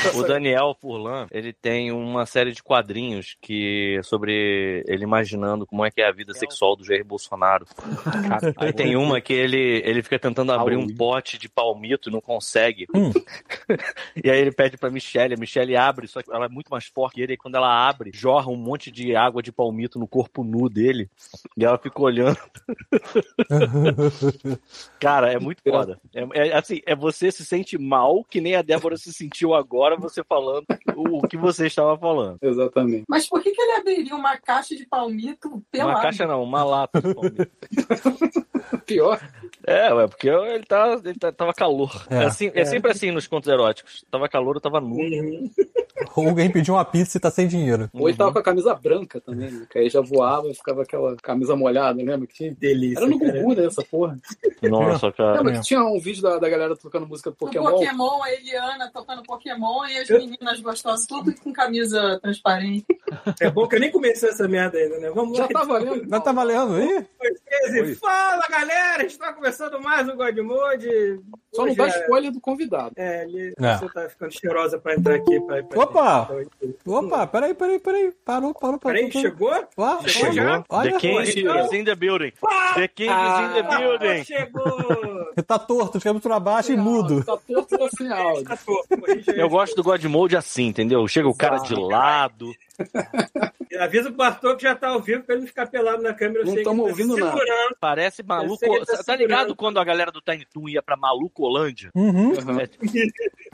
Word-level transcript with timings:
O 0.16 0.22
Daniel 0.22 0.76
Furlan, 0.80 1.26
ele 1.30 1.52
tem 1.52 1.92
uma 1.92 2.26
série 2.26 2.52
de 2.52 2.62
quadrinhos 2.62 3.36
que 3.40 4.00
sobre 4.02 4.82
ele 4.86 5.04
imaginando 5.04 5.66
como 5.66 5.84
é 5.84 5.90
que 5.90 6.00
é 6.00 6.08
a 6.08 6.12
vida 6.12 6.34
sexual 6.34 6.74
do 6.74 6.84
Jair 6.84 7.04
Bolsonaro. 7.04 7.66
Aí 8.56 8.72
tem 8.72 8.96
uma 8.96 9.20
que 9.20 9.32
ele, 9.32 9.82
ele 9.84 10.02
fica 10.02 10.18
tentando 10.18 10.52
abrir 10.52 10.76
um 10.76 10.88
pote 10.88 11.38
de 11.38 11.48
palmito 11.48 12.08
e 12.08 12.12
não 12.12 12.20
consegue. 12.20 12.86
Hum. 12.94 13.12
e 14.22 14.30
aí 14.30 14.40
ele 14.40 14.52
pede 14.52 14.76
pra 14.76 14.90
Michelle, 14.90 15.34
a 15.34 15.38
Michelle 15.38 15.76
abre, 15.76 16.06
só 16.06 16.22
que 16.22 16.32
ela 16.32 16.46
é 16.46 16.48
muito 16.48 16.68
mais 16.68 16.86
forte 16.86 17.10
que 17.10 17.20
ele, 17.20 17.34
e 17.34 17.36
quando 17.36 17.56
ela 17.56 17.88
abre, 17.88 18.10
jorra 18.14 18.50
um 18.50 18.56
monte 18.56 18.90
de 18.90 19.16
água 19.16 19.42
de 19.42 19.50
palmito 19.50 19.98
no 19.98 20.06
corpo 20.06 20.44
nu 20.44 20.68
dele. 20.68 21.10
E 21.56 21.64
ela 21.64 21.78
fica 21.78 22.00
olhando. 22.00 22.38
Cara, 25.00 25.32
é 25.32 25.38
muito 25.38 25.62
foda. 25.62 25.98
É, 26.14 26.48
é, 26.48 26.56
assim, 26.56 26.80
é 26.86 26.94
você 26.94 27.32
se 27.32 27.44
sente 27.44 27.76
mal, 27.76 28.24
que 28.24 28.40
nem 28.40 28.54
a 28.54 28.62
Débora 28.62 28.96
se 28.96 29.12
sentiu 29.12 29.54
agora, 29.54 29.89
você 29.96 30.22
falando 30.24 30.66
o, 30.96 31.26
que 31.26 31.36
você 31.36 31.66
estava 31.66 31.96
falando. 31.98 32.38
Exatamente. 32.42 33.04
Mas 33.08 33.28
por 33.28 33.42
que, 33.42 33.50
que 33.50 33.60
ele 33.60 33.72
abriria 33.72 34.14
uma 34.14 34.36
caixa 34.36 34.76
de 34.76 34.86
palmito 34.86 35.62
pelado? 35.70 35.96
Uma 35.96 36.02
caixa 36.02 36.26
não, 36.26 36.42
uma 36.42 36.62
lata 36.64 37.00
de 37.00 37.14
palmito. 37.14 37.50
Pior. 38.86 39.20
É, 39.66 39.92
ué, 39.92 40.06
porque 40.08 40.28
ele, 40.28 40.64
tá, 40.64 41.00
ele 41.04 41.18
tá, 41.18 41.30
tava 41.32 41.52
calor. 41.52 42.06
É, 42.10 42.16
É. 42.16 42.24
assim, 42.24 42.50
é 42.54 42.64
sempre 42.64 42.90
assim 42.90 43.10
nos 43.10 43.26
contos 43.26 43.48
eróticos. 43.48 44.04
Tava 44.10 44.28
calor, 44.28 44.56
eu 44.56 44.60
tava 44.60 44.80
nu. 44.80 44.96
Ou 46.16 46.28
alguém 46.28 46.50
pediu 46.50 46.74
uma 46.74 46.84
pizza 46.84 47.16
e 47.16 47.20
tá 47.20 47.30
sem 47.30 47.46
dinheiro. 47.46 47.88
Ou 47.92 48.08
ele 48.08 48.16
tava 48.18 48.32
com 48.32 48.38
a 48.38 48.42
camisa 48.42 48.74
branca 48.74 49.20
também, 49.20 49.50
né? 49.50 49.66
Que 49.70 49.78
aí 49.78 49.88
já 49.90 50.00
voava 50.00 50.48
e 50.48 50.54
ficava 50.54 50.82
aquela 50.82 51.16
camisa 51.16 51.54
molhada, 51.56 52.02
lembra 52.02 52.26
que 52.26 52.34
tinha? 52.34 52.54
Delícia. 52.58 52.98
Era 53.00 53.06
no. 53.06 53.18
Gugu, 53.18 53.54
né, 53.54 53.66
essa 53.66 53.82
porra. 53.84 54.18
Nossa, 54.62 55.12
cara. 55.12 55.36
Lembra 55.38 55.52
que 55.54 55.62
tinha 55.62 55.82
um 55.82 55.98
vídeo 56.00 56.22
da, 56.22 56.38
da 56.38 56.48
galera 56.48 56.76
tocando 56.76 57.06
música 57.06 57.30
do 57.30 57.34
No 57.34 57.36
Pokémon? 57.38 57.70
Pokémon, 57.70 58.22
a 58.22 58.32
Eliana 58.32 58.90
tocando 58.92 59.22
Pokémon 59.22 59.84
e 59.86 59.98
as 59.98 60.08
meninas 60.08 60.60
gostosas, 60.60 61.06
tudo 61.06 61.34
com 61.36 61.52
camisa 61.52 62.18
transparente. 62.22 62.86
É 63.40 63.50
bom 63.50 63.66
que 63.68 63.76
eu 63.76 63.80
nem 63.80 63.90
comecei 63.90 64.28
essa 64.30 64.46
merda 64.48 64.78
ainda, 64.78 64.98
né? 64.98 65.10
Vamos 65.14 65.38
lá. 65.38 65.46
Já 65.46 65.52
tá 65.52 65.64
valendo. 65.64 66.08
Já 66.08 66.20
tá 66.20 66.32
valendo 66.32 66.74
aí? 66.74 67.06
Oi. 67.20 67.94
Fala, 67.96 68.46
galera! 68.48 69.04
Está 69.04 69.32
começando 69.32 69.80
mais 69.80 70.08
um 70.08 70.16
God 70.16 70.36
Mode. 70.38 71.20
Só 71.54 71.66
não 71.66 71.74
dá 71.74 71.86
é- 71.86 72.00
spoiler 72.00 72.32
do 72.32 72.40
convidado. 72.40 72.92
É, 72.96 73.24
ele, 73.24 73.54
É. 73.60 73.76
você 73.76 73.88
tá 73.88 74.08
ficando 74.08 74.32
cheirosa 74.32 74.78
pra 74.78 74.94
entrar 74.94 75.14
aqui. 75.16 75.40
Pra, 75.40 75.62
pra 75.62 75.86
Opa! 75.90 76.28
Opa, 76.86 77.26
peraí, 77.26 77.54
peraí, 77.54 77.78
peraí. 77.78 78.12
Parou, 78.24 78.54
parou, 78.54 78.78
parou. 78.78 78.94
Peraí, 78.96 79.10
chegou? 79.12 79.50
Ó, 79.76 80.02
Chegou? 80.06 80.30
olha, 80.42 80.64
olha. 80.68 80.92
The 80.92 80.98
King 80.98 81.40
Então- 81.40 81.64
is 81.66 81.72
in 81.72 81.84
the 81.84 81.94
building. 81.94 82.32
The 82.74 82.88
King 82.88 83.08
Ah, 83.10 83.42
is 83.42 83.50
in 83.50 83.62
the 83.68 83.76
building. 83.76 84.24
chegou! 84.24 85.30
Ele 85.36 85.46
tá 85.46 85.58
torto, 85.58 86.00
cabeça 86.00 86.28
pra 86.28 86.40
baixo 86.40 86.72
e 86.72 86.76
mudo. 86.76 87.24
Tá 87.24 87.36
torto 87.36 87.96
sem 87.96 88.10
áudio. 88.12 88.44
Tá. 88.50 89.32
Eu 89.34 89.48
gosto 89.48 89.74
do 89.76 89.82
God 89.82 90.04
Mode 90.04 90.36
assim, 90.36 90.66
entendeu? 90.66 91.06
Chega 91.08 91.28
o 91.28 91.34
cara 91.36 91.58
de 91.58 91.74
lado. 91.74 92.52
Avisa 93.78 94.08
o 94.08 94.12
Bartô 94.12 94.56
que 94.56 94.62
já 94.64 94.74
tá 94.74 94.88
ao 94.88 95.00
vivo 95.00 95.22
pra 95.22 95.34
ele 95.34 95.42
não 95.42 95.48
ficar 95.48 95.66
pelado 95.66 96.02
na 96.02 96.12
câmera. 96.12 96.40
Eu 96.40 96.46
Não 96.46 96.52
sei 96.52 96.62
que 96.62 96.68
tamo 96.68 96.82
ele 96.82 96.88
tá 96.88 96.90
ouvindo 96.90 97.16
nada. 97.16 97.32
segurando. 97.38 97.76
Parece 97.80 98.22
maluco. 98.22 98.84
tá 98.86 99.02
Tá 99.04 99.16
ligado 99.16 99.54
quando 99.56 99.78
a 99.78 99.84
galera 99.84 100.10
do 100.10 100.20
Tiny 100.20 100.44
Toon 100.52 100.68
ia 100.68 100.82
pra 100.82 100.96
Malucolândia? 100.96 101.90
Uhum. 101.94 102.32
Aham. 102.32 102.58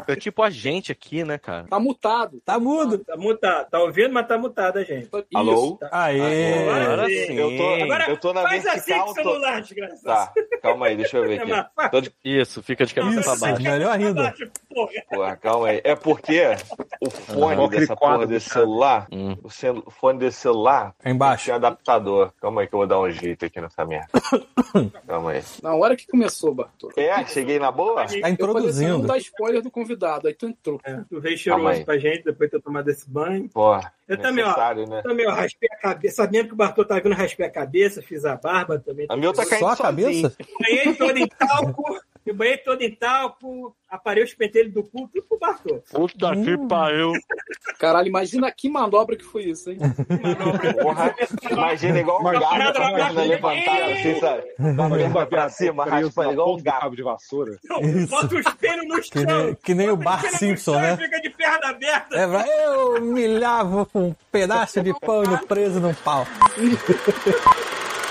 É 0.09 0.17
tipo 0.17 0.43
a 0.43 0.51
gente 0.51 0.91
aqui, 0.91 1.23
né, 1.25 1.39
cara? 1.39 1.67
Tá 1.69 1.79
mutado. 1.79 2.26
Tá 2.45 2.59
mudo. 2.59 2.99
Tá 2.99 3.17
mutado. 3.17 3.69
Tá 3.71 3.81
ouvindo, 3.81 4.13
mas 4.13 4.27
tá 4.27 4.39
mutado 4.39 4.79
a 4.79 4.85
gente. 4.85 5.05
Isso. 5.07 5.27
Alô? 5.35 5.79
Aê. 5.91 6.69
Agora 6.69 7.07
sim. 7.07 7.35
Eu 7.35 7.57
tô, 7.57 7.75
Agora, 7.85 8.11
eu 8.11 8.17
tô 8.17 8.33
na 8.33 8.43
faz 8.43 8.67
assim 8.67 8.75
vertical. 8.93 9.05
com 9.05 9.11
o 9.11 9.15
celular, 9.15 9.61
desgraçado. 9.63 10.33
Tá, 10.35 10.59
calma 10.63 10.87
aí, 10.87 10.97
deixa 10.97 11.17
eu 11.19 11.23
ver 11.27 11.41
É, 11.47 11.55
aqui. 11.55 11.91
Tô 11.91 12.01
de... 12.01 12.13
Isso, 12.25 12.63
fica 12.63 12.85
de 12.87 12.95
cabeça 12.95 13.23
pra 13.23 13.33
Isso, 13.33 13.41
baixo. 13.41 13.63
melhor 13.63 13.91
ainda. 13.97 14.35
Porra. 14.73 14.93
Porra, 15.11 15.37
calma 15.37 15.69
aí. 15.69 15.81
É 15.85 15.95
porque 15.95 16.43
o 17.01 17.11
fone 17.11 17.69
dessa 17.71 17.97
porra 17.97 18.27
desse 18.27 18.51
celular, 18.51 19.07
Hum. 19.13 19.37
o, 19.43 19.51
cel- 19.51 19.83
o 19.85 19.91
fone 19.91 20.19
desse 20.19 20.39
celular 20.41 20.95
É 21.05 21.11
embaixo. 21.11 21.47
tem 21.47 21.55
adaptador. 21.55 22.33
Calma 22.41 22.61
aí 22.63 22.67
que 22.67 22.75
eu 22.75 22.79
vou 22.79 22.87
dar 22.87 23.01
um 23.01 23.11
jeito 23.11 23.45
aqui 23.45 23.61
nessa 23.61 23.85
merda. 23.85 24.09
Calma 25.07 25.33
aí. 25.33 25.43
Na 25.63 25.75
hora 25.75 25.97
que 25.97 26.07
começou, 26.07 26.55
Bartô. 26.55 26.91
É, 26.97 27.25
cheguei 27.27 27.59
na 27.59 27.71
boa? 27.71 27.97
Tá 27.97 28.03
Eu 28.05 28.09
falei 28.09 28.21
assim, 28.21 28.21
não 28.23 28.31
introduzindo. 28.31 29.07
dá 29.07 29.17
spoiler 29.19 29.63
do 29.63 29.71
convidado. 29.71 30.29
Aí 30.29 30.35
tu 30.35 30.47
entrou. 30.47 30.81
É, 30.85 31.01
tu 31.09 31.21
veio 31.21 31.37
cheiroso 31.39 31.85
pra 31.85 31.99
gente 31.99 32.16
depois 32.25 32.51
de 32.51 32.57
ter 32.57 32.63
tomado 32.63 32.89
esse 32.89 33.09
banho. 33.09 33.49
Porra, 33.49 33.93
Eu 34.09 34.17
também, 34.19 34.45
ó. 34.45 34.75
né? 34.87 35.03
Também, 35.03 35.27
ó, 35.27 35.33
raspei 35.33 35.69
a 35.73 35.77
cabeça. 35.77 36.17
Sabendo 36.17 36.49
que 36.49 36.55
o 36.55 36.57
Bartô 36.57 36.85
tá 36.85 36.99
vindo, 36.99 37.15
raspei 37.15 37.47
a 37.47 37.51
cabeça, 37.51 38.03
fiz 38.03 38.25
a 38.25 38.37
barba 38.37 38.79
também. 38.79 39.07
A 39.09 39.17
meu 39.17 39.33
tá 39.33 39.45
caindo 39.47 39.61
Só 39.61 39.69
a 39.69 39.77
sozinho. 39.77 40.23
cabeça? 40.23 40.37
banhei 40.61 40.95
todo 40.95 41.17
em 41.19 41.27
talco. 41.29 42.01
Me 42.27 42.33
banhei 42.33 42.59
todo 42.59 42.83
em 42.83 42.93
talco. 42.95 43.75
Aparei 43.89 44.25
os 44.25 44.35
pentelhos 44.35 44.75
do 44.75 44.83
cu, 44.83 45.09
tudo 45.09 45.25
pro 45.29 45.39
Bartô. 45.39 45.81
Puta 45.93 46.33
que 46.35 46.59
pariu. 46.69 47.13
Caralho, 47.79 48.09
imagina 48.09 48.51
que 48.51 48.69
manobra 48.69 49.15
que 49.17 49.23
foi 49.25 49.45
isso, 49.45 49.71
hein? 49.71 49.79
Porra, 50.83 51.15
imagina 51.49 52.01
igual 52.01 52.21
um 52.21 52.25
gato 52.25 52.41
com 52.75 52.83
a 52.83 52.91
mas- 52.91 53.05
perna 53.05 53.23
levantada, 53.23 53.85
assim, 53.93 54.19
sabe? 54.19 54.43
Olhando 54.93 55.27
pra 55.29 55.49
cima, 55.49 55.85
raspando 55.85 56.33
igual 56.33 56.55
um 56.57 56.63
gato. 56.63 56.81
cabo 56.81 56.97
de 56.97 57.03
vassoura. 57.05 57.57
Não, 57.65 57.81
bota 58.09 58.35
o 58.35 58.41
espelho 58.41 58.83
no 58.89 59.01
Que 59.01 59.21
chão. 59.21 59.25
nem, 59.45 59.55
que 59.55 59.75
nem 59.75 59.89
o 59.91 59.97
no 59.97 60.21
Simpson, 60.37 60.73
chão 60.73 60.81
e 60.81 60.83
né? 60.83 60.97
Fica 60.97 61.21
de 61.21 61.31
perna 61.31 61.69
aberta. 61.69 62.17
É, 62.17 62.27
vai, 62.27 62.49
eu 62.65 63.01
milhava 63.03 63.87
com 63.87 64.09
um 64.09 64.15
pedaço 64.33 64.83
de 64.83 64.93
pano 64.99 65.39
preso 65.47 65.79
num 65.79 65.95
pau. 65.95 66.27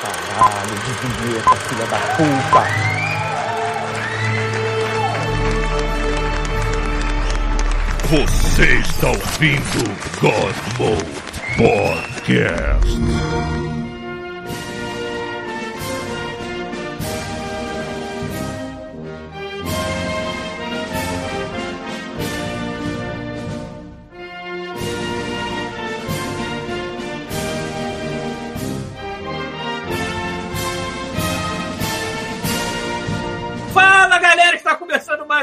Caralho, 0.02 0.70
desvia 0.86 1.38
essa 1.40 1.56
filha 1.56 1.86
da 1.88 1.98
puta. 2.16 3.05
Você 8.10 8.66
está 8.82 9.08
ouvindo 9.08 9.84
Godmo 10.22 10.96
Podcast. 11.58 13.75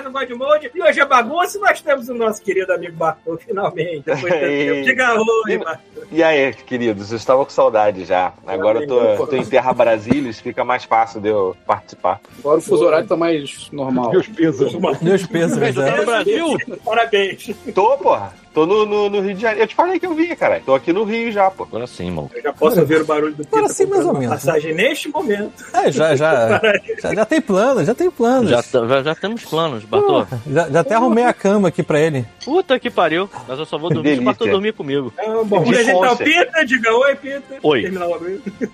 Mais 0.02 0.06
um 0.06 0.12
God 0.12 0.30
Mode 0.30 0.70
e 0.74 0.82
hoje 0.82 1.00
é 1.00 1.04
bagunça 1.04 1.58
e 1.58 1.60
nós 1.60 1.80
temos 1.80 2.08
o 2.08 2.14
nosso 2.14 2.42
querido 2.42 2.72
amigo 2.72 2.96
Bartô, 2.96 3.36
finalmente. 3.38 4.02
Depois 4.04 4.32
tempo. 4.34 4.84
Diga 4.84 5.14
oi, 5.14 5.58
Bartô. 5.58 6.01
E 6.12 6.22
aí, 6.22 6.52
queridos, 6.52 7.10
eu 7.10 7.16
estava 7.16 7.42
com 7.42 7.50
saudade 7.50 8.04
já. 8.04 8.34
Agora 8.46 8.80
eu 8.82 8.86
tô, 8.86 9.26
tô 9.26 9.34
em 9.34 9.44
Terra 9.46 9.72
Brasília, 9.72 10.30
fica 10.34 10.62
mais 10.62 10.84
fácil 10.84 11.22
de 11.22 11.28
eu 11.28 11.56
participar. 11.66 12.20
Agora 12.38 12.58
o 12.58 12.60
fuso 12.60 12.84
horário 12.84 13.08
tá 13.08 13.16
mais 13.16 13.68
normal. 13.72 14.10
Meus 14.10 14.28
pesos. 14.28 14.74
Meus 15.00 15.26
pêsames, 15.26 15.74
Tá 15.74 15.80
no 15.96 16.02
é. 16.02 16.04
Brasil? 16.04 16.56
Parabéns. 16.84 17.50
Tô, 17.74 17.96
porra. 17.96 18.42
Tô 18.52 18.66
no, 18.66 18.84
no, 18.84 19.08
no 19.08 19.20
Rio 19.22 19.34
de 19.34 19.40
Janeiro. 19.40 19.62
Eu 19.62 19.66
te 19.66 19.74
falei 19.74 19.98
que 19.98 20.04
eu 20.04 20.12
vinha, 20.14 20.36
caralho. 20.36 20.62
Tô 20.62 20.74
aqui 20.74 20.92
no 20.92 21.04
Rio 21.04 21.32
já, 21.32 21.50
pô. 21.50 21.62
Agora 21.62 21.86
sim, 21.86 22.10
mano. 22.10 22.30
Eu 22.34 22.42
já 22.42 22.52
posso 22.52 22.80
ouvir 22.80 23.00
o 23.00 23.04
barulho 23.06 23.34
do 23.34 23.46
Agora 23.50 23.72
sim, 23.72 23.86
mais 23.86 24.04
ou 24.04 24.12
menos. 24.12 24.28
passagem 24.34 24.74
neste 24.74 25.08
momento. 25.08 25.64
É, 25.72 25.90
já, 25.90 26.14
já, 26.14 26.60
já, 27.00 27.14
já 27.14 27.24
tem 27.24 27.40
plano, 27.40 27.82
já 27.82 27.94
tem 27.94 28.10
planos. 28.10 28.50
Já, 28.50 28.62
tá- 28.62 28.86
já, 28.86 29.02
já 29.02 29.14
temos 29.14 29.42
planos, 29.46 29.84
Bartô. 29.84 30.26
Já, 30.46 30.68
já 30.68 30.80
até 30.80 30.94
arrumei 30.94 31.24
a 31.24 31.32
cama 31.32 31.68
aqui 31.68 31.82
pra 31.82 31.98
ele. 31.98 32.26
Puta 32.44 32.78
que 32.78 32.90
pariu. 32.90 33.26
Mas 33.48 33.58
eu 33.58 33.64
só 33.64 33.78
vou 33.78 33.88
dormir 33.88 34.16
se 34.16 34.20
o. 34.20 34.24
Bartô 34.24 34.44
dormir 34.46 34.74
comigo. 34.74 35.10
Então, 35.18 35.46
bom, 35.46 35.64
Fonse. 36.10 36.24
Pita, 36.24 36.64
diga 36.66 36.94
oi, 36.94 37.14
Pita. 37.16 37.54
Oi. 37.62 37.92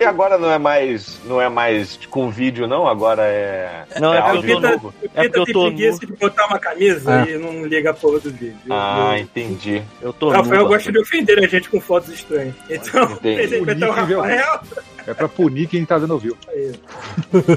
E 0.00 0.04
agora 0.04 0.38
não 0.38 0.50
é 0.50 0.58
mais, 0.58 1.18
não 1.24 1.40
é 1.40 1.48
mais 1.48 1.98
com 2.10 2.30
vídeo, 2.30 2.66
não? 2.66 2.86
Agora 2.86 3.22
é. 3.22 3.84
Não, 4.00 4.12
é 4.14 4.20
O 4.20 4.22
porque 4.36 4.50
eu 4.52 4.54
tô 4.54 4.60
Pita, 4.60 4.70
novo. 4.72 4.94
É 5.02 5.08
porque 5.22 5.38
eu 5.38 5.44
tem 5.44 5.54
tô 5.54 5.66
preguiça 5.66 6.06
de 6.06 6.12
botar 6.14 6.46
uma 6.46 6.58
camisa 6.58 7.24
É. 7.26 7.30
e 7.34 7.38
não 7.38 7.64
liga 7.66 7.90
a 7.90 7.94
porra 7.94 8.20
do 8.20 8.30
vídeo. 8.30 8.56
Ah, 8.70 9.12
Eu- 9.14 9.18
entendi. 9.22 9.82
Eu 10.02 10.12
tô 10.12 10.28
Rafael 10.30 10.62
nu, 10.62 10.68
gosta 10.68 10.90
de 10.92 10.98
ofender 10.98 11.38
a 11.38 11.46
gente 11.46 11.68
com 11.68 11.80
fotos 11.80 12.08
estranhas. 12.10 12.54
Então, 12.68 13.16
presente 13.16 13.62
o 13.70 13.74
Nível. 13.74 13.92
Rafael, 13.92 14.60
É 15.06 15.14
pra 15.14 15.28
punir 15.28 15.66
quem 15.68 15.84
tá 15.84 15.98
dando 15.98 16.12
ouvido. 16.12 16.36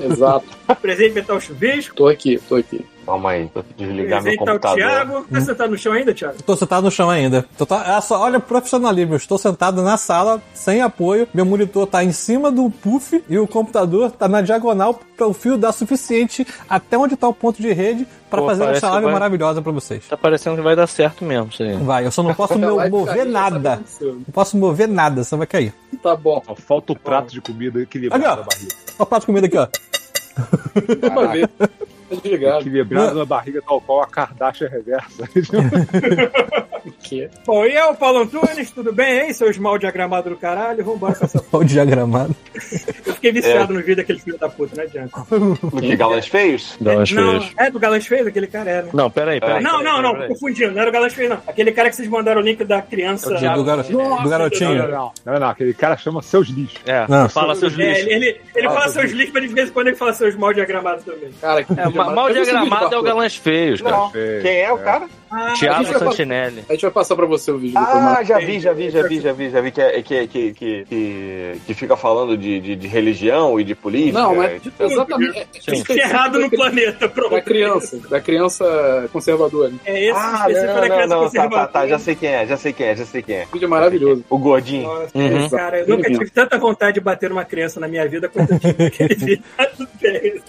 Exato. 0.09 0.45
presente 0.81 1.19
o 1.31 1.39
Chuvisco, 1.39 1.95
Tô 1.95 2.07
aqui, 2.07 2.39
tô 2.47 2.55
aqui. 2.55 2.85
Calma 3.05 3.31
aí, 3.31 3.47
tô 3.49 3.63
desligar 3.75 4.21
meu 4.21 4.31
presente 4.35 4.37
pra 4.37 4.43
o 4.43 4.47
computador. 4.47 4.77
Thiago. 4.77 5.25
Tá 5.31 5.41
sentado 5.41 5.71
no 5.71 5.77
chão 5.77 5.93
ainda, 5.93 6.13
Thiago? 6.13 6.43
Tô 6.43 6.55
sentado 6.55 6.83
no 6.83 6.91
chão 6.91 7.09
ainda. 7.09 7.45
Tô, 7.57 7.65
tá, 7.65 7.97
é 7.97 8.01
só, 8.01 8.21
olha 8.21 8.37
o 8.37 8.41
profissionalismo. 8.41 9.13
Eu 9.13 9.17
estou 9.17 9.37
sentado 9.37 9.81
na 9.81 9.97
sala, 9.97 10.41
sem 10.53 10.81
apoio. 10.81 11.27
Meu 11.33 11.45
monitor 11.45 11.87
tá 11.87 12.03
em 12.03 12.11
cima 12.11 12.51
do 12.51 12.69
puff 12.69 13.23
e 13.27 13.39
o 13.39 13.47
computador 13.47 14.11
tá 14.11 14.27
na 14.27 14.41
diagonal 14.41 14.99
para 15.17 15.27
o 15.27 15.33
fio 15.33 15.57
dar 15.57 15.71
suficiente 15.71 16.45
até 16.69 16.97
onde 16.97 17.15
tá 17.17 17.27
o 17.27 17.33
ponto 17.33 17.61
de 17.61 17.71
rede 17.73 18.07
para 18.29 18.41
fazer 18.43 18.65
essa 18.69 18.89
live 18.91 19.05
vai- 19.05 19.13
maravilhosa 19.13 19.61
para 19.61 19.71
vocês. 19.71 20.07
Tá 20.07 20.15
parecendo 20.15 20.55
que 20.55 20.61
vai 20.61 20.75
dar 20.75 20.87
certo 20.87 21.25
mesmo 21.25 21.49
isso 21.51 21.63
aí. 21.63 21.75
Vai, 21.77 22.05
eu 22.05 22.11
só 22.11 22.23
não 22.23 22.33
posso 22.33 22.53
ficar 22.53 22.67
mover 22.69 22.93
o 22.93 23.05
que 23.07 23.25
nada. 23.25 23.81
Não 23.99 24.21
posso 24.31 24.57
mover 24.57 24.87
nada, 24.87 25.23
senão 25.23 25.39
vai 25.39 25.47
cair. 25.47 25.73
Tá 26.01 26.15
bom. 26.15 26.41
Só 26.45 26.55
falta 26.55 26.93
o 26.93 26.99
prato 26.99 27.33
de 27.33 27.41
comida 27.41 27.81
equilibrado 27.81 28.23
Aqui, 28.23 28.33
ó. 28.33 28.35
da 28.37 28.43
barriga. 28.47 28.73
Olha 28.87 28.95
o 28.99 29.05
prato 29.05 29.21
de 29.21 29.25
comida 29.25 29.47
aqui, 29.47 29.57
ó. 29.57 29.65
Tá 29.65 31.67
desligado. 32.15 32.61
Equilibrado 32.61 33.15
na 33.19 33.25
barriga 33.25 33.61
tal 33.65 33.79
qual 33.81 34.01
a 34.01 34.07
Kardashian 34.07 34.67
reversa. 34.69 35.27
Que? 37.03 37.29
Bom, 37.45 37.63
e 37.65 37.75
eu, 37.75 37.93
Paulo 37.93 38.19
Antunes, 38.23 38.71
tudo 38.71 38.91
bem, 38.91 39.27
hein? 39.27 39.33
Seus 39.33 39.55
mal 39.57 39.77
diagramados 39.77 40.31
do 40.31 40.37
caralho, 40.37 40.83
vambora 40.83 41.13
com 41.13 41.25
essa 41.25 41.43
O 41.51 41.63
diagramado. 41.63 42.35
Eu 43.05 43.13
fiquei 43.13 43.31
viciado 43.31 43.71
no 43.73 43.79
vídeo 43.81 43.97
daquele 43.97 44.17
filho 44.19 44.37
da 44.37 44.49
puta, 44.49 44.75
não 44.75 44.83
adianta. 44.83 45.11
Do 45.29 45.79
que 45.79 45.95
galãs 45.95 46.27
feios? 46.27 46.75
Galãs 46.81 47.11
não, 47.11 47.39
feios. 47.39 47.53
é 47.57 47.69
do 47.69 47.79
Galãs 47.79 48.07
Fez, 48.07 48.25
aquele 48.25 48.47
cara 48.47 48.69
é, 48.71 48.81
né? 48.83 48.89
Não, 48.93 49.11
peraí, 49.11 49.39
peraí. 49.39 49.61
não, 49.63 49.83
não, 49.83 50.01
não, 50.01 50.13
peraí. 50.13 50.29
confundindo, 50.29 50.71
não 50.71 50.81
era 50.81 50.89
o 50.89 50.93
Galãs 50.93 51.13
Fez, 51.13 51.29
não. 51.29 51.37
Aquele 51.47 51.71
cara 51.71 51.89
que 51.89 51.95
vocês 51.97 52.07
mandaram 52.07 52.41
o 52.41 52.43
link 52.43 52.63
da 52.63 52.81
criança. 52.81 53.29
Do, 53.29 53.35
do 53.35 53.63
garo- 53.63 53.83
do 53.83 54.29
garotinho. 54.29 54.75
Não, 54.75 54.87
não, 54.89 55.11
não, 55.25 55.39
não, 55.39 55.49
aquele 55.49 55.73
cara 55.75 55.95
chama 55.97 56.21
seus 56.23 56.47
lixos. 56.49 56.79
É, 56.87 57.05
Não. 57.07 57.29
fala 57.29 57.53
seus 57.55 57.77
É, 57.77 57.77
lixos. 57.77 58.07
ele, 58.07 58.13
ele, 58.25 58.41
ele 58.55 58.67
fala 58.69 58.87
seus 58.89 59.11
lixos, 59.11 59.33
mas 59.33 59.43
de 59.47 59.53
vez 59.53 59.69
em 59.69 59.71
quando 59.71 59.87
ele 59.87 59.95
fala 59.97 60.13
seus 60.13 60.35
mal 60.35 60.51
diagramados 60.53 61.03
também. 61.03 61.29
Cara, 61.39 61.63
que 61.63 61.73
É, 61.79 61.89
mal 62.09 62.31
diagramado 62.31 62.95
é 62.95 62.97
o? 62.99 63.03
Galãs 63.03 63.35
Feios, 63.35 63.81
cara. 63.81 63.95
Não. 63.95 64.11
Feio. 64.11 64.41
Quem 64.41 64.61
é 64.61 64.71
o 64.71 64.77
cara? 64.79 65.07
Ah, 65.31 65.53
vai- 65.55 65.85
Santinelli. 65.85 66.65
A 66.67 66.73
gente 66.73 66.81
vai 66.81 66.91
passar 66.91 67.15
pra 67.15 67.25
você 67.25 67.51
o 67.51 67.57
vídeo 67.57 67.79
depois. 67.79 68.03
Ah, 68.03 68.23
já 68.23 68.37
vi, 68.39 68.59
já 68.59 68.73
vi, 68.73 68.89
já 68.89 69.01
vi, 69.07 69.19
já 69.21 69.31
vi, 69.33 69.49
já 69.49 69.61
vi 69.61 69.71
que, 69.71 69.81
é- 69.81 70.01
que, 70.01 70.27
que, 70.27 70.53
que, 70.53 70.85
que, 70.85 71.61
que 71.65 71.73
fica 71.73 71.95
falando 71.95 72.35
de, 72.37 72.59
de, 72.59 72.75
de 72.75 72.87
religião 72.87 73.59
e 73.59 73.63
de 73.63 73.73
política. 73.73 74.19
Não, 74.19 74.35
mas 74.35 74.61
tipo, 74.61 74.83
exatamente. 74.83 75.39
É. 75.39 75.73
Isso 75.73 75.91
é 75.93 75.95
errado 75.97 76.37
no 76.39 76.49
planeta, 76.49 77.07
pronto. 77.07 77.31
Da 77.31 77.41
criança, 77.41 77.97
da 78.09 78.19
criança 78.19 79.09
conservadora. 79.13 79.71
É 79.85 80.03
esse 80.09 80.19
Ah, 80.19 80.45
específico 80.49 80.67
não, 80.67 80.73
da 80.73 80.81
não, 80.81 80.87
criança 80.95 81.07
não, 81.07 81.17
tá, 81.17 81.23
conservadora. 81.25 81.61
tá, 81.67 81.67
tá, 81.79 81.87
já 81.87 81.99
sei 81.99 82.15
quem 82.15 82.29
é, 82.29 82.45
já 82.47 82.57
sei 82.57 82.73
quem 82.73 82.85
é, 82.87 82.95
já 82.95 83.05
sei 83.05 83.21
quem 83.21 83.35
é. 83.37 83.43
O 83.49 83.53
vídeo 83.53 83.65
é 83.65 83.69
maravilhoso. 83.69 84.25
O 84.29 84.37
gordinho. 84.37 84.83
Nossa, 84.83 85.11
Uhum. 85.17 85.49
cara, 85.49 85.79
eu 85.79 85.87
nunca 85.87 86.09
tive 86.11 86.29
tanta 86.29 86.57
vontade 86.57 86.95
de 86.95 86.99
bater 87.01 87.29
numa 87.29 87.45
criança 87.45 87.79
na 87.79 87.87
minha 87.87 88.07
vida 88.07 88.27
quanto 88.27 88.51
eu 88.53 88.59
tive 88.59 88.83
naquele 88.83 89.15
vídeo. 89.15 89.43
Tá 89.55 89.65
tudo 89.77 89.89
bem. 90.01 90.41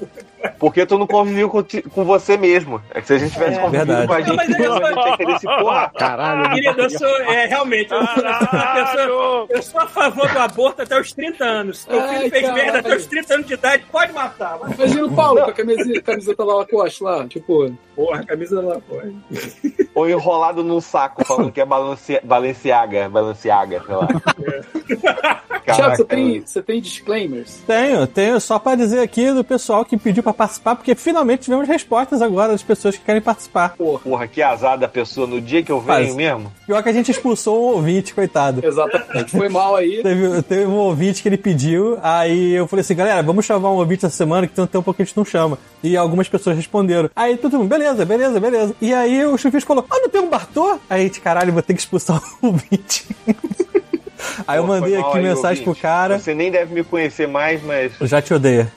Porque 0.58 0.84
tu 0.86 0.98
não 0.98 1.06
conviveu 1.06 1.48
com, 1.48 1.62
com 1.90 2.04
você 2.04 2.36
mesmo. 2.36 2.80
É 2.92 3.00
que 3.00 3.06
se 3.06 3.14
a 3.14 3.18
gente 3.18 3.32
tivesse 3.32 3.58
É. 3.58 3.62
convivido 3.62 3.86
Verdade. 3.86 4.06
com 4.08 4.40
a 4.40 4.44
gente, 4.44 4.58
Não, 4.58 4.71
mas 4.80 4.90
é 4.90 4.94
não, 4.94 5.02
a 5.02 5.06
gente 5.06 5.10
ia 5.10 5.16
querer 5.16 5.38
se 5.38 5.46
porra. 5.46 5.92
Caralho, 5.98 6.50
Querido, 6.54 6.80
eu 6.82 6.90
sou, 6.90 7.08
é, 7.22 7.46
realmente, 7.46 7.92
eu 7.92 8.06
sou, 8.06 8.24
eu 8.24 8.86
sou 8.86 9.46
eu 9.50 9.62
sou 9.62 9.80
a 9.80 9.86
favor 9.86 10.28
do 10.32 10.38
aborto 10.38 10.82
até 10.82 11.00
os 11.00 11.12
30 11.12 11.44
anos. 11.44 11.86
Ai, 11.90 12.18
filho 12.18 12.30
fez 12.30 12.42
caralho. 12.46 12.54
merda 12.64 12.78
até 12.80 12.96
os 12.96 13.06
30 13.06 13.34
anos 13.34 13.46
de 13.46 13.54
idade, 13.54 13.84
pode 13.90 14.12
matar. 14.12 14.58
Mas, 14.60 14.72
Imagina 14.78 15.04
o 15.06 15.12
Paulo 15.12 15.42
com 15.44 15.50
a 15.50 15.52
camiseta, 15.52 16.02
camiseta 16.02 16.44
lá 16.44 16.54
Lacoste 16.56 17.02
lá, 17.04 17.26
tipo, 17.28 17.72
porra, 17.96 18.20
a 18.20 18.26
camisa 18.26 18.60
lá, 18.60 18.78
porra. 18.80 19.10
Ou 19.94 20.08
enrolado 20.08 20.62
num 20.62 20.80
saco, 20.80 21.24
falando 21.24 21.52
que 21.52 21.60
é 21.60 21.64
Balanci- 21.64 22.20
Balenciaga, 22.22 23.08
Balenciaga, 23.08 23.82
sei 23.86 23.94
lá. 23.94 24.08
Thiago, 25.64 25.96
você 25.96 26.04
tem, 26.04 26.40
você 26.40 26.62
tem 26.62 26.80
disclaimers? 26.80 27.62
Tenho, 27.66 28.06
tenho 28.06 28.40
só 28.40 28.58
pra 28.58 28.74
dizer 28.74 29.00
aqui 29.00 29.30
do 29.32 29.42
pessoal 29.44 29.84
que 29.84 29.96
pediu 29.96 30.22
pra 30.22 30.34
participar, 30.34 30.74
porque 30.76 30.94
finalmente 30.94 31.42
tivemos 31.42 31.66
respostas 31.68 32.20
agora 32.20 32.52
das 32.52 32.62
pessoas 32.62 32.96
que 32.96 33.04
querem 33.04 33.22
participar. 33.22 33.74
Porra, 33.76 34.26
que 34.28 34.42
azar 34.42 34.61
da 34.62 34.88
pessoa 34.88 35.26
no 35.26 35.40
dia 35.40 35.62
que 35.62 35.70
eu 35.70 35.80
venho 35.80 36.04
Faz. 36.06 36.14
mesmo. 36.14 36.52
Pior 36.66 36.82
que 36.82 36.88
a 36.88 36.92
gente 36.92 37.10
expulsou 37.10 37.56
um 37.56 37.74
ouvinte, 37.74 38.14
coitado. 38.14 38.64
Exatamente. 38.64 39.30
Foi 39.30 39.48
mal 39.48 39.76
aí. 39.76 40.02
Teve, 40.02 40.42
teve 40.42 40.66
um 40.66 40.76
ouvinte 40.76 41.22
que 41.22 41.28
ele 41.28 41.36
pediu, 41.36 41.98
aí 42.02 42.52
eu 42.52 42.66
falei 42.66 42.80
assim, 42.80 42.94
galera, 42.94 43.22
vamos 43.22 43.44
chamar 43.44 43.70
um 43.70 43.76
ouvinte 43.76 44.06
essa 44.06 44.16
semana 44.16 44.46
que 44.46 44.54
tem 44.54 44.64
um 44.64 44.66
tempo 44.66 44.94
que 44.94 45.02
a 45.02 45.04
gente 45.04 45.16
não 45.16 45.24
chama. 45.24 45.58
E 45.82 45.96
algumas 45.96 46.28
pessoas 46.28 46.56
responderam. 46.56 47.10
Aí 47.14 47.36
todo 47.36 47.58
mundo, 47.58 47.68
beleza, 47.68 48.04
beleza, 48.04 48.40
beleza. 48.40 48.74
E 48.80 48.94
aí 48.94 49.24
o 49.26 49.36
chufisco 49.36 49.68
falou, 49.68 49.84
ah, 49.90 49.98
não 49.98 50.08
tem 50.08 50.20
um 50.20 50.28
Bartô? 50.30 50.78
Aí 50.88 51.10
caralho, 51.10 51.52
vou 51.52 51.62
ter 51.62 51.74
que 51.74 51.80
expulsar 51.80 52.22
o 52.40 52.46
ouvinte. 52.46 53.06
aí 54.46 54.58
eu 54.58 54.62
Pô, 54.62 54.68
mandei 54.68 54.92
foi 54.92 55.00
mal 55.00 55.10
aqui 55.10 55.18
aí, 55.18 55.24
mensagem 55.24 55.64
pro 55.64 55.74
cara. 55.74 56.18
Você 56.18 56.34
nem 56.34 56.50
deve 56.50 56.72
me 56.74 56.84
conhecer 56.84 57.26
mais, 57.26 57.62
mas 57.62 57.92
Eu 58.00 58.06
já 58.06 58.22
te 58.22 58.32
odeio. 58.32 58.70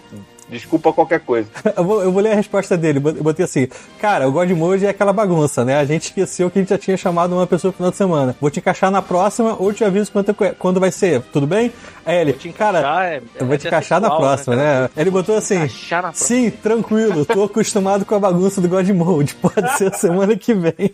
Desculpa 0.50 0.92
qualquer 0.94 1.19
coisa. 1.21 1.50
Eu 1.75 1.83
vou, 1.83 2.01
eu 2.03 2.12
vou 2.12 2.21
ler 2.21 2.31
a 2.31 2.36
resposta 2.36 2.77
dele. 2.77 3.01
Eu 3.03 3.24
botei 3.24 3.44
assim: 3.45 3.68
Cara, 4.00 4.27
o 4.27 4.31
Godmode 4.31 4.86
é 4.86 4.89
aquela 4.89 5.12
bagunça, 5.12 5.65
né? 5.65 5.77
A 5.77 5.86
gente 5.86 6.03
esqueceu 6.03 6.50
que 6.50 6.59
a 6.59 6.62
gente 6.62 6.69
já 6.69 6.77
tinha 6.77 6.95
chamado 6.95 7.33
uma 7.36 7.45
pessoa 7.45 7.69
no 7.71 7.75
final 7.75 7.92
de 7.92 7.97
semana. 7.97 8.36
Vou 8.39 8.50
te 8.50 8.59
encaixar 8.59 8.89
na 8.92 9.01
próxima 9.01 9.56
ou 9.59 9.74
te 9.74 9.83
aviso 9.83 10.12
quando, 10.12 10.33
quando 10.57 10.80
vai 10.80 10.92
ser. 10.92 11.21
Tudo 11.33 11.45
bem? 11.47 11.71
Aí 12.06 12.18
ele, 12.18 12.33
cara, 12.57 13.06
é- 13.06 13.21
eu 13.39 13.45
vou 13.45 13.56
é 13.56 13.57
te 13.57 13.68
encaixar 13.68 14.00
na 14.00 14.07
sexual, 14.07 14.21
próxima, 14.21 14.56
né, 14.56 14.81
né? 14.81 14.89
Ele 14.95 15.09
botou 15.09 15.36
assim. 15.36 15.68
Sim, 16.13 16.50
tranquilo, 16.50 17.25
tô 17.25 17.44
acostumado 17.44 18.06
com 18.06 18.15
a 18.15 18.19
bagunça 18.19 18.62
do 18.62 18.69
Godmode. 18.69 19.36
Pode 19.36 19.77
ser 19.77 19.94
semana 19.95 20.36
que 20.38 20.53
vem. 20.53 20.94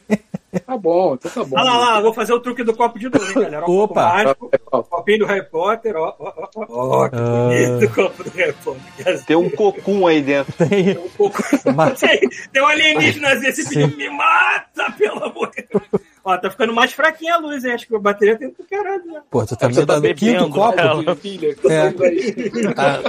Tá 0.66 0.78
bom, 0.78 1.14
então 1.14 1.32
tá 1.32 1.44
bom. 1.46 1.56
Olha 1.58 1.64
lá, 1.72 1.78
lá, 1.78 2.02
vou 2.02 2.14
fazer 2.14 2.34
o 2.34 2.40
truque 2.40 2.64
do 2.64 2.76
copo 2.76 3.00
de 3.00 3.10
novo, 3.10 3.26
hein, 3.26 3.34
galera. 3.34 3.60
Ó, 3.60 3.64
o 3.64 3.66
copo 3.66 3.94
Opa. 3.94 4.02
mágico, 4.14 4.52
copinho 4.90 5.20
do 5.20 5.26
Harry 5.26 5.46
Potter, 5.50 5.96
ó, 5.96 6.14
ó, 6.20 6.34
ó, 6.38 6.50
ó, 6.56 6.66
ó, 7.06 7.10
que 7.10 7.16
Ah. 7.16 7.48
bonito 7.48 7.86
o 7.86 7.96
copo 7.96 8.24
do 8.24 8.30
Harry 8.32 8.54
Potter. 8.64 9.26
Tem 9.26 9.36
um 9.38 9.50
cocum 9.50 10.08
aí 10.08 10.22
dentro. 10.22 10.54
Tem. 10.68 10.98
Um 10.98 11.10
pouco... 11.10 11.42
Mas- 11.76 12.00
tem, 12.02 12.20
tem 12.52 12.62
um 12.62 12.68
alienígenazinho, 12.68 13.50
esse 13.50 13.68
pediu, 13.70 13.88
me 13.98 14.10
mata, 14.10 14.92
pelo 14.98 15.24
amor 15.24 15.52
de 15.52 15.66
Deus. 15.72 16.02
Ó, 16.24 16.38
tá 16.38 16.52
ficando 16.52 16.72
mais 16.74 16.94
fraquinha 16.94 17.34
a 17.34 17.38
luz, 17.38 17.66
hein? 17.66 17.74
Acho 17.74 17.88
que 17.88 17.96
a 17.96 18.00
bateria 18.00 18.38
tem 18.38 18.52
pro 18.52 18.64
caralho, 18.70 19.04
né? 19.06 19.22
Pô, 19.30 19.44
tu 19.44 19.56
tá 19.56 19.68
Você 19.68 19.84
tá 19.86 19.96
bebendo 20.00 20.16
quinto 20.20 20.34
bebendo, 20.34 20.52
copo? 20.54 21.02
né? 21.02 21.16
Filha, 21.16 21.56
É. 21.68 22.74
tá. 22.74 23.00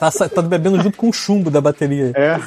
Tá, 0.00 0.10
tá, 0.10 0.28
tá 0.28 0.42
bebendo 0.42 0.80
junto 0.82 0.96
com 0.96 1.10
o 1.10 1.12
chumbo 1.12 1.50
da 1.50 1.60
bateria. 1.60 2.12
É, 2.14 2.38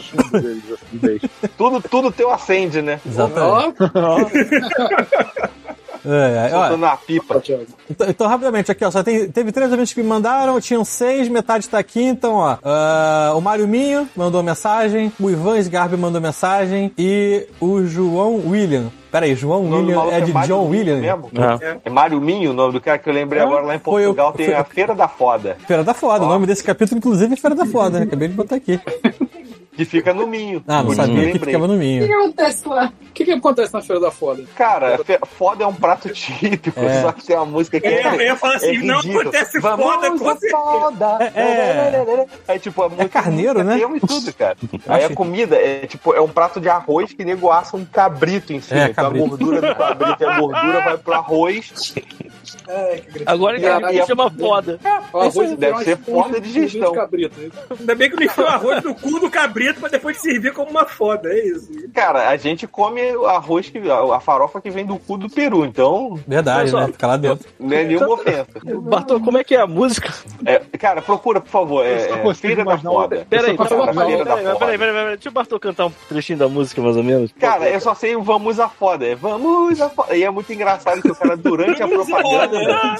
chumbo 0.00 0.40
deles, 0.40 0.64
assim. 0.72 1.20
Tudo, 1.58 1.82
tudo 1.88 2.10
teu 2.10 2.30
acende, 2.30 2.80
né? 2.80 2.98
Exatamente. 3.06 3.76
Ó, 3.94 4.20
É, 4.20 5.69
é, 6.04 6.50
ó, 6.54 6.60
Soltando 6.60 6.86
a 6.86 6.96
pipa. 6.96 7.36
ó. 7.36 7.58
Então, 7.90 8.08
então, 8.08 8.26
rapidamente, 8.26 8.70
aqui, 8.70 8.84
ó, 8.84 8.90
só 8.90 9.02
tem, 9.02 9.28
teve 9.30 9.52
três 9.52 9.70
ouvintes 9.70 9.92
que 9.92 10.02
me 10.02 10.08
mandaram, 10.08 10.60
tinham 10.60 10.84
seis, 10.84 11.28
metade 11.28 11.68
tá 11.68 11.78
aqui, 11.78 12.02
então, 12.02 12.34
ó. 12.36 12.56
ah, 12.64 13.32
o 13.36 13.40
Mário 13.40 13.66
Minho 13.68 14.08
mandou 14.16 14.42
mensagem, 14.42 15.12
o 15.20 15.30
Ivan 15.30 15.58
Sgarbi 15.58 15.96
mandou 15.96 16.20
mensagem 16.20 16.92
e 16.96 17.46
o 17.60 17.84
João 17.84 18.42
William. 18.48 18.90
Peraí, 19.10 19.34
João 19.34 19.68
William 19.68 19.96
maluco 19.96 20.14
é 20.14 20.20
de 20.20 20.32
Mário 20.32 20.48
John 20.54 20.68
William? 20.68 21.00
mesmo? 21.00 21.30
É. 21.60 21.78
É 21.84 21.90
Mário 21.90 22.20
Minho 22.20 22.52
o 22.52 22.54
nome 22.54 22.72
do 22.74 22.80
cara 22.80 22.96
que 22.96 23.08
eu 23.08 23.12
lembrei 23.12 23.42
É, 23.42 23.44
agora 23.44 23.62
lá 23.66 23.72
em 23.74 23.76
eu- 23.76 23.80
Portugal. 23.80 24.32
Tem 24.32 24.46
foi- 24.46 24.54
a 24.54 24.62
Feira 24.62 24.94
da 24.94 25.08
Foda, 25.08 25.56
Feira 25.66 25.82
da 25.82 25.92
Foda, 25.92 26.24
o 26.24 26.28
nome 26.28 26.46
desse 26.46 26.62
capítulo, 26.62 26.98
inclusive, 26.98 27.34
é 27.34 27.36
Feira 27.36 27.56
da 27.56 27.66
Foda, 27.66 27.98
né? 27.98 28.04
Acabei 28.04 28.28
de 28.28 28.34
botar 28.34 28.54
aqui. 28.54 28.78
que 29.84 29.90
fica 29.90 30.12
no 30.14 30.26
Minho. 30.26 30.62
Ah, 30.66 30.82
não 30.82 30.94
sabia 30.94 31.12
eu 31.14 31.18
que 31.18 31.32
lembrei. 31.32 31.40
ficava 31.54 31.66
no 31.66 31.74
O 31.74 31.76
Minho. 31.76 32.06
que 32.06 32.12
acontece 32.12 32.68
lá? 32.68 32.92
O 33.00 33.12
que, 33.12 33.24
que 33.24 33.32
acontece 33.32 33.74
na 33.74 33.82
Feira 33.82 34.00
da 34.00 34.10
Foda? 34.10 34.44
Cara, 34.56 34.98
fe- 35.04 35.18
foda 35.36 35.64
é 35.64 35.66
um 35.66 35.74
prato 35.74 36.08
típico, 36.10 36.78
É. 36.80 37.02
só 37.02 37.12
que 37.12 37.24
tem 37.24 37.36
uma 37.36 37.44
música 37.46 37.80
que 37.80 37.86
Eu 37.86 37.92
ia, 37.92 38.14
eu 38.14 38.20
ia 38.20 38.36
falar 38.36 38.54
assim, 38.56 38.76
é 38.76 38.82
não 38.82 38.98
acontece 39.00 39.58
Vamos 39.60 39.84
foda 39.86 40.10
com 40.10 40.28
à 40.28 40.32
certeza. 40.36 40.56
foda. 40.56 41.18
É, 41.34 42.26
É 42.54 42.58
tipo, 42.58 42.82
a 42.82 42.88
música 42.88 43.08
carneiro, 43.08 43.62
né? 43.64 43.78
Tem 43.78 43.96
e 43.96 44.00
tudo, 44.00 44.32
cara. 44.34 44.56
Aí 44.88 45.04
a 45.04 45.14
comida 45.14 45.56
é 45.56 45.86
tipo, 45.86 46.14
é 46.14 46.20
um 46.20 46.28
prato 46.28 46.60
de 46.60 46.68
arroz 46.68 47.12
que 47.12 47.24
nego 47.24 47.50
assa 47.50 47.76
um 47.76 47.84
cabrito 47.84 48.52
em 48.52 48.60
cima. 48.60 48.80
É, 48.84 48.90
então 48.90 49.06
a 49.06 49.10
gordura 49.10 49.60
do 49.60 49.74
cabrito 49.74 50.22
e 50.22 50.26
a 50.26 50.38
gordura 50.40 50.80
vai 50.80 50.98
pro 50.98 51.12
arroz. 51.14 51.92
Que 51.94 52.00
grito. 52.00 53.24
Agora 53.26 53.58
E 53.58 53.66
a- 53.66 53.92
e 53.92 54.06
chama 54.06 54.30
foda. 54.30 54.78
O 55.12 55.18
arroz 55.18 55.56
Deve 55.56 55.84
ser 55.84 55.96
foda 55.98 56.40
de 56.40 56.52
gestão. 56.52 56.92
cabrito. 56.92 57.38
né? 57.40 57.50
Ainda 57.78 57.94
bem 57.94 58.08
que 58.10 58.16
não 58.16 58.22
enfiou 58.22 58.46
arroz 58.46 58.82
no 58.82 58.94
cu 58.94 59.18
do 59.20 59.30
cabrito 59.30 59.69
pra 59.74 59.88
depois 59.88 60.18
servir 60.20 60.52
como 60.52 60.70
uma 60.70 60.86
foda, 60.86 61.32
é 61.32 61.46
isso. 61.46 61.70
Cara, 61.94 62.28
a 62.28 62.36
gente 62.36 62.66
come 62.66 63.00
o 63.16 63.26
arroz 63.26 63.68
que. 63.68 63.78
a 63.90 64.20
farofa 64.20 64.60
que 64.60 64.70
vem 64.70 64.84
do 64.86 64.98
cu 64.98 65.16
do 65.16 65.28
peru, 65.28 65.64
então 65.64 66.18
Verdade, 66.26 66.70
só. 66.70 66.80
né? 66.80 66.86
Fica 66.88 67.06
lá 67.06 67.16
dentro. 67.16 67.48
não 67.58 67.76
é 67.76 67.84
nenhuma 67.84 68.14
ofensa. 68.14 68.46
Bartô, 68.82 69.20
como 69.20 69.38
é 69.38 69.44
que 69.44 69.54
é 69.54 69.60
a 69.60 69.66
música? 69.66 70.12
É, 70.44 70.58
cara, 70.78 71.02
procura, 71.02 71.40
por 71.40 71.50
favor. 71.50 71.84
É, 71.84 72.10
é 72.10 72.16
consigo 72.18 72.48
Feira 72.48 72.64
da 72.64 72.78
Foda. 72.78 73.26
Peraí, 73.28 73.56
peraí, 73.56 74.58
peraí, 74.58 74.78
peraí, 74.78 75.06
deixa 75.16 75.28
o 75.28 75.32
Bartô 75.32 75.60
cantar 75.60 75.86
um 75.86 75.92
trechinho 76.08 76.38
da 76.38 76.48
música, 76.48 76.80
mais 76.80 76.96
ou 76.96 77.02
menos. 77.02 77.32
Cara, 77.38 77.68
eu 77.68 77.80
só 77.80 77.94
sei 77.94 78.16
o 78.16 78.22
Vamos 78.22 78.58
a 78.58 78.68
Foda. 78.68 79.06
É 79.06 79.14
Vamos 79.14 79.80
a 79.80 79.88
Foda. 79.90 80.16
E 80.16 80.22
é 80.24 80.30
muito 80.30 80.52
engraçado 80.52 81.02
que 81.02 81.10
o 81.10 81.14
cara, 81.14 81.36
durante 81.36 81.82
a 81.82 81.88
propaganda. 81.88 82.96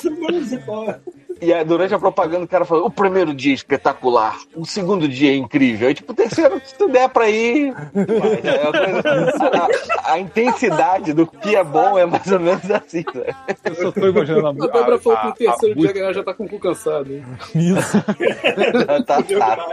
Foda. 0.64 1.00
E 1.40 1.52
aí, 1.52 1.64
durante 1.64 1.94
a 1.94 1.98
propaganda, 1.98 2.44
o 2.44 2.48
cara 2.48 2.64
falou: 2.64 2.86
o 2.86 2.90
primeiro 2.90 3.32
dia 3.34 3.52
é 3.52 3.54
espetacular, 3.54 4.36
o 4.54 4.64
segundo 4.66 5.08
dia 5.08 5.32
é 5.32 5.36
incrível. 5.36 5.88
Aí, 5.88 5.94
tipo, 5.94 6.12
o 6.12 6.14
terceiro, 6.14 6.60
se 6.64 6.74
tu 6.76 6.88
der 6.88 7.08
pra 7.08 7.28
ir. 7.30 7.72
vai. 7.72 8.40
É 8.44 8.68
uma 8.68 8.72
coisa- 8.72 9.44
a, 9.48 10.10
a- 10.10 10.12
a 10.14 10.18
intensidade 10.18 11.12
do 11.12 11.26
que 11.26 11.54
é 11.56 11.64
bom 11.64 11.98
é 11.98 12.04
mais 12.06 12.26
ou 12.30 12.40
menos 12.40 12.70
assim, 12.70 13.04
né? 13.14 13.34
Eu 13.64 13.74
só 13.74 13.92
tô 13.92 14.06
imaginando 14.08 14.62
a, 14.62 14.66
A 14.70 14.70
Débora 14.70 14.98
falou 14.98 15.18
que 15.18 15.24
a, 15.26 15.28
no 15.28 15.34
terceiro 15.34 15.72
a 15.72 15.74
dia 15.74 15.74
música- 15.76 15.98
ela 16.00 16.12
já 16.14 16.22
tá 16.24 16.34
com 16.34 16.44
o 16.44 16.48
cu 16.48 16.58
cansado. 16.58 17.12
hein? 17.12 17.24
Isso. 17.54 18.02
tá, 19.06 19.22
tá. 19.22 19.66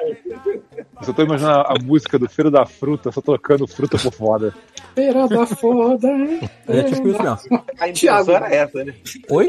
Eu 0.99 1.03
só 1.03 1.13
tô 1.13 1.21
imaginando 1.23 1.59
a 1.67 1.75
música 1.83 2.17
do 2.17 2.29
Feiro 2.29 2.49
da 2.51 2.65
Fruta, 2.65 3.11
só 3.11 3.21
tocando 3.21 3.67
fruta 3.67 3.97
por 3.97 4.11
foda. 4.13 4.53
Feira 4.95 5.27
da 5.27 5.45
Foda. 5.45 6.07
É 6.67 6.83
tipo 6.83 7.07
isso 7.09 7.21
mesmo. 7.21 7.63
A 7.79 7.87
intenção 7.89 8.25
Thiago. 8.25 8.31
era 8.31 8.53
essa, 8.55 8.83
né? 8.83 8.93
Oi? 9.29 9.47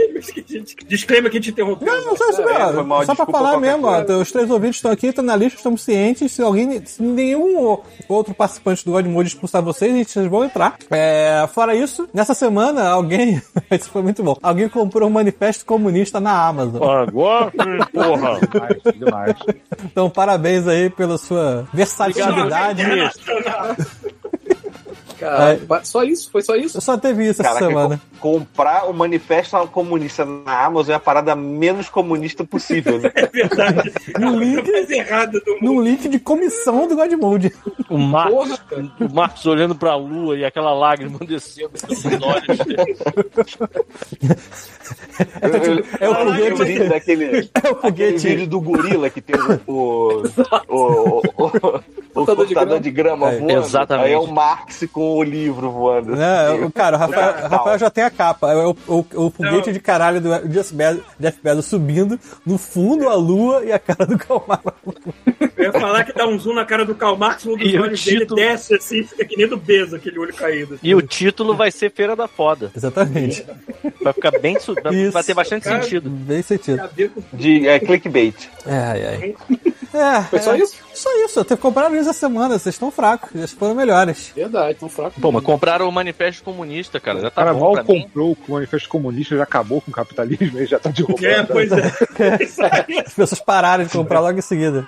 Disclaimer 0.87 1.31
que 1.31 1.41
te 1.41 1.51
interrompeu. 1.51 1.87
Não, 1.87 2.08
não 2.09 2.17
só 2.17 2.31
isso, 2.31 2.43
É, 2.43 2.73
foi 2.73 2.83
mal, 2.83 3.07
Só 3.07 3.15
pra 3.15 3.27
falar 3.27 3.59
mesmo, 3.59 3.87
ó, 3.87 4.03
os 4.21 4.31
três 4.31 4.51
ouvintes 4.51 4.77
estão 4.77 4.91
aqui, 4.91 5.07
estão 5.07 5.25
na 5.25 5.37
lista, 5.37 5.57
estamos 5.57 5.83
cientes. 5.83 6.33
Se 6.33 6.43
alguém, 6.43 6.85
se 6.85 7.03
nenhum 7.03 7.79
outro 8.09 8.35
participante 8.35 8.85
do 8.85 8.93
Godmode 8.93 9.29
expulsar 9.29 9.63
vocês, 9.63 10.09
vocês 10.09 10.27
vão 10.27 10.45
entrar. 10.45 10.77
É, 10.91 11.49
fora 11.53 11.75
isso, 11.75 12.09
nessa 12.13 12.35
semana, 12.35 12.89
alguém. 12.89 13.41
isso 13.71 13.91
foi 13.91 14.03
muito 14.03 14.23
bom. 14.23 14.37
Alguém 14.43 14.69
comprou 14.69 15.09
um 15.09 15.13
manifesto 15.13 15.65
comunista 15.65 16.21
na 16.21 16.47
Amazon. 16.47 16.83
Agora, 16.83 17.47
porra. 17.51 18.41
Demais, 18.41 18.97
demais. 18.97 19.37
Então, 19.85 20.11
parabéns 20.11 20.67
aí 20.67 20.91
pela 20.91 21.17
sua 21.17 21.39
sua 21.39 21.69
versatilidade. 21.73 22.83
Cara, 25.19 25.59
só 25.85 26.03
isso? 26.05 26.31
Foi 26.31 26.43
só 26.43 26.55
isso? 26.55 26.81
Só 26.81 26.97
teve 26.97 27.25
isso 27.25 27.41
essa 27.43 27.55
Caraca, 27.55 27.67
semana. 27.67 28.01
com- 28.21 28.39
comprar 28.39 28.89
o 28.89 28.93
manifesto 28.95 29.57
comunista 29.69 30.25
na 30.25 30.65
Amazon 30.67 30.93
é 30.93 30.97
a 30.97 31.01
parada 31.01 31.35
menos 31.35 31.89
comunista 31.89 32.45
possível, 32.45 32.99
né? 33.01 33.11
É 33.17 33.27
verdade. 33.27 33.93
No 34.19 34.39
link, 34.39 34.71
mais 34.71 34.91
errada 34.91 35.41
do 35.41 35.53
mundo. 35.55 35.65
num 35.65 35.81
link 35.83 36.09
de 36.09 36.19
comissão 36.19 36.87
do 36.87 36.95
Godmode. 36.97 37.53
O 37.89 37.97
Marcos, 37.99 38.35
Porra, 38.35 38.59
cara. 38.71 38.91
o 39.01 39.15
Marcos 39.15 39.47
olhando 39.47 39.75
pra 39.75 39.97
lua 39.97 40.37
e 40.37 40.45
aquela 40.45 40.73
lágrima 40.73 41.19
descendo 41.21 41.71
pelos 41.71 42.05
olhos. 42.23 42.59
É 46.01 46.09
o 46.09 46.13
Ah, 46.15 46.41
eu 46.41 46.57
foguete. 46.57 46.89
daquele, 46.89 47.25
É 47.65 47.71
o 47.71 47.75
foguete. 47.77 48.27
vídeo 48.29 48.47
do 48.47 48.61
gorila 48.61 49.11
que 49.11 49.21
tem 49.21 49.37
o, 49.37 49.61
o, 49.67 50.23
o, 50.69 51.23
o, 51.37 51.47
o 51.47 51.83
Cortador 52.19 52.47
de 52.47 52.55
cortador 52.55 52.81
de 52.81 52.91
grama 52.91 53.31
É, 53.33 53.39
voando. 53.39 53.53
exatamente. 53.65 54.07
Aí 54.07 54.13
é 54.13 54.19
o 54.19 54.27
Marx 54.27 54.87
com 54.93 55.17
o 55.17 55.23
livro 55.23 55.71
voando. 55.71 56.15
Né, 56.17 56.51
o 56.65 56.71
cara, 56.71 56.97
o 56.97 57.01
Rafael. 57.01 57.49
Rafael 57.49 57.79
já 57.79 57.91
tem 57.91 58.05
a 58.05 58.11
capa. 58.11 58.53
É 58.53 58.57
o, 58.57 58.77
o, 58.87 59.07
o 59.27 59.31
foguete 59.31 59.73
de 59.73 59.81
caralho 59.81 60.21
do 60.21 60.49
Jeff 60.49 60.75
Bezos, 60.75 61.03
Jeff 61.19 61.39
Bezos 61.43 61.67
subindo, 61.67 62.19
no 62.47 62.59
fundo 62.59 63.09
a 63.09 63.15
lua 63.15 63.65
e 63.65 63.73
a 63.73 63.79
cara 63.79 64.07
do 64.07 64.19
Calmar. 64.19 64.61
Eu 65.57 65.65
ia 65.65 65.73
falar 65.73 66.05
que 66.05 66.13
dá 66.13 66.27
um 66.27 66.39
zoom 66.39 66.55
na 66.55 66.65
cara 66.65 66.85
do 66.85 66.95
Karl 66.95 67.17
Marx, 67.17 67.45
um 67.47 67.57
dos 67.57 67.71
E 67.73 67.77
o 67.79 67.83
olhos 67.83 68.05
dele 68.05 68.21
título? 68.21 68.41
desce 68.41 68.75
assim, 68.75 69.03
fica 69.03 69.25
que 69.25 69.37
nem 69.37 69.49
do 69.49 69.57
Bezo, 69.57 69.97
aquele 69.97 70.19
olho 70.19 70.33
caído. 70.35 70.75
assim. 70.75 70.87
E 70.87 70.95
o 70.95 71.03
título 71.03 71.55
vai 71.57 71.71
ser 71.71 71.91
Feira 71.91 72.15
da 72.15 72.29
Foda. 72.29 72.71
Exatamente. 72.77 73.45
Vai 74.03 74.13
ficar 74.13 74.31
bem. 74.39 74.59
su- 74.61 74.75
Vai, 74.83 74.95
Isso. 74.95 75.13
vai 75.13 75.25
ter 75.25 75.35
bastante 75.35 75.65
Cara, 75.65 75.83
sentido. 75.83 76.09
Bem 76.09 76.43
sentido. 76.43 76.89
De 77.33 77.69
é, 77.69 77.79
clickbait. 77.81 78.35
Ai, 78.67 79.07
ai. 79.07 79.35
É, 79.95 80.23
Foi 80.25 80.39
só 80.39 80.55
é, 80.55 80.59
isso? 80.59 80.77
Só 80.99 81.25
isso. 81.25 81.39
Eu 81.41 81.45
tenho 81.45 81.59
comprado 81.59 81.95
isso 81.97 82.09
essa 82.11 82.19
semana. 82.19 82.59
Vocês 82.59 82.75
estão 82.75 82.91
fracos. 82.91 83.31
Eles 83.35 83.53
foram 83.53 83.75
melhores. 83.75 84.33
Verdade, 84.35 84.79
tão 84.79 84.89
fraco. 84.89 85.21
Pô, 85.21 85.31
mas 85.33 85.45
compraram 85.45 85.89
o 85.89 85.93
Manifesto 85.93 86.43
Comunista, 86.43 86.99
cara. 87.01 87.21
Já 87.21 87.29
O 87.29 87.31
tá 87.31 87.43
cara 87.43 87.55
bom 87.55 87.61
mal 87.61 87.73
pra 87.73 87.83
mim. 87.85 88.03
comprou 88.03 88.37
o 88.49 88.53
Manifesto 88.53 88.89
Comunista, 88.89 89.37
já 89.37 89.43
acabou 89.43 89.81
com 89.81 89.91
o 89.91 89.95
capitalismo 89.95 90.59
e 90.59 90.67
já 90.67 90.79
tá 90.79 90.91
derrubando. 90.91 91.27
É, 91.27 91.43
pois 91.45 91.71
é. 91.73 91.83
Aí. 92.89 92.99
As 93.07 93.15
pessoas 93.15 93.41
pararam 93.41 93.85
de 93.85 93.91
comprar 93.91 94.21
logo 94.21 94.39
em 94.39 94.43
seguida. 94.43 94.87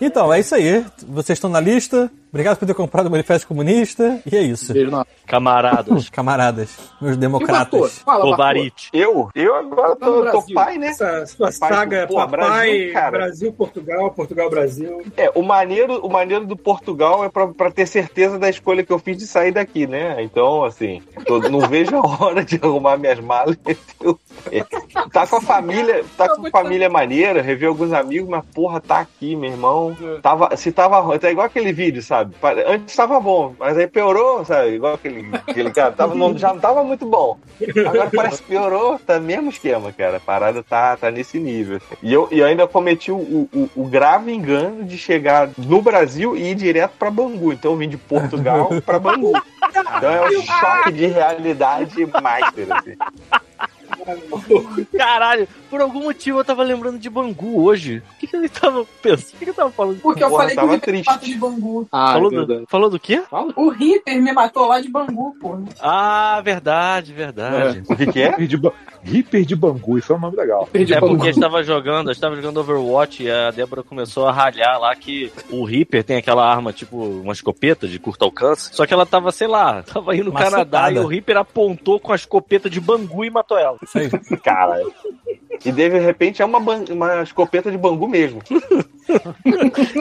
Então, 0.00 0.32
é 0.32 0.40
isso 0.40 0.54
aí. 0.54 0.84
Vocês 1.08 1.36
estão 1.36 1.50
na 1.50 1.60
lista. 1.60 2.10
Obrigado 2.36 2.58
por 2.58 2.66
ter 2.66 2.74
comprado 2.74 3.06
o 3.06 3.10
Manifesto 3.10 3.48
Comunista. 3.48 4.20
E 4.30 4.36
é 4.36 4.42
isso. 4.42 4.72
Beijo 4.74 4.90
na. 4.90 5.06
Camaradas, 5.26 6.08
Camaradas. 6.12 6.76
meus 7.00 7.16
democratas. 7.16 8.02
Ovarite. 8.06 8.90
Eu? 8.92 9.30
Eu 9.34 9.54
agora 9.56 9.96
Tá 9.96 10.06
tô, 10.06 10.12
tô 10.12 10.20
Brasil. 10.22 10.54
pai, 10.54 10.76
né? 10.78 10.88
Essa 10.88 11.26
sua 11.26 11.50
Pai, 11.58 11.68
saga 11.70 12.06
pô, 12.06 12.14
Papai, 12.16 12.90
Brasil. 12.92 13.10
Brasil, 13.10 13.52
Portugal, 13.52 14.10
Portugal, 14.10 14.50
Brasil. 14.50 15.02
É, 15.16 15.30
o 15.34 15.42
maneiro, 15.42 15.98
o 16.06 16.10
maneiro 16.12 16.46
do 16.46 16.56
Portugal 16.56 17.24
é 17.24 17.28
pra, 17.30 17.48
pra 17.48 17.70
ter 17.70 17.86
certeza 17.86 18.38
da 18.38 18.48
escolha 18.50 18.84
que 18.84 18.92
eu 18.92 18.98
fiz 18.98 19.16
de 19.16 19.26
sair 19.26 19.50
daqui, 19.52 19.86
né? 19.86 20.22
Então, 20.22 20.62
assim, 20.62 21.02
tô- 21.26 21.38
não 21.40 21.60
vejo 21.66 21.96
a 21.96 22.22
hora 22.24 22.44
de 22.44 22.60
arrumar 22.62 22.96
minhas 22.98 23.18
malas. 23.18 23.56
É, 24.52 24.62
tá 25.12 25.26
com 25.26 25.36
a 25.36 25.40
família, 25.40 26.04
tá 26.16 26.28
com 26.28 26.46
a 26.46 26.50
família 26.50 26.88
maneira, 26.88 27.42
rever 27.42 27.68
alguns 27.68 27.92
amigos, 27.92 28.28
mas 28.28 28.44
porra, 28.54 28.80
tá 28.80 29.00
aqui, 29.00 29.34
meu 29.34 29.50
irmão. 29.50 29.96
Tava, 30.22 30.54
se 30.56 30.70
tava, 30.70 31.18
tá 31.18 31.30
igual 31.30 31.46
aquele 31.46 31.72
vídeo, 31.72 32.00
sabe? 32.02 32.25
Pare- 32.40 32.64
Antes 32.66 32.94
tava 32.94 33.18
bom, 33.20 33.54
mas 33.58 33.76
aí 33.76 33.86
piorou, 33.86 34.44
sabe? 34.44 34.70
Igual 34.74 34.94
aquele, 34.94 35.28
aquele 35.46 35.70
cara, 35.70 35.92
tava, 35.92 36.14
não, 36.14 36.36
já 36.36 36.52
não 36.52 36.60
tava 36.60 36.82
muito 36.84 37.06
bom. 37.06 37.38
Agora 37.86 38.10
parece 38.14 38.42
que 38.42 38.48
piorou, 38.48 38.98
tá 38.98 39.18
mesmo 39.18 39.50
esquema, 39.50 39.92
cara. 39.92 40.16
A 40.18 40.20
parada 40.20 40.62
tá, 40.62 40.96
tá 40.96 41.10
nesse 41.10 41.38
nível. 41.38 41.80
E 42.02 42.12
eu, 42.12 42.28
e 42.30 42.38
eu 42.40 42.46
ainda 42.46 42.66
cometi 42.66 43.10
o, 43.10 43.16
o, 43.52 43.70
o 43.76 43.84
grave 43.86 44.32
engano 44.32 44.84
de 44.84 44.96
chegar 44.98 45.48
no 45.56 45.80
Brasil 45.82 46.36
e 46.36 46.50
ir 46.50 46.54
direto 46.54 46.92
pra 46.98 47.10
Bangu. 47.10 47.52
Então 47.52 47.72
eu 47.72 47.76
vim 47.76 47.88
de 47.88 47.96
Portugal 47.96 48.70
pra 48.84 48.98
Bangu. 48.98 49.32
Então 49.96 50.10
é 50.10 50.28
um 50.28 50.42
choque 50.42 50.92
de 50.92 51.06
realidade 51.06 51.94
master, 52.06 52.66
assim. 52.72 52.96
Caralho, 54.96 55.48
por 55.70 55.80
algum 55.80 56.02
motivo 56.04 56.38
eu 56.40 56.44
tava 56.44 56.62
lembrando 56.62 56.98
de 56.98 57.08
Bangu 57.10 57.62
hoje. 57.62 58.02
O 58.14 58.18
que, 58.18 58.26
que 58.26 58.36
ele 58.36 58.48
tava 58.48 58.84
pensando? 59.02 59.34
O 59.34 59.38
que, 59.38 59.44
que 59.44 59.50
eu 59.50 59.54
tava 59.54 59.70
falando? 59.70 60.00
Porque 60.00 60.22
eu 60.24 60.28
Porra, 60.28 60.42
falei 60.42 60.54
que 60.54 60.60
tava 60.60 60.68
o 60.68 60.74
Ritter 60.74 60.94
triste. 61.04 61.24
de 61.32 61.34
Bangu. 61.38 61.88
Ah, 61.92 62.12
falou, 62.12 62.32
é 62.32 62.36
verdade. 62.36 62.60
do, 62.60 62.66
falou 62.68 62.90
do 62.90 62.98
quê? 63.00 63.22
O 63.56 63.68
Ritter 63.70 64.22
me 64.22 64.32
matou 64.32 64.66
lá 64.66 64.80
de 64.80 64.88
Bangu, 64.88 65.34
pô. 65.40 65.58
Ah, 65.80 66.40
verdade, 66.44 67.12
verdade. 67.12 67.82
O 67.88 67.96
que, 67.96 68.06
que 68.12 68.22
é? 68.22 68.28
Hiper 68.30 68.46
de, 68.46 68.56
Ba- 68.56 68.72
Hiper 69.04 69.44
de 69.44 69.56
Bangu, 69.56 69.98
isso 69.98 70.12
é 70.12 70.16
um 70.16 70.20
nome 70.20 70.36
legal. 70.36 70.68
É 70.72 70.84
Bangu. 71.00 71.08
porque 71.14 71.28
a 71.28 71.32
gente 71.32 71.40
tava 71.40 71.62
jogando, 71.62 72.10
a 72.10 72.12
gente 72.12 72.20
tava 72.20 72.36
jogando 72.36 72.58
Overwatch 72.60 73.22
e 73.22 73.30
a 73.30 73.50
Débora 73.50 73.82
começou 73.82 74.26
a 74.26 74.32
ralhar 74.32 74.78
lá 74.80 74.94
que 74.94 75.32
o 75.50 75.64
Reaper 75.64 76.02
tem 76.04 76.16
aquela 76.16 76.44
arma, 76.48 76.72
tipo, 76.72 76.96
uma 76.96 77.32
escopeta 77.32 77.86
de 77.88 77.98
curto 77.98 78.24
alcance. 78.24 78.70
Só 78.72 78.86
que 78.86 78.94
ela 78.94 79.06
tava, 79.06 79.30
sei 79.32 79.46
lá, 79.46 79.82
tava 79.82 80.12
aí 80.12 80.22
no 80.22 80.32
Macetada. 80.32 80.56
Canadá 80.66 80.90
e 80.92 80.98
o 80.98 81.06
Reaper 81.06 81.36
apontou 81.38 81.98
com 82.00 82.12
a 82.12 82.16
escopeta 82.16 82.68
de 82.70 82.80
Bangu 82.80 83.24
e 83.24 83.30
matou 83.30 83.58
ela. 83.58 83.76
Isso 83.82 83.98
aí. 83.98 84.08
Cara. 84.42 84.80
E 85.64 85.72
de 85.72 85.88
repente 85.88 86.42
é 86.42 86.44
uma, 86.44 86.58
uma 86.58 87.22
escopeta 87.22 87.70
de 87.70 87.78
Bangu 87.78 88.08
mesmo. 88.08 88.40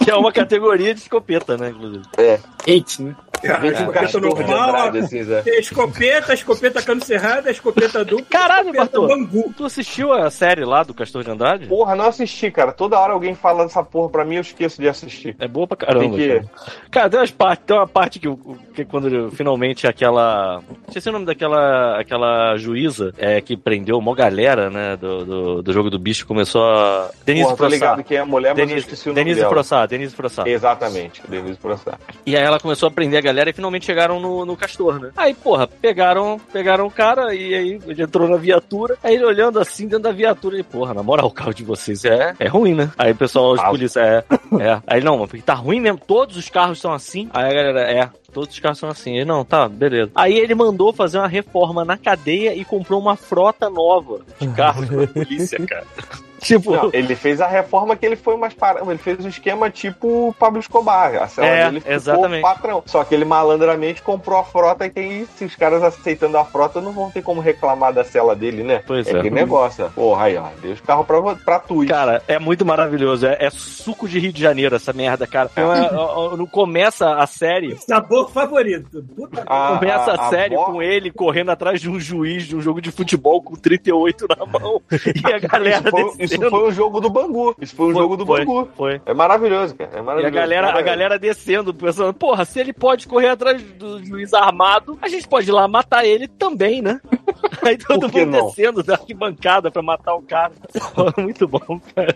Que 0.04 0.10
é 0.10 0.16
uma 0.16 0.32
categoria 0.32 0.92
de 0.92 1.00
escopeta, 1.00 1.56
né, 1.56 1.70
inclusive. 1.70 2.04
É. 2.18 2.40
Hate, 2.64 3.04
né? 3.04 3.16
Escopeta 3.46 4.20
normal, 4.20 4.90
assim, 4.98 5.20
escopeta, 5.60 6.34
escopeta 6.34 6.82
cano 6.82 7.04
cerrada, 7.04 7.52
escopeta 7.52 8.04
dupla. 8.04 8.25
Caralho, 8.30 8.70
escopeta 8.70 9.00
Bartô. 9.00 9.08
Bangu. 9.08 9.54
Tu 9.56 9.66
assistiu 9.66 10.14
a 10.14 10.30
série 10.30 10.64
lá 10.66 10.84
do 10.84 10.94
Castor 10.94 11.24
de 11.24 11.32
Andrade? 11.32 11.68
Porra, 11.68 11.96
não 11.96 12.06
assisti, 12.08 12.50
cara. 12.52 12.72
Toda 12.72 13.00
hora 13.00 13.14
alguém 13.14 13.36
fala 13.36 13.64
dessa 13.64 13.84
porra 13.84 14.10
pra 14.10 14.25
mim, 14.25 14.36
eu 14.36 14.42
esqueço 14.42 14.82
de 14.82 14.88
assistir. 14.88 15.36
É 15.40 15.48
boa 15.48 15.68
pra 15.68 15.78
caramba. 15.78 16.00
Tem 16.00 16.12
que- 16.14 16.25
Cara. 16.28 16.46
cara, 16.92 17.10
tem 17.10 17.20
umas 17.20 17.32
partes, 17.32 17.66
tem 17.66 17.75
uma 17.78 17.88
parte 17.88 18.20
que, 18.20 18.28
que 18.74 18.86
quando 18.86 19.08
ele- 19.08 19.32
finalmente 19.32 19.88
aquela. 19.88 20.62
Esqueci 20.88 21.10
o 21.10 21.12
nome 21.12 21.25
daquela 21.25 22.00
aquela 22.00 22.58
juíza 22.58 23.14
é, 23.18 23.40
que 23.42 23.56
prendeu 23.58 23.98
uma 23.98 24.16
galera, 24.16 24.70
né? 24.70 24.96
Do, 24.98 25.25
do, 25.25 25.62
do 25.62 25.74
jogo 25.74 25.90
do 25.90 26.00
bicho 26.00 26.25
começou 26.25 26.64
a. 26.64 27.10
Denise 27.25 27.46
Porra, 27.46 27.58
tô 27.58 27.68
ligado 27.68 28.04
que 28.04 28.16
é 28.16 28.20
a 28.20 28.25
mulher, 28.25 28.50
mas 28.52 28.60
eu 28.60 28.66
Denise, 28.68 28.80
esqueci 28.86 29.10
o 29.10 29.12
nome 29.14 29.24
Denise 29.24 29.42
dela. 29.42 29.88
Denise 29.88 30.16
Frossard. 30.16 30.50
Exatamente, 30.50 31.22
Denise 31.28 31.58
Frossard. 31.58 31.98
E 32.25 32.36
aí 32.36 32.44
ela 32.44 32.60
começou 32.60 32.88
a 32.88 32.92
prender 32.92 33.20
a 33.20 33.22
galera 33.22 33.35
e 33.50 33.54
finalmente 33.54 33.86
chegaram 33.86 34.20
no, 34.20 34.46
no 34.46 34.58
Castor, 34.58 35.00
né? 35.00 35.12
Aí, 35.15 35.34
porra, 35.34 35.68
pegaram, 35.68 36.39
pegaram 36.51 36.86
o 36.86 36.92
cara 36.92 37.34
e 37.34 37.54
aí 37.54 37.80
ele 37.88 38.04
entrou 38.04 38.27
na 38.27 38.38
viatura. 38.38 38.98
Aí 39.04 39.15
ele 39.15 39.25
olhando 39.25 39.60
assim 39.60 39.84
dentro 39.84 40.04
da 40.04 40.12
viatura, 40.12 40.56
ele, 40.56 40.63
porra, 40.63 40.94
na 40.94 41.04
moral, 41.04 41.27
o 41.27 41.32
carro 41.32 41.54
de 41.54 41.63
vocês 41.63 42.06
é, 42.06 42.34
é 42.39 42.48
ruim, 42.48 42.74
né? 42.74 42.92
Aí 42.98 43.12
o 43.12 43.15
pessoal, 43.15 43.54
os 43.54 43.62
polícia, 43.62 44.00
é, 44.00 44.24
é. 44.62 44.82
Aí 44.88 45.01
não, 45.01 45.18
mas 45.18 45.44
tá 45.44 45.54
ruim 45.54 45.80
mesmo, 45.80 46.00
todos 46.00 46.38
os 46.38 46.50
carros 46.50 46.80
são 46.80 46.94
assim. 46.94 47.30
Aí 47.34 47.46
a 47.46 47.54
galera, 47.54 47.82
é. 47.82 48.10
Todos 48.36 48.54
os 48.54 48.60
carros 48.60 48.77
são 48.77 48.89
assim. 48.89 49.15
Ele, 49.15 49.24
não, 49.25 49.46
tá, 49.46 49.68
beleza. 49.70 50.12
Aí 50.13 50.38
ele 50.38 50.54
mandou 50.54 50.92
fazer 50.92 51.18
uma 51.18 51.27
reforma 51.27 51.86
na 51.86 51.98
cadeia 51.98 52.54
e 52.54 52.65
comprou 52.65 53.00
uma 53.00 53.15
frota 53.15 53.70
nova 53.70 54.20
de 54.39 54.48
carros 54.50 54.86
pra 54.92 55.08
polícia, 55.08 55.58
cara. 55.65 55.86
Tipo, 56.38 56.74
Não, 56.75 56.89
ele 56.94 57.15
fez 57.15 57.42
a 57.42 57.48
reforma 57.48 57.96
que 57.96 58.06
ele 58.06 58.15
foi 58.15 58.38
mais 58.38 58.54
para... 58.54 58.80
Ele 58.82 59.00
fez 59.00 59.24
um 59.25 59.30
esquema 59.30 59.68
tipo 59.72 60.36
Pablo 60.38 60.60
Escobar. 60.60 61.15
A 61.15 61.27
cela 61.27 61.48
É, 61.48 61.65
dele 61.65 61.80
ficou 61.80 61.96
exatamente. 61.96 62.42
patrão. 62.44 62.84
Só 62.86 63.04
que 63.04 63.15
ele 63.15 63.25
malandramente 63.25 64.04
comprou 64.04 64.38
a 64.38 64.44
frota 64.44 64.86
e 64.86 64.92
tem, 64.92 65.25
se 65.38 65.46
os 65.46 65.56
caras 65.56 65.82
aceitando 65.82 66.38
a 66.38 66.46
frota, 66.46 66.80
não 66.80 66.92
vão 66.92 67.10
ter 67.10 67.24
como 67.24 67.42
reclamar 67.42 67.94
da 67.94 68.04
cela 68.04 68.36
dele, 68.36 68.62
né? 68.62 68.84
Pois 68.86 69.08
é. 69.08 69.13
é. 69.13 69.18
aquele 69.18 69.34
negócio. 69.34 69.86
ó. 69.86 69.89
Porra, 69.89 70.25
aí, 70.25 70.38
ó. 70.38 70.46
Deu 70.62 70.74
os 70.74 70.82
carros 70.82 71.08
pra, 71.08 71.20
pra 71.36 71.58
tu. 71.60 71.84
Cara, 71.88 72.22
é 72.27 72.38
muito 72.38 72.63
maravilhoso. 72.63 73.25
É, 73.25 73.38
é 73.39 73.50
suco 73.50 74.08
de 74.08 74.20
Rio 74.20 74.34
de 74.34 74.42
Janeiro 74.42 74.75
essa 74.75 74.94
merda, 74.94 75.25
cara. 75.25 75.50
Não, 75.56 75.74
é- 75.74 76.38
não 76.38 76.46
começa 76.46 77.15
a 77.15 77.25
série. 77.25 77.75
Sabor 77.77 78.25
favorito. 78.27 79.03
Puta 79.15 79.44
A- 79.46 79.77
Começa 79.79 80.12
a, 80.12 80.15
a- 80.15 80.27
a 80.27 80.29
série 80.29 80.55
avó- 80.55 80.65
com 80.65 80.82
ele 80.82 81.12
correndo 81.12 81.50
atrás 81.51 81.79
de 81.82 81.89
um 81.89 82.00
juiz 82.00 82.44
de 82.44 82.55
um 82.55 82.62
jogo 82.62 82.82
de 82.82 82.91
futebol 82.91 83.41
com 83.41 83.55
38 83.55 84.25
na 84.38 84.46
mão. 84.46 84.82
E 85.15 85.34
a 85.34 85.39
galera 85.39 85.79
Isso 85.82 85.89
foi, 85.91 86.01
isso 86.03 86.17
descendo. 86.17 86.50
foi 86.50 86.67
um 86.67 86.72
jogo 86.72 87.00
do 87.01 87.10
Bangu. 87.10 87.55
Isso 87.62 87.75
foi 87.75 87.88
um 87.88 87.94
jogo 87.94 88.17
do 88.17 88.25
Foi, 88.25 88.46
Bangu. 88.46 88.70
Foi. 88.75 89.01
É 89.05 89.13
maravilhoso, 89.13 89.75
cara. 89.75 89.91
É 89.94 90.00
E 90.00 90.01
maravilhoso. 90.01 90.38
a 90.38 90.39
galera, 90.41 90.77
a 90.77 90.82
galera 90.82 91.20
descendo, 91.20 91.74
pensando, 91.74 92.13
porra, 92.13 92.46
se 92.46 92.60
ele 92.60 92.74
pode 92.74 93.08
correr 93.08 93.29
atrás 93.29 93.62
do 93.62 94.03
juiz 94.03 94.34
armado, 94.34 94.98
a 95.01 95.08
gente 95.08 95.27
pode 95.27 95.50
ir 95.50 95.51
lá 95.51 95.67
matar 95.67 96.05
ele 96.05 96.27
também, 96.27 96.82
né? 96.82 97.00
Aí 97.63 97.77
todo 97.77 98.08
mundo 98.12 98.25
não? 98.32 98.46
descendo 98.48 98.84
da 98.84 98.94
arquibancada 98.94 99.72
pra 99.72 99.82
matar 99.82 100.15
o 100.15 100.22
cara. 100.22 100.53
Muito 101.17 101.48
bom, 101.48 101.79
cara. 101.96 102.15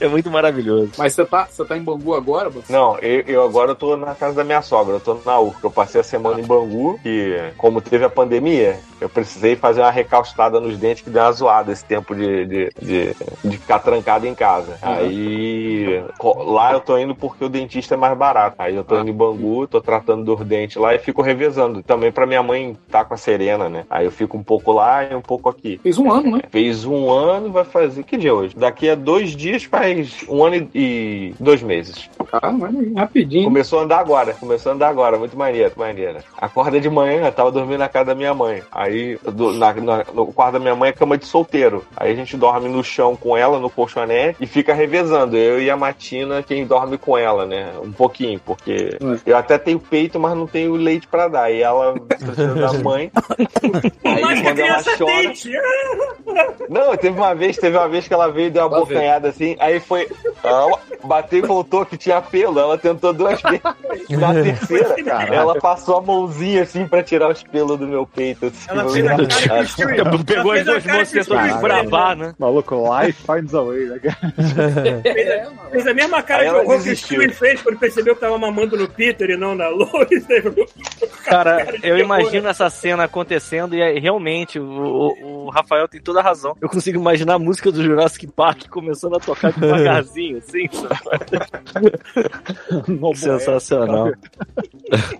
É 0.00 0.06
muito 0.08 0.30
maravilhoso. 0.30 0.92
Mas 0.98 1.14
você 1.14 1.24
tá, 1.24 1.46
você 1.50 1.64
tá 1.64 1.76
em 1.76 1.82
Bangu 1.82 2.14
agora, 2.14 2.50
Bas? 2.50 2.68
Não, 2.68 2.98
eu, 2.98 3.20
eu 3.26 3.44
agora 3.44 3.74
tô 3.74 3.96
na 3.96 4.14
casa 4.14 4.34
da 4.36 4.44
minha 4.44 4.62
sogra, 4.62 4.94
eu 4.94 5.00
tô 5.00 5.18
na 5.24 5.38
URC. 5.40 5.64
Eu 5.64 5.70
passei 5.70 6.00
a 6.00 6.04
semana 6.04 6.40
em 6.40 6.44
Bangu, 6.44 6.98
que 7.02 7.36
como 7.56 7.80
teve 7.80 8.04
a 8.04 8.10
pandemia, 8.10 8.78
eu 9.00 9.08
precisei 9.08 9.56
fazer 9.56 9.80
uma 9.80 9.90
recaustada 9.90 10.60
nos 10.60 10.76
dentes 10.78 11.02
que 11.02 11.10
deu 11.10 11.22
uma 11.22 11.32
zoada 11.32 11.72
esse 11.72 11.84
tempo 11.84 12.14
de, 12.14 12.46
de, 12.46 12.70
de, 12.80 13.16
de 13.44 13.56
ficar 13.58 13.78
trancado 13.80 14.26
em 14.26 14.34
casa. 14.34 14.76
Aí 14.82 16.02
co- 16.18 16.42
lá 16.42 16.72
eu 16.72 16.80
tô 16.80 16.96
indo 16.98 17.14
porque 17.14 17.44
o 17.44 17.48
dentista 17.48 17.94
é 17.94 17.96
mais 17.96 18.16
barato. 18.16 18.56
Aí 18.58 18.74
eu 18.74 18.84
tô 18.84 18.98
indo 19.00 19.10
em 19.10 19.14
Bangu, 19.14 19.66
tô 19.66 19.80
tratando 19.80 20.24
dos 20.24 20.46
dentes 20.46 20.76
lá 20.76 20.94
e 20.94 20.98
fico 20.98 21.22
revezando. 21.22 21.82
Também 21.82 22.12
pra 22.12 22.26
minha 22.26 22.42
mãe 22.42 22.76
tá 22.90 23.04
com 23.04 23.14
a 23.14 23.16
Serena, 23.16 23.68
né? 23.68 23.84
Aí 23.90 24.04
eu 24.04 24.10
fico 24.10 24.36
um 24.36 24.42
pouco 24.42 24.72
lá 24.72 25.04
e 25.04 25.14
um 25.14 25.20
pouco 25.20 25.48
aqui. 25.48 25.78
Fez 25.82 25.98
um 25.98 26.10
ano, 26.10 26.36
né? 26.36 26.42
Fez 26.50 26.84
um 26.84 27.10
ano, 27.10 27.50
vai 27.50 27.64
fazer. 27.64 28.02
Que 28.04 28.16
dia 28.16 28.30
é 28.30 28.32
hoje? 28.32 28.54
Daqui 28.56 28.71
fazia 28.72 28.96
dois 28.96 29.30
dias, 29.36 29.64
faz 29.64 30.24
um 30.28 30.44
ano 30.44 30.68
e 30.74 31.34
dois 31.38 31.62
meses. 31.62 32.08
Ah, 32.32 32.50
mas 32.50 32.72
rapidinho. 32.96 33.44
Começou 33.44 33.80
a 33.80 33.82
andar 33.82 33.98
agora, 34.00 34.32
começou 34.34 34.72
a 34.72 34.74
andar 34.74 34.88
agora, 34.88 35.18
muito 35.18 35.36
maneiro, 35.36 35.66
muito 35.68 35.78
maneiro. 35.78 36.18
Acorda 36.38 36.80
de 36.80 36.88
manhã, 36.88 37.26
eu 37.26 37.32
tava 37.32 37.50
dormindo 37.52 37.78
na 37.78 37.88
casa 37.88 38.06
da 38.06 38.14
minha 38.14 38.32
mãe. 38.34 38.62
Aí, 38.72 39.18
do- 39.32 39.52
na- 39.52 39.72
na- 39.74 40.04
no 40.14 40.26
quarto 40.32 40.54
da 40.54 40.58
minha 40.58 40.74
mãe 40.74 40.90
é 40.90 40.92
cama 40.92 41.18
de 41.18 41.26
solteiro. 41.26 41.84
Aí 41.96 42.12
a 42.12 42.14
gente 42.14 42.36
dorme 42.36 42.68
no 42.68 42.82
chão 42.82 43.14
com 43.16 43.36
ela, 43.36 43.58
no 43.58 43.68
colchonete, 43.70 44.36
e 44.40 44.46
fica 44.46 44.72
revezando. 44.74 45.36
Eu 45.36 45.60
e 45.60 45.70
a 45.70 45.76
Matina, 45.76 46.42
quem 46.42 46.66
dorme 46.66 46.96
com 46.98 47.16
ela, 47.18 47.44
né? 47.46 47.72
Um 47.82 47.92
pouquinho, 47.92 48.40
porque 48.44 48.96
eu 49.26 49.36
até 49.36 49.58
tenho 49.58 49.78
peito, 49.78 50.18
mas 50.18 50.34
não 50.36 50.46
tenho 50.46 50.74
leite 50.74 51.06
pra 51.06 51.28
dar. 51.28 51.50
E 51.52 51.62
ela 51.62 51.94
precisa 52.00 52.54
da 52.54 52.72
mãe. 52.74 53.10
Aí 54.04 54.22
Mas 54.22 54.40
que 54.40 54.46
a 54.46 54.50
quando 54.50 54.58
ela 54.60 54.82
chora. 54.96 55.32
Não, 56.68 56.96
teve 56.96 57.18
uma 57.18 57.34
vez, 57.34 57.56
teve 57.56 57.76
uma 57.76 57.88
vez 57.88 58.06
que 58.08 58.14
ela 58.14 58.28
veio 58.30 58.46
e 58.46 58.50
deu 58.50 58.61
uma 58.66 58.78
Lá 58.78 58.84
vem. 58.84 58.94
bocanhada 58.96 59.28
assim, 59.28 59.56
aí 59.60 59.80
foi. 59.80 60.08
Ela 60.42 60.78
bateu 61.04 61.38
e 61.40 61.42
voltou 61.42 61.84
que 61.86 61.96
tinha 61.96 62.20
pelo. 62.20 62.58
Ela 62.58 62.76
tentou 62.78 63.12
duas 63.12 63.40
vezes. 63.42 63.60
Na 64.10 64.32
terceira, 64.42 64.94
Caraca. 65.04 65.34
ela 65.34 65.54
passou 65.60 65.98
a 65.98 66.02
mãozinha 66.02 66.62
assim 66.62 66.86
pra 66.86 67.02
tirar 67.02 67.30
os 67.30 67.42
pelos 67.42 67.78
do 67.78 67.86
meu 67.86 68.06
peito. 68.06 68.46
Assim, 68.46 68.66
Ela 68.70 68.88
fez 68.88 69.06
a 69.06 69.16
cara 69.48 69.64
de. 69.64 70.24
Pegou 70.24 70.52
Ela 70.54 70.60
as 70.60 70.64
duas 70.66 70.84
cara 70.84 70.96
mãos 70.96 71.10
e 71.10 71.12
tentou 71.18 71.38
desbravar, 71.38 72.16
né? 72.16 72.34
Maluco, 72.38 72.74
life 73.00 73.22
finds 73.26 73.54
a 73.54 73.62
way, 73.62 73.84
né? 73.86 74.00
Mano. 74.02 75.02
Fez 75.70 75.86
a 75.86 75.94
mesma 75.94 76.22
cara 76.22 76.44
de 76.44 76.50
horror 76.50 76.82
que 76.82 76.90
o. 76.90 76.96
Stewie 76.96 77.32
fez 77.32 77.62
quando 77.62 77.78
percebeu 77.78 78.14
que 78.14 78.20
tava 78.20 78.38
mamando 78.38 78.76
no 78.76 78.88
Peter 78.88 79.30
e 79.30 79.36
não 79.36 79.54
na 79.54 79.68
Lois. 79.68 80.26
Cara, 81.24 81.56
Cara 81.64 81.78
de 81.78 81.88
eu 81.88 81.98
imagino 81.98 82.48
essa 82.48 82.68
cena 82.70 83.04
acontecendo 83.04 83.74
e 83.74 83.80
é- 83.80 83.98
realmente 83.98 84.58
o, 84.58 84.64
o- 84.64 85.46
o 85.46 85.50
Rafael 85.50 85.88
tem 85.88 86.00
toda 86.00 86.20
a 86.20 86.22
razão. 86.22 86.56
Eu 86.60 86.68
consigo 86.68 86.98
imaginar 86.98 87.34
a 87.34 87.38
música 87.38 87.70
do 87.70 87.82
Jurassic 87.82 88.26
Park 88.26 88.41
começando 88.70 89.16
a 89.16 89.20
tocar 89.20 89.52
devagarzinho, 89.52 90.38
assim. 90.38 90.68
Sensacional. 93.14 94.12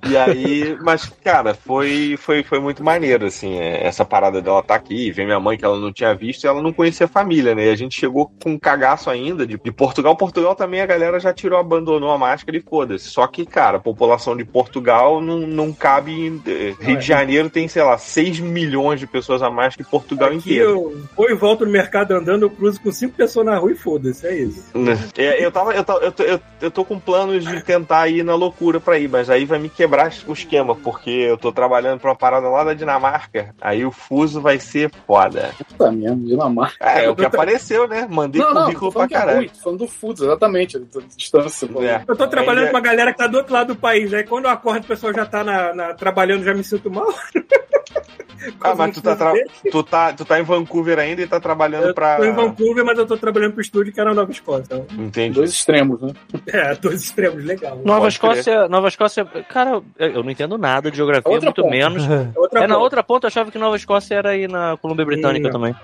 E 0.09 0.17
aí, 0.17 0.77
mas, 0.83 1.07
cara, 1.25 1.55
foi, 1.55 2.17
foi, 2.19 2.43
foi 2.43 2.59
muito 2.61 2.83
maneiro, 2.85 3.27
assim, 3.27 3.55
é, 3.59 3.87
essa 3.87 4.05
parada 4.05 4.41
dela 4.43 4.63
tá 4.63 4.75
aqui, 4.75 5.11
ver 5.11 5.25
minha 5.25 5.41
mãe 5.41 5.57
que 5.57 5.65
ela 5.65 5.79
não 5.79 5.93
tinha 5.93 6.15
visto, 6.15 6.45
e 6.45 6.47
ela 6.47 6.63
não 6.63 6.73
conhecia 6.73 7.07
a 7.07 7.09
família, 7.09 7.55
né? 7.55 7.67
E 7.67 7.71
a 7.71 7.77
gente 7.77 7.99
chegou 7.99 8.31
com 8.43 8.51
um 8.51 8.59
cagaço 8.59 9.09
ainda 9.09 9.47
de, 9.47 9.59
de 9.59 9.73
Portugal. 9.73 10.15
Portugal 10.17 10.55
também 10.55 10.81
a 10.81 10.87
galera 10.87 11.19
já 11.19 11.33
tirou, 11.33 11.59
abandonou 11.59 12.11
a 12.11 12.19
máscara 12.19 12.57
e 12.57 12.61
foda-se. 12.61 13.09
Só 13.09 13.27
que, 13.27 13.47
cara, 13.47 13.79
a 13.79 13.81
população 13.81 14.37
de 14.37 14.45
Portugal 14.45 15.21
não, 15.21 15.41
não 15.41 15.73
cabe. 15.73 16.13
em- 16.13 16.43
eh, 16.47 16.75
Rio 16.81 16.99
de 16.99 17.07
Janeiro 17.07 17.49
tem, 17.49 17.67
sei 17.69 17.83
lá, 17.83 17.97
6 17.97 18.41
milhões 18.41 19.01
de 19.01 19.07
pessoas 19.07 19.43
a 19.43 19.51
mais 19.51 19.75
que 19.77 19.85
Portugal 19.85 20.29
Aqui 20.29 20.37
inteiro. 20.39 20.71
eu 20.71 21.03
vou 21.17 21.31
e 21.31 21.35
volto 21.35 21.65
no 21.65 21.71
mercado 21.71 22.13
andando, 22.13 22.43
eu 22.43 22.51
cruzo 22.51 22.81
com 22.81 22.91
cinco 23.13 23.17
pessoas 23.17 23.47
na 23.47 23.57
rua 23.59 23.73
e 23.73 23.75
foda-se, 23.77 24.27
é 24.27 24.35
isso. 24.37 24.73
É, 25.17 25.45
eu, 25.45 25.51
tava, 25.53 25.73
eu, 25.75 25.85
tava- 25.85 26.01
eu, 26.01 26.13
tô, 26.13 26.23
eu, 26.23 26.41
eu 26.61 26.71
tô 26.71 26.85
com 26.85 26.99
planos 26.99 27.45
de 27.45 27.63
tentar 27.63 28.09
ir 28.09 28.25
na 28.25 28.35
loucura 28.35 28.81
pra 28.81 28.99
ir, 28.99 29.09
mas 29.09 29.29
aí 29.31 29.45
vai 29.45 29.59
me 29.59 29.69
quebrar 29.69 30.13
o 30.27 30.33
esquema, 30.33 30.75
porque 30.75 31.11
eu 31.11 31.37
tô 31.37 31.53
trabalhando 31.53 32.01
pra 32.01 32.11
uma 32.11 32.17
parada 32.17 32.49
lá 32.49 32.65
da 32.65 32.75
Dinamarca, 32.75 33.55
aí 33.61 33.85
o 33.85 33.91
fuso 33.91 34.41
vai 34.41 34.59
ser 34.59 34.91
foda. 35.07 35.51
Puta 35.69 35.91
mesmo, 35.93 36.25
Dinamarca. 36.27 36.77
É, 36.81 37.05
é 37.05 37.11
o 37.11 37.15
que 37.17 37.25
apareceu, 37.25 37.87
né? 37.87 38.07
Mandei 38.11 38.41
Não, 38.41 38.53
não, 38.55 38.63
currículo 38.65 38.91
tô 38.91 38.93
falando 38.95 39.09
pra 39.11 39.17
é 39.19 39.21
caralho. 39.21 39.39
ruim, 39.39 39.51
falando 39.63 39.79
do 39.79 39.89
fuso, 39.89 40.25
exatamente, 40.25 40.79
distância. 41.17 41.69
É. 41.81 42.03
Eu 42.07 42.17
tô 42.17 42.27
trabalhando 42.27 42.59
Ainda- 42.67 42.71
com 42.71 42.77
uma 42.77 42.83
galera 42.83 43.13
que 43.13 43.19
tá 43.19 43.27
do 43.27 43.37
outro 43.39 43.53
lado 43.53 43.75
do 43.75 43.77
país, 43.77 44.13
aí 44.15 44.25
quando 44.25 44.47
eu 44.47 44.51
acordo 44.51 44.85
o 44.85 44.87
pessoal 44.89 45.13
já 45.13 45.27
tá 45.27 45.45
na, 45.45 45.75
na- 45.75 45.95
trabalhando, 45.95 46.45
já 46.45 46.55
me 46.55 46.65
sinto 46.65 46.91
mal. 46.91 47.13
Ah, 48.61 48.75
mas 48.75 48.95
tu 48.95 49.03
tá, 49.03 49.17
tra- 49.17 49.33
tu, 49.71 49.83
tá, 49.83 50.13
tu 50.13 50.25
tá 50.25 50.39
em 50.41 50.43
Vancouver 50.43 50.99
ainda 50.99 51.23
e 51.23 51.27
tá 51.27 51.39
trabalhando 51.41 51.89
Eu 51.89 51.95
pra. 51.95 52.17
tô 52.17 52.25
em 52.25 52.33
Vancouver, 52.33 52.85
mas 52.85 52.99
eu 52.99 53.07
tô 53.07 53.17
trabalhando 53.17 53.53
pro 53.53 53.61
estúdio 53.63 53.93
que 53.93 54.01
era 54.01 54.13
Nova 54.15 54.31
Escócia. 54.31 54.63
Então, 54.63 54.87
Entendi. 54.99 55.35
Dois 55.35 55.51
extremos, 55.51 56.01
né? 56.01 56.13
é, 56.47 56.75
dois 56.75 57.03
extremos, 57.03 57.45
legal. 57.45 57.77
Nova 57.85 58.01
Pode 58.03 58.15
Escócia, 58.15 58.69
Nova 58.69 58.89
Escócia, 58.89 59.25
cara, 59.49 59.83
eu 59.99 60.23
não 60.23 60.31
entendo 60.31 60.57
nada 60.59 60.91
de 60.91 60.97
geografia, 60.97 61.31
Outra 61.33 61.47
muito 61.47 61.63
ponta. 61.63 61.71
menos. 61.77 62.03
Outra 62.37 62.61
É 62.61 62.63
na 62.67 62.75
ponta. 62.75 62.79
outra 62.85 63.03
ponta, 63.03 63.27
eu 63.27 63.29
achava 63.29 63.51
que 63.51 63.59
Nova 63.59 63.77
Escócia 63.77 64.15
era 64.15 64.31
aí 64.31 64.47
na 64.49 64.77
Colômbia 64.79 65.05
Britânica 65.05 65.49
Não. 65.49 65.53
também. 65.53 65.75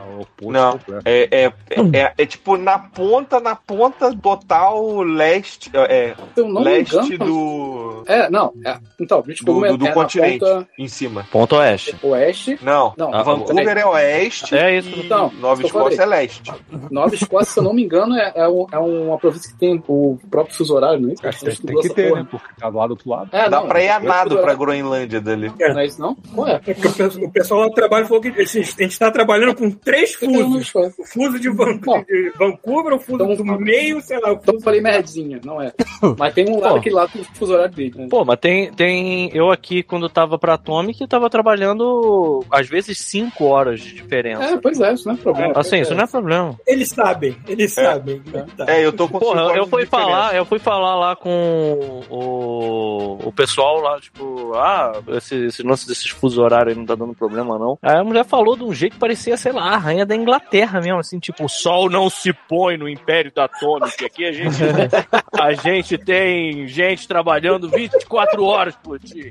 Não, 0.42 0.79
é, 1.05 1.29
é, 1.31 1.44
é, 1.71 1.99
é, 2.01 2.12
é 2.18 2.27
tipo 2.27 2.57
na 2.57 2.79
ponta, 2.79 3.40
na 3.40 3.55
ponta 3.57 4.14
total 4.16 5.03
leste. 5.03 5.71
É, 5.75 6.14
Então, 6.33 6.53
leste 6.61 7.16
do. 7.16 8.03
É, 8.07 8.29
não. 8.31 8.53
É, 8.64 8.77
então, 9.01 9.21
British 9.23 9.44
Do, 9.44 9.61
do, 9.61 9.77
do 9.77 9.85
é 9.87 9.88
na 9.88 9.94
continente, 9.94 10.38
ponta 10.40 10.68
em 10.79 10.88
cima. 10.88 11.27
Ponto 11.31 11.57
Oeste. 11.57 11.97
oeste. 12.03 12.48
Não, 12.63 12.93
Não, 12.97 13.15
Ah, 13.15 13.23
Vancouver 13.23 13.77
é 13.77 13.87
oeste. 13.87 14.55
É 14.57 14.77
isso. 14.79 14.89
E 14.91 15.01
Então, 15.05 15.33
Nova 15.41 15.57
que 15.57 15.63
eu 15.65 15.67
Escócia 15.67 16.03
é 16.03 16.07
leste. 16.07 16.53
Nova 16.91 17.15
Escócia, 17.15 17.53
se 17.53 17.59
eu 17.59 17.65
não 17.65 17.73
me 17.73 17.83
engano, 17.85 18.15
é, 18.17 18.33
é, 18.35 18.49
um- 18.49 18.67
é 18.71 18.79
uma 18.79 19.19
província 19.19 19.51
que 19.53 19.59
tem 19.59 19.83
o 19.89 20.19
próprio 20.31 20.55
fuso 20.57 20.75
horário, 20.75 21.01
não 21.01 21.11
é? 21.11 21.15
Que 21.15 21.23
tem, 21.41 21.49
Estudou 21.51 21.83
que 21.83 21.89
ter, 21.91 22.09
porra. 22.11 22.23
né? 22.23 22.29
Porque 22.31 22.47
tá 22.59 22.71
do 22.71 22.77
lado 22.77 22.89
do 22.89 22.93
outro 22.93 23.11
lado. 23.11 23.29
É, 23.33 23.49
Dá 23.49 23.61
não, 23.61 23.69
pra 23.69 23.83
ir 23.83 23.89
a 23.89 23.99
o 23.99 24.03
nado 24.03 24.39
pra 24.39 24.55
Groenlândia 24.55 25.21
dali. 25.21 25.53
Não 25.59 25.79
é 25.81 25.87
isso, 25.87 26.01
não? 26.01 26.15
Qual 26.35 26.47
é? 26.49 26.61
É 26.67 26.75
porque 26.75 26.89
o 26.89 26.93
pe- 27.11 27.25
o 27.27 27.31
pessoal 27.31 27.61
lá 27.61 27.67
do 27.69 27.75
trabalho 27.75 28.07
falou 28.07 28.21
que 28.23 28.29
assim, 28.41 28.61
a 28.61 28.83
gente 28.83 28.99
tá 28.99 29.11
trabalhando 29.11 29.55
com 29.55 29.71
três 29.71 30.15
fusos. 30.15 30.73
Fuso 31.13 31.39
de, 31.39 31.49
Vancouver, 31.51 32.95
o 32.95 32.99
fuso 32.99 33.23
Então- 33.25 33.35
do 33.37 33.45
meio, 33.61 34.01
sei 34.01 34.19
lá. 34.21 34.33
O 34.33 34.35
Então 34.35 34.61
falei 34.61 34.81
merdinha, 34.81 35.41
não 35.45 35.61
é. 35.61 35.73
Mas 36.19 36.35
tem 36.35 36.49
um 36.49 36.61
lado, 36.61 36.77
aquele 36.77 36.95
lado 36.95 37.13
com 37.13 37.19
o 37.21 37.25
fuso 37.25 37.53
horário 37.55 37.75
dele. 37.75 37.93
Né? 37.97 38.07
Pô, 38.11 38.25
mas 38.25 38.39
tem, 38.39 38.71
tem. 38.73 39.31
Eu 39.35 39.51
aqui, 39.51 39.83
quando 39.83 40.09
tava 40.09 40.39
pra 40.39 40.55
Atomic, 40.55 41.07
tava 41.07 41.29
trabalhando, 41.31 42.38
às 42.51 42.68
vezes, 42.68 42.98
5 42.98 43.44
horas 43.44 43.81
de 43.81 43.94
diferença. 43.94 44.44
É, 44.44 44.57
pois 44.57 44.81
é, 44.81 44.92
isso 44.92 45.09
não 45.09 45.14
é 45.14 45.18
problema. 45.18 45.53
Assim, 45.57 45.81
isso 45.81 45.94
não 45.94 46.05
é 46.05 46.07
problema. 46.07 46.59
Eles 46.66 46.88
sabem, 46.90 47.37
eles 47.46 47.72
sabem. 47.72 48.22
Tá. 48.57 48.66
É, 48.68 48.85
eu 48.85 48.92
tô 48.92 49.09
com 49.09 49.18
Porra, 49.18 49.57
eu 49.57 49.66
fui 49.66 49.87
falar, 49.87 50.35
eu 50.35 50.44
fui 50.44 50.59
falar 50.59 50.96
lá 50.96 51.16
com 51.16 52.01
o, 52.09 53.29
o 53.29 53.33
pessoal 53.33 53.81
lá, 53.81 54.01
tipo, 54.01 54.53
ah, 54.55 54.92
esse, 55.09 55.46
esse 55.46 55.62
lance 55.62 55.87
desses 55.87 56.09
fuso 56.09 56.42
horários 56.42 56.68
aí 56.68 56.74
não 56.74 56.87
tá 56.87 56.94
dando 56.94 57.14
problema, 57.14 57.59
não. 57.59 57.79
Aí 57.83 57.96
a 57.96 58.05
mulher 58.05 58.24
falou 58.24 58.57
de 58.57 58.64
um 58.64 58.72
jeito 58.72 58.94
que 58.94 58.98
parecia, 58.98 59.37
sei 59.37 59.53
lá, 59.53 59.74
a 59.74 59.77
rainha 59.77 60.07
da 60.07 60.14
Inglaterra 60.14 60.81
mesmo, 60.81 60.98
assim, 60.98 61.18
tipo, 61.18 61.44
o 61.44 61.48
sol 61.48 61.90
não 61.90 62.09
se 62.11 62.33
põe 62.33 62.77
no 62.77 62.88
Império 62.88 63.33
da 63.35 63.44
Atomic. 63.44 64.05
Aqui 64.05 64.24
a 64.24 64.33
gente, 64.33 64.57
a 65.33 65.53
gente 65.55 65.98
tem 65.98 66.66
gente 66.66 67.07
trabalhando 67.09 67.68
24 67.68 68.44
horas 68.44 68.77
por 68.77 68.98
dia. 68.98 69.31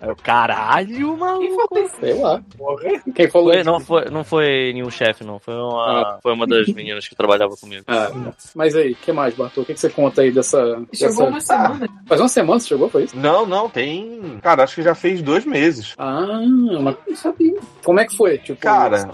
Aí 0.00 0.08
eu, 0.08 0.16
caralho, 0.16 1.16
maluco. 1.16 1.68
Sei 2.00 2.14
lá. 2.14 2.35
Quem 3.14 3.28
falou 3.28 3.48
Foi, 3.48 3.56
isso? 3.60 3.70
não, 3.70 3.80
foi, 3.80 4.04
não 4.10 4.24
foi 4.24 4.72
nenhum 4.74 4.90
chefe, 4.90 5.24
não. 5.24 5.38
Foi 5.38 5.54
uma, 5.54 6.18
foi 6.22 6.32
uma 6.32 6.46
das 6.46 6.66
meninas 6.68 7.06
que 7.08 7.14
trabalhava 7.14 7.56
comigo. 7.56 7.84
Ah, 7.86 8.10
mas 8.54 8.74
aí, 8.74 8.92
o 8.92 8.96
que 8.96 9.12
mais, 9.12 9.34
Bartô? 9.34 9.62
O 9.62 9.64
que, 9.64 9.74
que 9.74 9.80
você 9.80 9.88
conta 9.90 10.22
aí 10.22 10.30
dessa. 10.30 10.58
Chegou 10.92 11.30
dessa... 11.30 11.56
uma 11.56 11.68
semana. 11.74 11.88
Faz 12.06 12.20
uma 12.20 12.28
semana 12.28 12.60
você 12.60 12.68
chegou, 12.68 12.88
foi 12.88 13.04
isso? 13.04 13.16
Não, 13.16 13.46
não, 13.46 13.68
tem. 13.68 14.38
Cara, 14.42 14.64
acho 14.64 14.74
que 14.76 14.82
já 14.82 14.94
fez 14.94 15.22
dois 15.22 15.44
meses. 15.44 15.94
Ah, 15.98 16.40
mas 16.82 16.96
não 17.06 17.16
sabia. 17.16 17.56
Como 17.84 18.00
é 18.00 18.04
que 18.06 18.16
foi? 18.16 18.38
Tipo, 18.38 18.60
Cara, 18.60 19.10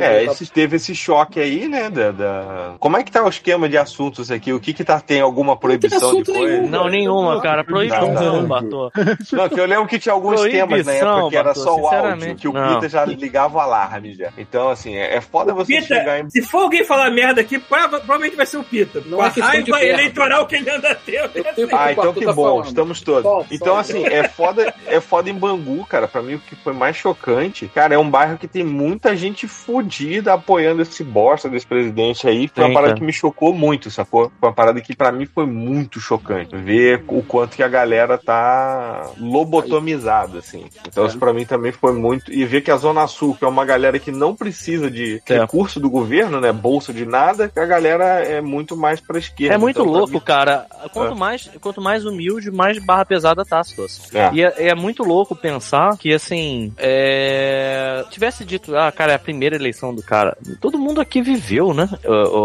É, 0.00 0.24
tá- 0.26 0.32
esse, 0.32 0.50
teve 0.50 0.76
esse 0.76 0.94
choque 0.94 1.40
aí, 1.40 1.66
né? 1.68 1.88
Da, 1.88 2.10
da- 2.10 2.74
Como 2.78 2.96
é 2.96 3.02
que 3.02 3.10
tá 3.12 3.24
o 3.24 3.28
esquema 3.28 3.68
de 3.68 3.76
assuntos 3.78 4.30
aqui? 4.30 4.52
O 4.52 4.60
que 4.60 4.72
que 4.74 4.84
tá, 4.84 5.00
tem 5.00 5.20
alguma 5.20 5.56
proibição 5.56 5.98
de 5.98 6.04
assunto 6.04 6.32
coisa? 6.32 6.56
nenhum. 6.56 6.68
Não, 6.68 6.88
nenhuma, 6.88 7.40
cara. 7.40 7.64
Proibição, 7.64 8.12
Não, 8.12 8.46
Bartô. 8.46 8.90
Não, 9.32 9.48
que 9.48 9.58
eu 9.58 9.66
lembro 9.66 9.86
que 9.86 9.98
tinha 9.98 10.12
alguns 10.12 10.42
temas 10.42 10.84
na 10.86 10.92
época 10.92 11.30
que 11.30 11.36
era 11.36 11.44
Bartô, 11.46 11.60
só 11.60 11.76
o 11.76 11.86
áudio, 11.86 12.36
que 12.36 12.48
o 12.48 12.51
não. 12.52 12.74
Pita 12.74 12.88
já 12.88 13.04
ligava 13.04 13.56
o 13.56 13.60
alarme 13.60 14.14
já. 14.14 14.30
Então, 14.36 14.68
assim, 14.68 14.94
é, 14.96 15.16
é 15.16 15.20
foda 15.20 15.52
você 15.54 15.74
Pita, 15.74 15.86
chegar 15.86 16.20
em. 16.20 16.30
se 16.30 16.42
for 16.42 16.62
alguém 16.62 16.84
falar 16.84 17.10
merda 17.10 17.40
aqui, 17.40 17.58
prova- 17.58 17.98
provavelmente 17.98 18.36
vai 18.36 18.46
ser 18.46 18.58
o 18.58 18.64
Pita. 18.64 19.02
Não 19.06 19.18
Com 19.18 19.24
é 19.24 19.28
a 19.28 19.44
raiva 19.46 19.82
eleitoral 19.84 20.46
que 20.46 20.56
ele 20.56 20.70
anda 20.70 20.94
tendo. 20.94 21.30
Ah, 21.72 21.86
o 21.86 21.90
então 21.92 22.12
que 22.12 22.24
tá 22.24 22.32
bom, 22.32 22.42
falando. 22.44 22.66
estamos 22.66 23.00
todos. 23.00 23.22
Só- 23.22 23.44
Então, 23.50 23.74
só- 23.74 23.80
assim, 23.80 24.04
é 24.04 24.28
foda, 24.28 24.74
é 24.86 25.00
foda 25.00 25.30
em 25.30 25.34
Bangu, 25.34 25.84
cara. 25.86 26.06
Pra 26.08 26.22
mim, 26.22 26.34
o 26.34 26.38
que 26.38 26.54
foi 26.56 26.72
mais 26.72 26.96
chocante, 26.96 27.68
cara, 27.68 27.94
é 27.94 27.98
um 27.98 28.08
bairro 28.08 28.38
que 28.38 28.46
tem 28.48 28.64
muita 28.64 29.16
gente 29.16 29.46
fodida 29.48 30.34
apoiando 30.34 30.82
esse 30.82 31.02
bosta 31.04 31.48
desse 31.48 31.66
presidente 31.66 32.26
aí. 32.28 32.48
Foi 32.48 32.64
uma 32.64 32.68
Tem, 32.68 32.74
parada 32.74 32.94
que 32.94 33.02
me 33.04 33.12
chocou 33.12 33.52
muito, 33.54 33.90
sacou? 33.90 34.30
Foi 34.40 34.48
uma 34.48 34.54
parada 34.54 34.80
que 34.80 34.94
pra 34.94 35.10
mim 35.12 35.26
foi 35.26 35.46
muito 35.46 36.00
chocante. 36.00 36.54
Ver 36.56 37.04
o 37.08 37.22
quanto 37.22 37.56
que 37.56 37.62
a 37.62 37.68
galera 37.68 38.16
tá 38.18 39.10
lobotomizada, 39.18 40.38
assim. 40.38 40.66
Então, 40.86 41.06
isso 41.06 41.18
pra 41.18 41.32
mim 41.32 41.44
também 41.44 41.72
foi 41.72 41.92
muito. 41.92 42.32
E 42.32 42.41
ver 42.44 42.60
que 42.62 42.70
a 42.70 42.76
Zona 42.76 43.06
Sul, 43.06 43.34
que 43.36 43.44
é 43.44 43.48
uma 43.48 43.64
galera 43.64 43.98
que 43.98 44.10
não 44.10 44.34
precisa 44.34 44.90
de 44.90 45.22
É. 45.28 45.38
recurso 45.40 45.78
do 45.80 45.88
governo, 45.90 46.40
né? 46.40 46.52
Bolsa 46.52 46.92
de 46.92 47.04
nada, 47.06 47.48
que 47.48 47.58
a 47.58 47.66
galera 47.66 48.04
é 48.24 48.40
muito 48.40 48.76
mais 48.76 49.00
pra 49.00 49.18
esquerda. 49.18 49.54
É 49.54 49.58
muito 49.58 49.80
Então, 49.80 49.92
louco, 49.92 50.12
mim- 50.12 50.20
cara. 50.20 50.66
Quanto, 50.92 51.16
mais, 51.16 51.50
quanto 51.60 51.80
mais 51.80 52.04
humilde, 52.04 52.50
mais 52.50 52.78
barra 52.84 53.04
pesada 53.04 53.44
tá 53.44 53.60
a 53.60 53.64
situação. 53.64 54.04
É. 54.18 54.30
E 54.34 54.42
é, 54.42 54.68
é 54.68 54.74
muito 54.74 55.02
louco 55.02 55.34
pensar 55.34 55.96
que, 55.96 56.12
assim, 56.12 56.72
é... 56.78 58.04
tivesse 58.10 58.44
dito, 58.44 58.76
ah, 58.76 58.90
cara, 58.92 59.12
é 59.12 59.14
a 59.14 59.18
primeira 59.18 59.56
eleição 59.56 59.94
do 59.94 60.02
cara. 60.02 60.36
Todo 60.60 60.78
mundo 60.78 61.00
aqui 61.00 61.22
viveu, 61.22 61.72
né? 61.74 61.88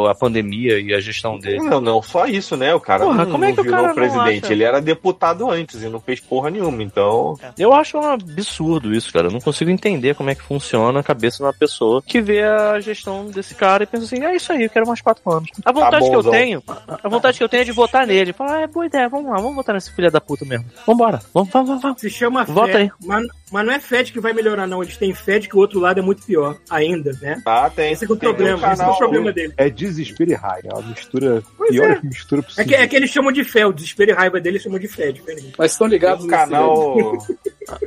A, 0.07 0.11
a 0.11 0.15
pandemia 0.15 0.79
e 0.79 0.93
a 0.93 0.99
gestão 0.99 1.37
dele. 1.37 1.59
Não, 1.59 1.81
não, 1.81 2.01
só 2.01 2.25
isso, 2.25 2.55
né? 2.55 2.73
O 2.73 2.79
cara 2.79 3.03
Porra, 3.05 3.25
não, 3.25 3.31
como 3.31 3.43
é 3.45 3.47
não 3.49 3.55
que 3.55 3.61
o 3.61 3.63
virou 3.63 3.87
não 3.87 3.93
presidente. 3.95 4.51
Ele 4.51 4.63
era 4.63 4.81
deputado 4.81 5.49
antes 5.49 5.81
e 5.81 5.89
não 5.89 5.99
fez 5.99 6.19
porra 6.19 6.49
nenhuma. 6.49 6.81
Então, 6.83 7.35
Eu 7.57 7.73
acho 7.73 7.97
um 7.97 8.03
absurdo 8.03 8.93
isso, 8.93 9.11
cara. 9.11 9.27
Eu 9.27 9.31
não 9.31 9.39
consigo 9.39 9.69
entender 9.71 9.86
como 10.15 10.29
é 10.29 10.35
que 10.35 10.43
funciona 10.43 10.99
a 10.99 11.03
cabeça 11.03 11.37
de 11.37 11.43
uma 11.43 11.53
pessoa 11.53 12.01
que 12.01 12.21
vê 12.21 12.43
a 12.43 12.79
gestão 12.79 13.25
desse 13.25 13.55
cara 13.55 13.83
e 13.83 13.87
pensa 13.87 14.05
assim, 14.05 14.23
é 14.23 14.35
isso 14.35 14.51
aí, 14.51 14.63
eu 14.63 14.69
quero 14.69 14.87
mais 14.87 15.01
quatro 15.01 15.31
anos. 15.31 15.49
A 15.63 15.71
vontade 15.71 16.09
que 16.09 16.15
eu 16.15 16.23
tenho, 16.23 16.63
a 16.87 17.09
vontade 17.09 17.37
que 17.37 17.43
eu 17.43 17.49
tenho 17.49 17.61
é 17.61 17.65
de 17.65 17.71
votar 17.71 18.05
nele. 18.05 18.33
Falar, 18.33 18.57
ah, 18.57 18.61
é 18.61 18.67
boa 18.67 18.85
ideia, 18.85 19.09
vamos 19.09 19.29
lá, 19.29 19.37
vamos 19.37 19.55
votar 19.55 19.75
nesse 19.75 19.91
filho 19.91 20.11
da 20.11 20.21
puta 20.21 20.45
mesmo. 20.45 20.65
Vambora, 20.85 21.21
vamos, 21.33 21.49
vamos, 21.49 21.67
vamos. 21.69 21.81
vamos. 21.81 22.01
Se 22.01 22.09
chama 22.09 22.43
Vota 22.45 22.73
fé, 22.73 22.77
aí. 22.79 22.91
mas, 23.05 23.27
mas 23.51 23.65
não 23.65 23.73
é 23.73 23.79
fé 23.79 24.03
de 24.03 24.11
que 24.11 24.19
vai 24.19 24.33
melhorar, 24.33 24.67
não. 24.67 24.81
Eles 24.83 24.97
têm 24.97 25.13
fé 25.13 25.39
de 25.39 25.47
que 25.47 25.55
o 25.55 25.59
outro 25.59 25.79
lado 25.79 25.99
é 25.99 26.01
muito 26.03 26.23
pior 26.23 26.57
ainda, 26.69 27.11
né? 27.21 27.41
Ah, 27.45 27.69
tem. 27.73 27.91
Esse 27.93 28.03
é 28.03 28.07
que 28.07 28.13
é 28.13 28.15
o 28.15 28.19
tem 28.19 28.29
um 28.29 28.33
problema, 28.33 28.57
esse 28.57 28.65
é 28.65 28.75
canal- 28.77 28.93
o 28.93 28.97
problema 28.97 29.31
dele. 29.33 29.53
É 29.57 29.69
desespero 29.69 30.31
e 30.31 30.33
raiva. 30.33 30.67
É 30.69 30.73
uma 30.73 30.81
mistura. 30.89 31.43
Pois 31.57 31.69
pior 31.71 31.91
é. 31.91 31.99
mistura 32.03 32.41
É 32.41 32.43
possível. 32.43 32.65
que, 32.67 32.75
é 32.75 32.87
que 32.87 32.95
eles 32.95 33.09
chamam 33.09 33.31
de 33.31 33.43
fé, 33.43 33.65
o 33.65 33.73
desespero 33.73 34.11
e 34.11 34.13
raiva 34.13 34.39
dele 34.39 34.55
eles 34.57 34.63
chamam 34.63 34.79
de 34.79 34.87
fé, 34.87 35.09
é 35.09 35.11
diferente. 35.11 35.53
Mas 35.57 35.71
estão 35.71 35.87
Tem 35.87 35.95
ligados 35.97 36.25
um 36.25 36.27
nesse- 36.27 36.39
canal. 36.43 36.95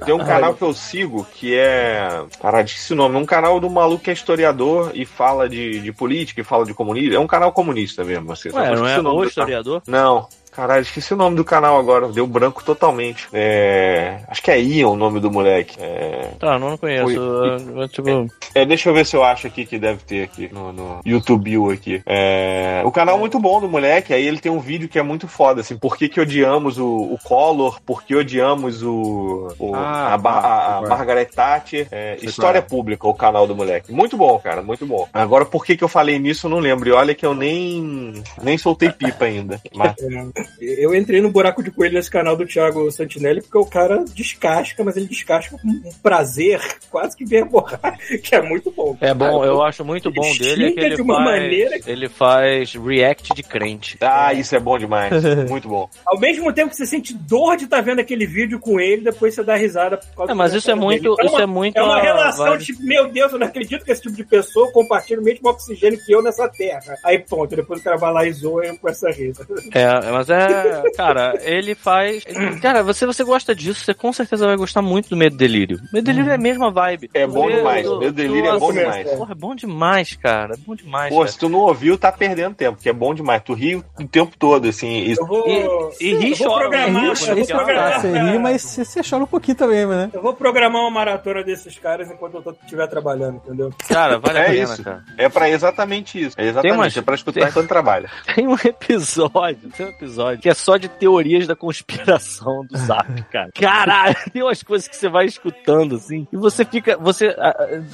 Tem 0.04 0.14
um 0.14 0.18
canal 0.18 0.54
que 0.54 0.62
eu 0.62 0.72
sigo 0.74 1.26
que 1.34 1.56
é. 1.56 2.22
Caralho, 2.40 2.66
esqueci 2.66 2.92
o 2.92 2.96
nome. 2.96 3.16
É 3.16 3.18
um 3.18 3.24
canal 3.26 3.58
do 3.60 3.70
maluco 3.70 4.04
que 4.04 4.10
é 4.10 4.12
historiador 4.12 4.90
e 4.94 5.06
fala 5.06 5.48
de, 5.48 5.80
de 5.80 5.92
política 5.92 6.40
e 6.40 6.44
fala 6.44 6.64
de 6.66 6.74
comunismo. 6.74 7.14
É 7.14 7.18
um 7.18 7.26
canal 7.26 7.50
comunista 7.52 8.04
mesmo, 8.04 8.30
assim. 8.32 8.50
que 8.50 8.56
Ué, 8.56 8.74
não 8.74 8.86
é 8.86 9.00
o 9.00 9.24
historiador? 9.24 9.82
Não. 9.86 10.28
Caralho, 10.60 10.82
esqueci 10.82 11.14
o 11.14 11.16
nome 11.16 11.36
do 11.36 11.42
canal 11.44 11.78
agora. 11.78 12.08
Deu 12.08 12.26
branco 12.26 12.62
totalmente. 12.62 13.26
É... 13.32 14.18
Acho 14.28 14.42
que 14.42 14.50
é 14.50 14.60
Ian 14.60 14.88
o 14.88 14.94
nome 14.96 15.18
do 15.18 15.30
moleque. 15.30 15.74
É... 15.80 16.32
Tá, 16.38 16.58
não, 16.58 16.76
conheço. 16.76 17.06
Oi. 17.06 17.82
Eu, 17.82 17.88
tipo, 17.88 18.26
é, 18.54 18.66
deixa 18.66 18.90
eu 18.90 18.92
ver 18.94 19.06
se 19.06 19.16
eu 19.16 19.24
acho 19.24 19.46
aqui 19.46 19.64
que 19.64 19.78
deve 19.78 20.04
ter 20.04 20.22
aqui 20.22 20.50
no, 20.52 20.70
no 20.70 21.00
YouTube 21.02 21.72
aqui. 21.72 22.02
É... 22.04 22.82
O 22.84 22.92
canal 22.92 23.16
é 23.16 23.18
muito 23.18 23.38
bom 23.40 23.58
do 23.58 23.70
moleque. 23.70 24.12
Aí 24.12 24.26
ele 24.26 24.38
tem 24.38 24.52
um 24.52 24.60
vídeo 24.60 24.86
que 24.86 24.98
é 24.98 25.02
muito 25.02 25.26
foda, 25.26 25.62
assim. 25.62 25.78
Por 25.78 25.96
que, 25.96 26.10
que 26.10 26.20
odiamos 26.20 26.76
o, 26.78 26.86
o 26.86 27.18
Collor? 27.24 27.80
Por 27.80 28.02
que 28.02 28.14
odiamos 28.14 28.82
o, 28.82 29.54
o- 29.58 29.74
Ah, 29.74 30.12
a, 30.12 30.18
tá, 30.18 30.30
a- 30.30 30.78
a 30.80 30.82
é. 30.84 30.88
Margaret 30.90 31.24
Thatcher? 31.24 31.88
É, 31.90 32.18
História 32.20 32.60
qual 32.60 32.66
é. 32.66 32.68
Pública, 32.82 33.08
o 33.08 33.14
canal 33.14 33.46
do 33.46 33.56
moleque. 33.56 33.90
Muito 33.90 34.14
bom, 34.14 34.38
cara, 34.38 34.60
muito 34.60 34.84
bom. 34.84 35.08
Agora, 35.10 35.46
por 35.46 35.64
que, 35.64 35.74
que 35.74 35.82
eu 35.84 35.88
falei 35.88 36.18
nisso, 36.18 36.46
eu 36.46 36.50
não 36.50 36.58
lembro. 36.58 36.86
E 36.90 36.92
olha 36.92 37.14
que 37.14 37.24
eu 37.24 37.32
nem, 37.34 38.22
nem 38.42 38.58
soltei 38.58 38.90
pipa 38.90 39.24
ainda. 39.24 39.58
Mas 39.74 39.94
É, 40.02 40.49
Eu 40.60 40.94
entrei 40.94 41.20
no 41.20 41.30
buraco 41.30 41.62
de 41.62 41.70
coelho 41.70 41.94
nesse 41.94 42.10
canal 42.10 42.36
do 42.36 42.46
Thiago 42.46 42.90
Santinelli 42.90 43.42
porque 43.42 43.58
o 43.58 43.66
cara 43.66 44.04
descasca, 44.04 44.82
mas 44.84 44.96
ele 44.96 45.06
descasca 45.06 45.56
com 45.58 45.68
um 45.68 45.92
prazer 46.02 46.60
quase 46.90 47.16
que 47.16 47.24
verborrágico, 47.24 48.18
que 48.22 48.34
é 48.34 48.42
muito 48.42 48.70
bom. 48.70 48.96
é 49.00 49.12
bom, 49.14 49.40
Cara, 49.40 49.50
eu 49.52 49.62
acho 49.62 49.84
muito 49.84 50.10
bom 50.10 50.32
dele 50.38 50.66
é 50.66 50.72
que 50.72 50.80
ele 50.80 50.96
de 50.96 51.02
uma 51.02 51.16
faz, 51.16 51.24
maneira 51.30 51.78
ele 51.86 52.08
faz 52.08 52.74
react 52.74 53.34
de 53.34 53.42
crente. 53.42 53.96
Ah, 54.00 54.32
isso 54.32 54.54
é 54.54 54.60
bom 54.60 54.78
demais. 54.78 55.10
Muito 55.50 55.68
bom. 55.68 55.88
Ao 56.06 56.18
mesmo 56.18 56.52
tempo 56.52 56.70
que 56.70 56.76
você 56.76 56.86
sente 56.86 57.12
dor 57.14 57.56
de 57.56 57.64
estar 57.64 57.80
vendo 57.80 58.00
aquele 58.00 58.26
vídeo 58.26 58.58
com 58.58 58.78
ele, 58.80 59.02
depois 59.02 59.34
você 59.34 59.42
dá 59.42 59.56
risada 59.56 59.96
por 59.98 60.14
causa 60.16 60.32
É, 60.32 60.34
mas 60.34 60.52
isso 60.54 60.70
é 60.70 60.74
muito, 60.74 61.14
dele. 61.16 61.26
isso 61.26 61.34
uma, 61.36 61.42
é 61.42 61.46
muito 61.46 61.76
é 61.78 61.82
uma 61.82 62.00
relação 62.00 62.46
vibe- 62.46 62.64
tipo, 62.64 62.82
meu 62.82 63.08
Deus, 63.10 63.32
eu 63.32 63.38
não 63.38 63.46
acredito 63.46 63.84
que 63.84 63.90
esse 63.92 64.02
tipo 64.02 64.14
de 64.14 64.24
pessoa 64.24 64.70
compartilha 64.72 65.20
o 65.20 65.24
mesmo 65.24 65.48
oxigênio 65.48 65.98
que 66.04 66.12
eu 66.12 66.22
nessa 66.22 66.48
terra. 66.48 66.96
Aí 67.04 67.18
pronto, 67.18 67.54
depois 67.56 67.80
o 67.80 67.82
cara 67.84 67.96
vai 67.96 68.12
lá 68.12 68.26
e 68.26 68.32
zoa 68.32 68.64
eu 68.64 68.76
com 68.78 68.88
essa 68.88 69.10
risa. 69.10 69.46
É, 69.72 70.10
mas 70.10 70.29
é, 70.34 70.82
cara, 70.96 71.34
ele 71.42 71.74
faz, 71.74 72.24
cara, 72.60 72.82
você 72.82 73.06
você 73.06 73.24
gosta 73.24 73.54
disso, 73.54 73.84
você 73.84 73.94
com 73.94 74.12
certeza 74.12 74.46
vai 74.46 74.56
gostar 74.56 74.82
muito 74.82 75.08
do 75.10 75.16
Medo 75.16 75.34
e 75.34 75.38
Delírio. 75.38 75.78
Medo 75.92 75.98
e 75.98 76.02
Delírio 76.02 76.30
é 76.30 76.34
a 76.34 76.38
mesma 76.38 76.70
vibe. 76.70 77.10
É 77.14 77.26
bom 77.26 77.50
demais, 77.50 77.86
tu- 77.86 77.98
Medo 77.98 78.08
e 78.08 78.12
Delírio 78.28 78.50
é 78.50 78.58
bom 78.58 78.72
demais. 78.72 79.10
Porra, 79.10 79.32
é 79.32 79.34
bom 79.34 79.54
demais, 79.54 80.14
cara, 80.16 80.54
é 80.54 80.56
bom 80.56 80.74
demais, 80.74 81.14
Pô, 81.14 81.26
se 81.26 81.38
tu 81.38 81.48
não 81.48 81.60
ouviu, 81.60 81.96
tá 81.98 82.10
perdendo 82.12 82.54
tempo, 82.54 82.78
que 82.80 82.88
é 82.88 82.92
bom 82.92 83.14
demais. 83.14 83.42
Tu 83.42 83.52
ri 83.54 83.76
o 83.76 83.84
tempo 84.10 84.32
todo, 84.38 84.68
assim. 84.68 84.88
e- 84.88 85.16
Eu 85.18 85.26
vou, 85.26 85.46
E- 85.48 86.04
e 86.04 86.14
ri 86.16 86.36
chora, 86.36 86.60
programar, 86.68 86.90
né? 86.92 87.00
eu 87.10 87.14
vou 87.14 87.38
Esse- 87.38 87.52
programar, 87.52 87.92
Ah, 87.96 88.00
você 88.00 88.12
ri, 88.18 88.38
mas 88.38 88.62
você, 88.62 88.84
você 88.84 89.00
chora 89.08 89.24
um 89.24 89.26
pouquinho 89.26 89.56
também, 89.56 89.86
né? 89.86 90.10
eu 90.12 90.22
vou 90.22 90.34
programar 90.34 90.80
uma 90.82 90.90
maratona 90.90 91.42
desses 91.42 91.78
caras 91.78 92.10
enquanto 92.10 92.34
eu 92.34 92.42
tô- 92.42 92.50
estiver 92.62 92.86
trabalhando, 92.86 93.36
entendeu? 93.44 93.70
Cara, 93.88 94.18
vale 94.18 94.38
a 94.38 94.42
É 94.42 94.50
pena, 94.52 94.64
isso. 94.74 94.82
cara. 94.84 95.02
É 95.18 95.28
pra 95.28 95.48
exatamente 95.50 96.20
isso. 96.22 96.36
É 96.38 96.44
exatamente. 96.46 96.74
umas- 96.76 96.96
É 96.96 97.02
pra 97.02 97.14
escutar 97.14 97.40
tem- 97.40 97.48
enquanto 97.48 97.68
trabalha. 97.68 98.10
Tem 98.34 98.46
um 98.46 98.54
episódio, 98.54 99.70
tem 99.76 99.86
um 99.86 99.88
episódio 99.90 100.19
que 100.40 100.48
é 100.48 100.54
só 100.54 100.76
de 100.76 100.88
teorias 100.88 101.46
da 101.46 101.56
conspiração 101.56 102.64
do 102.64 102.76
Zap, 102.76 103.22
cara. 103.30 103.50
Caralho, 103.54 104.16
tem 104.32 104.42
umas 104.42 104.62
coisas 104.62 104.88
que 104.88 104.96
você 104.96 105.08
vai 105.08 105.26
escutando 105.26 105.96
assim, 105.96 106.26
e 106.32 106.36
você 106.36 106.64
fica, 106.64 106.96
você, 106.96 107.34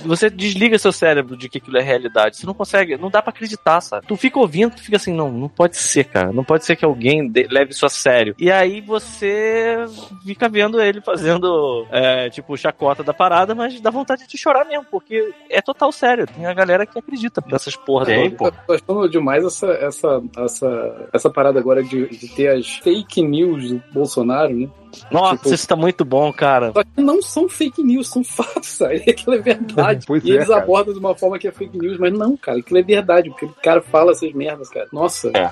você 0.04 0.30
desliga 0.30 0.78
seu 0.78 0.92
cérebro 0.92 1.36
de 1.36 1.48
que 1.48 1.58
aquilo 1.58 1.78
é 1.78 1.82
realidade. 1.82 2.36
Você 2.36 2.46
não 2.46 2.54
consegue, 2.54 2.96
não 2.96 3.10
dá 3.10 3.22
pra 3.22 3.30
acreditar, 3.30 3.80
sabe? 3.80 4.06
Tu 4.06 4.16
fica 4.16 4.38
ouvindo, 4.38 4.74
tu 4.74 4.82
fica 4.82 4.96
assim, 4.96 5.12
não, 5.12 5.30
não 5.30 5.48
pode 5.48 5.76
ser, 5.76 6.04
cara. 6.04 6.32
Não 6.32 6.44
pode 6.44 6.64
ser 6.64 6.76
que 6.76 6.84
alguém 6.84 7.30
leve 7.50 7.70
isso 7.70 7.86
a 7.86 7.88
sério. 7.88 8.34
E 8.38 8.50
aí 8.50 8.80
você 8.80 9.84
fica 10.24 10.48
vendo 10.48 10.80
ele 10.80 11.00
fazendo, 11.00 11.86
é, 11.90 12.28
tipo, 12.30 12.56
chacota 12.56 13.02
da 13.02 13.14
parada, 13.14 13.54
mas 13.54 13.80
dá 13.80 13.90
vontade 13.90 14.26
de 14.26 14.38
chorar 14.38 14.64
mesmo, 14.64 14.86
porque 14.90 15.32
é 15.50 15.60
total 15.60 15.92
sério. 15.92 16.26
Tem 16.26 16.46
a 16.46 16.54
galera 16.54 16.86
que 16.86 16.98
acredita 16.98 17.42
nessas 17.46 17.76
porra 17.76 18.06
Tem, 18.06 18.30
todas. 18.30 18.56
pô. 18.56 18.62
Tô 18.66 18.72
achando 18.72 19.08
demais 19.08 19.44
essa, 19.44 19.66
essa, 19.72 20.22
essa, 20.38 21.08
essa 21.12 21.30
parada 21.30 21.58
agora 21.58 21.82
de, 21.82 22.08
de 22.16 22.28
ter 22.28 22.48
as 22.48 22.68
fake 22.76 23.22
news 23.22 23.70
do 23.70 23.82
Bolsonaro, 23.92 24.54
né? 24.54 24.68
Nossa, 25.10 25.36
Tipo- 25.36 25.54
isso 25.54 25.68
tá 25.68 25.76
muito 25.76 26.04
bom, 26.04 26.32
cara. 26.32 26.72
Só 26.72 26.82
que 26.84 27.00
não 27.00 27.20
são 27.22 27.48
fake 27.48 27.82
news, 27.82 28.08
são 28.08 28.22
fatos, 28.24 28.68
sabe? 28.68 28.96
Aquilo 29.08 29.34
é 29.36 29.38
verdade. 29.38 30.04
Pois 30.06 30.24
e 30.24 30.32
é, 30.32 30.34
eles 30.36 30.48
cara. 30.48 30.62
abordam 30.62 30.92
de 30.94 31.00
uma 31.00 31.14
forma 31.14 31.38
que 31.38 31.48
é 31.48 31.52
fake 31.52 31.78
news, 31.78 31.98
mas 31.98 32.12
não, 32.12 32.36
cara, 32.36 32.58
aquilo 32.58 32.78
é 32.78 32.82
verdade, 32.82 33.30
porque 33.30 33.46
o 33.46 33.54
cara 33.62 33.80
fala 33.82 34.12
essas 34.12 34.32
merdas, 34.32 34.68
cara. 34.68 34.86
Nossa, 34.92 35.28
É. 35.34 35.50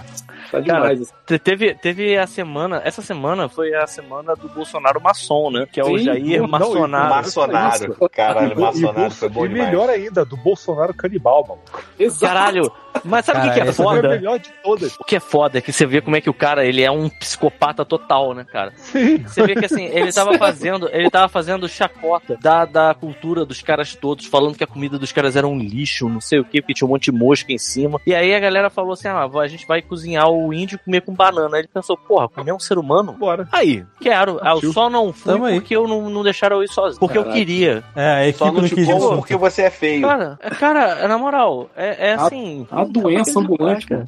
tá 0.50 0.60
demais. 0.60 1.00
assim. 1.02 1.12
Te- 1.26 1.38
Teve, 1.38 1.74
teve 1.74 2.16
a 2.16 2.26
semana, 2.26 2.80
essa 2.84 3.02
semana 3.02 3.48
foi 3.48 3.74
a 3.74 3.86
semana 3.86 4.34
do 4.34 4.48
Bolsonaro 4.48 5.00
maçom, 5.00 5.50
né? 5.50 5.66
Que 5.70 5.80
é 5.80 5.84
o 5.84 5.98
Sim, 5.98 6.04
Jair 6.04 6.40
não, 6.40 6.48
Maçonaro. 6.48 7.14
Maçonaro. 7.14 8.08
Caralho, 8.10 8.52
E, 8.52 9.10
foi 9.10 9.28
bom 9.28 9.44
e 9.44 9.48
demais. 9.48 9.66
melhor 9.70 9.88
ainda, 9.90 10.24
do 10.24 10.36
Bolsonaro 10.36 10.92
canibal, 10.94 11.44
mano. 11.46 11.60
Exato. 11.98 12.32
Caralho, 12.34 12.72
mas 13.04 13.24
sabe 13.24 13.38
o 13.38 13.42
que, 13.42 13.48
que 13.50 13.58
Cara, 13.58 13.70
é 13.70 13.72
foda? 13.72 14.08
melhor 14.08 14.38
de 14.38 14.50
todas. 14.62 14.96
O 14.98 15.04
que 15.04 15.16
é 15.16 15.20
foda 15.20 15.58
é 15.58 15.60
que 15.60 15.72
você 15.72 15.86
vê 15.86 16.00
como 16.00 16.16
é 16.16 16.20
que 16.20 16.30
o 16.30 16.34
cara, 16.34 16.64
ele 16.64 16.82
é 16.82 16.90
um 16.90 17.08
psicopata 17.08 17.84
total, 17.84 18.34
né, 18.34 18.44
cara? 18.44 18.72
Sim. 18.76 19.24
Você 19.34 19.46
vê 19.46 19.54
que 19.54 19.64
assim, 19.66 19.84
ele 19.84 20.12
tava 20.12 20.36
fazendo, 20.38 20.88
ele 20.92 21.10
tava 21.10 21.28
fazendo 21.28 21.68
chacota 21.68 22.36
da, 22.40 22.64
da 22.64 22.94
cultura 22.94 23.44
dos 23.44 23.60
caras 23.62 23.94
todos, 23.94 24.26
falando 24.26 24.56
que 24.56 24.64
a 24.64 24.66
comida 24.66 24.98
dos 24.98 25.12
caras 25.12 25.36
era 25.36 25.46
um 25.46 25.58
lixo, 25.58 26.08
não 26.08 26.20
sei 26.20 26.38
o 26.40 26.44
que, 26.44 26.60
porque 26.60 26.74
tinha 26.74 26.86
um 26.86 26.90
monte 26.90 27.10
de 27.10 27.12
mosca 27.12 27.52
em 27.52 27.58
cima. 27.58 28.00
E 28.06 28.14
aí 28.14 28.34
a 28.34 28.40
galera 28.40 28.70
falou 28.70 28.92
assim: 28.92 29.08
ah, 29.08 29.24
a 29.24 29.46
gente 29.48 29.66
vai 29.66 29.82
cozinhar 29.82 30.28
o 30.28 30.52
índio 30.52 30.76
e 30.76 30.78
comer 30.84 31.00
com 31.02 31.12
banana. 31.12 31.56
Aí 31.56 31.60
ele 31.62 31.68
pensou, 31.72 31.96
porra, 31.96 32.28
comer 32.28 32.52
um 32.52 32.58
ser 32.60 32.78
humano? 32.78 33.12
Bora. 33.12 33.48
Aí, 33.52 33.84
quero. 34.00 34.38
Ah, 34.42 34.54
eu 34.62 34.72
só 34.72 34.88
não 34.88 35.12
fui 35.12 35.32
Tamo 35.32 35.44
aí. 35.46 35.54
porque 35.54 35.74
eu 35.76 35.86
não, 35.88 36.08
não 36.10 36.22
deixaram 36.22 36.56
eu 36.56 36.62
ir 36.62 36.68
sozinho. 36.68 37.00
Porque 37.00 37.18
eu 37.18 37.22
Caraca. 37.22 37.38
queria. 37.38 37.82
É, 37.96 38.28
a 38.28 38.32
Só 38.34 38.46
não 38.46 38.54
não 38.60 38.68
te 38.68 38.74
quis 38.74 38.86
porque 38.88 39.36
você 39.36 39.62
é 39.62 39.70
feio. 39.70 40.02
Cara, 40.06 40.38
é- 40.40 40.50
cara, 40.50 41.08
na 41.08 41.18
moral, 41.18 41.68
é, 41.76 42.10
é 42.10 42.14
A- 42.14 42.26
assim. 42.26 42.66
a 42.70 42.84
doença 42.84 43.38
ambulante, 43.38 43.86
cara. 43.86 44.06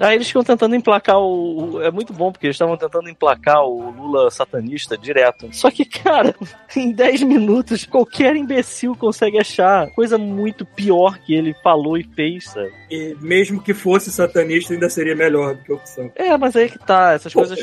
É, 0.00 0.06
aí 0.06 0.14
eles 0.16 0.26
ficam 0.26 0.42
tentando 0.44 0.74
emplacar 0.74 1.18
o, 1.18 1.74
o- 1.76 1.82
É 1.82 1.90
muito 1.90 2.12
bom, 2.12 2.30
porque 2.32 2.46
eles 2.46 2.54
estavam 2.54 2.76
tentando 2.76 3.08
emplacar 3.08 3.62
o 3.64 3.90
Lula 3.90 4.30
satanista 4.34 4.96
direto. 4.98 5.48
Só 5.52 5.70
que, 5.70 5.84
cara, 5.84 6.34
em 6.76 6.92
10 6.92 7.22
minutos, 7.22 7.84
qualquer 7.84 8.36
imbecil 8.36 8.94
consegue 8.96 9.38
achar 9.38 9.90
coisa 9.92 10.18
muito 10.18 10.64
pior 10.66 11.18
que 11.18 11.34
ele 11.34 11.54
falou 11.62 11.96
e 11.96 12.04
fez, 12.04 12.44
sabe? 12.44 12.72
E 12.90 13.16
mesmo 13.20 13.60
que 13.62 13.72
fosse 13.72 14.10
satanista, 14.12 14.72
ainda 14.74 14.88
seria 14.90 15.14
melhor 15.16 15.54
do 15.54 15.62
que 15.62 15.72
a 15.72 15.74
opção. 15.76 16.10
É, 16.16 16.36
mas 16.36 16.54
aí 16.56 16.68
que 16.68 16.78
tá, 16.78 17.12
essas 17.12 17.32
coisas. 17.32 17.58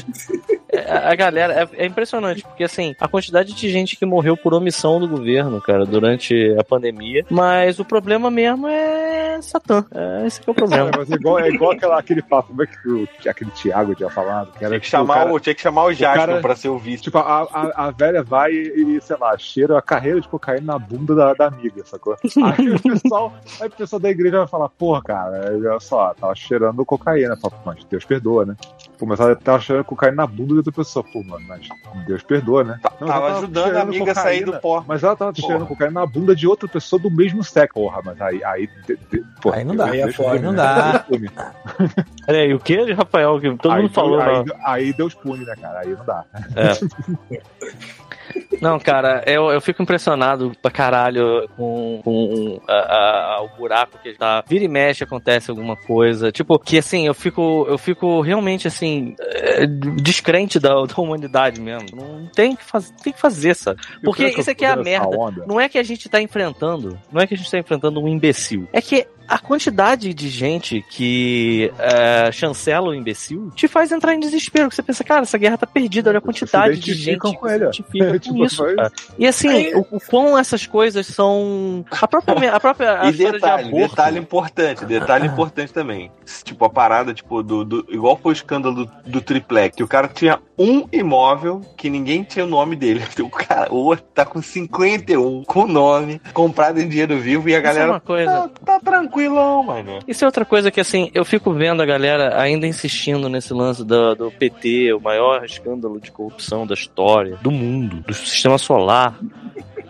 É, 0.72 0.80
A 0.92 1.12
a 1.12 1.16
galera, 1.16 1.70
é, 1.76 1.84
é 1.84 1.86
impressionante, 1.86 2.42
porque 2.44 2.64
assim, 2.64 2.96
a 3.00 3.08
quantidade 3.08 3.54
de 3.54 3.70
gente 3.70 3.98
que 3.98 4.06
morreu 4.06 4.38
por 4.38 4.54
omissão 4.54 5.00
do 5.00 5.08
governo, 5.08 5.60
cara, 5.62 5.86
durante 5.86 6.56
a 6.58 6.64
pandemia. 6.64 7.26
Mas 7.30 7.80
o 7.80 7.86
problema 7.86 8.32
mesmo 8.32 8.68
é 8.68 9.42
Satã. 9.42 9.86
É, 9.94 10.26
esse 10.28 10.40
que 10.40 10.50
é 10.50 10.52
o 10.52 10.54
É, 10.54 10.56
problema. 10.56 10.92
mas 10.98 11.12
é 11.12 11.16
igual, 11.16 11.40
é 11.40 11.50
igual 11.50 11.72
aquela, 11.72 12.00
aquele 12.00 12.22
papo, 12.22 12.50
como 12.50 12.64
é 12.64 12.68
que, 12.68 12.88
o- 12.90 13.08
que 13.20 13.28
aquele 13.28 13.52
Thiago 13.52 13.94
tinha 13.96 14.10
falado? 14.10 14.52
Que 14.54 14.64
era 14.64 14.70
Tinha 14.70 14.80
que 14.80 14.86
tipo, 14.86 14.98
o 14.98 15.00
chamar 15.02 15.14
cara- 15.16 15.34
o, 15.34 15.40
tinha 15.40 15.56
que 15.56 15.62
chamar 15.62 15.84
o 15.86 15.94
Jasper 15.94 16.26
cara- 16.28 16.42
pra 16.52 16.56
ser 16.56 16.70
o 16.70 16.78
vice. 16.78 17.04
Tipo, 17.04 17.18
a, 17.20 17.44
a, 17.44 17.88
a 17.88 17.92
velha 17.92 18.24
vai 18.24 18.52
e, 18.52 18.98
e, 18.98 19.02
sei 19.02 19.16
lá, 19.18 19.38
cheira 19.38 19.78
a 19.78 19.82
carreira 19.82 20.20
de 20.20 20.28
cocaína 20.28 20.74
na 20.74 20.80
bunda 20.80 21.16
da, 21.16 21.34
da 21.34 21.48
amiga, 21.48 21.84
sacou? 21.86 22.18
Aí 22.24 22.70
o 22.70 22.82
pessoal, 22.82 23.34
aí 23.60 23.68
o 23.68 23.72
pessoal 23.72 24.00
da 24.00 24.10
igreja 24.10 24.40
vai 24.40 24.48
falar, 24.48 24.70
porra, 24.70 25.02
cara, 25.02 25.52
olha 25.54 25.80
só, 25.80 26.14
tava 26.14 26.36
cheirando 26.36 26.86
cocaína. 26.86 27.38
Fala, 27.38 27.54
mas 27.66 27.84
Deus 27.86 28.06
perdoa, 28.06 28.46
né? 28.46 28.56
Pô, 28.98 29.06
mas 29.06 29.20
ela 29.20 29.36
tava 29.36 29.60
cheirando 29.60 29.86
cocaína 29.86 30.18
na 30.18 30.28
bunda 30.28 30.50
de 30.50 30.58
outra 30.58 30.72
pessoa. 30.72 31.06
Pô, 31.12 31.24
mano, 31.24 31.46
mas 31.48 31.68
Deus 32.06 32.22
perdoa, 32.24 32.64
né? 32.64 32.80
Não, 33.00 33.08
ela 33.08 33.22
Tava 33.22 33.38
ajudando 33.38 33.76
a 33.76 33.82
amiga 33.82 34.12
a 34.12 34.16
sair 34.16 34.46
do 34.46 34.54
pó. 34.60 34.84
Mas 34.88 35.04
ela 35.04 35.16
tava 35.16 35.34
Porra. 35.34 35.48
cheirando 35.48 35.68
cocaína 35.68 36.00
na 36.02 36.06
bunda 36.06 36.36
de 36.36 36.48
outra 36.48 36.68
pessoa 36.68 37.02
do 37.02 37.10
mesmo 37.10 37.44
sexo. 37.44 37.74
Porra, 37.74 38.02
mas 38.04 38.22
aí. 38.22 38.44
Aí, 38.44 38.70
de, 38.86 38.98
de, 39.10 39.24
porra, 39.42 39.58
Aí 39.58 39.64
não 39.64 39.76
dá. 39.76 39.86
Aí 39.86 40.02
é 40.02 40.12
pune, 40.12 40.40
não 40.40 40.52
né? 40.52 40.58
dá. 40.58 41.06
Peraí, 42.26 42.54
o 42.54 42.60
que, 42.60 42.92
Rafael? 42.94 43.40
Que 43.40 43.58
todo 43.58 43.72
aí, 43.72 43.82
mundo 43.82 43.94
falou, 43.94 44.22
aí, 44.22 44.46
né? 44.46 44.54
aí 44.64 44.94
Deus 44.94 45.16
pune, 45.16 45.46
né, 45.46 45.56
cara? 45.60 45.80
Aí 45.80 45.90
não 45.90 46.06
dá. 46.06 46.26
Yeah. 46.56 46.76
Não, 48.62 48.80
cara, 48.80 49.24
eu, 49.26 49.50
eu 49.52 49.60
fico 49.60 49.82
impressionado 49.82 50.52
pra 50.62 50.70
caralho 50.70 51.50
com, 51.58 52.00
com 52.04 52.62
a- 52.68 52.74
a- 52.74 53.36
a- 53.38 53.42
o 53.44 53.50
buraco 53.58 53.98
que 54.04 54.14
tá. 54.14 54.44
Vira 54.48 54.64
e 54.64 54.68
mexe, 54.68 55.04
acontece 55.04 55.50
alguma 55.50 55.76
coisa. 55.76 56.32
Tipo, 56.32 56.60
que 56.60 56.78
assim, 56.78 57.08
eu 57.08 57.14
fico, 57.14 57.66
eu 57.68 57.78
fico 57.78 58.22
realmente 58.22 58.68
assim, 58.68 59.16
é, 59.20 59.66
descrente 59.66 60.60
da, 60.60 60.70
da 60.86 60.96
humanidade 60.98 61.60
mesmo. 61.60 61.88
Não 61.96 62.28
tem 62.28 62.56
que, 62.56 62.64
faz, 62.64 62.92
tem 63.04 63.12
que 63.14 63.20
fazer, 63.20 63.56
sabe? 63.56 63.82
Porque 64.04 64.30
que 64.32 64.42
isso 64.42 64.52
aqui 64.52 64.64
é 64.66 64.70
a 64.72 64.76
tô 64.78 64.84
nessa 64.84 65.00
merda. 65.08 65.18
onda. 65.20 65.46
Não 65.48 65.60
é 65.60 65.68
que 65.68 65.78
a 65.78 65.84
gente 65.84 66.08
tá 66.08 66.22
enfrentando, 66.22 66.98
não 67.12 67.22
é 67.22 67.26
que 67.28 67.34
a 67.34 67.38
gente 67.38 67.50
tá 67.50 67.58
enfrentando 67.58 68.00
um 68.00 68.08
imbecil. 68.08 68.68
É 68.72 68.82
que 68.82 69.08
a 69.28 69.38
quantidade 69.40 70.14
de 70.14 70.28
gente 70.28 70.84
que 70.90 71.72
é, 71.80 72.30
chancela 72.34 72.90
o 72.90 72.94
imbecil 72.94 73.50
te 73.56 73.66
faz 73.68 73.90
entrar 73.92 74.14
em 74.14 74.20
desespero. 74.20 74.68
Que 74.68 74.76
você 74.76 74.84
pensa, 74.84 75.04
cara, 75.06 75.22
essa 75.22 75.38
guerra 75.38 75.58
tá 75.58 75.66
perdida, 75.66 76.10
olha 76.10 76.18
a 76.20 76.22
quantidade 76.22 76.78
de 76.80 76.94
gente 76.94 77.20
que 77.20 77.34
com 77.38 77.48
se 77.48 77.54
ele. 77.56 77.64
identifica 77.64 78.06
com 78.12 78.20
Tipo, 78.20 78.44
isso. 78.54 78.76
cara. 78.76 78.92
E 79.18 79.28
assim, 79.28 79.74
o, 79.74 79.80
o 79.92 80.00
quão 80.00 80.38
essas 80.38 80.66
coisas 80.66 81.08
são. 81.08 81.86
A 82.02 82.08
própria, 82.08 82.54
a 82.54 82.60
própria 82.60 83.02
a 83.02 83.10
E 83.10 83.14
detalhe, 83.14 83.66
de 83.70 83.72
detalhe 83.80 84.20
importante, 84.20 84.86
detalhe 84.86 85.28
importante 85.28 85.74
também. 85.74 86.12
Tipo, 86.44 86.66
a 86.66 86.70
parada, 86.70 87.14
tipo, 87.14 87.42
do, 87.44 87.64
do- 87.66 87.86
igual 87.90 88.18
foi 88.22 88.32
o 88.32 88.34
escândalo 88.34 88.86
do, 88.86 88.92
do 89.06 89.22
triplex, 89.22 89.76
que 89.76 89.84
o 89.84 89.88
cara 89.88 90.08
tinha 90.08 90.40
um 90.58 90.88
imóvel 90.92 91.62
que 91.78 91.90
ninguém 91.90 92.24
tinha 92.24 92.46
o 92.46 92.48
nome 92.48 92.76
dele. 92.76 93.02
O 93.22 93.30
cara, 93.30 93.72
o 93.72 93.78
outro 93.78 94.04
tá 94.16 94.26
com 94.26 94.42
51, 94.42 95.44
com 95.44 95.68
nome, 95.68 96.20
comprado 96.34 96.80
em 96.82 96.88
dinheiro 96.90 97.20
vivo, 97.20 97.48
e 97.48 97.56
a 97.56 97.60
Isso 97.60 97.68
é 97.68 97.74
galera 97.74 97.92
uma 97.92 98.00
coisa. 98.00 98.32
tá, 98.32 98.50
tá 98.66 98.80
tranquilão, 98.80 99.64
mano. 99.64 100.00
Isso 100.08 100.24
é 100.24 100.28
outra 100.28 100.44
coisa 100.44 100.72
que, 100.72 100.80
assim, 100.80 101.12
eu 101.14 101.24
fico 101.24 101.54
vendo 101.54 101.82
a 101.82 101.86
galera 101.86 102.40
ainda 102.42 102.66
insistindo 102.66 103.30
nesse 103.30 103.54
lance 103.54 103.84
do, 103.86 104.16
do 104.16 104.32
PT, 104.32 104.94
o 104.94 105.00
maior 105.00 105.46
escândalo 105.46 106.00
de 106.00 106.12
corrupção 106.12 106.66
da 106.66 106.74
história, 106.74 107.38
do 107.42 107.52
mundo, 107.52 107.98
do 108.08 108.14
sistema 108.14 108.41
solar. 108.58 109.14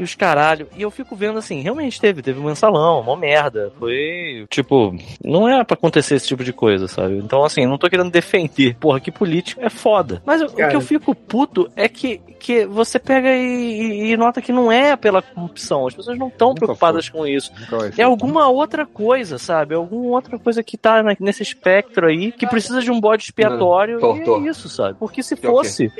E 0.01 0.03
os 0.03 0.15
caralho. 0.15 0.67
E 0.75 0.81
eu 0.81 0.89
fico 0.89 1.15
vendo 1.15 1.37
assim, 1.37 1.61
realmente 1.61 2.01
teve, 2.01 2.23
teve 2.23 2.39
um 2.39 2.43
mensalão, 2.45 3.01
uma 3.01 3.15
merda. 3.15 3.71
Foi, 3.77 4.47
tipo, 4.49 4.95
não 5.23 5.47
é 5.47 5.63
pra 5.63 5.75
acontecer 5.75 6.15
esse 6.15 6.27
tipo 6.27 6.43
de 6.43 6.51
coisa, 6.51 6.87
sabe? 6.87 7.17
Então, 7.17 7.43
assim, 7.43 7.67
não 7.67 7.77
tô 7.77 7.87
querendo 7.87 8.09
defender. 8.09 8.75
Porra, 8.79 8.99
que 8.99 9.11
político 9.11 9.61
é 9.63 9.69
foda. 9.69 10.19
Mas 10.25 10.41
o- 10.41 10.45
o 10.45 10.49
que 10.49 10.55
Cara. 10.55 10.73
eu 10.73 10.81
fico 10.81 11.13
puto 11.13 11.69
é 11.75 11.87
que, 11.87 12.17
que 12.39 12.65
você 12.65 12.97
pega 12.97 13.29
e, 13.29 13.41
e- 13.43 14.11
e 14.11 14.17
nota 14.17 14.41
que 14.41 14.51
não 14.51 14.71
é 14.71 14.95
pela 14.95 15.21
corrupção. 15.21 15.85
As 15.85 15.93
pessoas 15.93 16.17
não 16.17 16.29
estão 16.29 16.55
preocupadas 16.55 17.07
com 17.07 17.27
isso. 17.27 17.51
É 17.95 18.01
alguma 18.01 18.49
outra 18.49 18.87
coisa, 18.87 19.37
sabe? 19.37 19.75
Alguma 19.75 20.15
outra 20.15 20.39
coisa 20.39 20.63
que 20.63 20.77
tá 20.77 21.03
na- 21.03 21.15
nesse 21.19 21.43
espectro 21.43 22.07
aí, 22.07 22.31
que 22.31 22.47
precisa 22.47 22.81
de 22.81 22.89
um 22.89 22.99
bode 22.99 23.23
expiatório. 23.25 23.99
Não, 23.99 24.15
e 24.17 24.23
tortou. 24.23 24.43
é 24.45 24.49
isso, 24.49 24.67
sabe? 24.67 24.97
Porque 24.97 25.21
se 25.21 25.35
é 25.35 25.37
fosse. 25.37 25.91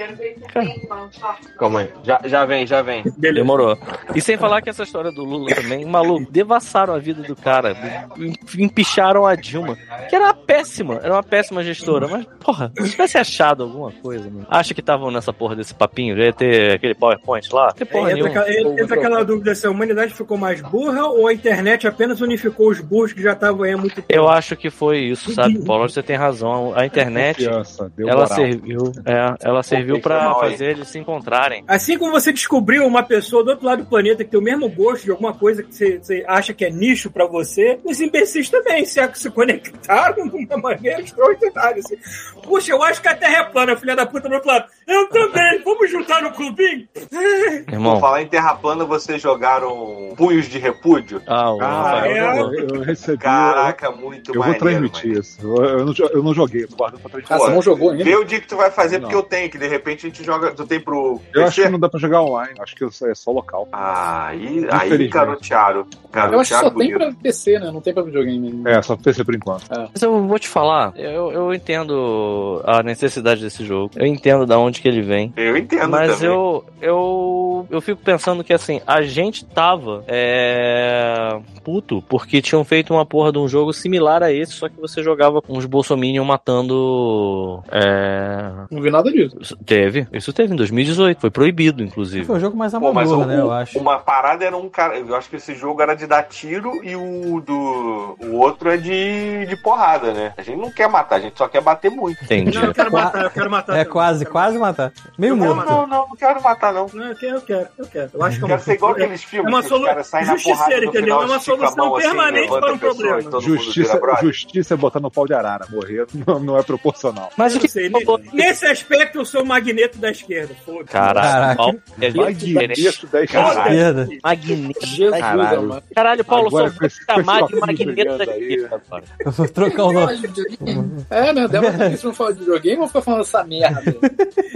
Calma 1.58 1.82
aí. 1.82 1.90
Já, 2.04 2.20
já 2.26 2.46
vem, 2.46 2.66
já 2.66 2.82
vem. 2.82 3.04
Beleza. 3.18 3.42
Demorou. 3.42 3.78
E 4.16 4.22
sem 4.22 4.38
falar 4.38 4.62
que 4.62 4.70
essa 4.70 4.84
história 4.84 5.12
do 5.12 5.24
Lula 5.24 5.54
também, 5.56 5.86
maluco, 5.86 6.32
devassaram 6.32 6.94
a 6.94 7.00
vida 7.00 7.22
do 7.24 7.36
cara. 7.36 7.76
em- 8.18 8.34
Empicharam 8.64 9.26
a 9.26 9.36
Dilma. 9.36 9.78
Que 10.10 10.16
era 10.16 10.26
uma 10.26 10.34
péssima, 10.34 11.00
era 11.04 11.14
uma 11.14 11.24
péssima 11.24 11.64
gestora. 11.64 12.08
Mas, 12.08 12.26
porra, 12.44 12.72
se 12.78 12.92
tivesse 12.92 13.18
achado 13.18 13.64
alguma 13.64 13.92
coisa, 13.92 14.26
mano. 14.30 14.46
Acha 14.50 14.74
que 14.74 14.80
estavam 14.82 15.10
nessa 15.12 15.32
porra 15.34 15.56
desse 15.56 15.74
papinho? 15.74 16.16
Já 16.18 16.24
ia 16.26 16.34
ter 16.34 16.72
aquele 16.74 16.94
PowerPoint 16.96 17.48
lá? 17.54 17.72
Tem 17.72 17.88
porra 17.88 18.10
É, 18.12 18.14
entra, 18.14 18.24
nenhuma. 18.30 18.42
aquela- 18.42 18.82
entra 18.82 18.96
aquela 18.98 19.24
dúvida 19.26 19.56
se 19.56 19.66
a 19.66 19.72
humanidade 19.72 20.14
ficou 20.14 20.38
mais 20.38 20.62
burra 20.62 21.06
ou 21.08 21.28
a 21.28 21.34
internet 21.34 21.88
apenas 21.88 22.22
unificou 22.22 22.70
os 22.70 22.80
burros 22.80 23.14
que 23.14 23.22
já 23.22 23.34
estavam 23.34 23.64
aí 23.64 23.74
há 23.74 23.78
muito 23.78 23.96
tempo. 23.96 24.08
Eu 24.10 24.28
acho 24.30 24.56
que 24.56 24.70
foi 24.70 25.00
isso, 25.00 25.32
sabe, 25.34 25.60
Paulo? 25.66 25.88
Você 25.90 26.02
tem 26.04 26.16
razão. 26.16 26.74
A 26.76 26.86
internet. 26.86 27.46
Ela 27.48 28.28
serviu, 28.28 28.92
é, 29.06 29.34
ela 29.42 29.64
serviu 29.64 29.96
aí. 29.96 30.02
fazer 30.02 30.72
eles 30.72 30.88
se 30.88 31.00
encontrarem. 31.00 31.64
Assim 31.68 31.98
como 31.98 32.12
você 32.12 32.32
descobriu 32.32 32.86
uma 32.86 33.04
pessoa 33.04 33.44
do 33.44 33.52
outro 33.52 33.66
lado 33.66 33.81
do 33.82 33.86
planeta 33.90 34.24
que 34.24 34.30
tem 34.32 34.40
o 34.40 34.44
mesmo 34.44 34.70
gosto 34.70 35.04
de 35.06 35.12
alguma 35.12 35.34
coisa 35.34 35.62
que 35.64 35.74
você, 35.74 36.24
acha 36.28 36.54
que 36.54 36.66
é 36.66 36.70
nicho 36.70 37.10
pra 37.12 37.26
você, 37.26 37.80
os 37.84 38.00
imbecis 38.00 38.50
também 38.50 38.86
se, 38.86 39.00
se 39.16 39.30
conectaram 39.30 40.28
de 40.28 40.36
uma 40.46 40.58
maneira 40.58 41.02
extraordinária. 41.02 41.80
Assim. 41.80 41.98
Puxa, 42.44 42.72
eu 42.72 42.82
acho 42.84 43.02
que 43.02 43.08
a 43.08 43.16
Terra 43.16 43.38
é 43.40 43.44
plana, 43.46 43.76
filha 43.76 43.96
da 43.96 44.06
puta 44.06 44.28
do 44.28 44.36
outro 44.36 44.50
lado. 44.50 44.66
Eu 44.88 45.08
também, 45.10 45.62
vamos 45.64 45.90
juntar 45.90 46.22
no 46.22 46.32
clubinho? 46.32 46.88
Por 46.94 47.74
Irmão. 47.74 48.00
falar 48.00 48.22
em 48.22 48.28
terra 48.28 48.56
plana, 48.56 48.84
vocês 48.86 49.22
jogaram 49.22 50.14
punhos 50.18 50.48
de 50.48 50.58
repúdio? 50.60 51.22
Ah, 51.28 51.54
o 51.54 51.62
Ah, 51.62 52.02
é? 52.06 52.40
eu, 52.40 52.54
eu 52.76 52.82
recebi. 52.82 53.18
Caraca, 53.20 53.92
muito 53.92 54.34
eu 54.34 54.42
vou 54.42 54.54
transmitir 54.56 55.08
mano. 55.10 55.20
isso. 55.22 55.40
Eu, 55.42 55.64
eu 55.64 55.86
não, 55.86 55.94
eu 56.12 56.24
não 56.24 56.34
joguei, 56.34 56.66
guardando 56.68 57.02
pra 57.02 57.10
Ah, 57.10 57.12
transmitir. 57.12 57.38
você 57.38 57.52
não 57.54 57.62
jogou 57.62 57.92
ainda? 57.92 58.04
Vê 58.04 58.16
o 58.16 58.24
dia 58.24 58.40
que 58.40 58.48
tu 58.48 58.58
vai 58.58 58.70
fazer, 58.72 59.00
porque 59.00 59.14
Não. 59.14 59.22
eu 59.22 59.26
tenho, 59.28 59.50
que 59.50 59.58
de 59.58 59.68
repente 59.68 60.06
a 60.06 60.10
gente 60.10 60.24
joga. 60.24 60.52
Tu 60.52 60.66
tem 60.66 60.80
pro 60.80 61.20
Eu 61.34 61.44
acho 61.46 61.56
PC? 61.56 61.64
que 61.68 61.70
não 61.72 61.80
dá 61.80 61.90
pra 61.90 62.00
jogar 62.00 62.22
online, 62.22 62.54
acho 62.60 62.76
que 62.76 62.84
é 62.84 63.16
só 63.16 63.32
local. 63.32 63.61
Ah, 63.72 64.28
aí, 64.28 64.66
aí 64.70 65.08
garotearam. 65.08 65.86
Eu 66.14 66.40
acho 66.42 66.54
que 66.54 66.60
só 66.60 66.70
tem 66.70 66.74
bonito. 66.94 66.98
pra 66.98 67.12
PC, 67.24 67.58
né? 67.60 67.72
Não 67.72 67.80
tem 67.80 67.94
pra 67.94 68.04
videogame. 68.04 68.62
É, 68.66 68.82
só 68.82 68.98
PC 68.98 69.24
por 69.24 69.34
enquanto. 69.34 69.64
Mas 69.70 70.02
eu 70.02 70.28
vou 70.28 70.38
te 70.38 70.48
falar, 70.48 70.92
eu, 70.98 71.32
eu 71.32 71.54
entendo 71.54 72.62
a 72.66 72.84
necessidade 72.84 73.42
desse 73.42 73.64
jogo. 73.66 73.92
Eu 73.96 74.06
entendo 74.06 74.46
da 74.46 74.60
onde 74.60 74.82
que 74.82 74.88
ele 74.90 75.02
vem. 75.02 75.32
Eu 75.38 75.56
entendo 75.56 75.90
Mas 75.90 76.16
também. 76.16 76.28
eu, 76.36 76.66
eu, 76.82 77.68
eu 77.72 77.80
fico 77.82 78.02
pensando 78.04 78.44
que 78.44 78.52
assim, 78.54 78.82
a 78.86 79.02
gente 79.04 79.46
tava 79.46 80.04
é, 80.08 81.40
puto 81.64 82.02
porque 82.10 82.42
tinham 82.42 82.64
feito 82.66 82.94
uma 82.94 83.06
porra 83.06 83.32
de 83.32 83.38
um 83.40 83.48
jogo 83.48 83.72
similar 83.72 84.22
a 84.22 84.32
esse, 84.34 84.52
só 84.54 84.68
que 84.68 84.80
você 84.82 85.02
jogava 85.02 85.42
com 85.42 85.58
os 85.58 85.66
bolsominion 85.66 86.26
matando. 86.26 87.64
É, 87.72 88.52
Não 88.70 88.82
vi 88.82 88.90
nada 88.92 89.10
disso. 89.12 89.56
teve, 89.66 90.08
isso 90.12 90.34
teve 90.34 90.54
em 90.54 90.58
2018, 90.58 91.20
foi 91.22 91.30
proibido, 91.30 91.82
inclusive. 91.84 92.26
Foi 92.26 92.38
o 92.38 92.40
jogo 92.40 92.58
mais 92.58 92.74
Pô, 92.74 92.92
mas 92.94 93.10
amador, 93.12 93.26
o- 93.26 93.28
né, 93.28 93.42
eu 93.52 93.58
acho. 93.58 93.80
uma 93.80 94.00
parada 94.00 94.44
era 94.46 94.56
um 94.56 94.70
cara. 94.70 94.98
Eu 94.98 95.16
acho 95.16 95.30
que 95.30 95.36
esse 95.36 95.54
jogo 95.56 95.82
era 95.82 95.96
de 95.96 96.06
dar 96.08 96.24
tiro 96.24 96.84
e 96.84 96.96
o 96.96 97.40
do. 97.42 98.18
O 98.20 98.36
outro 98.38 98.70
é 98.70 98.78
de, 98.78 99.46
de 99.46 99.56
porrada, 99.58 100.12
né? 100.14 100.34
A 100.38 100.42
gente 100.42 100.58
não 100.60 100.72
quer 100.72 100.88
matar, 100.90 101.16
a 101.16 101.20
gente 101.20 101.38
só 101.38 101.48
quer 101.48 101.62
bater 101.62 101.92
muito. 101.92 102.24
Entendi. 102.24 102.58
Não, 102.58 102.66
eu 102.66 102.74
quero 102.74 102.92
matar, 102.92 103.24
eu 103.24 103.30
quero 103.32 103.52
matar. 103.52 103.78
É 103.78 103.86
quase, 103.86 104.26
quase 104.26 104.58
matar. 104.58 104.92
Meio 105.18 105.32
Eu 105.34 105.36
Não, 105.38 105.56
morto. 105.56 105.70
não, 105.70 105.88
não, 105.88 106.08
não 106.10 106.16
quero 106.16 106.42
matar, 106.42 106.74
não. 106.74 106.88
Não, 106.94 107.08
eu 107.08 107.16
quero, 107.16 107.36
eu 107.36 107.42
quero, 107.42 107.68
eu 107.78 107.86
quero. 107.88 108.10
Eu 108.14 108.24
acho 108.24 108.40
que 108.40 108.46
é 108.46 108.48
Quero 108.48 108.62
ser 108.62 108.74
igual 108.74 108.92
aqueles 108.92 109.24
filmes 109.24 109.48
é 109.48 109.50
uma 109.56 109.62
que 109.62 109.70
solu- 109.70 109.82
os 109.84 109.88
caras 109.88 110.08
saem 110.08 110.26
na 110.26 110.36
porrada 110.36 110.76
no 110.78 110.84
entendeu? 110.84 111.02
final, 111.04 111.22
É 111.22 111.26
uma 111.26 111.40
solução 111.40 111.96
assim, 111.96 112.08
permanente 112.08 112.42
levanta 112.52 112.62
para 112.66 112.74
um 112.74 112.78
problema. 112.78 113.42
Justiça, 113.42 114.00
justiça 114.22 114.74
é 114.74 114.78
botar 114.78 115.00
no 115.00 115.12
pau 115.12 115.26
de 115.26 115.34
arara. 115.34 115.66
Morrer 115.70 116.06
não, 116.28 116.40
não 116.40 116.58
é 116.58 116.64
proporcional. 116.64 117.30
Mas 117.38 117.54
Eu 117.56 117.62
que 117.62 117.68
não 117.68 117.72
sei, 117.72 118.32
Nesse 118.34 118.66
aspecto, 118.66 119.18
eu 119.20 119.26
sou 119.26 119.44
o 119.44 119.46
magneto 119.46 119.98
da 119.98 120.12
esquerda. 120.12 120.54
Caraca, 120.88 121.56
Caraca. 121.56 121.78
É. 122.02 122.12
Magneto 122.12 123.08
da 123.08 123.26
Caralho. 123.28 123.41
Esquerda. 123.50 124.08
Magneto. 124.24 124.86
Jesus, 124.86 125.20
Caralho. 125.20 125.60
amado. 125.60 125.84
Caralho, 125.96 126.26
Paulo, 126.26 126.48
Agora 126.48 126.70
só 126.72 126.80
vou 126.80 126.90
te 126.90 127.06
chamar 127.06 127.44
de 127.48 127.56
magneto 127.56 128.18
da 128.18 128.24
esquerda, 128.26 128.82
cara. 128.90 129.04
Eu 129.26 129.32
vou 129.32 129.48
trocar 129.48 129.84
o 129.86 129.92
nome. 129.94 130.06
Gosta 130.08 130.28
de 130.28 130.44
videogame? 130.44 131.06
É, 131.10 131.34
né? 131.34 131.48
Deva 131.48 131.72
ter 131.72 131.92
isso 131.94 132.08
não 132.08 132.14
falar 132.14 132.32
de 132.32 132.40
videogame 132.40 132.82
ou 132.82 132.88
ficar 132.88 133.02
falando 133.02 133.22
essa 133.22 133.44
merda? 133.44 133.96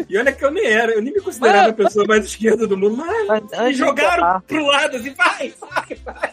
E 0.09 0.17
olha 0.17 0.31
que 0.31 0.45
eu 0.45 0.51
nem 0.51 0.65
era, 0.65 0.91
eu 0.93 1.01
nem 1.01 1.13
me 1.13 1.21
considerava 1.21 1.69
a 1.69 1.73
pessoa 1.73 2.05
mais 2.07 2.25
esquerda 2.25 2.67
do 2.67 2.77
mundo, 2.77 2.97
mas 2.97 3.27
Mas 3.27 3.43
me 3.67 3.73
jogaram 3.73 4.41
pro 4.41 4.65
lado 4.65 4.95
assim, 4.97 5.13
vai, 5.13 5.53
vai, 5.59 5.97
vai. 6.05 6.29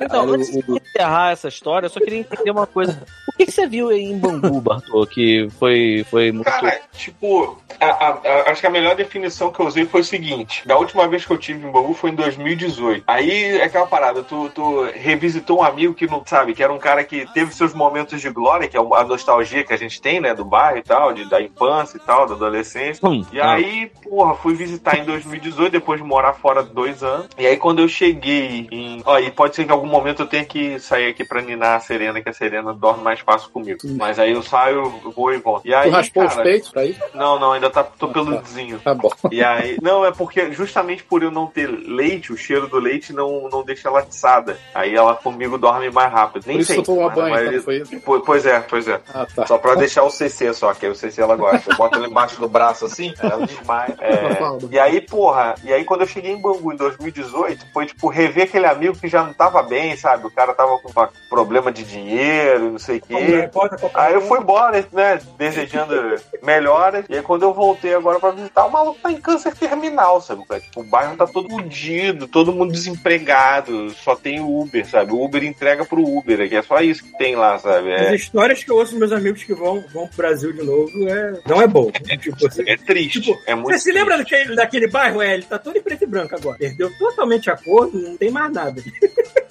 Então, 0.00 0.28
antes 0.28 0.50
de 0.50 0.58
encerrar 0.70 1.32
essa 1.32 1.48
história, 1.48 1.86
eu 1.86 1.90
só 1.90 2.00
queria 2.00 2.18
entender 2.20 2.50
uma 2.50 2.66
coisa. 2.66 3.00
O 3.28 3.36
que, 3.36 3.46
que 3.46 3.52
você 3.52 3.66
viu 3.66 3.88
aí 3.88 4.02
em 4.04 4.18
Bangu, 4.18 4.58
Bartô, 4.60 5.06
que 5.06 5.48
foi, 5.58 6.04
foi 6.10 6.32
muito... 6.32 6.44
Cara, 6.46 6.80
tipo, 6.92 7.58
a- 7.80 7.86
a- 7.86 8.20
a- 8.24 8.50
acho 8.50 8.60
que 8.60 8.66
a 8.66 8.70
melhor 8.70 8.96
definição 8.96 9.50
que 9.52 9.60
eu 9.60 9.66
usei 9.66 9.86
foi 9.86 10.00
o 10.00 10.04
seguinte: 10.04 10.66
da 10.66 10.76
última 10.76 11.06
vez 11.08 11.24
que 11.24 11.32
eu 11.32 11.38
tive 11.38 11.66
em 11.66 11.70
Bangu 11.70 11.93
foi 11.94 12.10
em 12.10 12.14
2018. 12.14 13.04
Aí 13.06 13.58
é 13.58 13.64
aquela 13.64 13.86
parada, 13.86 14.22
tu, 14.22 14.48
tu 14.50 14.82
revisitou 14.94 15.60
um 15.60 15.62
amigo 15.62 15.94
que 15.94 16.06
não 16.06 16.22
sabe, 16.24 16.54
que 16.54 16.62
era 16.62 16.72
um 16.72 16.78
cara 16.78 17.04
que 17.04 17.26
teve 17.32 17.54
seus 17.54 17.74
momentos 17.74 18.20
de 18.20 18.30
glória, 18.30 18.68
que 18.68 18.76
é 18.76 18.80
a 18.80 19.04
nostalgia 19.04 19.64
que 19.64 19.72
a 19.72 19.76
gente 19.76 20.00
tem, 20.00 20.20
né, 20.20 20.34
do 20.34 20.44
bairro 20.44 20.78
e 20.78 20.82
tal, 20.82 21.12
de, 21.12 21.28
da 21.28 21.40
infância 21.40 21.96
e 21.96 22.00
tal, 22.00 22.26
da 22.26 22.34
adolescência. 22.34 23.06
Hum, 23.08 23.24
E 23.32 23.40
ah. 23.40 23.52
aí, 23.52 23.90
porra, 24.02 24.34
fui 24.34 24.54
visitar 24.54 24.98
em 24.98 25.04
2018, 25.04 25.72
depois 25.72 26.00
de 26.00 26.06
morar 26.06 26.32
fora 26.34 26.62
dois 26.62 27.02
anos. 27.02 27.28
E 27.38 27.46
aí, 27.46 27.56
quando 27.56 27.80
eu 27.80 27.88
cheguei 27.88 28.68
em. 28.70 29.02
Ó, 29.04 29.18
e 29.18 29.30
pode 29.30 29.54
ser 29.54 29.64
que 29.64 29.70
em 29.70 29.72
algum 29.72 29.86
momento 29.86 30.22
eu 30.22 30.26
tenha 30.26 30.44
que 30.44 30.78
sair 30.78 31.08
aqui 31.08 31.24
pra 31.24 31.40
ninar 31.42 31.76
a 31.76 31.80
Serena, 31.80 32.20
que 32.20 32.28
a 32.28 32.32
Serena 32.32 32.72
dorme 32.72 33.02
mais 33.02 33.20
fácil 33.20 33.50
comigo. 33.50 33.78
Mas 33.96 34.18
aí 34.18 34.32
eu 34.32 34.42
saio, 34.42 34.88
vou 35.14 35.32
e 35.32 35.38
volto. 35.38 35.66
E 35.66 35.74
aí, 35.74 35.90
Tu 35.90 35.92
raspou 35.94 36.24
os 36.24 36.30
cara, 36.30 36.42
peitos 36.42 36.70
pra 36.70 36.84
ir? 36.84 36.96
não, 37.14 37.38
não, 37.38 37.52
ainda 37.52 37.70
tá, 37.70 37.82
tô 37.84 38.08
peludozinho. 38.08 38.78
Tá 38.80 38.94
bom. 38.94 39.10
E 39.30 39.42
aí, 39.42 39.78
não, 39.82 40.04
é 40.04 40.12
porque 40.12 40.52
justamente 40.52 41.02
por 41.04 41.22
eu 41.22 41.30
não 41.30 41.46
ter 41.46 41.68
leite, 41.86 42.32
o 42.32 42.36
cheiro 42.36 42.66
do 42.68 42.78
leite 42.78 43.12
não, 43.12 43.48
não 43.50 43.62
deixa 43.62 43.88
ela 43.88 44.00
atiçada. 44.00 44.58
Aí 44.74 44.94
ela 44.94 45.14
comigo 45.14 45.58
dorme 45.58 45.90
mais 45.90 46.12
rápido. 46.12 46.44
Nem 46.46 46.56
Por 46.56 46.62
isso 46.62 46.72
na 46.96 47.08
banho, 47.14 47.30
maioria- 47.30 47.50
então, 47.52 47.62
foi 47.64 47.76
isso? 47.78 48.00
Po- 48.00 48.20
Pois 48.20 48.46
é, 48.46 48.60
pois 48.60 48.88
é. 48.88 49.00
Ah, 49.12 49.26
tá. 49.34 49.46
Só 49.46 49.58
pra 49.58 49.74
deixar 49.74 50.02
o 50.02 50.10
CC 50.10 50.52
só, 50.54 50.72
que 50.74 50.86
aí 50.86 50.92
o 50.92 50.94
CC 50.94 51.20
ela 51.20 51.36
gosta. 51.36 51.70
Eu 51.70 51.76
boto 51.76 51.96
ela 51.96 52.06
embaixo 52.06 52.40
do 52.40 52.48
braço 52.48 52.86
assim, 52.86 53.12
ela 53.22 53.46
desmaia. 53.46 53.94
É, 54.00 54.34
Fala. 54.36 54.58
e 54.70 54.78
aí, 54.78 55.00
porra, 55.00 55.54
e 55.62 55.72
aí 55.72 55.84
quando 55.84 56.00
eu 56.02 56.06
cheguei 56.06 56.32
em 56.32 56.40
Bangu 56.40 56.72
em 56.72 56.76
2018, 56.76 57.66
foi 57.72 57.86
tipo 57.86 58.08
rever 58.08 58.44
aquele 58.44 58.66
amigo 58.66 58.96
que 58.98 59.08
já 59.08 59.22
não 59.22 59.32
tava 59.32 59.62
bem, 59.62 59.96
sabe? 59.96 60.26
O 60.26 60.30
cara 60.30 60.54
tava 60.54 60.78
com 60.78 60.90
problema 61.28 61.70
de 61.72 61.84
dinheiro, 61.84 62.70
não 62.72 62.78
sei 62.78 62.98
o 62.98 63.00
quê. 63.02 63.48
qual 63.52 63.68
Aí 63.94 64.14
eu 64.14 64.20
fui 64.22 64.38
embora, 64.38 64.84
né? 64.92 65.20
Desejando 65.36 65.94
melhoras. 66.42 67.04
E 67.08 67.16
aí 67.16 67.22
quando 67.22 67.42
eu 67.42 67.52
voltei 67.52 67.94
agora 67.94 68.18
pra 68.18 68.30
visitar, 68.30 68.64
o 68.66 68.70
maluco 68.70 68.98
tá 69.00 69.10
em 69.10 69.20
câncer 69.20 69.54
terminal, 69.54 70.20
sabe? 70.20 70.42
Tipo, 70.60 70.80
o 70.80 70.84
bairro 70.84 71.16
tá 71.16 71.26
todo 71.26 71.48
fudido, 71.48 71.73
todo 72.30 72.52
mundo 72.52 72.72
desempregado, 72.72 73.90
só 73.90 74.14
tem 74.16 74.40
Uber, 74.40 74.86
sabe? 74.88 75.12
O 75.12 75.22
Uber 75.24 75.42
entrega 75.44 75.84
pro 75.84 76.02
Uber, 76.02 76.48
que 76.48 76.56
é 76.56 76.62
só 76.62 76.80
isso 76.80 77.04
que 77.04 77.16
tem 77.18 77.34
lá, 77.36 77.58
sabe? 77.58 77.92
As 77.94 78.00
É, 78.02 78.14
histórias 78.14 78.62
que 78.62 78.70
eu 78.70 78.76
ouço 78.76 78.92
dos 78.92 79.00
meus 79.00 79.12
amigos 79.12 79.44
que 79.44 79.54
vão, 79.54 79.84
vão 79.92 80.06
pro 80.06 80.16
Brasil 80.16 80.52
de 80.52 80.62
novo 80.62 80.90
é, 81.08 81.40
não 81.46 81.60
é 81.60 81.66
bom. 81.66 81.90
Tipo, 81.90 82.38
você, 82.38 82.62
é 82.66 82.76
triste. 82.76 83.20
Tipo, 83.20 83.38
é 83.46 83.54
muito 83.54 83.72
você 83.72 83.78
se 83.78 83.92
lembra 83.92 84.16
daquele, 84.18 84.54
daquele 84.54 84.88
bairro? 84.88 85.20
É, 85.22 85.34
ele 85.34 85.42
tá 85.44 85.58
todo 85.58 85.76
em 85.76 85.82
preto 85.82 86.04
e 86.04 86.06
branco 86.06 86.34
agora. 86.34 86.58
Perdeu 86.58 86.90
totalmente 86.98 87.50
a 87.50 87.56
cor, 87.56 87.90
não 87.92 88.16
tem 88.16 88.30
mais 88.30 88.52
nada. 88.52 88.82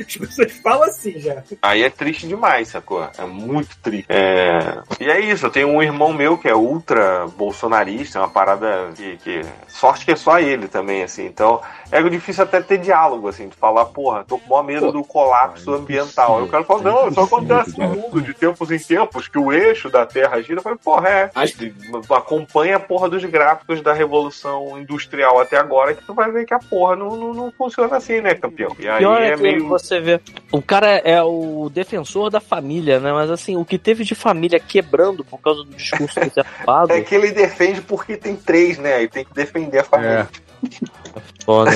As 0.00 0.16
pessoas 0.16 0.52
falam 0.52 0.84
assim 0.84 1.18
já. 1.18 1.42
Aí 1.62 1.82
é 1.82 1.90
triste 1.90 2.26
demais, 2.26 2.68
sacou? 2.68 3.08
É 3.18 3.24
muito 3.24 3.76
triste. 3.82 4.06
É... 4.08 4.78
E 5.00 5.10
é 5.10 5.20
isso, 5.20 5.46
eu 5.46 5.50
tenho 5.50 5.68
um 5.68 5.82
irmão 5.82 6.12
meu 6.12 6.36
que 6.38 6.48
é 6.48 6.54
ultra 6.54 7.26
bolsonarista, 7.36 8.18
é 8.18 8.22
uma 8.22 8.28
parada 8.28 8.90
que, 8.94 9.16
que- 9.18 9.42
Sorte 9.68 10.04
que 10.06 10.12
é 10.12 10.16
só 10.16 10.38
ele 10.38 10.68
também, 10.68 11.02
assim. 11.02 11.26
Então, 11.26 11.60
é 11.92 12.02
difícil 12.02 12.44
até 12.44 12.60
ter 12.62 12.78
diálogo, 12.78 13.28
assim, 13.28 13.48
de 13.48 13.56
falar, 13.56 13.84
porra, 13.86 14.24
tô 14.24 14.38
com 14.38 14.46
o 14.46 14.50
maior 14.50 14.62
medo 14.62 14.92
do 14.92 15.04
colapso 15.04 15.72
ambiental. 15.74 16.38
Aí 16.38 16.44
o 16.44 16.48
cara 16.48 16.64
fala, 16.64 16.82
não, 16.82 17.08
isso 17.08 17.20
acontece 17.20 17.78
no 17.78 17.88
mundo, 17.88 18.22
de 18.22 18.32
tempos 18.32 18.70
em 18.70 18.78
tempos, 18.78 19.28
que 19.28 19.38
o 19.38 19.52
eixo 19.52 19.90
da 19.90 20.06
Terra 20.06 20.40
gira. 20.40 20.58
Eu 20.58 20.62
falei, 20.62 20.78
porra, 20.82 21.08
é. 21.08 21.30
Acompanha 22.10 22.76
a 22.76 22.80
porra 22.80 23.08
dos 23.08 23.24
gráficos 23.24 23.82
da 23.82 23.92
Revolução 23.92 24.78
Industrial 24.78 25.38
até 25.40 25.56
agora, 25.58 25.94
que 25.94 26.04
tu 26.04 26.14
vai 26.14 26.30
ver 26.30 26.44
que 26.46 26.54
a 26.54 26.58
porra 26.58 26.96
não, 26.96 27.16
não, 27.16 27.34
não 27.34 27.52
funciona 27.52 27.96
assim, 27.96 28.20
né, 28.20 28.34
campeão? 28.34 28.74
E 28.78 28.88
aí 28.88 28.98
Pior 28.98 29.20
é, 29.20 29.30
é 29.30 29.36
meio. 29.36 29.68
Você 29.86 30.00
vê. 30.00 30.20
O 30.52 30.62
cara 30.62 30.98
é 30.98 31.22
o 31.22 31.70
defensor 31.72 32.30
da 32.30 32.40
família, 32.40 33.00
né? 33.00 33.12
Mas 33.12 33.30
assim, 33.30 33.56
o 33.56 33.64
que 33.64 33.78
teve 33.78 34.04
de 34.04 34.14
família 34.14 34.58
quebrando 34.58 35.24
por 35.24 35.40
causa 35.40 35.64
do 35.64 35.70
discurso 35.70 36.20
do 36.20 36.30
Zé 36.34 36.42
Fado, 36.64 36.92
É 36.92 37.00
que 37.00 37.14
ele 37.14 37.32
defende 37.32 37.80
porque 37.80 38.16
tem 38.16 38.36
três, 38.36 38.78
né? 38.78 38.94
Aí 38.94 39.08
tem 39.08 39.24
que 39.24 39.34
defender 39.34 39.78
a 39.78 39.84
família. 39.84 40.28
foda. 41.44 41.70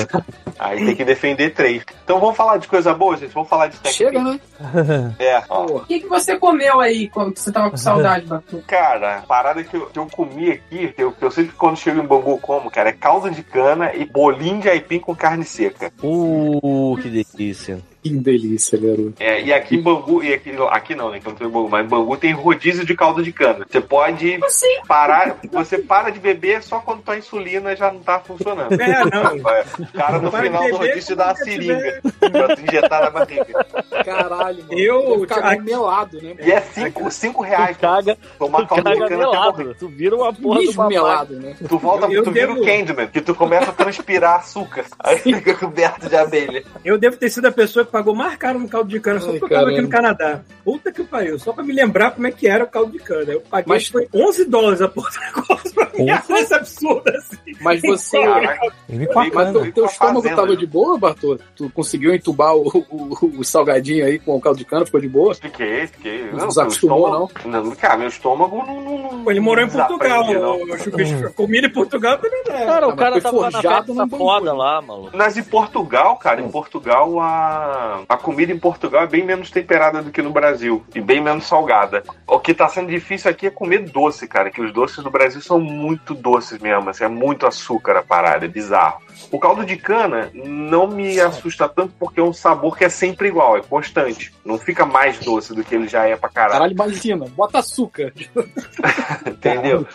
Aí 0.59 0.85
tem 0.85 0.95
que 0.95 1.05
defender 1.05 1.53
três. 1.53 1.83
Então 2.03 2.19
vamos 2.19 2.35
falar 2.35 2.57
de 2.57 2.67
coisa 2.67 2.93
boa, 2.93 3.15
gente? 3.15 3.33
Vamos 3.33 3.49
falar 3.49 3.67
de 3.67 3.79
tech 3.79 3.95
Chega, 3.95 4.21
né? 4.21 4.39
É, 5.17 5.41
ó. 5.49 5.65
O 5.65 5.85
que, 5.85 6.01
que 6.01 6.07
você 6.07 6.37
comeu 6.37 6.79
aí 6.79 7.09
quando 7.09 7.37
você 7.37 7.51
tava 7.51 7.71
com 7.71 7.77
saudade, 7.77 8.25
Batu? 8.25 8.61
Cara, 8.67 9.19
a 9.19 9.21
parada 9.21 9.63
que 9.63 9.75
eu, 9.75 9.87
que 9.87 9.97
eu 9.97 10.07
comi 10.07 10.51
aqui, 10.51 10.89
que 10.89 11.01
eu, 11.01 11.11
que 11.11 11.23
eu 11.23 11.31
sempre 11.31 11.53
quando 11.53 11.77
chego 11.77 12.01
em 12.01 12.05
Bangu 12.05 12.37
como, 12.39 12.69
cara, 12.69 12.89
é 12.89 12.93
calda 12.93 13.31
de 13.31 13.41
cana 13.41 13.93
e 13.95 14.05
bolinho 14.05 14.59
de 14.59 14.69
aipim 14.69 14.99
com 14.99 15.15
carne 15.15 15.45
seca. 15.45 15.91
Uh, 16.03 16.97
que 17.01 17.09
delícia. 17.09 17.79
Que 18.03 18.09
delícia, 18.09 18.79
garoto. 18.79 19.13
É, 19.19 19.41
e 19.41 19.53
aqui 19.53 19.75
em 19.75 19.81
Bangu, 19.81 20.23
e 20.23 20.33
aqui, 20.33 20.51
aqui 20.71 20.95
não, 20.95 21.11
né? 21.11 21.19
Que 21.19 21.27
eu 21.27 21.31
não 21.31 21.37
tô 21.37 21.45
em 21.45 21.49
Bangu, 21.49 21.69
mas 21.69 21.85
em 21.85 21.89
Bangu 21.89 22.17
tem 22.17 22.31
rodízio 22.33 22.83
de 22.85 22.95
calda 22.95 23.21
de 23.21 23.31
cana. 23.31 23.65
Você 23.69 23.79
pode 23.79 24.39
Assim, 24.43 24.81
parar, 24.87 25.37
você 25.51 25.77
para 25.77 26.09
de 26.09 26.19
beber 26.19 26.63
só 26.63 26.79
quando 26.79 27.01
tua 27.03 27.17
insulina 27.17 27.75
já 27.75 27.91
não 27.91 27.99
tá 27.99 28.19
funcionando. 28.19 28.73
É, 28.73 29.05
não. 29.05 29.35
O 29.37 29.93
cara 29.93 30.19
no 30.19 30.31
Para 30.31 30.41
final 30.43 30.67
do 30.69 30.77
rodízio 30.77 31.15
dá 31.15 31.25
uma 31.27 31.35
seringa 31.35 32.01
pra 32.19 32.55
tu 32.55 32.61
injetar 32.61 33.01
na 33.01 33.09
barriga. 33.11 33.65
Caralho, 34.03 34.63
mano. 34.65 34.79
Eu- 34.79 35.01
Deve 35.11 35.21
ficar 35.21 35.53
a- 35.53 35.59
melado, 35.61 36.21
né? 36.21 36.35
E 36.39 36.51
é 36.51 36.61
cinco, 36.61 37.11
cinco 37.11 37.41
reais. 37.43 37.77
Tu 37.77 37.81
caga, 37.81 38.17
Tomar 38.39 38.61
tu 38.61 38.67
calda 38.67 38.91
de 38.93 38.97
caga 38.99 39.09
cana 39.09 39.27
até 39.27 39.37
morrer. 39.37 39.57
melado. 39.63 39.75
Tu 39.79 39.87
vira 39.87 40.15
uma 40.15 40.33
porra 40.33 40.55
do 40.59 40.65
Mesmo 40.65 40.73
babaca. 40.77 40.89
melado, 40.95 41.35
né? 41.39 41.55
Tu 41.67 41.77
volta, 41.77 42.05
Eu- 42.07 42.11
eu 42.13 42.23
tu 42.23 42.31
vira 42.31 42.47
devo- 42.47 42.61
o 42.61 42.65
Candyman, 42.65 43.07
que 43.07 43.21
tu 43.21 43.35
começa 43.35 43.69
a 43.69 43.73
transpirar 43.73 44.39
açúcar. 44.39 44.85
Aí 44.99 45.17
fica 45.19 45.53
coberto 45.53 46.09
de 46.09 46.15
abelha. 46.15 46.63
Eu 46.83 46.97
devo 46.97 47.15
ter 47.17 47.29
sido 47.29 47.45
a 47.47 47.51
pessoa 47.51 47.85
que 47.85 47.90
pagou 47.91 48.15
mais 48.15 48.35
caro 48.37 48.57
no 48.59 48.67
caldo 48.69 48.89
de 48.89 48.99
cana 48.99 49.19
só 49.19 49.31
Ai, 49.31 49.39
porque 49.39 49.53
eu 49.53 49.57
tava 49.59 49.71
aqui 49.71 49.81
no 49.81 49.89
Canadá. 49.89 50.41
Puta 50.63 50.91
que 50.91 51.03
pariu, 51.03 51.37
só 51.39 51.51
pra 51.53 51.63
me 51.63 51.73
lembrar 51.73 52.11
como 52.11 52.25
é 52.27 52.31
que 52.31 52.47
era 52.47 52.63
o 52.63 52.67
caldo 52.67 52.91
de 52.91 52.99
cana. 52.99 53.31
Eu 53.31 53.41
paguei 53.41 53.65
Mas- 53.67 53.87
foi 53.87 54.07
11 54.13 54.45
dólares 54.45 54.81
a 54.81 54.87
porra 54.87 55.09
do 55.11 55.19
negócio 55.19 55.73
pra 55.73 55.89
mim. 55.93 56.09
É 56.09 56.17
coisa 56.19 56.55
absurda 56.55 57.11
assim. 57.17 57.37
Mas 57.61 57.81
você. 57.81 58.17
Com 58.21 59.19
a 59.19 59.23
Mas 59.25 59.33
cana. 59.33 59.51
teu, 59.51 59.71
teu 59.73 59.83
Tá 59.85 59.91
estômago 59.91 60.21
fazendo, 60.21 60.35
tava 60.35 60.49
né? 60.51 60.55
de 60.55 60.65
boa, 60.65 60.97
Bartô? 60.97 61.37
Tu 61.55 61.69
conseguiu 61.71 62.13
entubar 62.13 62.55
o, 62.55 62.67
o, 62.89 63.39
o 63.39 63.43
salgadinho 63.43 64.05
aí 64.05 64.17
com 64.19 64.35
o 64.35 64.41
caldo 64.41 64.57
de 64.57 64.65
cana? 64.65 64.85
Ficou 64.85 64.99
de 65.01 65.09
boa? 65.09 65.33
fiquei, 65.35 65.87
fiquei. 65.87 66.31
Não 66.31 66.47
desacostumou, 66.47 67.05
estômago- 67.07 67.61
não? 67.65 67.71
Cara, 67.75 67.97
meu 67.97 68.07
estômago 68.07 68.57
não. 68.65 68.81
não, 68.81 69.11
não 69.23 69.31
ele 69.31 69.39
morou 69.39 69.63
em 69.63 69.69
Portugal. 69.69 70.25
não. 70.33 70.77
Chupisco, 70.77 71.33
comida 71.33 71.67
em 71.67 71.71
Portugal 71.71 72.17
também 72.17 72.41
não. 72.47 72.53
Cara, 72.65 72.87
o 72.87 72.95
cara 72.95 73.21
tava 73.21 73.41
na 73.41 73.51
forjado 73.51 73.93
festa 73.95 74.07
foda 74.17 74.51
né? 74.51 74.57
lá, 74.57 74.81
maluco. 74.81 75.11
Mas 75.15 75.37
em 75.37 75.43
Portugal, 75.43 76.15
cara, 76.17 76.41
em 76.41 76.49
Portugal 76.49 77.19
a, 77.19 77.80
a 78.07 78.17
comida 78.17 78.51
em 78.51 78.59
Portugal 78.59 79.03
é 79.03 79.07
bem 79.07 79.23
menos 79.23 79.49
temperada 79.49 80.01
do 80.01 80.11
que 80.11 80.21
no 80.21 80.31
Brasil 80.31 80.83
e 80.93 81.01
bem 81.01 81.21
menos 81.21 81.45
salgada. 81.45 82.03
O 82.27 82.39
que 82.39 82.53
tá 82.53 82.67
sendo 82.69 82.89
difícil 82.89 83.29
aqui 83.29 83.47
é 83.47 83.51
comer 83.51 83.89
doce, 83.89 84.27
cara, 84.27 84.51
que 84.51 84.61
os 84.61 84.71
doces 84.71 85.03
do 85.03 85.09
Brasil 85.09 85.41
são 85.41 85.59
muito 85.59 86.13
doces 86.13 86.59
mesmo, 86.59 86.89
assim, 86.89 87.03
é 87.03 87.07
muito 87.07 87.47
açúcar 87.47 87.97
a 87.97 88.03
parada, 88.03 88.45
é 88.45 88.47
bizarro. 88.47 89.01
O 89.31 89.39
caldo 89.39 89.65
de 89.65 89.77
cana 89.77 90.29
não 90.33 90.87
me 90.87 91.19
assusta 91.19 91.67
tanto 91.67 91.93
porque 91.99 92.19
é 92.19 92.23
um 92.23 92.33
sabor 92.33 92.77
que 92.77 92.85
é 92.85 92.89
sempre 92.89 93.27
igual, 93.27 93.57
é 93.57 93.61
constante. 93.61 94.33
Não 94.43 94.57
fica 94.57 94.85
mais 94.85 95.19
doce 95.19 95.53
do 95.53 95.63
que 95.63 95.75
ele 95.75 95.87
já 95.87 96.05
é 96.07 96.15
pra 96.15 96.29
caralho. 96.29 96.53
Caralho, 96.53 96.73
imagina. 96.73 97.25
Bota 97.35 97.59
açúcar. 97.59 98.13
Entendeu? 99.25 99.85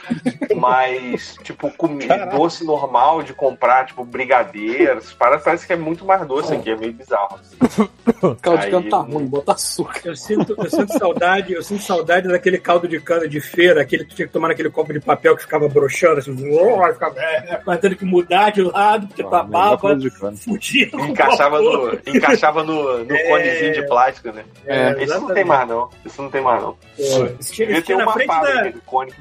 Mas, 0.57 1.37
tipo, 1.43 1.71
comi- 1.77 2.07
doce 2.31 2.65
normal 2.65 3.23
de 3.23 3.33
comprar, 3.33 3.87
tipo, 3.87 4.05
brigadeiros, 4.05 5.13
parece, 5.13 5.45
parece 5.45 5.67
que 5.67 5.73
é 5.73 5.77
muito 5.77 6.05
mais 6.05 6.27
doce 6.27 6.55
aqui, 6.55 6.71
é 6.71 6.77
meio 6.77 6.93
bizarro. 6.93 7.39
Caldo 8.41 8.61
de 8.61 8.67
Aí, 8.67 8.71
cana 8.71 8.91
tá 8.91 8.99
ruim, 8.99 9.27
bota 9.27 9.53
açúcar. 9.53 10.01
Eu 10.05 10.17
sinto, 10.17 10.55
eu 10.57 10.71
sinto 10.71 10.99
saudade, 10.99 11.53
eu 11.53 11.63
sinto 11.63 11.83
saudade 11.83 12.29
daquele 12.29 12.59
caldo 12.59 12.89
de 12.89 13.01
cana 13.01 13.29
de 13.29 13.41
feira, 13.41 13.83
aquele 13.83 14.05
que 14.05 14.15
tinha 14.15 14.27
que 14.27 14.33
tomar 14.33 14.49
naquele 14.49 14.71
copo 14.71 14.93
de 14.93 15.01
papel 15.01 15.37
que 15.37 15.43
ficava 15.43 15.69
broxando, 15.69 16.19
assim, 16.19 16.35
oh, 16.59 16.93
ficava, 16.93 17.19
é, 17.21 17.61
mas 17.67 17.81
tendo 17.81 17.97
que 17.97 18.05
mudar 18.05 18.51
de 18.51 18.63
lado, 18.63 19.09
de 19.97 20.11
cana. 20.11 20.37
fudia. 20.37 20.91
com 20.91 20.97
o 20.99 21.07
Encaixava 21.07 21.61
no, 21.61 21.93
encaixava 22.07 22.63
no, 22.63 23.05
no 23.05 23.15
É. 23.15 23.29
conezinho 23.29 23.73
de 23.75 23.87
plástico, 23.87 24.33
né? 24.33 24.45
É, 24.67 25.03
Isso 25.03 25.21
não 25.21 25.35
tem 25.35 25.45
mais, 25.45 25.69
não. 25.69 25.89
Isso 26.05 26.23
não 26.23 26.31
tem 26.31 26.41
mais, 26.41 26.63
não. 26.63 26.77
Isso 26.99 27.53
tinha, 27.53 27.79
isso 27.79 27.97
na 27.97 28.05
uma 28.05 28.13
frente 28.13 28.29
da, 28.29 28.73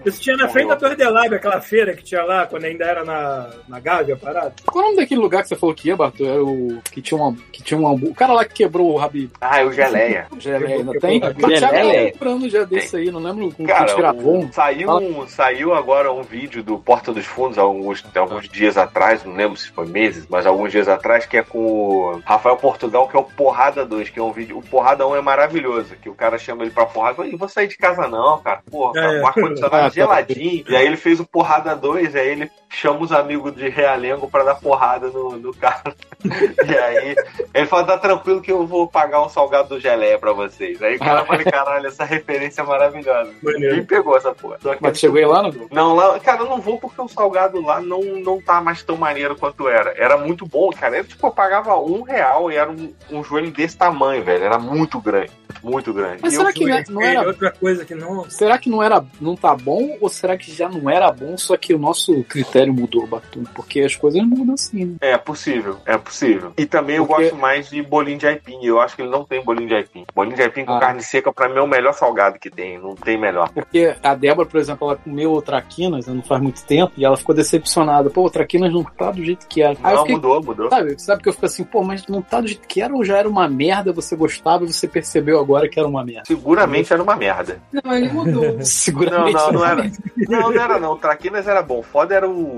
isso 0.06 0.22
tinha 0.22 0.38
na 0.38 0.48
frente 0.50 0.68
da 0.68 0.76
Torre 0.76 0.96
de 0.96 1.04
Lábio, 1.04 1.38
aquela 1.38 1.62
feira 1.62 1.94
que 1.94 2.04
tinha 2.04 2.24
lá, 2.24 2.46
quando 2.48 2.66
ainda 2.66 2.86
era 2.86 3.04
na, 3.04 3.50
na 3.68 3.80
Gávea, 3.80 4.16
parada. 4.16 4.54
Qual 4.66 4.84
é 4.84 4.88
o 4.88 4.92
nome 4.92 5.02
daquele 5.02 5.22
lugar 5.22 5.42
que 5.44 5.50
você 5.50 5.56
falou 5.56 5.76
que 5.76 5.90
ia, 5.90 5.96
Bartô? 5.96 6.26
Era 6.26 6.44
o. 6.44 6.80
Que 6.92 7.02
tinha 7.02 7.20
uma. 7.20 7.36
Que 7.52 7.64
tinha 7.64 7.80
um 7.80 7.88
hambúrguer. 7.88 8.12
O 8.12 8.16
cara 8.16 8.34
lá 8.34 8.46
que 8.46 8.54
quebrou 8.54 8.92
o 8.92 8.98
Rabi. 8.98 9.30
Ah, 9.40 9.60
é 9.62 9.66
o 9.66 9.72
geleia. 9.72 10.28
Geleia 10.38 10.78
ainda 10.78 11.00
tem? 11.00 11.22
Geleia? 11.22 12.14
já 12.50 12.64
desse 12.64 12.98
aí, 12.98 13.12
não 13.12 13.20
lembro 13.20 13.52
com 13.52 13.66
que 13.66 13.72
Cara, 13.72 13.94
gravou. 13.96 14.48
saiu, 14.52 14.90
um, 14.90 15.28
saiu 15.28 15.74
agora 15.74 16.12
um 16.12 16.22
vídeo 16.22 16.64
do 16.64 16.78
Porta 16.78 17.12
dos 17.12 17.26
Fundos 17.26 17.58
há 17.58 17.62
alguns, 17.62 18.04
alguns 18.16 18.48
dias 18.50 18.78
atrás, 18.78 19.24
não 19.24 19.34
lembro 19.36 19.58
se 19.58 19.72
foi 19.76 19.86
meses, 19.88 20.26
mas 20.30 20.46
alguns 20.46 20.72
dias 20.72 20.88
atrás, 20.88 21.26
que 21.26 21.36
é 21.38 21.44
com 21.44 21.60
o 21.60 22.22
Rafael 22.26 22.56
Portugal, 22.56 23.08
que 23.10 23.16
é 23.18 23.20
o 23.20 23.24
Porrada 23.24 23.86
2, 23.86 24.10
que 24.10 24.18
é 24.20 24.24
um 24.24 24.32
vídeo. 24.32 24.58
O 24.58 24.62
Porrada 24.64 25.06
1 25.06 25.16
é 25.18 25.22
maravilhoso, 25.22 25.96
que 25.98 26.10
o 26.10 26.16
cara 26.16 26.38
chama 26.38 26.64
ele 26.64 26.72
pra 26.72 26.86
porrada 26.86 27.14
e 27.14 27.16
fala, 27.18 27.28
"Ih, 27.28 27.36
vou 27.36 27.50
sair 27.50 27.68
de 27.68 27.78
casa 27.78 28.08
não, 28.08 28.40
cara. 28.42 28.62
Porra, 28.72 29.00
É. 29.00 29.22
o 29.22 29.28
ar-condicionado 29.28 29.76
Ah, 29.76 29.82
tá. 29.82 29.90
geladinho. 29.90 30.64
E 30.70 30.76
aí 30.76 30.86
ele 30.86 30.96
fez 30.98 31.20
o 31.20 31.26
Porrada 31.26 31.76
2, 31.76 32.16
aí 32.16 32.28
ele 32.30 32.50
chama 32.76 33.00
os 33.02 33.12
amigos 33.12 33.56
de 33.56 33.70
Realengo 33.70 34.30
pra 34.30 34.44
dar 34.44 34.56
porrada 34.56 35.08
no, 35.08 35.32
no 35.38 35.54
cara. 35.54 35.94
E 36.26 36.76
aí 36.76 37.16
ele 37.54 37.68
fala, 37.68 37.84
tá 37.86 37.98
tranquilo 38.00 38.42
que 38.42 38.52
eu 38.52 38.66
vou 38.66 38.88
pagar 38.88 39.22
um 39.24 39.30
salgado 39.30 39.70
do 39.70 39.80
geleia 39.80 40.18
pra 40.18 40.34
vocês. 40.34 40.82
Aí 40.82 40.96
o 40.96 41.00
cara 41.00 41.24
fala, 41.26 41.44
caralho, 41.44 41.86
essa 41.88 42.04
referência 42.04 42.62
é 42.62 42.66
maravilhosa. 42.66 43.32
Maneiro. 43.44 43.76
Quem 43.76 43.86
pegou 43.86 44.18
essa 44.18 44.34
porra? 44.34 44.58
Só 44.60 44.74
que 44.76 44.82
Mas 44.82 44.94
tu 44.94 45.00
chegou 45.02 45.18
aí 45.20 45.26
lá, 45.26 45.44
não? 45.44 45.54
não, 45.72 45.96
lá, 45.96 46.20
cara, 46.20 46.42
eu 46.42 46.50
não 46.50 46.60
vou 46.60 46.80
porque 46.80 47.00
o 47.00 47.08
salgado 47.08 47.62
lá 47.62 47.80
não, 47.80 48.02
não 48.02 48.42
tá 48.42 48.60
mais 48.60 48.82
tão 48.82 48.98
maneiro 48.98 49.36
quanto 49.36 49.68
era. 49.70 49.94
Era 49.98 50.18
muito 50.18 50.48
bom, 50.48 50.72
cara. 50.72 50.96
Era, 50.98 51.04
tipo, 51.06 51.28
eu 51.28 51.32
pagava 51.32 51.78
um 51.80 52.02
real 52.02 52.52
e 52.52 52.56
era 52.56 52.72
um, 52.72 52.92
um 53.12 53.24
joelho 53.24 53.52
desse 53.52 53.78
tamanho, 53.78 54.24
velho. 54.24 54.44
Era 54.46 54.58
muito 54.58 55.00
grande. 55.00 55.32
Muito 55.62 55.94
grande. 55.94 56.20
Mas 56.24 56.34
E 56.34 56.38
será 56.38 56.50
eu- 56.50 56.54
que 56.54 56.66
não, 56.66 56.76
é- 56.76 56.84
não 56.90 57.02
era. 57.02 57.28
outra 57.28 57.52
coisa 57.52 57.86
que 57.86 57.94
não. 57.94 58.28
Será 58.32 58.58
que 58.58 58.70
não 58.70 58.82
era, 58.82 59.06
não 59.22 59.36
tá 59.36 59.56
bom 59.56 59.96
ou 60.02 60.10
será 60.10 60.36
que 60.38 60.52
já 60.52 60.68
não 60.68 60.90
era 60.90 61.12
bom, 61.12 61.38
só 61.38 61.56
que 61.56 61.74
o 61.74 61.78
nosso 61.80 62.24
critério 62.24 62.64
mudou, 62.71 63.06
Batu? 63.08 63.43
Porque 63.54 63.82
as 63.82 63.95
coisas 63.95 64.21
mudam 64.25 64.54
assim, 64.54 64.86
né? 64.86 64.95
É 65.01 65.17
possível, 65.17 65.78
é 65.86 65.97
possível. 65.97 66.51
E 66.58 66.65
também 66.65 66.97
eu 66.97 67.06
Porque- 67.06 67.23
gosto 67.23 67.36
mais 67.38 67.69
de 67.69 67.82
bolinho 67.82 68.17
de 68.17 68.28
aipim. 68.28 68.60
Eu 68.63 68.80
acho 68.80 68.95
que 68.95 69.01
ele 69.01 69.10
não 69.10 69.23
tem 69.23 69.43
bolinho 69.43 69.67
de 69.67 69.75
aipim. 69.75 70.06
Bolinho 70.13 70.36
de 70.36 70.41
aipim 70.41 70.65
com 70.65 70.73
Ah. 70.73 70.80
carne 70.80 71.01
seca, 71.04 71.32
pra 71.32 71.47
mim, 71.49 71.58
é 71.58 71.62
o 71.62 71.67
melhor 71.67 71.93
salgado 71.93 72.39
que 72.39 72.49
tem. 72.49 72.78
Não 72.80 72.95
tem 72.95 73.17
melhor. 73.17 73.49
Porque 73.49 73.95
a 74.01 74.15
Débora, 74.15 74.47
por 74.47 74.60
exemplo, 74.60 74.88
ela 74.88 74.97
comeu 74.97 75.34
o 75.34 75.41
Traquinas 75.41 76.08
né, 76.08 76.13
não 76.13 76.23
faz 76.23 76.41
muito 76.41 76.63
tempo 76.65 76.93
e 76.97 77.06
ela 77.06 77.17
ficou 77.17 77.34
decepcionada. 77.36 78.10
Pô, 78.10 78.23
o 78.25 78.30
Traquinas 78.30 78.71
não 78.73 78.84
tá 78.84 79.12
do 79.12 79.23
jeito 79.23 79.47
que 79.47 79.62
era. 79.62 79.73
Eu 79.73 79.80
Não, 79.82 79.97
fiquei, 79.99 80.15
mudou, 80.15 80.43
mudou. 80.43 80.69
sabe, 80.69 81.01
sabe 81.01 81.23
que 81.23 81.30
eu 81.30 81.34
fico 81.34 81.45
assim, 81.45 81.63
pô, 81.63 81.84
mas 81.84 82.06
não 82.08 82.21
tá 82.21 82.41
do 82.41 82.47
jeito 82.47 82.67
que 82.67 82.82
era 82.82 82.93
ou 82.93 83.04
já 83.04 83.17
era 83.17 83.28
uma 83.30 83.47
merda, 83.47 83.91
você 83.93 84.15
gostava 84.15 84.63
e 84.63 84.67
você 84.73 84.88
percebeu 84.88 85.39
agora 85.39 85.67
que 85.69 85.80
era 85.80 85.88
uma 85.88 86.04
merda? 86.04 86.23
Seguramente 86.25 86.91
era 86.93 87.01
uma 87.01 87.15
merda. 87.15 87.60
Não, 87.71 87.93
ele 87.93 88.10
mudou. 88.12 88.54
Não, 88.54 88.61
Seguramente. 88.66 89.34
não, 89.34 89.51
não 89.51 89.66
era. 89.66 89.91
Não, 90.30 90.51
não 90.51 90.61
era 90.61 90.80
não. 90.80 90.91
O 90.93 90.97
Traquinas 90.97 91.47
era 91.47 91.61
bom. 91.61 91.82
Foda 91.82 92.16
era 92.16 92.30
o. 92.30 92.55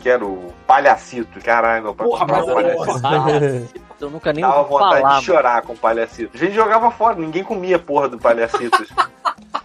Que 0.00 0.08
era 0.08 0.24
o 0.24 0.52
palhacito. 0.66 1.40
Caralho, 1.40 1.84
meu 1.84 1.94
pai. 1.94 2.06
Porra, 2.06 2.26
mas 2.26 2.46
palhacito. 2.46 3.86
Eu 3.98 4.10
nunca 4.10 4.30
nem 4.30 4.42
Dava 4.42 4.58
ouvi 4.58 4.70
vontade 4.70 5.00
falar. 5.00 5.18
de 5.18 5.24
chorar 5.24 5.62
com 5.62 5.74
palhacitos. 5.74 6.40
A 6.40 6.44
gente 6.44 6.54
jogava 6.54 6.90
fora, 6.90 7.16
ninguém 7.16 7.42
comia 7.42 7.78
porra 7.78 8.08
do 8.10 8.18
palhacitos. 8.18 8.88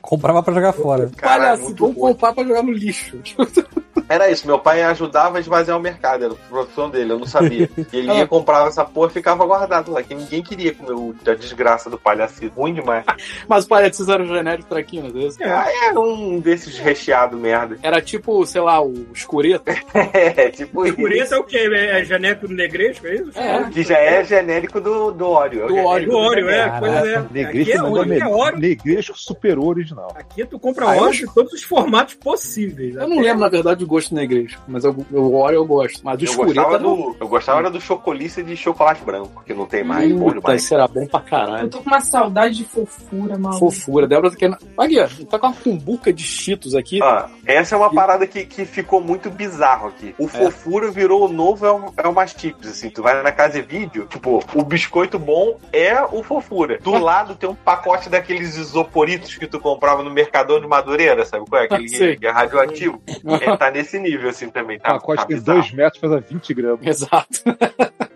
Comprava 0.02 0.42
pra 0.42 0.54
jogar 0.54 0.72
fora. 0.72 1.10
Caralho, 1.18 1.42
Palhaço, 1.42 1.64
muito 1.64 1.84
vamos 1.84 1.98
comprar 1.98 2.34
pra 2.34 2.44
jogar 2.46 2.64
no 2.64 2.72
lixo. 2.72 3.18
Era 4.12 4.30
isso, 4.30 4.46
meu 4.46 4.60
pai 4.60 4.82
ajudava 4.84 5.38
a 5.38 5.40
esvaziar 5.40 5.78
o 5.78 5.82
mercado, 5.82 6.26
era 6.26 6.34
a 6.34 6.38
profissão 6.50 6.90
dele, 6.90 7.14
eu 7.14 7.20
não 7.20 7.26
sabia. 7.28 7.70
E 7.78 7.86
ele 7.98 8.12
ia, 8.14 8.28
comprava 8.28 8.68
essa 8.68 8.84
porra 8.84 9.10
e 9.10 9.14
ficava 9.14 9.46
guardado 9.46 9.92
lá, 9.92 10.04
que 10.04 10.14
ninguém 10.14 10.42
queria 10.44 10.74
comer 10.74 10.94
o- 10.94 11.16
a 11.26 11.34
desgraça 11.34 11.90
do 11.90 11.98
palhacito. 11.98 12.54
Ruim 12.56 12.74
demais. 12.74 13.06
Mas 13.48 13.66
o 13.66 13.68
palhaço 13.68 14.12
era 14.12 14.26
genérico 14.26 14.68
traquinas, 14.68 15.16
é 15.16 15.20
isso? 15.20 15.38
Ah, 15.44 15.66
era 15.86 16.00
um 16.00 16.40
desses 16.40 16.78
recheados 16.78 17.40
merda. 17.40 17.78
Era 17.82 18.02
tipo, 18.02 18.46
sei 18.46 18.62
lá, 18.62 18.82
o 18.84 18.94
escureto. 19.14 19.64
É, 20.14 20.50
tipo 20.50 20.86
Escureta 20.86 21.24
isso. 21.24 21.34
é 21.36 21.38
o 21.38 21.44
quê? 21.44 21.58
É 21.72 22.04
janeco 22.04 22.48
do 22.48 22.54
negresco, 22.54 23.06
é 23.08 23.16
isso? 23.16 23.32
É. 23.40 23.70
Que 23.70 23.84
já 23.84 23.98
é 23.98 24.24
genérico 24.24 24.80
do, 24.82 25.12
do 25.12 25.28
óleo. 25.30 25.68
Do 25.68 25.78
É 25.78 25.84
óleo. 25.84 26.10
Do 26.10 26.18
óleo, 26.18 26.50
é. 26.50 26.58
Caraca, 26.66 26.80
Pois 26.80 26.94
é. 27.08 27.26
Negresco 27.32 27.72
Aqui 28.02 28.12
é, 28.12 28.16
é 28.16 28.20
é 28.20 28.28
óleo. 28.28 28.58
Negresco 28.60 29.18
superou 29.20 29.66
o 29.66 29.70
original. 29.70 30.12
Aqui 30.16 30.46
tu 30.46 30.60
compra 30.60 30.88
óleo 30.88 31.12
de 31.12 31.34
todos 31.34 31.54
os 31.54 31.64
formatos 31.64 32.16
possíveis. 32.16 32.96
Eu 32.96 33.08
não 33.08 33.20
lembro, 33.20 33.40
na 33.40 33.50
verdade, 33.50 33.80
do 33.80 33.88
gosto 33.88 34.01
negresco, 34.10 34.62
mas 34.68 34.84
eu, 34.84 34.96
o 35.12 35.34
óleo 35.36 35.56
eu 35.58 35.66
gosto. 35.66 36.02
Mas 36.04 36.22
o 36.22 36.26
Eu 36.26 36.36
gostava, 36.46 36.78
um- 36.78 36.82
do, 36.82 37.16
eu 37.20 37.28
gostava 37.28 37.60
era 37.60 37.70
do 37.70 37.80
chocolice 37.82 38.42
de 38.44 38.56
chocolate 38.58 39.04
branco, 39.04 39.44
que 39.46 39.54
não 39.54 39.66
tem 39.66 39.84
mais. 39.84 40.12
bom 40.12 40.26
Puta, 40.26 40.40
demais. 40.40 40.64
isso 40.64 40.74
era 40.74 40.88
bom 40.88 41.06
pra 41.06 41.20
Eu 41.20 41.24
caralho. 41.26 41.70
tô 41.70 41.80
com 41.80 41.90
uma 41.90 42.02
saudade 42.02 42.56
de 42.58 42.64
fofura, 42.64 43.38
maluco. 43.38 43.60
Fofura. 43.60 44.08
Débora 44.08 44.32
tá 44.32 44.38
querendo. 44.38 44.58
Aqui, 44.78 45.00
ó, 45.00 45.08
tá 45.30 45.38
com 45.40 45.48
uma 45.48 45.56
cumbuca 45.56 46.12
de 46.14 46.24
cheetos 46.24 46.74
aqui. 46.76 47.02
Ah, 47.04 47.30
essa 47.46 47.76
é 47.76 47.78
uma 47.78 47.94
parada 47.94 48.26
que, 48.26 48.46
que 48.46 48.66
ficou 48.66 49.02
muito 49.02 49.30
bizarro 49.30 49.88
aqui. 49.90 50.16
O 50.18 50.28
fofura 50.28 50.90
virou 50.90 51.26
o 51.26 51.32
novo 51.32 51.66
é 51.66 51.72
o, 51.72 51.94
é 51.98 52.08
o 52.08 52.14
mais 52.14 52.32
chips, 52.38 52.68
assim. 52.70 52.90
Tu 52.90 53.02
vai 53.04 53.22
na 53.22 53.32
casa 53.32 53.62
de 53.62 53.68
vídeo, 53.68 54.08
tipo, 54.10 54.44
o 54.56 54.64
biscoito 54.64 55.20
bom 55.20 55.58
é 55.74 56.02
o 56.04 56.24
fofura. 56.24 56.78
Do 56.80 56.98
lado 56.98 57.36
tem 57.36 57.50
um 57.50 57.56
pacote 57.56 58.10
daqueles 58.10 58.56
isoporitos 58.58 59.36
que 59.38 59.48
tu 59.48 59.60
comprava 59.60 60.04
no 60.04 60.10
Mercadão 60.12 60.60
de 60.60 60.68
Madureira, 60.68 61.26
sabe 61.26 61.46
qual 61.50 61.62
é? 61.62 61.66
Aquele 61.66 61.90
Sei. 61.90 62.16
que 62.16 62.26
é 62.26 62.32
radioativo. 62.32 63.02
Ele 63.42 63.58
tá 63.58 63.70
nesse 63.72 63.91
nível, 64.00 64.30
assim, 64.30 64.50
também. 64.50 64.78
O 64.78 64.82
Tá, 64.82 64.94
pacote 64.94 65.22
tá 65.22 65.28
tem 65.28 65.38
bizarro. 65.38 65.60
2 65.62 65.74
metros, 65.74 66.02
pesa 66.02 66.20
20 66.20 66.54
gramas. 66.54 66.80
Exato. 66.86 67.40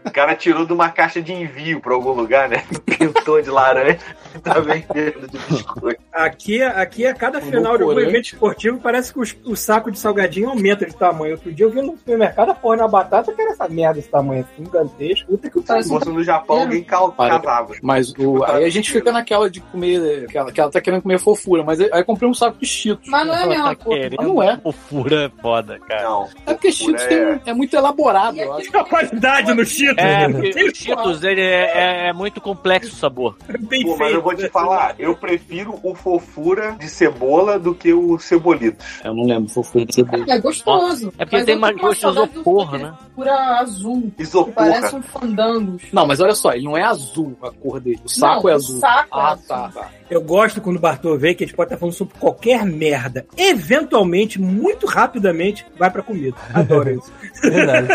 O 0.06 0.12
cara 0.12 0.36
tirou 0.36 0.66
de 0.66 0.72
uma 0.72 0.90
caixa 0.90 1.22
de 1.22 1.34
envio 1.34 1.82
pra 1.82 1.94
algum 1.94 2.12
lugar, 2.12 2.48
né? 2.48 2.64
Pintou 2.98 3.42
de 3.42 3.50
laranja 3.50 3.98
e 4.34 4.40
tá 4.40 4.60
vendendo 4.60 5.28
de 5.28 5.38
biscoito. 5.38 6.02
Aqui, 6.14 6.62
aqui 6.62 7.06
a 7.06 7.14
cada 7.14 7.40
Um 7.40 7.42
final 7.42 7.76
de 7.76 7.84
algum 7.84 7.94
corante. 7.96 8.10
evento 8.10 8.26
esportivo 8.26 8.80
parece 8.80 9.12
que 9.12 9.20
os- 9.20 9.36
o, 9.44 9.56
saco 9.56 9.92
de 9.92 10.00
salgadinho 10.00 10.50
aumenta 10.50 10.86
de 10.86 10.96
tamanho. 10.96 11.34
Outro 11.34 11.52
dia 11.52 11.66
eu 11.66 11.70
vi 11.70 11.82
no 11.82 11.98
supermercado 11.98 12.52
a 12.52 12.56
porra 12.56 12.78
na 12.78 12.88
batata 12.88 13.34
que 13.34 13.42
era 13.42 13.52
essa 13.52 13.68
merda 13.68 14.00
esse 14.00 14.08
tamanho 14.10 14.44
assim, 14.50 14.64
gigantesco. 14.64 15.28
Puta 15.32 15.50
que 15.50 15.58
o 15.58 15.62
Se 15.62 15.68
pariu. 15.68 15.84
fosse 15.84 16.10
no 16.10 16.24
Japão, 16.24 16.62
alguém 16.62 16.84
cal- 16.84 17.12
Para. 17.12 17.40
casava. 17.40 17.74
Mas 17.82 18.14
o, 18.18 18.44
aí 18.46 18.64
a 18.64 18.70
gente 18.70 18.92
fica 18.92 19.12
naquela 19.12 19.50
de 19.50 19.60
comer. 19.60 20.28
Que 20.28 20.38
ela, 20.38 20.52
que 20.52 20.62
ela 20.62 20.72
tá 20.72 20.80
querendo 20.80 21.02
comer 21.02 21.20
fofura, 21.20 21.64
mas 21.64 21.82
aí 21.82 21.90
eu 21.92 22.06
comprei 22.06 22.30
um 22.30 22.34
saco 22.34 22.58
de 22.60 22.66
cheetos. 22.66 23.10
Mas 23.10 23.28
não 23.28 23.34
é 23.36 23.44
a 23.44 23.48
mesma 23.48 23.76
tá 23.76 23.84
coisa. 23.84 24.10
não 24.22 24.42
é. 24.42 24.58
Fofura 24.58 25.26
é 25.26 25.42
foda, 25.42 25.65
cara. 25.88 26.04
Não. 26.04 26.30
É 26.46 26.54
porque 26.54 26.72
cheetos 26.72 27.04
tem- 27.06 27.42
é... 27.46 27.54
muito 27.54 27.76
elaborado, 27.76 28.38
eu 28.38 28.54
acho. 28.54 28.76
A 28.78 28.84
qualidade 28.84 29.54
no 29.54 29.66
Cheetos. 29.66 30.04
É, 30.04 30.30
porque 30.30 30.64
o 30.64 30.76
Cheetos 30.76 31.24
ele 31.24 31.42
é, 31.42 32.06
é- 32.06 32.08
é 32.10 32.14
muito 32.14 32.40
complexo 32.40 32.92
o 32.94 32.96
sabor. 32.96 33.36
Bem 33.60 33.84
Pô, 33.84 33.90
mas 33.90 33.98
feito, 34.00 34.14
eu 34.16 34.22
vou 34.22 34.36
te 34.36 34.44
né? 34.44 34.50
falar, 34.50 34.96
eu 35.00 35.16
prefiro 35.16 35.80
o 35.84 35.96
fofura 35.96 36.76
de 36.80 36.88
cebola 36.90 37.58
do 37.60 37.74
que 37.74 37.94
o 37.94 38.18
cebolitos. 38.20 38.86
Eu 39.04 39.14
não 39.14 39.24
lembro 39.26 39.50
fofura 39.50 39.86
de 39.86 39.96
cebola. 39.96 40.26
É 40.28 40.40
gostoso. 40.40 41.14
É 41.18 41.26
porque 41.26 41.38
Mas 41.38 41.46
tem 41.46 41.56
mais 41.58 41.76
gosto 41.78 42.02
de 42.02 42.12
isopor, 42.12 42.66
daquele 42.66 42.84
né? 42.84 42.94
Fofura 43.16 43.36
azul. 43.60 44.12
Isopor. 44.20 44.54
parece 44.54 44.96
um 44.96 45.02
fandangos. 45.02 45.84
Não, 45.92 46.06
mas 46.06 46.20
olha 46.20 46.36
só, 46.36 46.54
ele 46.54 46.66
não 46.66 46.78
é 46.78 46.84
azul 46.84 47.36
a 47.42 47.52
cor 47.52 47.80
dele. 47.80 48.00
O 48.04 48.10
saco 48.10 48.44
Não, 48.44 48.50
é 48.50 48.54
o 48.54 48.56
azul. 48.56 48.80
saco 48.80 49.18
é 49.18 49.22
ah, 49.22 49.28
azul. 49.32 49.48
tá, 49.48 49.70
tá. 49.74 49.90
Eu 50.10 50.22
gosto 50.22 50.62
quando 50.62 50.76
o 50.78 50.80
Bartô 50.80 51.18
vem 51.18 51.34
que 51.34 51.44
a 51.44 51.48
gente 51.48 51.56
pode 51.56 51.68
estar 51.68 51.78
falando 51.80 51.96
sobre 51.96 52.14
qualquer 52.20 52.64
merda. 52.66 53.26
Eventualmente, 53.38 54.40
muito 54.40 54.86
rapidamente, 54.86 55.45
vai 55.78 55.90
pra 55.90 56.02
comida. 56.02 56.38
Adoro 56.54 56.90
isso. 56.92 57.12
Verdade. 57.42 57.88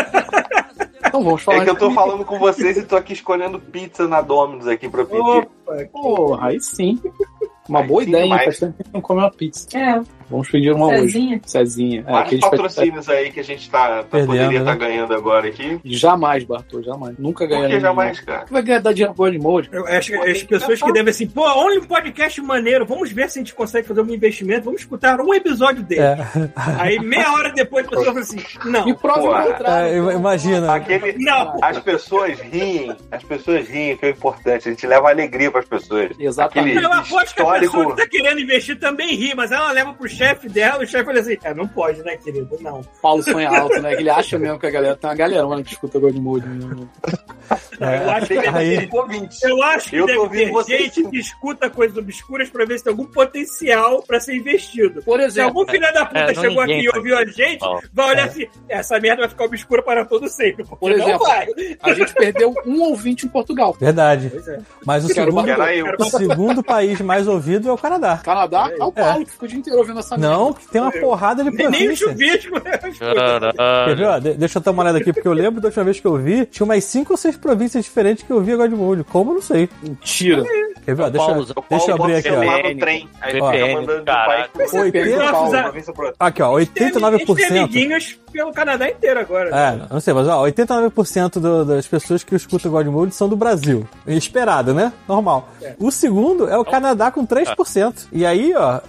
Então 1.05 1.23
vamos 1.23 1.41
falar 1.41 1.57
É 1.57 1.63
que 1.65 1.69
eu 1.69 1.75
tô 1.75 1.91
falando 1.91 2.23
com 2.23 2.39
vocês 2.39 2.77
e 2.77 2.83
tô 2.83 2.95
aqui 2.95 3.13
escolhendo 3.13 3.59
pizza 3.59 4.07
na 4.07 4.21
Domino's 4.21 4.67
aqui 4.67 4.87
pra 4.87 5.03
pedir. 5.03 5.19
Opa, 5.19 5.85
Porra, 5.91 6.47
aí 6.47 6.61
sim. 6.61 7.01
Uma 7.69 7.81
Aí 7.81 7.87
boa 7.87 8.03
ideia, 8.03 8.23
hein? 8.25 8.39
Faz 8.43 8.59
tempo 8.59 8.73
que 8.73 8.81
a 8.81 8.85
gente 8.85 8.93
não 8.93 9.01
come 9.01 9.21
uma 9.21 9.31
pizza. 9.31 9.67
É, 9.77 10.01
Vamos 10.29 10.49
pedir 10.49 10.71
uma 10.71 10.87
hoje. 10.87 11.01
Cezinha. 11.11 11.41
Cezinha. 11.45 11.99
É, 11.99 12.03
Vários 12.03 12.25
aqueles 12.27 12.45
patrocínios 12.49 13.09
aí 13.09 13.31
que 13.31 13.39
a 13.41 13.43
gente 13.43 13.69
tá, 13.69 13.87
tá 13.97 14.03
Perdendo, 14.03 14.27
poderia 14.27 14.49
né? 14.51 14.57
estar 14.59 14.75
ganhando 14.75 15.13
agora 15.13 15.47
aqui. 15.49 15.79
Jamais, 15.83 16.43
Bartô, 16.45 16.81
jamais. 16.81 17.17
Nunca 17.19 17.45
Por 17.45 17.49
ganharia. 17.49 17.75
que 17.75 17.81
jamais, 17.81 18.19
cara? 18.21 18.45
Vai 18.49 18.61
ganhar 18.61 18.79
dar 18.79 18.93
dinheiro 18.93 19.13
pro 19.13 19.25
Godmode? 19.25 19.69
Eu 19.73 19.85
acho 19.87 20.11
que 20.11 20.17
as 20.31 20.43
pessoas 20.43 20.81
que 20.81 20.91
devem 20.93 21.11
assim, 21.11 21.27
pô, 21.27 21.41
olha 21.43 21.79
um 21.81 21.83
podcast 21.85 22.41
maneiro, 22.41 22.85
vamos 22.85 23.11
ver 23.11 23.29
se 23.29 23.39
a 23.39 23.41
gente 23.41 23.53
consegue 23.53 23.87
fazer 23.87 24.01
um 24.01 24.09
investimento, 24.13 24.63
vamos 24.63 24.81
escutar 24.81 25.19
um 25.19 25.33
episódio 25.33 25.83
dele. 25.83 26.01
É. 26.01 26.17
Aí 26.79 26.97
meia 26.99 27.31
hora 27.33 27.51
depois 27.51 27.85
a 27.85 27.89
pessoa 27.89 28.05
fala 28.07 28.19
assim, 28.21 28.39
não, 28.65 28.85
Me 28.85 28.95
prova 28.95 29.21
o 29.21 29.47
contrário. 29.51 30.09
É, 30.09 30.13
im- 30.13 30.17
imagina. 30.17 30.73
Aquele, 30.75 31.13
não. 31.23 31.57
as 31.61 31.77
pessoas 31.79 32.39
riem, 32.39 32.95
as 33.11 33.23
pessoas 33.23 33.67
riem, 33.67 33.97
que 33.97 34.05
é 34.05 34.09
importante. 34.11 34.69
A 34.69 34.71
gente 34.71 34.87
leva 34.87 35.09
alegria 35.09 35.51
pras 35.51 35.65
pessoas. 35.65 36.11
Exatamente. 36.17 36.77
Aquele 36.77 36.85
Eu 36.85 36.93
aposto 36.93 37.35
que 37.35 37.41
a 37.51 37.55
histórico. 37.63 37.77
pessoa 37.77 37.95
que 37.95 38.01
tá 38.03 38.07
querendo 38.09 38.39
investir 38.41 38.79
também 38.79 39.15
ri, 39.15 39.33
mas 39.35 39.51
ela 39.51 39.71
leva 39.71 39.93
pro 39.93 40.07
chefe 40.07 40.47
dela 40.49 40.81
e 40.81 40.85
o 40.85 40.87
chefe 40.89 41.05
fala 41.05 41.19
assim, 41.19 41.37
é, 41.43 41.53
não 41.53 41.67
pode, 41.67 42.01
né, 42.03 42.17
querido? 42.17 42.57
Não. 42.61 42.81
Paulo 43.01 43.23
sonha 43.23 43.49
alto, 43.49 43.81
né? 43.81 43.95
Que 43.95 44.01
ele 44.01 44.09
acha 44.09 44.37
mesmo 44.39 44.59
que 44.59 44.67
a 44.67 44.71
galera 44.71 44.95
tem 44.95 45.09
uma 45.09 45.15
galerona 45.15 45.63
que 45.63 45.71
escuta 45.73 45.99
Godmode. 45.99 46.47
Né? 46.47 46.87
É, 47.79 48.03
Eu 48.03 48.11
acho 48.11 48.27
que 48.27 48.35
deve 48.39 48.57
aí- 48.57 48.87
ter, 48.87 49.49
eu 49.49 49.63
acho 49.63 49.89
que 49.89 49.95
Eu 49.97 50.05
deve 50.05 50.29
ter 50.29 50.77
gente 50.77 51.03
que 51.09 51.17
escuta 51.17 51.69
coisas 51.69 51.97
obscuras 51.97 52.49
pra 52.49 52.63
ver 52.65 52.77
se 52.77 52.83
tem 52.83 52.91
algum 52.91 53.05
potencial 53.05 54.01
pra 54.03 54.19
ser 54.19 54.35
investido. 54.35 55.01
Por 55.01 55.19
Se 55.19 55.25
exemplo, 55.25 55.59
algum 55.59 55.71
filho 55.71 55.93
da 55.93 56.05
puta 56.05 56.19
É, 56.19 56.33
chegou 56.35 56.61
aqui 56.61 56.79
e 56.79 56.89
ouviu 56.95 57.17
a 57.17 57.25
gente, 57.25 57.59
vai 57.93 58.09
olhar 58.09 58.25
assim, 58.27 58.47
essa 58.69 58.99
merda 58.99 59.21
vai 59.21 59.29
ficar 59.29 59.45
obscura 59.45 59.81
para 59.81 60.05
todo 60.05 60.27
sempre. 60.29 60.63
Por 60.63 60.89
não 60.91 60.97
exemplo, 60.97 61.25
vai. 61.25 61.47
a 61.81 61.93
gente 61.93 62.13
perdeu 62.13 62.53
um 62.65 62.81
ouvinte 62.83 63.25
em 63.25 63.29
Portugal. 63.29 63.75
Verdade. 63.79 64.29
Pois 64.31 64.47
é. 64.47 64.59
Mas 64.85 65.03
o 65.03 65.07
segundo, 65.07 65.43
o 65.99 66.03
segundo 66.05 66.63
país 66.63 67.01
mais 67.01 67.27
ouvido 67.27 67.40
é 67.67 67.71
o 67.71 67.77
Canadá. 67.77 68.17
Canadá, 68.23 68.69
é 68.77 68.83
o 68.83 68.91
Paulo 68.91 69.25
que 69.25 69.31
ficou 69.31 69.45
o 69.47 69.49
dia 69.49 69.59
inteiro 69.59 69.79
ouvindo 69.79 69.99
essa 69.99 70.17
Não, 70.17 70.53
que 70.53 70.67
tem 70.67 70.81
uma 70.81 70.91
porrada 70.91 71.43
de 71.43 71.49
Nem, 71.51 71.69
nem 71.69 71.89
o 71.89 71.97
província. 71.97 72.07
chuvisco. 72.07 72.55
né? 72.63 72.77
Quer 73.85 73.95
ver, 73.95 74.05
ó? 74.07 74.19
De- 74.19 74.33
deixa 74.35 74.57
eu 74.59 74.61
dar 74.61 74.71
uma 74.71 74.83
olhada 74.83 74.97
aqui, 74.99 75.11
porque 75.13 75.27
eu 75.27 75.33
lembro 75.33 75.61
da 75.61 75.67
última 75.67 75.83
vez 75.83 75.99
que 75.99 76.05
eu 76.07 76.17
vi, 76.17 76.45
tinha 76.45 76.63
umas 76.65 76.83
5 76.83 77.13
ou 77.13 77.17
6 77.17 77.37
províncias 77.37 77.83
diferentes 77.85 78.23
que 78.23 78.31
eu 78.31 78.41
via 78.41 78.55
Godmode. 78.57 79.03
Como? 79.05 79.33
Não 79.33 79.41
sei. 79.41 79.69
Mentira. 79.81 80.43
Quer 80.85 80.95
ver, 80.95 81.03
ó? 81.03 81.09
Deixa, 81.09 81.27
Paulo, 81.27 81.41
O 81.43 81.53
Paulo 81.53 81.65
deixa 81.69 81.91
eu 81.91 81.95
abrir 81.95 82.13
bota 82.15 82.17
aqui, 82.19 82.65
ó. 82.67 82.69
no 82.73 82.79
trem. 82.79 83.09
Aí 83.21 83.39
mandando 83.73 83.95
de 84.03 84.11
um 84.11 84.15
país 84.15 84.47
pro 84.47 84.67
Você 84.67 84.77
outro. 84.77 84.91
perdeu 84.91 85.13
Oitenta- 85.13 85.29
o 85.29 85.31
Paulo. 85.33 85.49
Uma 85.51 85.71
vez 85.71 85.85
pro 85.85 86.05
outro. 86.05 86.15
Aqui, 86.19 86.41
ó, 86.41 86.57
A 86.57 86.59
gente 86.59 86.71
tem 86.71 86.87
89%. 86.87 87.57
amiguinhos 87.59 88.19
pelo 88.31 88.51
Canadá 88.51 88.89
inteiro 88.89 89.19
agora. 89.19 89.49
É, 89.55 89.93
não 89.93 89.99
sei, 89.99 90.13
mas 90.13 90.27
ó, 90.27 90.41
89% 90.41 91.39
do- 91.39 91.65
das 91.65 91.85
pessoas 91.85 92.23
que 92.23 92.35
escutam 92.35 92.71
Godmode 92.71 93.13
são 93.13 93.29
do 93.29 93.35
Brasil. 93.35 93.87
Esperado, 94.07 94.73
né? 94.73 94.91
Normal. 95.07 95.49
O 95.79 95.91
segundo 95.91 96.49
é 96.49 96.57
o 96.57 96.65
Canadá 96.65 97.11
com 97.11 97.25
3%. 97.31 98.07
E 98.11 98.25
aí, 98.25 98.53
ó, 98.55 98.81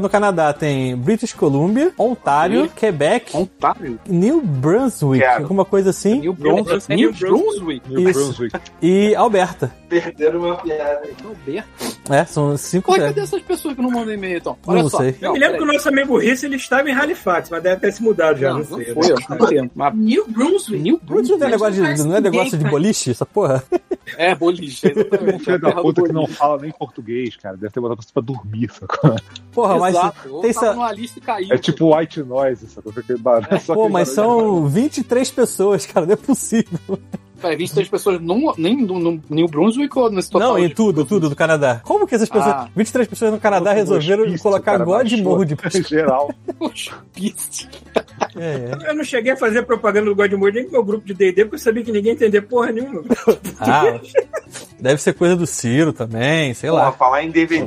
no 0.00 0.08
Canadá 0.08 0.52
tem 0.52 0.96
British 0.96 1.32
Columbia, 1.32 1.92
Ontário, 1.96 2.68
Quebec, 2.74 3.36
Ontário. 3.36 3.98
New 4.08 4.40
Brunswick, 4.42 5.24
Quero. 5.24 5.42
alguma 5.42 5.64
coisa 5.64 5.90
assim, 5.90 6.18
New 6.20 6.32
Brunswick. 6.32 6.94
New 6.94 7.12
Brunswick. 7.12 7.88
New. 7.88 8.12
Brunswick. 8.12 8.60
e 8.82 9.14
Alberta. 9.14 9.72
Perderam 9.88 10.40
uma 10.40 10.56
piada. 10.56 11.08
Alberto. 11.24 11.98
É, 12.10 12.24
são 12.24 12.56
cinco. 12.56 12.92
Pô, 12.92 12.98
cadê 12.98 13.20
essas 13.20 13.42
pessoas 13.42 13.74
que 13.74 13.82
não 13.82 13.90
mandam 13.90 14.14
e-mail, 14.14 14.38
então? 14.38 14.56
Olha 14.66 14.82
Não 14.82 14.88
só. 14.90 14.98
sei. 14.98 15.14
Eu 15.20 15.32
me 15.34 15.38
lembro 15.38 15.58
que 15.58 15.62
o 15.62 15.66
nosso 15.66 15.88
amigo 15.88 16.18
Risse 16.18 16.46
ele 16.46 16.56
estava 16.56 16.88
em 16.88 16.92
Halifax, 16.94 17.50
mas 17.50 17.62
deve 17.62 17.80
ter 17.80 17.92
se 17.92 18.02
mudado 18.02 18.38
já, 18.38 18.50
Não, 18.52 18.60
não, 18.60 18.70
não 18.70 18.76
sei. 18.76 18.94
foi, 18.94 19.10
eu 19.10 19.16
acho 19.16 19.26
que 19.26 19.34
não 19.38 19.46
tem. 19.46 19.70
Mas 19.74 19.94
New 19.94 20.26
Brunswick. 20.28 20.82
New 20.82 21.00
Brunswick 21.02 21.38
não 21.38 21.46
é 21.46 21.50
negócio 21.50 21.94
de, 21.94 22.02
não 22.04 22.16
é 22.16 22.20
negócio 22.20 22.58
de 22.58 22.64
boliche, 22.64 23.10
essa 23.10 23.26
porra? 23.26 23.62
É, 24.16 24.34
boliche, 24.34 24.88
exatamente. 24.90 25.44
filho 25.44 25.54
A 25.56 25.58
da 25.58 25.72
puta 25.82 26.02
que 26.02 26.12
não 26.12 26.26
fala 26.26 26.58
nem 26.58 26.70
português, 26.70 27.27
cara. 27.36 27.56
Deve 27.56 27.72
ter 27.72 27.80
botado 27.80 28.02
você 28.02 28.12
pra 28.12 28.22
dormir, 28.22 28.70
sacou? 28.72 29.16
Porra, 29.52 29.78
mas 29.78 29.94
Exato. 29.94 30.40
Tem 30.40 30.50
essa. 30.50 30.72
numa 30.72 30.92
lista 30.92 31.18
e 31.18 31.22
caiu. 31.22 31.48
É 31.52 31.58
tipo 31.58 31.96
white 31.96 32.22
noise, 32.22 32.66
sacou? 32.68 32.92
Aquele 32.96 33.18
barulho, 33.18 33.60
só 33.60 33.74
Pô, 33.74 33.88
mas 33.88 34.14
barulho. 34.14 34.40
são 34.40 34.66
23 34.68 35.30
pessoas, 35.30 35.84
cara, 35.86 36.06
não 36.06 36.12
é 36.12 36.16
possível. 36.16 36.78
Peraí, 37.40 37.56
23 37.56 37.88
pessoas 37.88 38.20
num, 38.20 38.52
nem 38.58 38.76
no, 38.76 38.98
no 38.98 39.22
New 39.30 39.46
Brunswick 39.48 39.96
ou 39.98 40.10
nesse 40.10 40.28
total? 40.30 40.50
não, 40.54 40.58
em 40.58 40.68
tudo, 40.68 41.04
tudo 41.04 41.28
do 41.30 41.36
Canadá. 41.36 41.80
Como 41.84 42.06
que 42.06 42.14
essas 42.14 42.28
pessoas, 42.28 42.52
Ah. 42.54 42.68
23 42.74 43.06
pessoas 43.08 43.32
no 43.32 43.38
Canadá 43.38 43.72
resolveram 43.72 44.22
Hospício, 44.24 44.42
colocar 44.42 44.78
God 44.78 45.12
Mode? 45.20 45.54
em 45.78 45.82
geral. 45.84 46.30
É, 48.36 48.46
é. 48.86 48.90
Eu 48.90 48.94
não 48.96 49.04
cheguei 49.04 49.32
a 49.32 49.36
fazer 49.36 49.62
propaganda 49.62 50.06
do 50.06 50.14
Godmode 50.14 50.56
nem 50.56 50.64
com 50.66 50.72
meu 50.72 50.84
grupo 50.84 51.06
de 51.06 51.14
D&D, 51.14 51.44
porque 51.44 51.56
eu 51.56 51.60
sabia 51.60 51.82
que 51.84 51.92
ninguém 51.92 52.10
ia 52.12 52.16
entender 52.16 52.42
porra 52.42 52.72
nenhuma. 52.72 53.02
Ah, 53.60 53.98
Deve 54.80 55.02
ser 55.02 55.12
coisa 55.12 55.34
do 55.34 55.46
Ciro 55.46 55.92
também, 55.92 56.54
sei 56.54 56.70
Porra, 56.70 56.84
lá. 56.84 56.92
falar 56.92 57.24
em 57.24 57.30
DVD, 57.30 57.66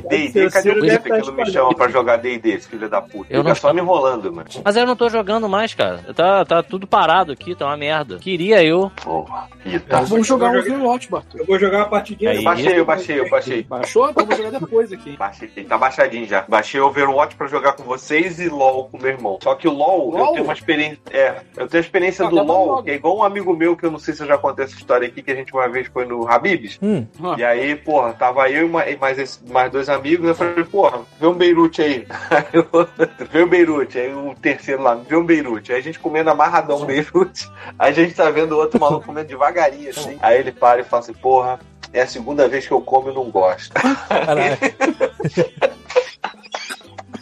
cadê 0.50 0.50
Ciro 0.62 0.82
o 0.82 0.88
tá 0.88 0.98
que 0.98 1.08
não 1.10 1.32
me 1.34 1.50
chama 1.52 1.74
pra 1.74 1.88
jogar 1.88 2.16
D&D, 2.16 2.58
filho 2.60 2.88
da 2.88 3.00
puta? 3.02 3.26
Eu 3.28 3.40
Fica 3.40 3.48
não- 3.50 3.54
só 3.54 3.72
me 3.74 3.80
enrolando, 3.82 4.32
mano. 4.32 4.48
Mas 4.64 4.76
eu 4.76 4.86
não 4.86 4.96
tô 4.96 5.08
jogando 5.10 5.48
mais, 5.48 5.74
cara. 5.74 5.98
Tá, 6.14 6.44
tá 6.46 6.62
tudo 6.62 6.86
parado 6.86 7.30
aqui, 7.32 7.54
tá 7.54 7.66
uma 7.66 7.76
merda. 7.76 8.16
Queria 8.18 8.64
eu. 8.64 8.90
Porra, 9.04 9.48
Ita. 9.64 10.00
Vamos 10.02 10.26
jogar 10.26 10.46
Eu 10.46 10.52
o 10.52 10.56
joguei- 10.62 10.72
Overwatch, 10.74 11.10
Bartô. 11.10 11.38
Eu 11.38 11.44
vou 11.46 11.58
jogar 11.58 11.78
uma 11.78 11.88
partidinha. 11.88 12.30
Aí. 12.30 12.36
Eu 12.38 12.42
baixei, 12.44 12.78
eu 12.80 12.84
baixei, 12.84 13.20
eu 13.20 13.28
baixei. 13.30 13.62
Baixou? 13.62 14.10
Então 14.10 14.26
vou 14.26 14.36
jogar 14.36 14.50
depois 14.58 14.92
aqui. 14.92 15.16
Baixei, 15.16 15.48
tá 15.64 15.78
baixadinho 15.78 16.26
já. 16.26 16.44
Baixei 16.48 16.80
Overwatch 16.80 17.36
pra 17.36 17.46
jogar 17.46 17.72
com 17.74 17.82
vocês 17.84 18.38
e 18.40 18.48
LoL 18.48 18.88
com 18.90 18.98
meu 18.98 19.10
irmão. 19.12 19.38
Só 19.42 19.54
que 19.54 19.68
o 19.68 19.72
LoL, 19.72 20.10
eu 20.12 20.18
LoL? 20.18 20.32
tenho 20.32 20.44
uma 20.44 20.52
experiência. 20.52 20.98
É, 21.10 21.36
eu 21.56 21.68
tenho 21.68 21.82
a 21.82 21.84
experiência 21.86 22.26
Ah, 22.26 22.28
do 22.28 22.36
pra 22.36 22.44
LoL, 22.44 22.66
jogar. 22.68 22.82
que 22.82 22.90
é 22.90 22.94
igual 22.94 23.16
um 23.18 23.22
amigo 23.22 23.54
meu, 23.56 23.76
que 23.76 23.84
eu 23.86 23.90
não 23.90 23.98
sei 23.98 24.14
se 24.14 24.22
eu 24.22 24.26
já 24.26 24.36
contei 24.38 24.64
essa 24.64 24.74
história 24.74 25.06
aqui, 25.06 25.22
que 25.22 25.30
a 25.30 25.34
gente 25.34 25.52
uma 25.52 25.68
vez 25.68 25.86
foi 25.88 26.04
no 26.04 26.28
Habibs. 26.28 26.78
Hum, 26.82 27.06
Ah. 27.22 27.34
E 27.38 27.44
aí, 27.44 27.76
porra, 27.76 28.12
tava 28.12 28.48
eu 28.50 28.66
e 28.66 28.68
ma- 28.68 28.86
e 28.88 28.96
mais, 28.96 29.18
esse- 29.18 29.40
mais 29.50 29.70
dois 29.70 29.88
amigos, 29.88 30.26
eu 30.28 30.34
falei, 30.34 30.64
porra, 30.64 31.00
vê 31.20 31.26
um 31.26 31.34
Beirute 31.34 31.82
aí. 31.82 32.06
Eu, 32.52 32.66
vê 33.30 33.42
um 33.44 33.46
Beirute, 33.48 33.98
aí 33.98 34.12
o 34.12 34.34
terceiro 34.34 34.82
lá, 34.82 34.94
vê 34.94 35.16
um 35.16 35.24
Beirute. 35.24 35.72
Aí 35.72 35.78
a 35.78 35.82
gente 35.82 35.98
comendo 35.98 36.30
amarradão 36.30 36.82
um 36.82 36.84
Beirute, 36.84 37.48
aí 37.78 37.90
a 37.90 37.92
gente 37.94 38.14
tá 38.14 38.28
vendo 38.30 38.52
o 38.52 38.58
outro 38.58 38.80
maluco 38.80 39.06
comendo 39.06 39.28
devagarinho, 39.52 39.90
assim. 39.90 40.18
Aí 40.20 40.38
ele 40.38 40.52
para 40.52 40.80
e 40.80 40.84
fala 40.84 41.02
assim, 41.02 41.12
porra, 41.12 41.60
é 41.92 42.00
a 42.02 42.06
segunda 42.06 42.48
vez 42.48 42.66
que 42.66 42.72
eu 42.72 42.80
como 42.80 43.10
e 43.10 43.14
não 43.14 43.30
gosto. 43.30 43.72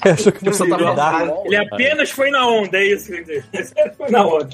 Achou 0.03 0.33
que 0.33 0.45
você 0.45 0.65
Você 0.65 0.69
tá 0.95 1.29
Ele 1.45 1.57
apenas 1.57 2.11
foi 2.11 2.31
na 2.31 2.47
onda, 2.47 2.79
é 2.79 2.85
isso. 2.85 3.11
que 3.13 3.19
ele 3.19 3.43
foi 3.97 4.11
na 4.11 4.25
onda. 4.27 4.49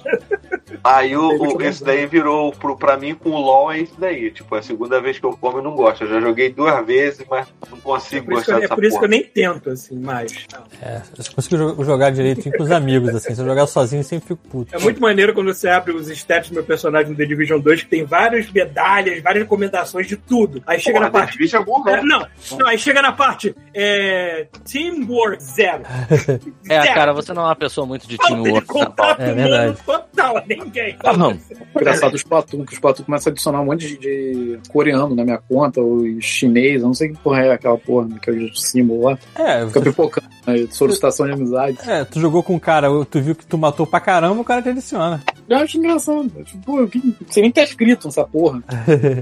Aí 0.82 1.16
o, 1.16 1.28
o- 1.56 1.62
esse 1.62 1.84
daí 1.84 2.06
virou 2.06 2.52
pro, 2.52 2.76
pra 2.76 2.96
mim 2.96 3.14
com 3.14 3.30
o 3.30 3.40
LOL 3.40 3.72
é 3.72 3.80
isso 3.80 3.94
daí. 3.98 4.30
Tipo, 4.30 4.56
é 4.56 4.58
a 4.58 4.62
segunda 4.62 5.00
vez 5.00 5.18
que 5.18 5.24
eu 5.26 5.36
como 5.36 5.58
e 5.58 5.62
não 5.62 5.74
gosto. 5.74 6.04
Eu 6.04 6.08
já 6.08 6.20
joguei 6.20 6.50
duas 6.52 6.84
vezes, 6.86 7.24
mas 7.30 7.46
não 7.70 7.78
consigo 7.80 8.26
que, 8.26 8.34
gostar 8.34 8.52
eu- 8.52 8.58
é 8.58 8.60
dessa 8.62 8.74
por 8.74 8.84
isso 8.84 8.92
que 8.98 9.06
porra. 9.06 9.06
eu 9.06 9.10
nem 9.10 9.22
tento, 9.24 9.70
assim, 9.70 9.98
mais. 9.98 10.46
É, 10.82 11.00
eu 11.16 11.24
só 11.24 11.32
consigo 11.32 11.56
jo- 11.56 11.84
jogar 11.84 12.10
direito 12.10 12.50
com 12.50 12.62
os 12.62 12.70
amigos, 12.70 13.14
assim. 13.14 13.34
Se 13.34 13.40
eu 13.40 13.46
jogar 13.46 13.66
sozinho, 13.66 14.00
eu 14.00 14.04
sempre 14.04 14.28
fico 14.28 14.48
puto. 14.48 14.74
É 14.74 14.78
muito 14.78 15.00
maneiro 15.00 15.32
quando 15.34 15.52
você 15.54 15.68
abre 15.68 15.92
os 15.94 16.08
stats 16.10 16.48
do 16.50 16.54
meu 16.54 16.64
personagem 16.64 17.10
no 17.10 17.16
The 17.16 17.24
Division 17.24 17.60
2, 17.60 17.82
que 17.82 17.88
tem 17.88 18.04
várias 18.04 18.50
medalhas, 18.50 19.22
várias 19.22 19.42
recomendações 19.44 20.06
de 20.06 20.16
tudo. 20.16 20.62
Aí 20.66 20.78
chega 20.80 20.98
Porra, 20.98 21.06
na 21.06 21.10
parte. 21.12 21.56
É 21.56 21.64
bom, 21.64 21.82
É, 21.88 21.92
né? 21.96 22.02
não, 22.04 22.26
não, 22.58 22.66
aí 22.66 22.78
chega 22.78 23.00
na 23.00 23.12
parte. 23.12 23.54
É, 23.74 24.46
Teamwork 24.70 25.35
Zero. 25.40 25.82
É, 26.68 26.82
Zero. 26.82 26.94
cara, 26.94 27.12
você 27.12 27.32
não 27.32 27.42
é 27.42 27.46
uma 27.46 27.56
pessoa 27.56 27.86
muito 27.86 28.08
de 28.08 28.16
de 28.16 28.26
teamwork. 28.26 28.66
contato 28.66 29.20
É 29.20 29.32
verdade. 29.32 29.76
total 29.86 30.38
a 30.38 30.42
ninguém. 30.46 30.96
Ah, 31.04 31.16
não. 31.16 31.38
Engraçado 31.76 32.14
os 32.14 32.20
Splatoon, 32.22 32.64
que 32.64 32.72
os 32.72 32.74
Splatoon 32.74 33.04
começam 33.04 33.30
a 33.30 33.32
adicionar 33.32 33.60
um 33.60 33.66
monte 33.66 33.86
de, 33.86 33.98
de 33.98 34.58
coreano 34.70 35.14
na 35.14 35.22
minha 35.24 35.38
conta, 35.38 35.80
ou 35.80 36.00
chinês, 36.20 36.80
eu 36.80 36.86
não 36.88 36.94
sei 36.94 37.10
que 37.10 37.18
porra 37.18 37.42
é 37.42 37.52
aquela 37.52 37.78
porra, 37.78 38.08
que 38.20 38.30
é 38.30 38.32
o 38.32 38.56
símbolo 38.56 39.02
lá. 39.04 39.18
É, 39.36 39.66
Fica 39.66 39.80
você- 39.80 39.90
pipocando, 39.90 40.26
né, 40.46 40.66
solicitação 40.70 41.26
de 41.26 41.32
amizade. 41.32 41.78
é, 41.86 42.04
tu 42.04 42.18
jogou 42.18 42.42
com 42.42 42.54
um 42.54 42.58
cara, 42.58 42.88
tu 43.04 43.20
viu 43.20 43.34
que 43.36 43.46
tu 43.46 43.56
matou 43.58 43.86
pra 43.86 44.00
caramba, 44.00 44.40
o 44.40 44.44
cara 44.44 44.62
te 44.62 44.70
adiciona. 44.70 45.22
Eu 45.48 45.58
acho 45.58 45.78
engraçado. 45.78 46.28
Tipo, 46.44 46.88
sei 47.30 47.42
nem 47.42 47.52
tá 47.52 47.62
escrito 47.62 48.06
nessa 48.08 48.24
porra. 48.24 48.60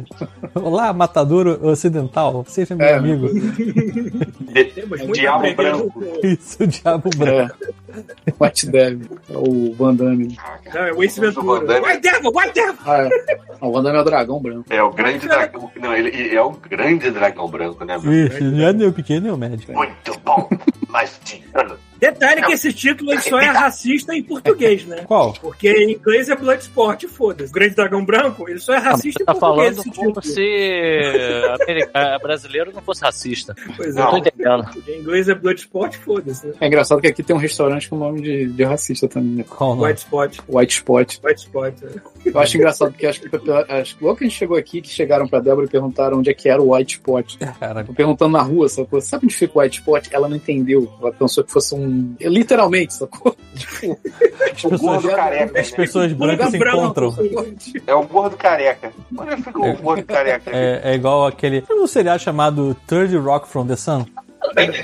Olá, 0.54 0.92
matador 0.92 1.58
ocidental, 1.62 2.44
seja 2.48 2.74
meu 2.74 2.86
É. 2.86 2.94
amigo. 2.94 3.28
Temos 4.74 4.98
muito 5.00 5.12
Diabo 5.12 5.54
branco. 5.54 6.03
Isso, 6.22 6.62
o 6.62 6.66
diabo 6.66 7.10
branco. 7.16 7.56
É. 7.62 8.32
White 8.44 8.66
Devil. 8.66 9.18
É 9.28 9.36
o 9.36 9.74
Van 9.74 9.94
Damme. 9.94 10.36
Não, 10.72 10.80
é 10.82 10.92
o 10.92 11.02
Ace 11.02 11.20
Ventura. 11.20 11.66
Damme. 11.66 11.86
White 11.86 12.00
Devil, 12.00 12.32
White 12.34 12.54
Devil! 12.54 12.78
Ah, 12.84 13.08
é. 13.08 13.38
O 13.60 13.72
Van 13.72 13.82
Damme 13.82 13.98
é 13.98 14.00
o 14.00 14.04
dragão 14.04 14.40
branco. 14.40 14.64
É 14.70 14.82
o 14.82 14.90
grande 14.90 15.28
dragão. 15.28 15.70
Não, 15.80 15.94
ele, 15.94 16.34
é 16.34 16.42
o 16.42 16.50
grande 16.50 17.10
dragão 17.10 17.48
branco, 17.48 17.84
né? 17.84 17.96
Isso, 17.96 18.44
não 18.44 18.66
é 18.66 18.72
nem 18.72 18.88
o 18.88 18.92
pequeno 18.92 19.20
nem 19.22 19.32
o 19.32 19.36
médio. 19.36 19.72
Muito 19.74 20.18
bom. 20.24 20.48
Mas 20.88 21.20
tirando. 21.24 21.78
Detalhe 22.12 22.42
que 22.42 22.52
esse 22.52 22.72
título 22.72 23.12
ele 23.12 23.20
só 23.20 23.38
é 23.40 23.46
racista 23.46 24.14
em 24.14 24.22
português, 24.22 24.84
né? 24.84 25.04
Qual? 25.06 25.32
Porque 25.40 25.70
em 25.70 25.92
inglês 25.92 26.28
é 26.28 26.36
Bloodsport, 26.36 27.04
foda-se. 27.06 27.50
O 27.50 27.54
Grande 27.54 27.74
Dragão 27.74 28.04
Branco, 28.04 28.48
ele 28.48 28.58
só 28.58 28.74
é 28.74 28.78
racista 28.78 29.18
Você 29.18 29.22
em 29.22 29.26
tá 29.26 29.34
português. 29.34 29.76
falando 29.76 29.94
como 29.96 30.22
se 30.22 31.44
america- 31.60 32.18
brasileiro 32.22 32.72
não 32.74 32.82
fosse 32.82 33.02
racista. 33.02 33.54
Pois 33.76 33.94
Não 33.94 34.10
tô 34.10 34.16
é. 34.16 34.18
entendendo. 34.20 34.66
Em 34.88 35.00
inglês 35.00 35.28
é 35.28 35.34
Bloodsport, 35.34 35.96
foda-se. 35.96 36.46
Né? 36.46 36.54
É 36.60 36.66
engraçado 36.66 37.00
que 37.00 37.06
aqui 37.08 37.22
tem 37.22 37.34
um 37.34 37.38
restaurante 37.38 37.88
com 37.88 37.96
nome 37.96 38.20
de, 38.20 38.46
de 38.46 38.64
racista 38.64 39.08
também, 39.08 39.30
né? 39.30 39.44
Qual 39.48 39.72
o 39.72 39.74
nome? 39.76 39.88
White 39.88 40.00
Spot. 40.02 40.38
White 40.48 40.74
Spot. 40.74 41.18
White 41.24 41.40
Spot. 41.40 41.74
é. 41.82 42.28
Eu 42.28 42.38
acho 42.38 42.56
engraçado 42.56 42.90
porque 42.90 43.06
acho 43.06 43.20
que, 43.20 43.28
acho 43.68 43.96
que 43.96 44.04
logo 44.04 44.16
que 44.16 44.24
a 44.24 44.28
gente 44.28 44.36
chegou 44.38 44.56
aqui, 44.56 44.80
que 44.80 44.88
chegaram 44.88 45.28
pra 45.28 45.40
Débora 45.40 45.66
e 45.66 45.70
perguntaram 45.70 46.18
onde 46.18 46.30
é 46.30 46.34
que 46.34 46.48
era 46.48 46.60
o 46.62 46.74
White 46.74 46.94
Spot. 46.94 47.36
Caraca. 47.60 47.92
Perguntando 47.92 48.32
na 48.32 48.42
rua? 48.42 48.66
Sabe 48.68 49.24
onde 49.26 49.34
fica 49.34 49.58
o 49.58 49.62
White 49.62 49.80
Spot? 49.80 50.06
Ela 50.10 50.28
não 50.28 50.36
entendeu. 50.36 50.90
Ela 51.00 51.12
pensou 51.12 51.44
que 51.44 51.52
fosse 51.52 51.74
um. 51.74 51.93
Literalmente, 52.20 52.94
sacou? 52.94 53.36
Tipo, 54.54 54.74
O 54.74 54.78
gordo 54.78 55.08
careca. 55.10 55.60
As 55.60 55.70
né? 55.70 55.76
pessoas 55.76 56.12
brancas 56.12 56.50
se 56.50 56.58
branco. 56.58 56.76
encontram. 56.78 57.14
É 57.86 57.94
o 57.94 58.02
gordo 58.06 58.36
careca. 58.36 58.92
Onde 59.18 59.36
fica 59.42 59.58
o 59.58 59.76
gordo 59.76 60.04
careca? 60.04 60.50
É, 60.52 60.80
é 60.92 60.94
igual 60.94 61.26
aquele. 61.26 61.60
Tem 61.62 61.80
um 61.80 61.86
seriado 61.86 62.22
chamado 62.22 62.76
Third 62.86 63.16
Rock 63.16 63.48
from 63.48 63.66
the 63.66 63.76
Sun. 63.76 64.06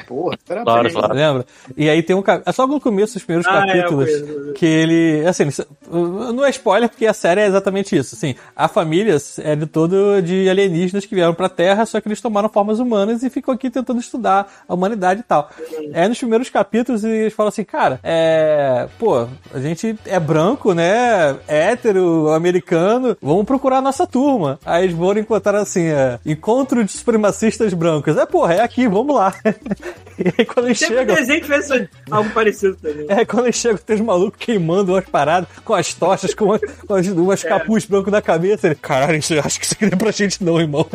Porra, 0.07 0.37
Claro, 0.65 0.93
claro. 0.93 1.15
Lembra? 1.15 1.47
E 1.77 1.89
aí 1.89 2.03
tem 2.03 2.17
um. 2.17 2.23
É 2.45 2.53
só 2.53 2.67
no 2.67 2.81
começo 2.81 3.15
dos 3.15 3.25
primeiros 3.25 3.47
Ah, 3.51 3.65
é, 3.65 3.67
capítulos. 3.67 4.09
eu 4.11 4.27
conheço. 4.27 4.53
que 4.55 4.67
ele. 4.67 5.27
Assim, 5.27 5.49
isso- 5.49 5.67
não 5.91 6.45
é 6.45 6.51
spoiler, 6.51 6.89
porque 6.89 7.07
a 7.07 7.13
série 7.13 7.41
é 7.41 7.47
exatamente 7.47 7.97
isso. 7.97 8.15
Assim, 8.15 8.35
a 8.55 8.69
família 8.69 9.17
é 9.39 9.57
de 9.57 9.67
todo 9.67 10.21
de 10.23 10.49
alienígenas 10.49 11.05
que 11.07 11.15
vieram 11.15 11.35
pra 11.35 11.49
Terra, 11.49 11.85
só 11.87 12.01
que 12.01 12.09
eles 12.09 12.21
tomaram 12.21 12.49
formas 12.49 12.79
humanas 12.79 13.23
e 13.23 13.31
ficam 13.31 13.53
aqui 13.55 13.71
tentando 13.71 14.01
estudar 14.01 14.51
a 14.69 14.75
humanidade 14.75 15.21
e 15.21 15.25
tal. 15.25 15.51
É 15.93 16.09
nos 16.09 16.19
primeiros 16.19 16.49
capítulos 16.51 17.05
eles 17.05 17.33
falam 17.33 17.49
assim, 17.49 17.65
cara, 17.65 18.01
é. 18.03 18.89
Pô, 18.99 19.27
a 19.55 19.61
gente 19.61 19.97
é 20.07 20.19
branco, 20.21 20.73
né? 20.75 21.37
É 21.49 21.71
hétero, 21.71 22.29
americano, 22.31 23.17
vamos 23.23 23.45
procurar 23.45 23.79
a 23.79 23.83
nossa 23.83 24.07
turma. 24.07 24.59
Aí 24.65 24.85
eles 24.85 24.97
foram 24.97 25.21
encontrar 25.21 25.57
assim, 25.57 25.87
é, 25.87 26.19
encontro 26.25 26.85
de 26.85 26.91
supremacistas 26.93 27.73
brancos. 27.75 28.17
É, 28.17 28.27
porra, 28.27 28.55
é 28.55 28.61
aqui, 28.61 28.89
vamos 28.89 29.15
lá. 29.15 29.33
e 30.19 30.33
aí 30.39 30.45
quando 30.47 30.67
eles 30.67 30.79
Sempre 30.79 30.97
chegam. 30.99 31.15
desenho 31.15 31.41
que 31.41 31.47
fez 31.47 31.69
algo 32.11 32.31
parecido 32.31 32.77
também. 32.77 33.07
É, 33.09 33.25
quando 33.25 33.45
eles 33.47 33.57
chegam, 33.57 33.79
tem 33.79 33.97
os 33.97 34.03
malucos 34.03 34.39
queimando 34.39 34.93
umas 34.93 35.05
paradas 35.05 35.49
com 35.65 35.75
as 35.75 35.95
tochas, 35.95 36.35
com 36.35 36.47
umas, 36.47 36.61
com 36.87 36.95
as- 36.95 37.07
umas 37.09 37.43
capuz 37.43 37.85
brancos 37.85 38.13
na 38.13 38.21
cabeça. 38.23 38.67
Ele, 38.69 38.75
caralho, 38.75 39.17
isso, 39.17 39.35
eu 39.35 39.41
acho 39.45 39.59
que 39.59 39.65
isso 39.67 39.75
aqui 39.75 39.87
não 39.87 39.93
é 39.93 39.97
pra 39.97 40.11
gente 40.11 40.43
não, 40.45 40.61
irmão. 40.61 40.87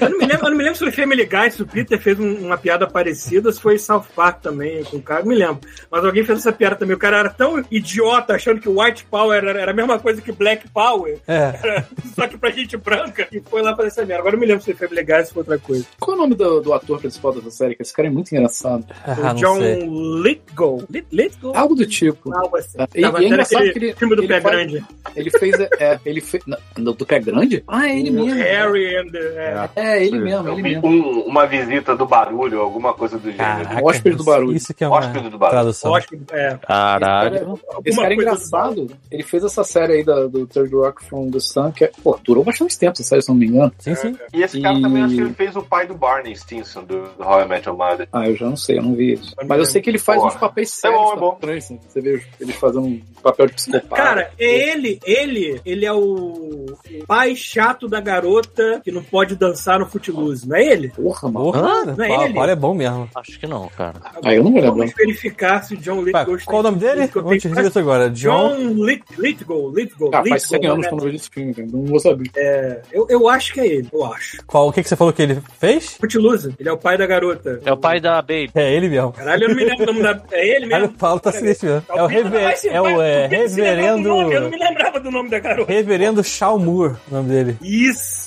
Eu 0.00 0.10
não 0.10 0.18
me 0.18 0.26
lembro, 0.26 0.50
não 0.50 0.56
me 0.56 0.62
lembro 0.64 0.78
se 0.78 0.84
foi 0.84 0.92
Family 0.92 1.24
Guy, 1.24 1.50
se 1.50 1.62
o 1.62 1.66
Peter 1.66 1.98
fez 1.98 2.18
um- 2.18 2.46
uma 2.46 2.58
piada 2.58 2.86
parecida, 2.88 3.50
se 3.52 3.60
foi 3.60 3.78
South 3.78 4.04
Park 4.14 4.40
também, 4.42 4.82
com 4.84 4.96
o 4.96 5.02
cara, 5.02 5.20
não 5.20 5.28
me 5.28 5.36
lembro. 5.36 5.60
Mas 5.90 6.04
alguém 6.04 6.24
fez 6.24 6.38
essa 6.40 6.52
piada 6.52 6.76
também. 6.76 6.96
O 6.96 6.98
cara 6.98 7.18
era 7.18 7.30
tão 7.30 7.62
idiota 7.70 8.34
achando 8.34 8.60
que 8.60 8.68
White 8.68 9.04
Power 9.10 9.36
era, 9.38 9.60
era 9.60 9.70
a 9.70 9.74
mesma 9.74 9.98
coisa 9.98 10.20
que 10.20 10.32
Black 10.32 10.68
Power, 10.70 11.18
É, 11.28 11.54
era 11.62 11.88
só 12.14 12.26
que 12.26 12.36
pra 12.38 12.50
gente 12.50 12.76
branca, 12.76 13.26
e 13.32 13.40
foi 13.40 13.62
lá 13.62 13.74
fazer 13.76 13.88
essa 13.88 14.00
merda. 14.04 14.20
Agora 14.20 14.34
eu 14.34 14.38
não 14.38 14.40
me 14.40 14.46
lembro 14.46 14.62
se 14.64 14.72
foi 14.74 14.88
Family 14.88 15.04
Guy 15.06 15.14
ou 15.18 15.24
se 15.24 15.32
foi 15.32 15.40
outra 15.40 15.58
coisa. 15.58 15.86
Qual 16.00 16.12
é 16.16 16.18
o 16.18 16.22
nome 16.22 16.34
do, 16.34 16.60
do 16.60 16.72
ator 16.72 16.98
principal 17.00 17.32
dessa 17.34 17.50
série? 17.50 17.74
Que 17.74 17.82
esse 17.82 17.92
cara 17.92 18.01
é 18.08 18.10
muito 18.10 18.32
engraçado. 18.34 18.84
ah, 19.06 19.32
John 19.34 19.56
sei. 19.58 19.86
Lithgow. 19.86 20.82
Lit- 20.90 21.06
Lithgow? 21.12 21.52
Algo 21.56 21.74
do 21.74 21.86
tipo. 21.86 22.34
Algo 22.34 22.56
assim. 22.56 22.78
É, 22.78 22.86
e- 22.94 23.00
e 23.00 23.04
é 23.04 23.24
engraçado 23.28 23.62
que 23.72 23.78
ele- 23.78 23.94
filme 23.94 24.16
do 24.16 24.22
ele 24.22 24.28
Pé 24.28 24.40
faz- 24.40 24.54
Grande. 24.56 24.84
Ele 25.16 25.30
fez. 25.30 25.60
É, 25.78 25.98
ele 26.04 26.20
fez. 26.20 26.42
Não, 26.76 26.92
do 26.92 27.06
pé 27.06 27.18
grande? 27.20 27.62
Ah, 27.68 27.88
é 27.88 27.98
ele 27.98 28.10
O 28.10 28.12
mesmo. 28.14 28.34
Harry 28.40 28.96
and... 28.96 29.10
É. 29.14 29.68
É, 29.76 30.04
ele 30.04 30.18
mesmo, 30.18 30.48
ele 30.50 30.62
mesmo. 30.62 30.86
um- 30.86 31.20
uma 31.26 31.46
visita 31.46 31.96
do 31.96 32.04
barulho, 32.06 32.60
alguma 32.60 32.92
coisa 32.94 33.16
do 33.18 33.30
gênero. 33.30 33.64
Caraca, 33.64 33.84
Hóspede 33.84 34.16
do 34.16 34.24
barulho. 34.24 34.56
Isso 34.56 34.74
que 34.74 34.84
é 34.84 34.88
uma 34.88 34.98
Hóspede 34.98 35.28
do 35.30 35.38
barulho. 35.38 35.58
tradução. 35.60 35.90
Lógico, 35.90 36.16
é. 36.32 36.58
Caralho. 36.66 37.58
Esse 37.84 37.96
cara 38.00 38.12
é 38.12 38.16
coisa 38.16 38.30
engraçado. 38.32 38.86
Ele 39.10 39.22
fez 39.22 39.44
essa 39.44 39.64
série 39.64 39.92
aí 39.94 40.04
da, 40.04 40.26
do 40.26 40.46
Third 40.46 40.74
Rock 40.74 41.04
from 41.04 41.30
the 41.30 41.40
Sun, 41.40 41.72
que 41.72 41.84
é, 41.84 41.90
pô, 42.02 42.18
durou 42.22 42.44
bastante 42.44 42.78
tempo 42.78 42.92
essa 42.92 43.02
série, 43.02 43.22
se 43.22 43.28
não 43.28 43.36
me 43.36 43.46
engano. 43.46 43.72
Sim, 43.78 43.94
sim. 43.94 44.16
E 44.32 44.42
esse 44.42 44.60
cara 44.60 44.76
E- 44.78 44.82
também 44.82 45.02
acho 45.02 45.14
que 45.14 45.20
ele 45.20 45.32
fez 45.34 45.56
o 45.56 45.62
pai 45.62 45.86
do 45.86 45.94
Barney 45.94 46.34
Stinson, 46.36 46.84
do, 46.84 47.02
do 47.16 47.22
How 47.24 47.42
I 47.42 47.48
Met 47.48 47.66
Your 47.68 47.76
Mother. 47.90 48.08
Ah, 48.12 48.28
eu 48.28 48.36
já 48.36 48.46
não 48.46 48.56
sei, 48.56 48.78
eu 48.78 48.82
não 48.82 48.94
vi 48.94 49.14
isso. 49.14 49.34
Mas 49.46 49.58
eu 49.58 49.66
sei 49.66 49.80
que 49.82 49.90
ele 49.90 49.98
faz 49.98 50.18
Porra. 50.20 50.32
uns 50.34 50.38
papéis 50.40 50.70
É 50.70 50.80
sérios. 50.88 51.00
bom, 51.00 51.12
é 51.12 51.16
bom. 51.16 51.30
tá 51.40 51.52
assim. 51.52 51.80
Você 51.88 52.00
vê 52.00 52.22
ele 52.40 52.52
fazendo 52.52 52.86
um 52.86 53.00
papel 53.22 53.46
de 53.46 53.54
psicopata. 53.54 53.94
Cara, 54.02 54.30
é 54.38 54.70
ele, 54.72 54.98
ele, 55.04 55.60
ele 55.64 55.84
é 55.86 55.92
o 55.92 56.66
pai 57.06 57.34
chato 57.34 57.88
da 57.88 58.00
garota 58.00 58.80
que 58.84 58.90
não 58.90 59.02
pode 59.02 59.34
dançar 59.36 59.78
no 59.78 59.86
Footloose, 59.86 60.48
não 60.48 60.56
é 60.56 60.64
ele? 60.64 60.88
porra, 60.90 61.30
mano. 61.30 61.46
Porra, 61.52 61.84
Não 61.96 62.04
é 62.04 62.18
o 62.18 62.22
ele? 62.24 62.34
Paulo 62.34 62.50
é 62.50 62.56
bom 62.56 62.74
mesmo. 62.74 63.08
Acho 63.14 63.38
que 63.40 63.46
não, 63.46 63.68
cara. 63.68 63.94
Ah, 64.24 64.34
eu 64.34 64.42
não 64.44 64.50
me 64.50 64.60
lembro. 64.60 64.76
Vamos 64.78 64.92
verificar 64.94 65.62
se 65.62 65.74
o 65.74 65.76
John 65.76 66.02
Lithgow... 66.02 66.36
qual 66.46 66.60
o 66.60 66.62
nome 66.62 66.78
dele? 66.78 67.06
Vamos 67.14 67.36
te 67.36 67.42
tem- 67.42 67.52
dizer 67.52 67.68
isso 67.68 67.78
agora. 67.78 68.10
John. 68.10 68.56
John 68.56 68.84
Lit- 68.84 69.04
Lithgow, 69.18 69.70
Lithgow, 69.74 70.10
Ah, 70.12 70.22
faz 70.26 70.42
Lithgow, 70.44 70.60
100 70.60 70.66
anos 70.70 70.78
né? 70.82 70.88
que 70.88 70.94
eu 70.94 70.96
não 70.98 71.04
vejo 71.04 71.16
esse 71.16 71.30
filme, 71.30 71.54
cara. 71.54 71.68
Não 71.72 71.84
vou 71.84 72.00
saber. 72.00 72.30
É, 72.36 72.82
eu, 72.92 73.06
eu 73.08 73.28
acho 73.28 73.52
que 73.54 73.60
é 73.60 73.66
ele, 73.66 73.88
eu 73.92 74.04
acho. 74.04 74.38
Qual, 74.46 74.68
o 74.68 74.72
que, 74.72 74.82
que 74.82 74.88
você 74.88 74.96
falou 74.96 75.12
que 75.12 75.22
ele 75.22 75.40
fez? 75.58 75.94
Footloose, 75.96 76.54
ele 76.58 76.68
é 76.68 76.72
o 76.72 76.78
pai 76.78 76.96
da 76.98 77.06
garota. 77.06 77.60
É 77.64 77.71
o 77.72 77.76
pai 77.76 78.00
da 78.00 78.20
Baby. 78.22 78.50
É 78.54 78.72
ele 78.74 78.88
mesmo. 78.88 79.12
Caralho, 79.12 79.44
eu 79.44 79.48
não 79.50 79.56
me 79.56 79.64
lembro 79.64 79.82
o 79.84 79.86
nome 79.86 80.02
da. 80.02 80.22
É 80.32 80.48
ele 80.56 80.66
Olha, 80.66 80.76
o 80.76 80.80
mesmo? 80.82 80.98
Paulo 80.98 81.20
tá 81.20 81.32
sinistro 81.32 81.68
mesmo. 81.68 81.84
É 81.90 82.02
o, 82.02 82.06
rever... 82.06 82.54
é 82.70 82.80
o 82.80 83.02
é, 83.02 83.28
Porque 83.28 83.48
se 83.48 83.60
lembrava 83.60 83.96
do 83.98 84.02
nome, 84.08 84.08
Eu 84.08 84.10
não 84.12 84.28
reverendo. 84.28 84.50
me 84.50 84.58
lembrava 84.58 85.00
do 85.00 85.10
nome 85.10 85.30
da 85.30 85.38
garota. 85.38 85.72
Reverendo 85.72 86.24
Shaw 86.24 86.58
Moore, 86.58 86.94
o 87.10 87.14
nome 87.14 87.28
dele. 87.28 87.56
Isso! 87.62 88.22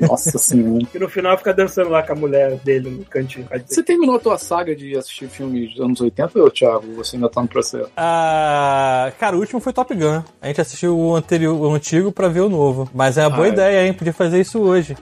Nossa 0.00 0.36
senhora. 0.38 0.84
Que 0.92 0.98
no 0.98 1.08
final 1.08 1.36
fica 1.38 1.52
dançando 1.54 1.88
lá 1.90 2.02
com 2.02 2.12
a 2.12 2.16
mulher 2.16 2.56
dele 2.64 2.90
no 2.90 3.04
cantinho. 3.06 3.48
Você 3.66 3.82
terminou 3.82 4.16
a 4.16 4.20
tua 4.20 4.36
saga 4.38 4.74
de 4.76 4.96
assistir 4.96 5.28
filmes 5.28 5.70
dos 5.74 5.80
anos 5.84 6.00
80, 6.00 6.38
ou, 6.38 6.50
Thiago? 6.50 6.84
Você 6.96 7.16
ainda 7.16 7.28
tá 7.30 7.40
no 7.40 7.48
processo? 7.48 7.88
Ah, 7.96 9.10
cara, 9.18 9.34
o 9.36 9.40
último 9.40 9.60
foi 9.60 9.72
Top 9.72 9.94
Gun. 9.94 10.22
A 10.42 10.46
gente 10.48 10.60
assistiu 10.60 10.98
o 10.98 11.16
anterior, 11.16 11.54
o 11.58 11.72
antigo 11.74 12.12
pra 12.12 12.28
ver 12.28 12.40
o 12.40 12.48
novo. 12.50 12.88
Mas 12.94 13.16
é 13.16 13.22
uma 13.26 13.30
boa 13.30 13.46
Ah, 13.46 13.48
é. 13.48 13.52
ideia, 13.52 13.86
hein? 13.86 13.92
Podia 13.94 14.12
fazer 14.12 14.40
isso 14.40 14.60
hoje. 14.60 14.94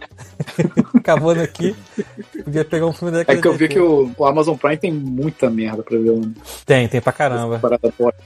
Acabando 0.95 1.41
aqui, 1.43 1.75
podia 2.45 2.65
pegar 2.65 2.87
um 2.87 2.93
filme 2.93 3.13
É 3.15 3.19
daquele. 3.19 3.41
que 3.43 3.49
eu 3.49 3.53
vi 3.55 3.69
que 3.69 3.79
o, 3.85 4.11
o 4.17 4.27
Amazon 4.27 4.57
Prime 4.57 4.77
tem 4.77 4.93
muita 4.93 5.49
merda 5.51 5.83
pra 5.83 5.97
ver. 5.99 6.13
Né? 6.19 6.33
Tem, 6.67 6.89
tem 6.89 7.01
pra 7.01 7.13
caramba. 7.13 7.61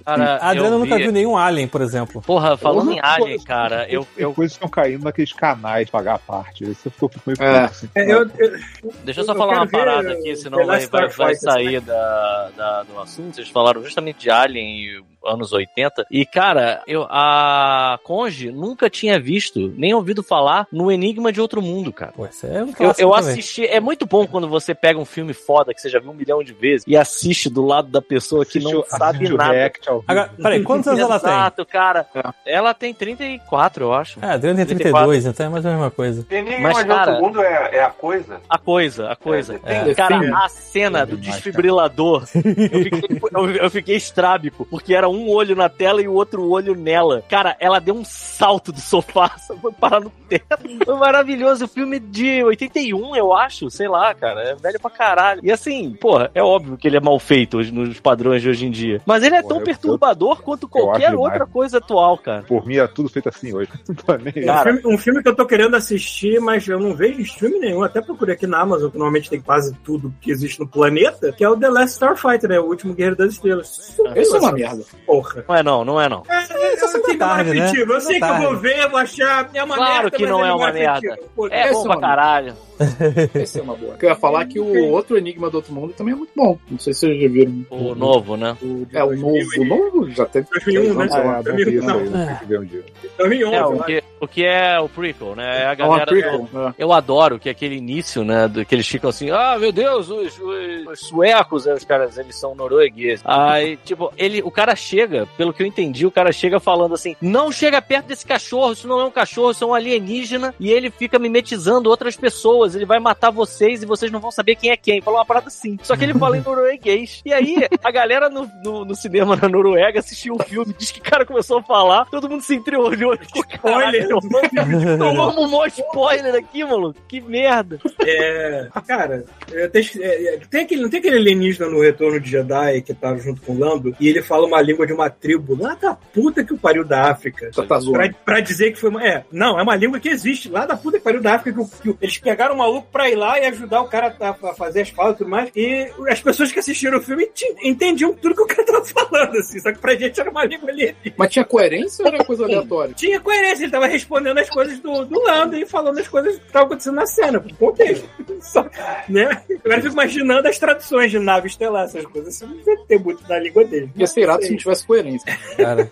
Cara, 0.05 0.37
A 0.37 0.49
Adriana 0.51 0.77
eu 0.77 0.79
nunca 0.79 0.97
vi- 0.97 1.03
viu 1.03 1.13
nenhum 1.13 1.37
Alien, 1.37 1.69
por 1.69 1.81
exemplo. 1.83 2.23
Porra, 2.23 2.57
falando 2.57 2.93
em 2.93 2.97
Porra, 3.01 3.15
Alien, 3.15 3.39
pô, 3.39 3.45
cara, 3.45 3.87
eu, 3.91 4.07
eu 4.17 4.33
coisas 4.33 4.53
estão 4.55 4.69
caindo 4.69 5.05
naqueles 5.05 5.33
canais 5.33 5.91
pagar 5.91 6.15
a 6.15 6.19
parte. 6.19 6.65
Você 6.65 6.89
ficou 6.91 7.11
meio 7.27 7.37
É. 7.41 7.61
puto, 7.61 7.65
assim. 7.73 7.89
É, 7.95 8.05
eu, 8.13 8.23
eu, 8.39 8.59
Deixa 9.05 9.21
eu 9.21 9.25
só 9.25 9.33
Eu 9.33 9.39
falar 9.39 9.55
uma 9.55 9.67
ver, 9.67 9.73
parada 9.73 10.11
eh, 10.11 10.13
aqui, 10.19 10.37
senão 10.37 10.59
vai, 10.65 10.87
vai, 10.87 11.09
vai 11.09 11.33
Starfighter, 11.35 11.41
sair 11.41 11.81
da, 11.81 12.51
da- 12.57 12.83
do 12.85 12.99
assunto. 13.01 13.35
Vocês 13.37 13.49
falaram 13.49 13.83
justamente 13.83 14.19
de 14.21 14.31
Alien 14.31 14.79
e 14.79 15.03
anos 15.29 15.53
80. 15.53 16.07
E, 16.11 16.25
cara, 16.27 16.83
eu, 16.87 17.07
a 17.09 17.99
Conge 18.03 18.51
nunca 18.51 18.89
tinha 18.91 19.19
visto, 19.21 19.73
nem 19.77 19.95
ouvido 19.95 20.23
falar 20.23 20.67
no 20.73 20.91
Enigma 20.91 21.33
de 21.33 21.41
Outro 21.41 21.61
Mundo, 21.63 21.93
cara. 21.93 22.13
Pô, 22.13 22.27
isso 22.27 22.47
é 22.47 22.63
um 22.65 22.73
Eu, 22.79 22.95
eu 22.99 23.15
assisti. 23.15 23.67
É 23.67 23.81
muito 23.81 24.07
bom 24.07 24.27
quando 24.27 24.49
você 24.49 24.75
pega 24.75 24.99
um 24.99 25.05
filme 25.05 25.33
foda 25.33 25.73
que 25.75 25.81
você 25.81 25.89
já 25.89 25.99
viu 26.01 26.11
um 26.11 26.15
milhão 26.15 26.43
de 26.43 26.53
vezes 26.53 26.85
e 26.87 26.97
assiste 26.97 27.49
do 27.51 27.65
lado 27.65 27.89
da 27.89 28.01
pessoa 28.03 28.45
que 28.45 28.59
não 28.59 28.81
Assiste 28.81 28.99
sabe 28.99 29.29
nada. 29.31 29.53
React 29.53 29.89
ao 29.89 30.01
vivo. 30.01 30.05
Agora, 30.11 30.31
peraí, 30.37 30.63
quantos 30.63 30.89
anos 30.89 31.01
ela 31.01 31.19
tem? 31.21 31.29
Exato, 31.31 31.67
cara. 31.67 32.07
É. 32.15 32.55
Ela 32.59 32.75
tem 32.75 32.93
34, 32.95 33.85
eu 33.85 33.93
acho. 33.93 34.19
É, 34.23 34.27
a 34.27 34.33
Adriana 34.35 34.57
tem 34.65 34.77
32, 34.77 35.27
então 35.27 35.47
é 35.47 35.49
mais 35.49 35.65
ou 35.65 35.71
menos 35.71 35.83
a 35.83 35.85
mesma 35.87 35.91
coisa. 35.91 36.27
Enigma 36.31 36.61
Mas, 36.61 36.79
de 36.79 36.85
cara- 36.87 37.11
outro 37.13 37.27
mundo 37.27 37.43
é, 37.43 37.77
é 37.77 37.83
a 37.83 37.91
coisa. 37.91 38.41
A 38.49 38.59
coisa, 38.59 39.11
a 39.11 39.17
coisa. 39.17 39.61
É, 39.65 39.95
Cara, 39.95 40.19
define. 40.19 40.35
a 40.35 40.49
cena 40.49 41.05
do 41.07 41.17
Demais, 41.17 41.35
desfibrilador, 41.43 42.23
eu 42.35 42.83
fiquei, 42.85 43.19
eu, 43.35 43.51
eu 43.57 43.71
fiquei 43.71 43.97
estrábico, 43.97 44.65
porque 44.67 44.95
era 44.95 45.09
um 45.09 45.18
olho 45.27 45.57
na 45.57 45.69
tela 45.69 46.03
e 46.03 46.07
o 46.09 46.13
outro 46.13 46.49
olho 46.49 46.75
nela. 46.75 47.23
Cara, 47.29 47.57
ela 47.59 47.79
deu 47.81 47.95
um 47.95 48.05
salto 48.05 48.71
do 48.73 48.81
sofá, 48.81 49.31
só 49.47 49.57
foi 49.57 49.73
parar 49.73 50.01
no 50.01 50.11
teto. 50.29 50.47
Foi 50.85 50.95
maravilhoso. 50.97 51.65
O 51.65 51.69
filme 51.69 51.99
de 51.99 52.43
81, 52.45 53.17
eu 53.17 53.33
acho, 53.35 53.71
sei 53.71 53.89
lá, 53.89 54.15
cara. 54.15 54.43
É 54.51 54.55
velho 54.55 54.79
pra 54.81 54.91
caralho. 54.91 55.41
E 55.43 55.51
assim, 55.51 55.95
porra, 56.01 56.31
é 56.35 56.43
óbvio 56.43 56.77
que 56.77 56.87
ele 56.87 56.97
é 56.97 57.01
mal 57.01 57.19
feito 57.19 57.59
hoje, 57.59 57.73
nos 57.73 57.99
padrões 58.01 58.43
de 58.43 58.49
hoje 58.49 58.67
em 58.67 58.71
dia. 58.71 59.01
Mas 59.07 59.23
ele 59.23 59.35
é 59.35 59.43
Porra, 59.43 59.49
tão 59.55 59.59
eu- 59.59 59.65
perturbador 59.65 60.43
quanto 60.43 60.69
qualquer 60.69 61.11
demais. 61.11 61.19
outra 61.19 61.47
coisa 61.47 61.79
atual, 61.79 62.19
cara. 62.19 62.43
Por 62.43 62.67
mim 62.67 62.77
é 62.77 62.87
tudo 62.87 63.09
feito 63.09 63.29
assim 63.29 63.53
hoje. 63.55 63.71
Nem 64.23 64.33
aí. 64.37 64.43
Um 64.45 64.47
Cara. 64.47 64.73
filme, 64.75 64.95
um 64.95 64.99
filme 64.99 65.23
que 65.23 65.29
eu 65.29 65.35
tô 65.37 65.47
querendo 65.47 65.75
assistir, 65.77 66.41
mas 66.41 66.67
eu 66.69 66.79
não 66.79 66.95
vejo 66.95 67.19
em 67.21 67.23
stream 67.23 67.59
nenhum. 67.61 67.83
Até 67.83 68.01
procurei 68.01 68.35
aqui 68.35 68.47
na 68.47 68.61
Amazon, 68.61 68.91
que 68.91 68.99
normalmente 68.99 69.31
tem 69.31 69.41
quase 69.41 69.75
tudo 69.85 70.13
que 70.21 70.31
existe 70.31 70.61
no 70.61 70.67
planeta, 70.69 71.33
que 71.33 71.43
é 71.45 71.49
o 71.49 71.57
The 71.57 71.69
Last 71.69 71.95
Starfighter, 71.95 72.49
né? 72.51 72.61
O 72.61 72.65
último 72.67 72.95
Guerreiro 72.95 73.17
das 73.17 73.33
Estrelas. 73.35 73.97
Isso 74.17 74.37
é 74.37 74.39
uma 74.41 74.53
merda. 74.53 74.83
Porra. 75.09 75.43
Não 75.49 75.55
é 75.57 75.63
não, 75.63 75.85
não 75.87 76.01
é 76.01 76.07
não. 76.09 76.23
É, 76.29 76.43
eu 76.43 76.79
Sessão 76.79 77.01
da 77.01 77.07
tenho 77.07 77.19
tarde, 77.19 77.55
né? 77.55 77.73
Eu 77.75 78.01
sei 78.01 78.21
que 78.21 78.25
eu 78.27 78.37
vou 78.37 78.57
ver, 78.59 78.89
vou 78.91 78.99
achar. 79.01 79.49
É 79.55 79.65
uma 79.65 79.75
Claro 79.75 79.93
merda, 80.03 80.11
que 80.11 80.23
mas 80.23 80.31
não 80.31 80.45
é 80.45 80.53
uma 80.53 80.71
merda. 80.71 81.09
É 81.11 81.17
bom 81.35 81.47
é 81.51 81.69
pra 81.71 81.79
uma- 81.79 82.01
caralho. 82.01 82.55
Essa 83.35 83.59
é 83.59 83.63
uma 83.63 83.75
boa. 83.77 83.97
Eu 84.01 84.09
ia 84.09 84.15
falar 84.17 84.47
que 84.47 84.59
o 84.61 84.89
outro 84.91 85.17
Enigma 85.19 85.51
do 85.51 85.57
Outro 85.57 85.73
Mundo 85.73 85.93
também 85.97 86.15
é 86.15 86.17
muito 86.17 86.31
bom. 86.37 86.59
Não 86.71 86.79
sei 86.79 86.93
se 86.95 87.01
vocês 87.01 87.21
já 87.21 87.29
viram. 87.29 87.65
O 87.71 87.95
novo, 87.95 88.37
né? 88.37 88.57
o 88.63 88.87
É 88.93 89.03
o 89.03 89.09
2000 89.09 89.27
novo, 89.27 89.61
o 89.61 89.65
novo 89.65 90.11
já 90.11 90.25
teve 90.27 90.47
2001, 90.51 90.95
né? 90.95 91.03
anos, 91.03 91.15
eu 91.15 91.31
Ah, 91.31 92.41
ver 92.47 92.61
um 92.61 92.65
dia. 92.65 92.85
2011, 93.19 93.55
É, 93.57 93.61
eu 93.61 93.69
o 93.77 93.85
que, 93.85 94.03
o 94.21 94.29
que 94.29 94.45
é 94.45 94.81
o 94.81 94.89
prequel, 94.89 95.35
né? 95.37 95.63
É 95.63 95.67
a 95.67 95.73
É 95.73 95.85
uma 95.85 95.99
galera 95.99 96.07
do, 96.07 96.11
prequel. 96.47 96.49
é. 96.69 96.75
Eu 96.79 96.93
adoro 96.93 97.39
que 97.39 97.49
aquele 97.49 97.77
início, 97.77 98.25
né, 98.25 98.47
do, 98.49 98.65
que 98.65 98.75
eles 98.75 98.87
ficam 98.87 99.11
assim, 99.11 99.31
ah, 99.31 99.57
meu 99.59 99.73
Deus, 99.73 100.09
os, 100.09 100.39
os- 100.39 100.87
os 100.93 101.01
suecos, 101.01 101.67
né, 101.67 101.75
os 101.75 101.85
caras, 101.85 102.17
eles 102.19 102.37
são 102.39 102.55
noruegueses. 102.55 103.23
Aí, 103.25 103.77
tipo, 103.85 104.13
ele, 104.17 104.43
o 104.43 104.51
cara 104.51 104.75
chega, 104.77 105.27
pelo 105.37 105.53
que 105.53 105.63
eu 105.63 105.67
entendi, 105.67 106.07
o 106.07 106.11
cara 106.11 106.33
chega 106.33 106.59
falando 106.61 106.95
assim, 106.95 107.17
não 107.21 107.51
chega 107.53 107.81
perto 107.83 108.07
desse 108.07 108.25
cachorro, 108.27 108.73
isso 108.73 108.87
não 108.89 109.01
é 109.01 109.05
um 109.05 109.11
cachorro, 109.11 109.51
isso 109.51 109.65
é 109.65 109.67
um 109.67 109.75
alienígena, 109.75 110.55
e 110.59 110.71
ele 110.71 110.91
fica 110.91 111.19
mimetizando 111.19 111.89
outras 111.91 112.17
pessoas, 112.17 112.68
ele 112.75 112.87
vai 112.87 112.99
matar 112.99 113.31
vocês 113.31 113.83
e 113.83 113.87
vocês 113.87 114.11
não 114.11 114.21
vão 114.21 114.31
saber 114.31 114.57
quem 114.57 114.71
é 114.71 114.77
quem. 114.77 115.01
Falou 115.01 115.19
uma 115.19 115.27
parada 115.27 115.49
assim. 115.49 115.79
Só 115.83 115.97
que 115.97 116.05
ele 116.05 116.15
fala 116.15 116.37
em 116.37 116.43
norueguês. 116.45 117.23
E 117.25 117.33
aí, 117.33 117.67
a 117.83 117.91
galera 117.91 118.29
no, 118.29 118.49
no, 118.65 118.85
no 118.85 118.95
cinema 118.95 119.37
na 119.37 119.49
Noruega 119.49 120.01
assistiu 120.01 120.35
o 120.35 120.43
filme, 120.43 120.75
diz 120.79 120.91
que 120.91 121.01
o 121.01 121.03
cara 121.03 121.25
começou 121.25 121.59
a 121.59 121.63
falar, 121.63 122.05
todo 122.07 122.29
mundo 122.29 122.43
se 122.43 122.55
entreolhou 122.55 123.15
e 123.15 123.19
ficou, 123.25 123.45
Spoiler. 123.59 124.09
Tomamos 124.99 125.37
um 125.37 125.49
monte 125.49 125.77
de 125.77 125.83
spoiler 125.83 126.35
aqui, 126.35 126.65
maluco. 126.65 126.99
Que 127.09 127.21
merda. 127.21 127.79
É, 128.05 128.69
cara, 128.87 129.25
é, 129.53 129.69
tem, 129.69 129.83
é, 130.01 130.35
é, 130.35 130.41
tem 130.51 130.63
aquele, 130.63 130.83
não 130.83 130.91
tem 130.91 131.01
aquele 131.01 131.17
alienígena 131.17 131.69
no 131.69 131.81
Retorno 131.81 132.21
de 132.21 132.31
Jedi 132.31 132.83
que 132.83 132.95
tá 132.95 133.17
junto 133.17 133.41
com 133.43 133.53
o 133.53 133.59
Lando 133.59 133.95
e 134.01 134.09
ele 134.09 134.23
fala 134.23 134.47
uma 134.47 134.61
língua 134.61 134.87
de 134.87 134.93
uma 134.93 135.11
tribo 135.11 135.57
lá 135.61 135.75
da 135.75 135.95
puta 135.95 136.45
que 136.45 136.53
o 136.53 136.59
pariu 136.59 136.85
da 136.85 137.11
África. 137.11 137.51
Só 137.53 137.65
tá 137.65 137.79
zoando. 137.79 137.99
Pra, 137.99 138.13
pra 138.25 138.41
dizer 138.41 138.73
que 138.73 138.81
foi 138.81 138.91
uma. 138.91 139.05
É, 139.07 139.25
não, 139.31 139.59
é 139.59 139.63
uma 139.63 139.77
língua 139.77 140.01
que 140.01 140.09
existe 140.09 140.49
lá 140.49 140.67
da 140.67 140.77
puta 140.77 140.99
que 140.99 141.05
pariu 141.05 141.21
da 141.21 141.35
África. 141.35 141.63
Que, 141.83 141.93
que 141.93 141.99
eles 142.01 142.19
pegaram 142.19 142.55
maluco 142.59 142.89
pra 142.91 143.09
ir 143.09 143.17
lá 143.17 143.39
e 143.39 143.47
ajudar 143.47 143.81
o 143.81 143.89
cara 143.89 144.15
a, 144.21 144.31
a 144.31 144.55
fazer 144.55 144.83
as 144.83 144.91
falas 144.91 145.15
e 145.15 145.19
tudo 145.19 145.31
mais. 145.31 145.51
E 145.55 145.91
as 146.09 146.21
pessoas 146.21 146.53
que 146.53 146.59
assistiram 146.59 146.99
o 146.99 147.03
filme 147.03 147.29
entendiam 147.63 148.13
tudo 148.13 148.35
que 148.35 148.43
o 148.43 148.47
cara 148.47 148.65
tava 148.65 148.85
falando, 148.87 149.39
assim. 149.39 149.59
Só 149.59 149.73
que 149.73 149.79
pra 149.79 149.95
gente 149.95 150.21
era 150.21 150.31
uma 150.31 150.45
língua 150.45 150.71
ali. 150.71 150.95
Mas 151.17 151.31
tinha 151.31 151.45
coerência 151.45 152.05
ou 152.05 152.13
era 152.13 152.25
coisa 152.25 152.45
aleatória? 152.45 152.95
Tinha 152.95 153.21
coerência, 153.21 153.65
ele 153.65 153.73
tava 153.73 153.87
respondendo 153.87 154.39
as 154.39 154.51
coisas 154.51 154.79
do, 154.81 155.05
do 155.05 155.21
Lando 155.23 155.57
e 155.57 155.67
falando 155.67 155.99
as 155.99 156.09
coisas 156.09 156.39
que 156.39 156.47
estavam 156.47 156.67
acontecendo 156.67 156.95
na 156.95 157.07
cena, 157.07 157.41
com 157.41 157.49
contexto. 157.55 158.09
Só, 158.41 158.63
né? 159.09 159.43
Agora 159.65 159.79
eu 159.79 159.83
fico 159.83 159.95
imaginando 159.95 160.49
as 160.49 160.59
traduções 160.59 161.11
de 161.11 161.19
nave 161.19 161.49
estelar, 161.49 161.85
essas 161.85 162.05
coisas. 162.07 162.35
Isso 162.35 162.47
não 162.47 162.57
deve 162.59 162.83
ter 162.85 162.99
muito 162.99 163.27
na 163.29 163.39
língua 163.39 163.65
dele. 163.65 163.91
Ia 163.97 164.07
ser 164.07 164.23
irado 164.23 164.43
se 164.43 164.51
não 164.51 164.59
tivesse 164.59 164.87
coerência. 164.87 165.39
Cara, 165.57 165.91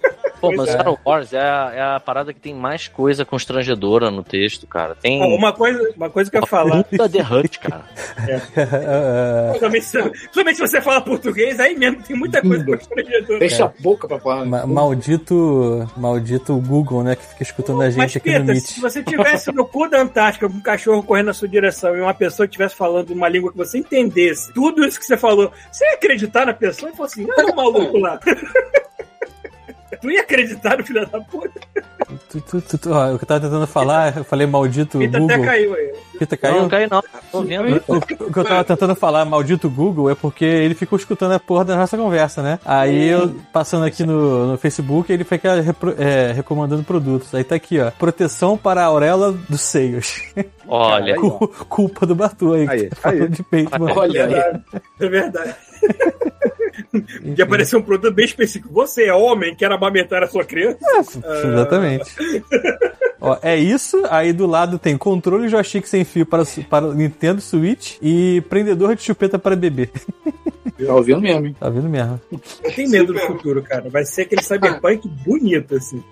Pô, 0.51 0.57
mas 0.57 0.69
é. 0.69 0.73
Star 0.73 0.97
Wars 1.05 1.33
é 1.33 1.41
a, 1.41 1.73
é 1.75 1.83
a 1.97 2.01
parada 2.01 2.33
que 2.33 2.41
tem 2.41 2.55
mais 2.55 2.89
coisa 2.89 3.25
constrangedora 3.25 4.11
no 4.11 4.23
texto, 4.23 4.67
cara. 4.67 4.95
Tem. 4.95 5.19
Bom, 5.19 5.35
uma 5.37 5.53
coisa, 5.53 5.93
uma 5.97 6.11
coisa 6.11 6.31
que 6.31 6.37
eu 6.37 6.41
ia 6.43 6.47
falar, 6.47 6.85
Puta 6.85 7.09
The 7.09 7.23
Hunt, 7.23 7.59
cara. 7.59 7.85
principalmente 9.51 9.85
se, 9.85 10.03
principalmente 10.03 10.57
se 10.57 10.63
você 10.63 10.81
fala 10.81 11.01
português, 11.01 11.59
aí 11.61 11.77
mesmo 11.77 12.03
tem 12.03 12.17
muita 12.17 12.41
coisa 12.43 12.65
constrangedora. 12.65 13.39
Deixa 13.39 13.65
a 13.65 13.73
boca 13.81 14.09
pra 14.09 14.19
falar. 14.19 14.45
ma- 14.45 14.67
maldito, 14.67 15.89
maldito 15.97 16.57
Google, 16.61 17.03
né, 17.03 17.17
que 17.17 17.25
fica 17.27 17.43
escutando 17.43 17.83
a 17.83 17.85
Mas, 17.87 17.95
gente 17.95 18.19
aqui 18.19 18.31
no 18.33 18.41
Pita, 18.41 18.53
Meet. 18.53 18.65
se 18.65 18.81
você 18.81 19.03
tivesse 19.03 19.53
no 19.53 19.65
cu 19.67 19.89
da 19.89 20.01
Antártica 20.01 20.49
com 20.49 20.57
um 20.57 20.61
cachorro 20.61 21.03
correndo 21.03 21.27
na 21.27 21.35
sua 21.35 21.49
direção 21.49 21.97
e 21.97 22.01
uma 22.01 22.15
pessoa 22.15 22.45
estivesse 22.47 22.75
falando 22.75 23.11
uma 23.11 23.29
língua 23.29 23.51
que 23.51 23.59
você 23.59 23.79
entendesse, 23.79 24.53
tudo 24.53 24.85
isso 24.85 24.99
que 24.99 25.07
você 25.07 25.17
falou, 25.17 25.53
você 25.71 25.85
ia 25.85 25.95
acreditar 25.95 26.47
na 26.47 26.55
pessoa 26.55 26.91
e 26.91 26.97
falar 26.97 27.07
assim, 27.07 27.27
não, 27.27 27.47
o 27.47 27.57
maluco 27.57 27.99
lá. 27.99 28.19
Tu 30.01 30.11
ia 30.11 30.21
acreditar 30.23 30.77
no 30.79 30.85
filho 30.85 31.07
da 31.07 31.21
puta? 31.21 31.61
Tu- 32.31 32.41
tu- 32.41 32.61
tu- 32.61 32.79
tu- 32.79 32.93
ó, 32.93 33.15
o 33.15 33.19
que 33.19 33.25
eu 33.25 33.29
tava 33.29 33.41
tentando 33.41 33.67
falar, 33.67 34.17
eu 34.17 34.25
falei 34.25 34.47
maldito 34.47 34.99
Pita 34.99 35.17
até 35.17 35.19
Google. 35.35 35.45
caiu 35.45 35.75
aí. 35.75 35.93
Pita 36.19 36.35
Não, 36.37 36.41
caiu? 36.41 36.63
não 36.63 36.69
cai 36.69 36.87
não. 36.91 37.03
Tô 37.33 37.43
vendo. 37.43 37.83
O, 37.87 37.97
o 37.97 38.01
que 38.33 38.39
eu 38.39 38.45
tava 38.45 38.65
tentando 38.65 38.95
falar, 38.97 39.25
maldito 39.25 39.69
Google, 39.71 40.11
é 40.11 40.15
porque 40.15 40.45
ele 40.45 40.75
ficou 40.75 40.99
escutando 40.99 41.33
a 41.33 41.41
porra 41.41 41.65
da 41.65 41.77
nossa 41.77 41.97
conversa, 41.97 42.43
né? 42.43 42.59
Aí 42.65 43.09
eu, 43.09 43.35
passando 43.53 43.85
aqui 43.85 44.05
no, 44.05 44.53
no 44.53 44.59
Facebook, 44.59 45.13
ele 45.13 45.25
fica 45.25 45.61
repro- 45.61 45.95
é, 45.99 46.33
recomendando 46.33 46.83
produtos. 46.83 47.35
Aí 47.35 47.45
tá 47.45 47.55
aqui, 47.55 47.79
ó. 47.81 47.91
Proteção 47.91 48.57
para 48.57 48.83
a 48.83 48.87
auréola 48.87 49.33
dos 49.49 49.61
seios. 49.61 50.21
Olha, 50.69 51.15
Aí. 51.15 51.21
Cu- 51.21 51.49
Culpa 51.69 52.05
do 52.07 52.15
Batu 52.15 52.53
aí, 52.55 52.67
Aí, 52.69 52.89
tá 52.91 53.11
aí. 53.11 53.29
de 53.29 53.43
peito, 53.45 53.71
mano. 53.81 53.95
Olha 53.97 54.27
aí. 54.27 54.81
É 55.01 55.09
verdade. 55.09 55.55
De 57.23 57.43
aparecer 57.43 57.77
um 57.77 57.83
produto 57.83 58.13
bem 58.13 58.25
específico. 58.25 58.73
Você 58.73 59.05
é 59.05 59.15
homem, 59.15 59.55
quer 59.55 59.71
amamentar 59.71 60.23
a 60.23 60.29
sua 60.29 60.45
criança? 60.45 60.79
Exatamente. 61.45 62.15
Ó, 63.21 63.39
é 63.43 63.57
isso, 63.57 64.03
aí 64.11 64.33
do 64.33 64.47
lado 64.47 64.79
tem 64.79 64.97
controle 64.97 65.49
joystick 65.49 65.87
sem 65.87 66.05
fio 66.05 66.27
para, 66.27 66.45
para 66.69 66.87
o 66.87 66.95
Nintendo 66.95 67.41
Switch 67.41 67.97
e 68.03 68.43
prendedor 68.49 68.95
de 68.95 69.03
chupeta 69.03 69.39
para 69.39 69.57
bebê. 69.57 69.89
Tá 70.85 70.95
ouvindo 70.95 71.23
mesmo, 71.23 71.47
hein? 71.47 71.57
Tá 71.59 71.71
vendo 71.71 71.89
mesmo? 71.89 72.21
Eu 72.63 72.75
tenho 72.75 72.91
medo 72.91 73.13
do 73.15 73.19
futuro, 73.21 73.63
cara. 73.63 73.89
Vai 73.89 74.05
ser 74.05 74.23
aquele 74.23 74.43
cyberpunk 74.43 75.09
bonito, 75.09 75.75
assim. 75.75 76.05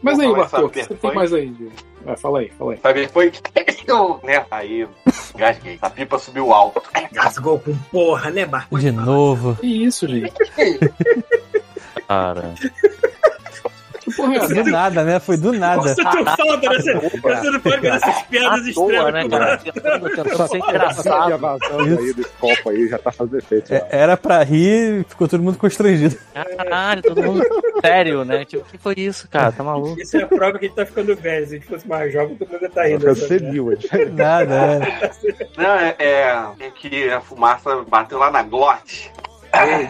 Mas 0.00 0.20
aí, 0.20 0.28
falar 0.48 0.64
o 0.64 0.70
que 0.70 0.78
você 0.78 0.82
Cyberpunk? 0.84 1.00
tem 1.00 1.14
mais 1.14 1.32
aí? 1.32 1.52
Vai, 2.04 2.16
fala 2.16 2.38
aí, 2.38 2.50
fala 2.50 2.72
aí. 2.72 3.08
Foi. 3.08 3.32
né? 4.22 4.46
Aí, 4.48 4.86
gasguei. 5.36 5.76
A 5.82 5.90
pipa 5.90 6.18
subiu 6.18 6.52
alto. 6.52 6.80
Gasgou 7.12 7.58
com 7.58 7.74
porra, 7.90 8.30
né, 8.30 8.46
Barco? 8.46 8.78
De 8.78 8.92
novo. 8.92 9.56
Que 9.56 9.66
isso, 9.66 10.06
gente? 10.06 10.32
cara. 12.06 12.54
Porra 14.16 14.36
é? 14.36 14.48
Do 14.48 14.64
nada, 14.70 15.04
né? 15.04 15.20
Foi 15.20 15.36
do 15.36 15.52
nada. 15.52 15.82
Você 15.82 15.94
tem 16.04 16.24
falta 16.24 16.56
dessa. 16.56 16.92
Você 17.00 17.50
não 17.50 17.60
pode 17.60 17.86
essas 17.86 18.22
piadas 18.22 18.66
extremas. 18.66 19.12
né, 19.14 19.28
cara? 19.28 19.58
você. 19.58 19.72
Tentando, 19.72 20.08
tentando 20.08 20.28
ser 20.28 20.42
Essa 20.42 20.56
engraçado. 20.56 21.48
aí 21.80 22.14
desse 22.14 22.30
copo 22.38 22.70
aí 22.70 22.88
já 22.88 22.98
tá 22.98 23.12
fazendo 23.12 23.38
efeito. 23.38 23.74
É. 23.74 23.86
Era 23.90 24.16
pra 24.16 24.42
rir, 24.42 25.04
ficou 25.08 25.26
todo 25.28 25.42
mundo 25.42 25.58
constrangido. 25.58 26.16
Caralho, 26.56 27.02
todo 27.02 27.22
mundo 27.22 27.44
sério, 27.84 28.24
né? 28.24 28.44
Tipo, 28.44 28.62
o 28.62 28.66
que 28.66 28.78
foi 28.78 28.94
isso, 28.96 29.28
cara? 29.28 29.52
Tá 29.52 29.62
maluco? 29.62 30.00
Isso 30.00 30.16
é 30.16 30.22
a 30.22 30.26
prova 30.26 30.58
que 30.58 30.64
a 30.64 30.68
gente 30.68 30.76
tá 30.76 30.86
ficando 30.86 31.14
velho. 31.16 31.46
Se 31.46 31.54
a 31.54 31.58
gente 31.58 31.66
fosse 31.68 31.88
mais 31.88 32.12
jovem, 32.12 32.36
todo 32.36 32.48
mundo 32.50 32.62
ia 32.62 32.68
estar 32.68 32.82
Tá 32.82 32.86
rindo. 32.88 33.14
senil, 33.16 33.72
é. 33.72 34.04
Nada, 34.06 34.54
é. 34.54 35.10
Não, 35.56 35.74
é, 35.74 35.94
é 35.98 36.30
é 36.60 36.70
que 36.70 37.10
a 37.10 37.20
fumaça 37.20 37.84
bateu 37.88 38.18
lá 38.18 38.30
na 38.30 38.42
glote. 38.42 39.10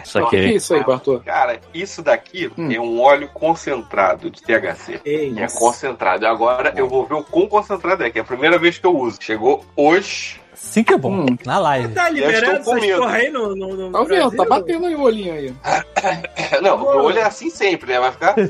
Isso 0.03 0.17
é 0.19 0.23
aqui. 0.23 0.37
isso 0.55 0.73
aí, 0.73 0.83
Bartô? 0.83 1.19
Cara, 1.19 1.59
isso 1.73 2.01
daqui 2.01 2.51
Hum. 2.57 2.71
é 2.71 2.79
um 2.79 2.99
óleo 2.99 3.29
concentrado 3.33 4.29
de 4.29 4.41
THC. 4.41 4.99
Ei, 5.05 5.33
É 5.37 5.47
concentrado. 5.47 6.25
Agora 6.25 6.73
eu 6.75 6.87
vou 6.87 7.05
ver 7.05 7.15
o 7.15 7.23
quão 7.23 7.47
concentrado 7.47 8.03
é, 8.03 8.09
que 8.09 8.17
é 8.19 8.21
a 8.21 8.25
primeira 8.25 8.57
vez 8.57 8.77
que 8.77 8.85
eu 8.85 8.95
uso. 8.97 9.17
Chegou 9.21 9.63
hoje. 9.75 10.39
Sim 10.53 10.83
que 10.83 10.93
é 10.93 10.97
bom. 10.97 11.11
Hum. 11.11 11.25
Na 11.45 11.57
live. 11.59 11.93
Tá 11.93 12.09
com 12.11 12.17
essas 12.17 12.65
porra 12.65 13.15
aí 13.15 13.29
no, 13.31 13.55
no, 13.55 13.75
no 13.75 13.91
Tá 13.91 14.03
vendo? 14.03 14.31
Tá 14.35 14.45
batendo 14.45 14.85
aí 14.85 14.95
o 14.95 15.01
olhinho 15.01 15.33
aí. 15.33 15.53
Não, 16.61 16.79
o 16.81 17.03
olho 17.05 17.17
é 17.19 17.23
assim 17.23 17.49
sempre, 17.49 17.91
né? 17.93 17.99
Vai 17.99 18.11
ficar. 18.11 18.35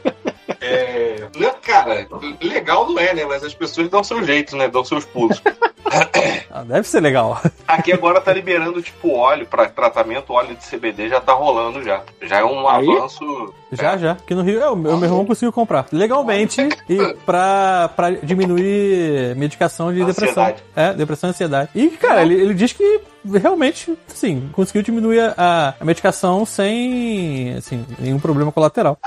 Cara, 1.71 2.07
legal 2.41 2.89
não 2.89 2.99
é, 2.99 3.13
né? 3.13 3.25
Mas 3.25 3.43
as 3.43 3.53
pessoas 3.53 3.89
dão 3.89 4.03
seu 4.03 4.23
jeito, 4.23 4.55
né? 4.55 4.67
Dão 4.67 4.83
seus 4.83 5.05
pulos. 5.05 5.41
Ah, 6.49 6.63
deve 6.63 6.87
ser 6.87 7.01
legal. 7.01 7.41
Aqui 7.67 7.91
agora 7.91 8.21
tá 8.21 8.31
liberando, 8.31 8.81
tipo, 8.81 9.13
óleo 9.13 9.45
pra 9.45 9.67
tratamento, 9.67 10.31
óleo 10.31 10.55
de 10.55 10.65
CBD 10.65 11.09
já 11.09 11.19
tá 11.19 11.33
rolando 11.33 11.83
já. 11.83 12.01
Já 12.21 12.39
é 12.39 12.43
um 12.45 12.67
Aí? 12.67 12.89
avanço. 12.89 13.53
Já, 13.71 13.97
já. 13.97 14.11
Aqui 14.13 14.35
no 14.35 14.41
Rio, 14.41 14.55
eu, 14.55 14.61
eu, 14.61 14.75
meu 14.75 15.03
irmão 15.03 15.25
conseguiu 15.25 15.51
comprar. 15.51 15.85
Legalmente 15.91 16.61
e 16.89 17.13
pra, 17.25 17.89
pra 17.95 18.11
diminuir 18.11 19.35
medicação 19.35 19.93
de 19.93 20.03
depressão. 20.03 20.43
Ansiedade. 20.43 20.63
É, 20.75 20.93
depressão 20.93 21.29
e 21.29 21.31
ansiedade. 21.31 21.69
E, 21.73 21.89
cara, 21.91 22.21
ele, 22.21 22.35
ele 22.35 22.53
diz 22.53 22.73
que 22.73 23.01
realmente, 23.25 23.97
sim, 24.07 24.49
conseguiu 24.53 24.81
diminuir 24.81 25.33
a, 25.37 25.75
a 25.79 25.85
medicação 25.85 26.45
sem, 26.45 27.53
assim, 27.55 27.85
nenhum 27.99 28.19
problema 28.19 28.51
colateral. 28.51 28.97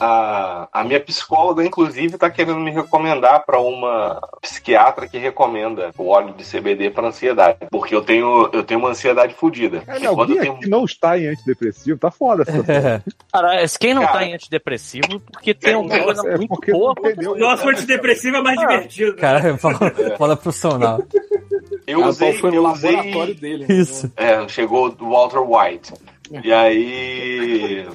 A, 0.00 0.68
a 0.72 0.84
minha 0.84 1.00
psicóloga, 1.00 1.64
inclusive, 1.64 2.16
tá 2.16 2.30
querendo 2.30 2.60
me 2.60 2.70
recomendar 2.70 3.44
pra 3.44 3.60
uma 3.60 4.20
psiquiatra 4.40 5.08
que 5.08 5.18
recomenda 5.18 5.90
o 5.98 6.08
óleo 6.08 6.34
de 6.34 6.44
CBD 6.44 6.90
pra 6.90 7.08
ansiedade. 7.08 7.58
Porque 7.70 7.94
eu 7.94 8.02
tenho, 8.02 8.48
eu 8.52 8.62
tenho 8.62 8.80
uma 8.80 8.90
ansiedade 8.90 9.34
fodida. 9.34 9.80
Cara, 9.80 10.00
quando 10.00 10.20
alguém 10.20 10.36
eu 10.36 10.42
tenho 10.42 10.54
aqui 10.54 10.68
não 10.68 10.84
está 10.84 11.18
em 11.18 11.26
antidepressivo, 11.26 11.98
tá 11.98 12.10
foda 12.10 12.42
essa 12.42 12.52
situação. 12.58 13.02
Cara, 13.32 13.62
quem 13.82 13.94
não 13.94 14.02
Cara. 14.02 14.12
tá 14.18 14.24
em 14.24 14.34
antidepressivo, 14.34 15.20
porque 15.32 15.52
tem 15.52 15.74
alguma 15.74 15.98
coisa 15.98 16.28
É 16.28 16.36
muito 16.36 16.60
boa 16.70 16.94
entendeu. 16.96 17.36
Nosso 17.36 17.68
antidepressivo 17.68 18.36
é 18.36 18.42
mais 18.42 18.58
divertido. 18.58 19.16
Cara, 19.16 19.58
fala, 19.58 19.78
fala 20.16 20.36
profissional. 20.36 21.02
Eu 21.86 22.04
usei, 22.06 22.32
foi 22.34 22.50
eu 22.56 22.62
no 22.62 22.72
usei 22.72 22.94
laboratório 22.94 23.34
dele. 23.34 23.66
né? 23.68 23.74
Isso. 23.74 24.12
É, 24.16 24.46
chegou 24.48 24.90
do 24.92 25.10
Walter 25.10 25.40
White. 25.40 25.92
E 26.42 26.52
aí. 26.52 27.86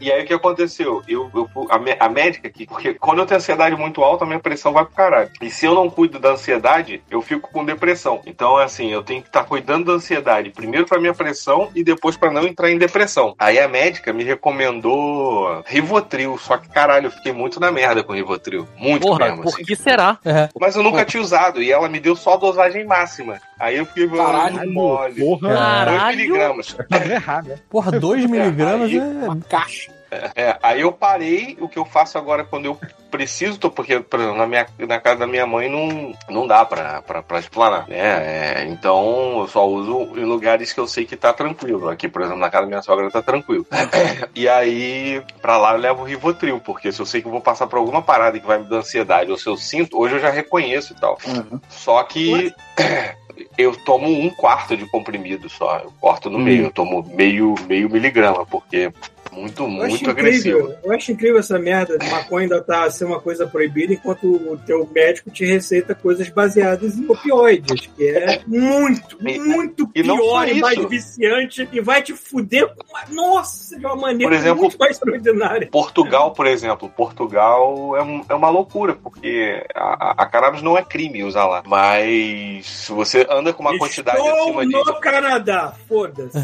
E 0.00 0.12
aí 0.12 0.22
o 0.22 0.26
que 0.26 0.34
aconteceu? 0.34 1.02
Eu, 1.08 1.30
eu 1.34 1.48
a, 1.70 2.06
a 2.06 2.08
médica 2.08 2.48
aqui, 2.48 2.66
porque 2.66 2.94
quando 2.94 3.18
eu 3.20 3.26
tenho 3.26 3.38
ansiedade 3.38 3.76
muito 3.76 4.02
alta, 4.02 4.24
a 4.24 4.26
minha 4.26 4.38
pressão 4.38 4.72
vai 4.72 4.84
pro 4.84 4.94
caralho. 4.94 5.30
E 5.40 5.50
se 5.50 5.66
eu 5.66 5.74
não 5.74 5.90
cuido 5.90 6.18
da 6.18 6.30
ansiedade, 6.30 7.02
eu 7.10 7.20
fico 7.22 7.50
com 7.50 7.64
depressão. 7.64 8.20
Então, 8.26 8.56
assim, 8.56 8.92
eu 8.92 9.02
tenho 9.02 9.22
que 9.22 9.28
estar 9.28 9.44
cuidando 9.44 9.86
da 9.86 9.92
ansiedade, 9.92 10.50
primeiro 10.50 10.86
pra 10.86 11.00
minha 11.00 11.14
pressão 11.14 11.70
e 11.74 11.82
depois 11.82 12.16
pra 12.16 12.30
não 12.30 12.46
entrar 12.46 12.70
em 12.70 12.78
depressão. 12.78 13.34
Aí 13.38 13.58
a 13.58 13.68
médica 13.68 14.12
me 14.12 14.22
recomendou 14.24 15.62
Rivotril, 15.66 16.38
só 16.38 16.56
que 16.56 16.68
caralho, 16.68 17.06
eu 17.06 17.10
fiquei 17.10 17.32
muito 17.32 17.58
na 17.58 17.72
merda 17.72 18.02
com 18.02 18.12
Rivotril. 18.12 18.68
Muito 18.76 19.02
Porra, 19.02 19.26
mesmo. 19.26 19.42
por 19.42 19.54
assim. 19.54 19.64
que 19.64 19.76
será? 19.76 20.18
É. 20.24 20.48
Mas 20.58 20.76
eu 20.76 20.82
nunca 20.82 21.04
tinha 21.04 21.22
usado 21.22 21.62
e 21.62 21.72
ela 21.72 21.88
me 21.88 22.00
deu 22.00 22.14
só 22.14 22.34
a 22.34 22.36
dosagem 22.36 22.84
máxima. 22.84 23.40
Aí 23.58 23.76
eu 23.76 23.86
fiquei 23.86 24.08
Caralho, 24.08 24.72
mole. 24.72 25.20
Porra, 25.20 25.54
Caralho. 25.54 25.98
2 25.98 26.16
miligramas. 26.16 26.76
não 26.90 26.98
é 26.98 27.14
errado, 27.14 27.55
né? 27.56 27.62
Porra, 27.68 27.92
2 27.98 28.26
miligramas 28.26 28.90
aí- 28.90 28.98
é. 28.98 29.02
Uma 29.02 29.36
caixa. 29.40 29.96
É, 30.36 30.56
aí 30.62 30.82
eu 30.82 30.92
parei, 30.92 31.58
o 31.60 31.68
que 31.68 31.78
eu 31.78 31.84
faço 31.84 32.16
agora 32.16 32.44
quando 32.44 32.66
eu 32.66 32.78
preciso, 33.10 33.58
tô, 33.58 33.68
porque 33.70 33.98
por 33.98 34.20
exemplo, 34.20 34.38
na, 34.38 34.46
minha, 34.46 34.66
na 34.78 35.00
casa 35.00 35.18
da 35.20 35.26
minha 35.26 35.46
mãe 35.46 35.68
não, 35.68 36.14
não 36.30 36.46
dá 36.46 36.64
pra, 36.64 37.02
pra, 37.02 37.22
pra 37.22 37.40
explanar, 37.40 37.88
né? 37.88 37.96
É, 37.98 38.64
então 38.68 39.40
eu 39.40 39.48
só 39.48 39.66
uso 39.66 40.16
em 40.16 40.24
lugares 40.24 40.72
que 40.72 40.78
eu 40.78 40.86
sei 40.86 41.04
que 41.04 41.16
tá 41.16 41.32
tranquilo. 41.32 41.88
Aqui, 41.88 42.08
por 42.08 42.22
exemplo, 42.22 42.38
na 42.38 42.48
casa 42.48 42.62
da 42.62 42.68
minha 42.68 42.82
sogra 42.82 43.10
tá 43.10 43.20
tranquilo. 43.20 43.66
e 44.34 44.48
aí, 44.48 45.20
pra 45.42 45.58
lá 45.58 45.72
eu 45.72 45.78
levo 45.80 46.02
o 46.02 46.04
Rivotril, 46.06 46.60
porque 46.60 46.92
se 46.92 47.00
eu 47.00 47.06
sei 47.06 47.20
que 47.20 47.26
eu 47.26 47.32
vou 47.32 47.40
passar 47.40 47.66
por 47.66 47.78
alguma 47.78 48.00
parada 48.00 48.38
que 48.38 48.46
vai 48.46 48.58
me 48.58 48.70
dar 48.70 48.76
ansiedade, 48.78 49.30
ou 49.30 49.36
se 49.36 49.48
eu 49.48 49.56
sinto, 49.56 49.98
hoje 49.98 50.14
eu 50.14 50.20
já 50.20 50.30
reconheço 50.30 50.92
e 50.92 51.00
tal. 51.00 51.18
Uhum. 51.26 51.60
Só 51.68 52.02
que 52.04 52.54
eu 53.56 53.74
tomo 53.84 54.08
um 54.08 54.30
quarto 54.30 54.76
de 54.76 54.86
comprimido 54.86 55.48
só. 55.48 55.78
Eu 55.78 55.92
corto 56.00 56.30
no 56.30 56.38
Hum. 56.38 56.42
meio, 56.42 56.64
eu 56.64 56.70
tomo 56.70 57.02
meio, 57.14 57.54
meio 57.66 57.88
miligrama, 57.90 58.44
porque 58.46 58.92
muito, 59.36 59.62
Eu 59.62 59.82
acho 59.82 59.88
muito 59.88 60.10
agressivo. 60.10 60.58
incrível, 60.58 60.78
eu 60.84 60.92
acho 60.92 61.12
incrível 61.12 61.38
essa 61.38 61.58
merda 61.58 61.98
de 61.98 62.08
maconha 62.10 62.44
ainda 62.44 62.60
tá 62.62 62.90
ser 62.90 63.04
uma 63.04 63.20
coisa 63.20 63.46
proibida 63.46 63.92
enquanto 63.92 64.24
o 64.26 64.56
teu 64.66 64.88
médico 64.92 65.30
te 65.30 65.44
receita 65.44 65.94
coisas 65.94 66.28
baseadas 66.28 66.96
em 66.98 67.06
opioides, 67.08 67.86
que 67.96 68.08
é 68.08 68.40
muito, 68.46 69.16
E- 69.20 69.38
muito 69.38 69.90
e 69.94 70.02
pior 70.02 70.16
só 70.18 70.44
e 70.46 70.60
mais 70.60 70.78
viciante 70.86 71.68
e 71.72 71.80
vai 71.80 72.02
te 72.02 72.12
fuder 72.14 72.66
com 72.74 72.84
uma, 72.88 73.04
nossa, 73.22 73.78
de 73.78 73.84
uma 73.86 73.96
maneira 73.96 74.30
Por 74.32 74.36
exemplo, 74.38 74.62
muito 74.62 74.78
mais 74.78 74.92
extraordinária. 74.92 75.68
Portugal, 75.70 76.32
por 76.32 76.46
exemplo, 76.46 76.88
Portugal 76.88 77.96
é, 77.96 78.02
um- 78.02 78.24
é 78.28 78.34
uma 78.34 78.48
loucura, 78.50 78.94
porque 78.94 79.62
a, 79.74 80.22
a- 80.22 80.26
cannabis 80.26 80.62
não 80.62 80.76
é 80.76 80.82
crime 80.82 81.22
usar 81.24 81.46
lá. 81.46 81.62
Mas 81.66 82.66
se 82.66 82.92
você 82.92 83.26
anda 83.30 83.52
com 83.52 83.62
uma 83.62 83.76
quantidade 83.78 84.18
Estou 84.18 84.42
acima 84.42 84.64
no 84.64 84.70
disso. 84.70 85.00
Canadá, 85.00 85.72
foda-se. 85.88 86.38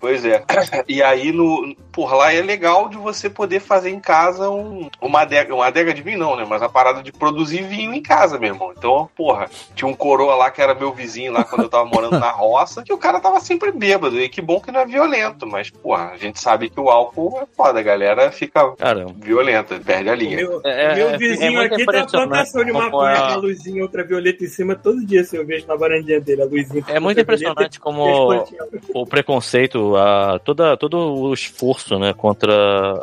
Pois 0.00 0.24
é. 0.24 0.42
E 0.88 1.02
aí, 1.02 1.32
no, 1.32 1.74
por 1.92 2.12
lá 2.14 2.31
é 2.36 2.42
legal 2.42 2.88
de 2.88 2.96
você 2.96 3.28
poder 3.30 3.60
fazer 3.60 3.90
em 3.90 4.00
casa 4.00 4.50
um, 4.50 4.88
uma, 5.00 5.20
adega, 5.22 5.54
uma 5.54 5.66
adega 5.66 5.92
de 5.94 6.02
vinho, 6.02 6.18
não, 6.18 6.36
né? 6.36 6.44
Mas 6.48 6.62
a 6.62 6.68
parada 6.68 7.02
de 7.02 7.12
produzir 7.12 7.62
vinho 7.62 7.92
em 7.94 8.02
casa, 8.02 8.38
meu 8.38 8.52
irmão. 8.54 8.72
Então, 8.76 9.08
porra, 9.16 9.48
tinha 9.74 9.88
um 9.88 9.94
coroa 9.94 10.34
lá 10.34 10.50
que 10.50 10.60
era 10.60 10.74
meu 10.74 10.92
vizinho 10.92 11.32
lá 11.32 11.44
quando 11.44 11.62
eu 11.62 11.68
tava 11.68 11.84
morando 11.84 12.18
na 12.18 12.30
roça, 12.30 12.82
que 12.82 12.92
o 12.92 12.98
cara 12.98 13.20
tava 13.20 13.40
sempre 13.40 13.70
bêbado. 13.72 14.20
E 14.20 14.28
que 14.28 14.40
bom 14.40 14.60
que 14.60 14.70
não 14.72 14.80
é 14.80 14.86
violento, 14.86 15.46
mas, 15.46 15.70
porra, 15.70 16.10
a 16.12 16.16
gente 16.16 16.40
sabe 16.40 16.68
que 16.70 16.80
o 16.80 16.90
álcool 16.90 17.38
é 17.42 17.46
foda, 17.56 17.78
a 17.80 17.82
galera 17.82 18.30
fica 18.32 18.70
Caramba. 18.76 19.12
violenta, 19.16 19.78
perde 19.84 20.08
a 20.10 20.14
linha. 20.14 20.36
Meu, 20.36 20.60
É, 20.64 20.94
meu 20.94 21.08
é- 21.10 21.18
vizinho 21.18 21.60
é 21.60 21.64
aqui 21.66 21.76
tem 21.76 21.84
uma 21.86 21.98
impressionante 21.98 22.10
plantação 22.28 22.64
de 22.64 22.72
maconha 22.72 23.12
a- 23.12 23.26
com 23.28 23.32
a 23.32 23.36
luzinha 23.36 23.82
ultravioleta 23.82 24.44
em 24.44 24.48
cima 24.48 24.74
todo 24.74 25.04
dia, 25.04 25.24
se 25.24 25.36
eu 25.36 25.44
vejo 25.46 25.66
na 25.66 25.74
varandinha 25.76 26.20
dele, 26.20 26.42
a 26.42 26.44
luzinha. 26.46 26.84
É 26.88 27.00
muito 27.00 27.20
impressionante 27.20 27.78
como 27.80 28.02
o 28.94 29.06
preconceito, 29.06 29.96
a, 29.96 30.38
toda, 30.38 30.76
todo 30.76 30.96
o 30.98 31.32
esforço 31.34 31.98
né, 31.98 32.12
contra 32.22 32.54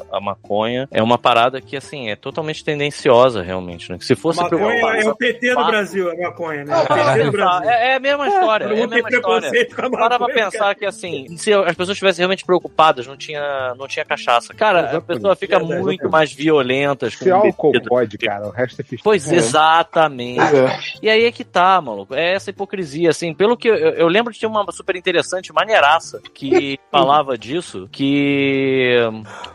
a 0.09 0.21
maconha 0.21 0.87
é 0.91 1.03
uma 1.03 1.17
parada 1.17 1.59
que, 1.59 1.75
assim, 1.75 2.09
é 2.09 2.15
totalmente 2.15 2.63
tendenciosa, 2.63 3.41
realmente. 3.41 3.91
Né? 3.91 3.97
Se 3.99 4.13
A 4.13 4.15
fosse 4.15 4.41
maconha 4.41 4.73
é 4.95 5.09
o 5.09 5.13
PT 5.13 5.53
do. 5.53 5.65
Brasil, 5.65 6.09
a 6.09 6.15
maconha, 6.15 6.63
né? 6.63 6.73
É 6.73 6.77
o 6.77 6.87
PT 6.87 7.23
do 7.25 7.31
Brasil. 7.33 7.69
É, 7.69 7.87
é 7.91 7.95
a 7.95 7.99
mesma 7.99 8.27
história, 8.29 8.67
Todo 8.69 8.77
é 8.79 8.83
a 8.83 8.87
mesma 8.87 9.09
história. 9.09 9.21
preconceito 9.21 9.75
com 9.75 9.81
a 9.81 9.89
maconha. 9.89 10.09
Para 10.09 10.19
pra 10.25 10.33
pensar 10.33 10.73
que, 10.75 10.85
assim, 10.85 11.35
se 11.35 11.51
as 11.53 11.75
pessoas 11.75 11.89
estivessem 11.97 12.21
realmente 12.23 12.45
preocupadas, 12.45 13.05
não 13.07 13.17
tinha, 13.17 13.73
não 13.77 13.89
tinha 13.89 14.05
cachaça. 14.05 14.53
Cara, 14.53 14.77
a 14.77 14.81
Exatamente. 14.83 15.05
pessoa 15.07 15.35
fica 15.35 15.59
Verdade, 15.59 15.81
muito 15.81 16.01
exatamente. 16.01 16.11
mais 16.13 16.31
violentas 16.31 17.13
Se 17.15 17.29
álcool 17.29 17.73
pode, 17.89 18.17
cara, 18.17 18.47
o 18.47 18.51
resto 18.51 18.79
é 18.79 18.83
ficha. 18.85 19.01
Pois 19.03 19.29
É. 19.29 19.35
exatamente. 19.35 20.39
Pois 20.39 20.53
é. 20.53 20.79
E 21.01 21.09
aí 21.09 21.25
é 21.25 21.31
que 21.31 21.43
tá, 21.43 21.81
maluco. 21.81 22.15
É 22.15 22.35
essa 22.35 22.51
hipocrisia, 22.51 23.09
assim. 23.09 23.33
Pelo 23.33 23.57
que 23.57 23.67
eu, 23.67 23.75
eu 23.75 24.07
lembro 24.07 24.31
de 24.31 24.39
ter 24.39 24.47
uma 24.47 24.65
super 24.71 24.95
interessante 24.95 25.51
maneiraça 25.51 26.21
que 26.33 26.79
falava 26.89 27.37
disso, 27.37 27.89
que 27.91 29.08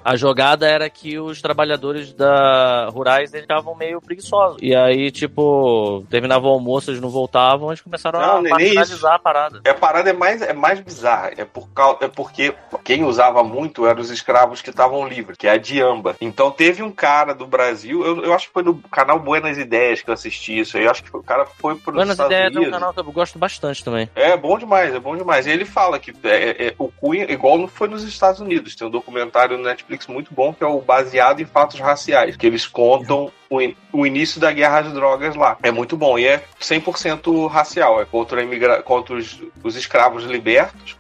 a 0.05 0.17
jogada 0.17 0.67
era 0.67 0.89
que 0.89 1.19
os 1.19 1.41
trabalhadores 1.41 2.13
da 2.13 2.89
rurais 2.91 3.33
eles 3.33 3.45
ficavam 3.45 3.75
meio 3.75 4.01
preguiçosos. 4.01 4.59
E 4.61 4.75
aí, 4.75 5.11
tipo, 5.11 6.05
terminava 6.11 6.47
o 6.47 6.51
almoço, 6.51 6.91
eles 6.91 7.01
não 7.01 7.09
voltavam, 7.11 7.71
eles 7.71 7.81
começaram 7.81 8.21
Não, 8.21 8.37
a 8.39 8.43
marginalizar 8.43 9.15
a 9.15 9.19
parada. 9.19 9.61
É, 9.65 9.71
a 9.71 9.75
parada 9.75 10.11
é 10.11 10.13
mais, 10.13 10.43
é 10.43 10.53
mais 10.53 10.81
bizarra. 10.81 11.33
É, 11.37 11.45
por 11.45 11.69
causa, 11.71 11.99
é 12.03 12.09
porque 12.09 12.55
quem 12.83 13.05
usava 13.05 13.43
muito 13.43 13.87
eram 13.87 14.01
os 14.01 14.11
escravos 14.11 14.61
que 14.63 14.71
estavam 14.71 15.07
livres, 15.07 15.37
que 15.37 15.47
é 15.47 15.53
a 15.53 15.59
diamba. 15.59 16.17
Então 16.21 16.51
teve 16.51 16.83
um 16.83 16.91
cara 16.91 17.35
do 17.35 17.47
Brasil, 17.47 18.05
eu, 18.05 18.25
eu 18.25 18.35
acho 18.35 18.49
que 18.49 18.53
foi 18.53 18.63
no 18.63 18.75
canal 18.91 19.19
Buenas 19.19 19.59
Ideias 19.59 20.03
que 20.03 20.11
eu 20.11 20.15
assisti 20.15 20.59
isso. 20.59 20.79
Eu 20.79 20.91
acho 20.91 21.03
que 21.03 21.17
o 21.17 21.23
cara 21.23 21.47
foi 21.47 21.75
pro 21.77 21.93
Buenas 21.93 22.13
Estados 22.13 22.33
ideias 22.33 22.53
é 22.53 22.55
um 22.55 22.63
Unidos. 22.63 22.79
canal 22.79 22.93
que 22.93 23.01
eu 23.01 23.13
gosto 23.13 23.39
bastante 23.39 23.85
também. 23.85 24.09
É 24.15 24.37
bom 24.37 24.59
demais, 24.59 24.95
é 24.95 25.01
bom 25.01 25.17
demais. 25.17 25.47
E 25.47 25.51
ele 25.51 25.65
fala 25.65 25.99
que 25.99 26.13
é, 26.25 26.69
é, 26.69 26.75
o 26.79 26.89
Cunha, 26.89 27.31
igual 27.31 27.59
não 27.59 27.69
foi 27.69 27.89
nos 27.89 28.03
Estados 28.05 28.41
Unidos, 28.41 28.75
tem 28.75 28.87
um 28.87 28.91
documentário 28.91 29.44
no 29.49 29.63
Netflix 29.63 30.07
muito 30.07 30.33
bom 30.33 30.53
que 30.53 30.65
é 30.65 30.67
o 30.67 30.81
Baseado 30.81 31.41
em 31.41 31.47
Fatos 31.47 31.81
Raciais, 31.81 32.37
que 32.37 32.47
eles 32.47 32.67
contam 32.67 33.31
o, 33.51 33.61
in- 33.61 33.77
o 33.93 34.07
início 34.07 34.41
da 34.41 34.51
guerra 34.53 34.81
às 34.81 34.93
drogas 34.93 35.35
lá. 35.37 35.57
É 35.63 35.71
muito 35.71 35.97
bom. 35.97 36.19
E 36.19 36.27
é 36.27 36.43
100% 36.61 37.49
racial. 37.49 38.01
É 38.01 38.05
contra, 38.05 38.43
imigra... 38.43 38.83
contra 38.83 39.15
os, 39.15 39.41
os 39.63 39.77
escravos 39.77 40.25
libertos. 40.25 40.97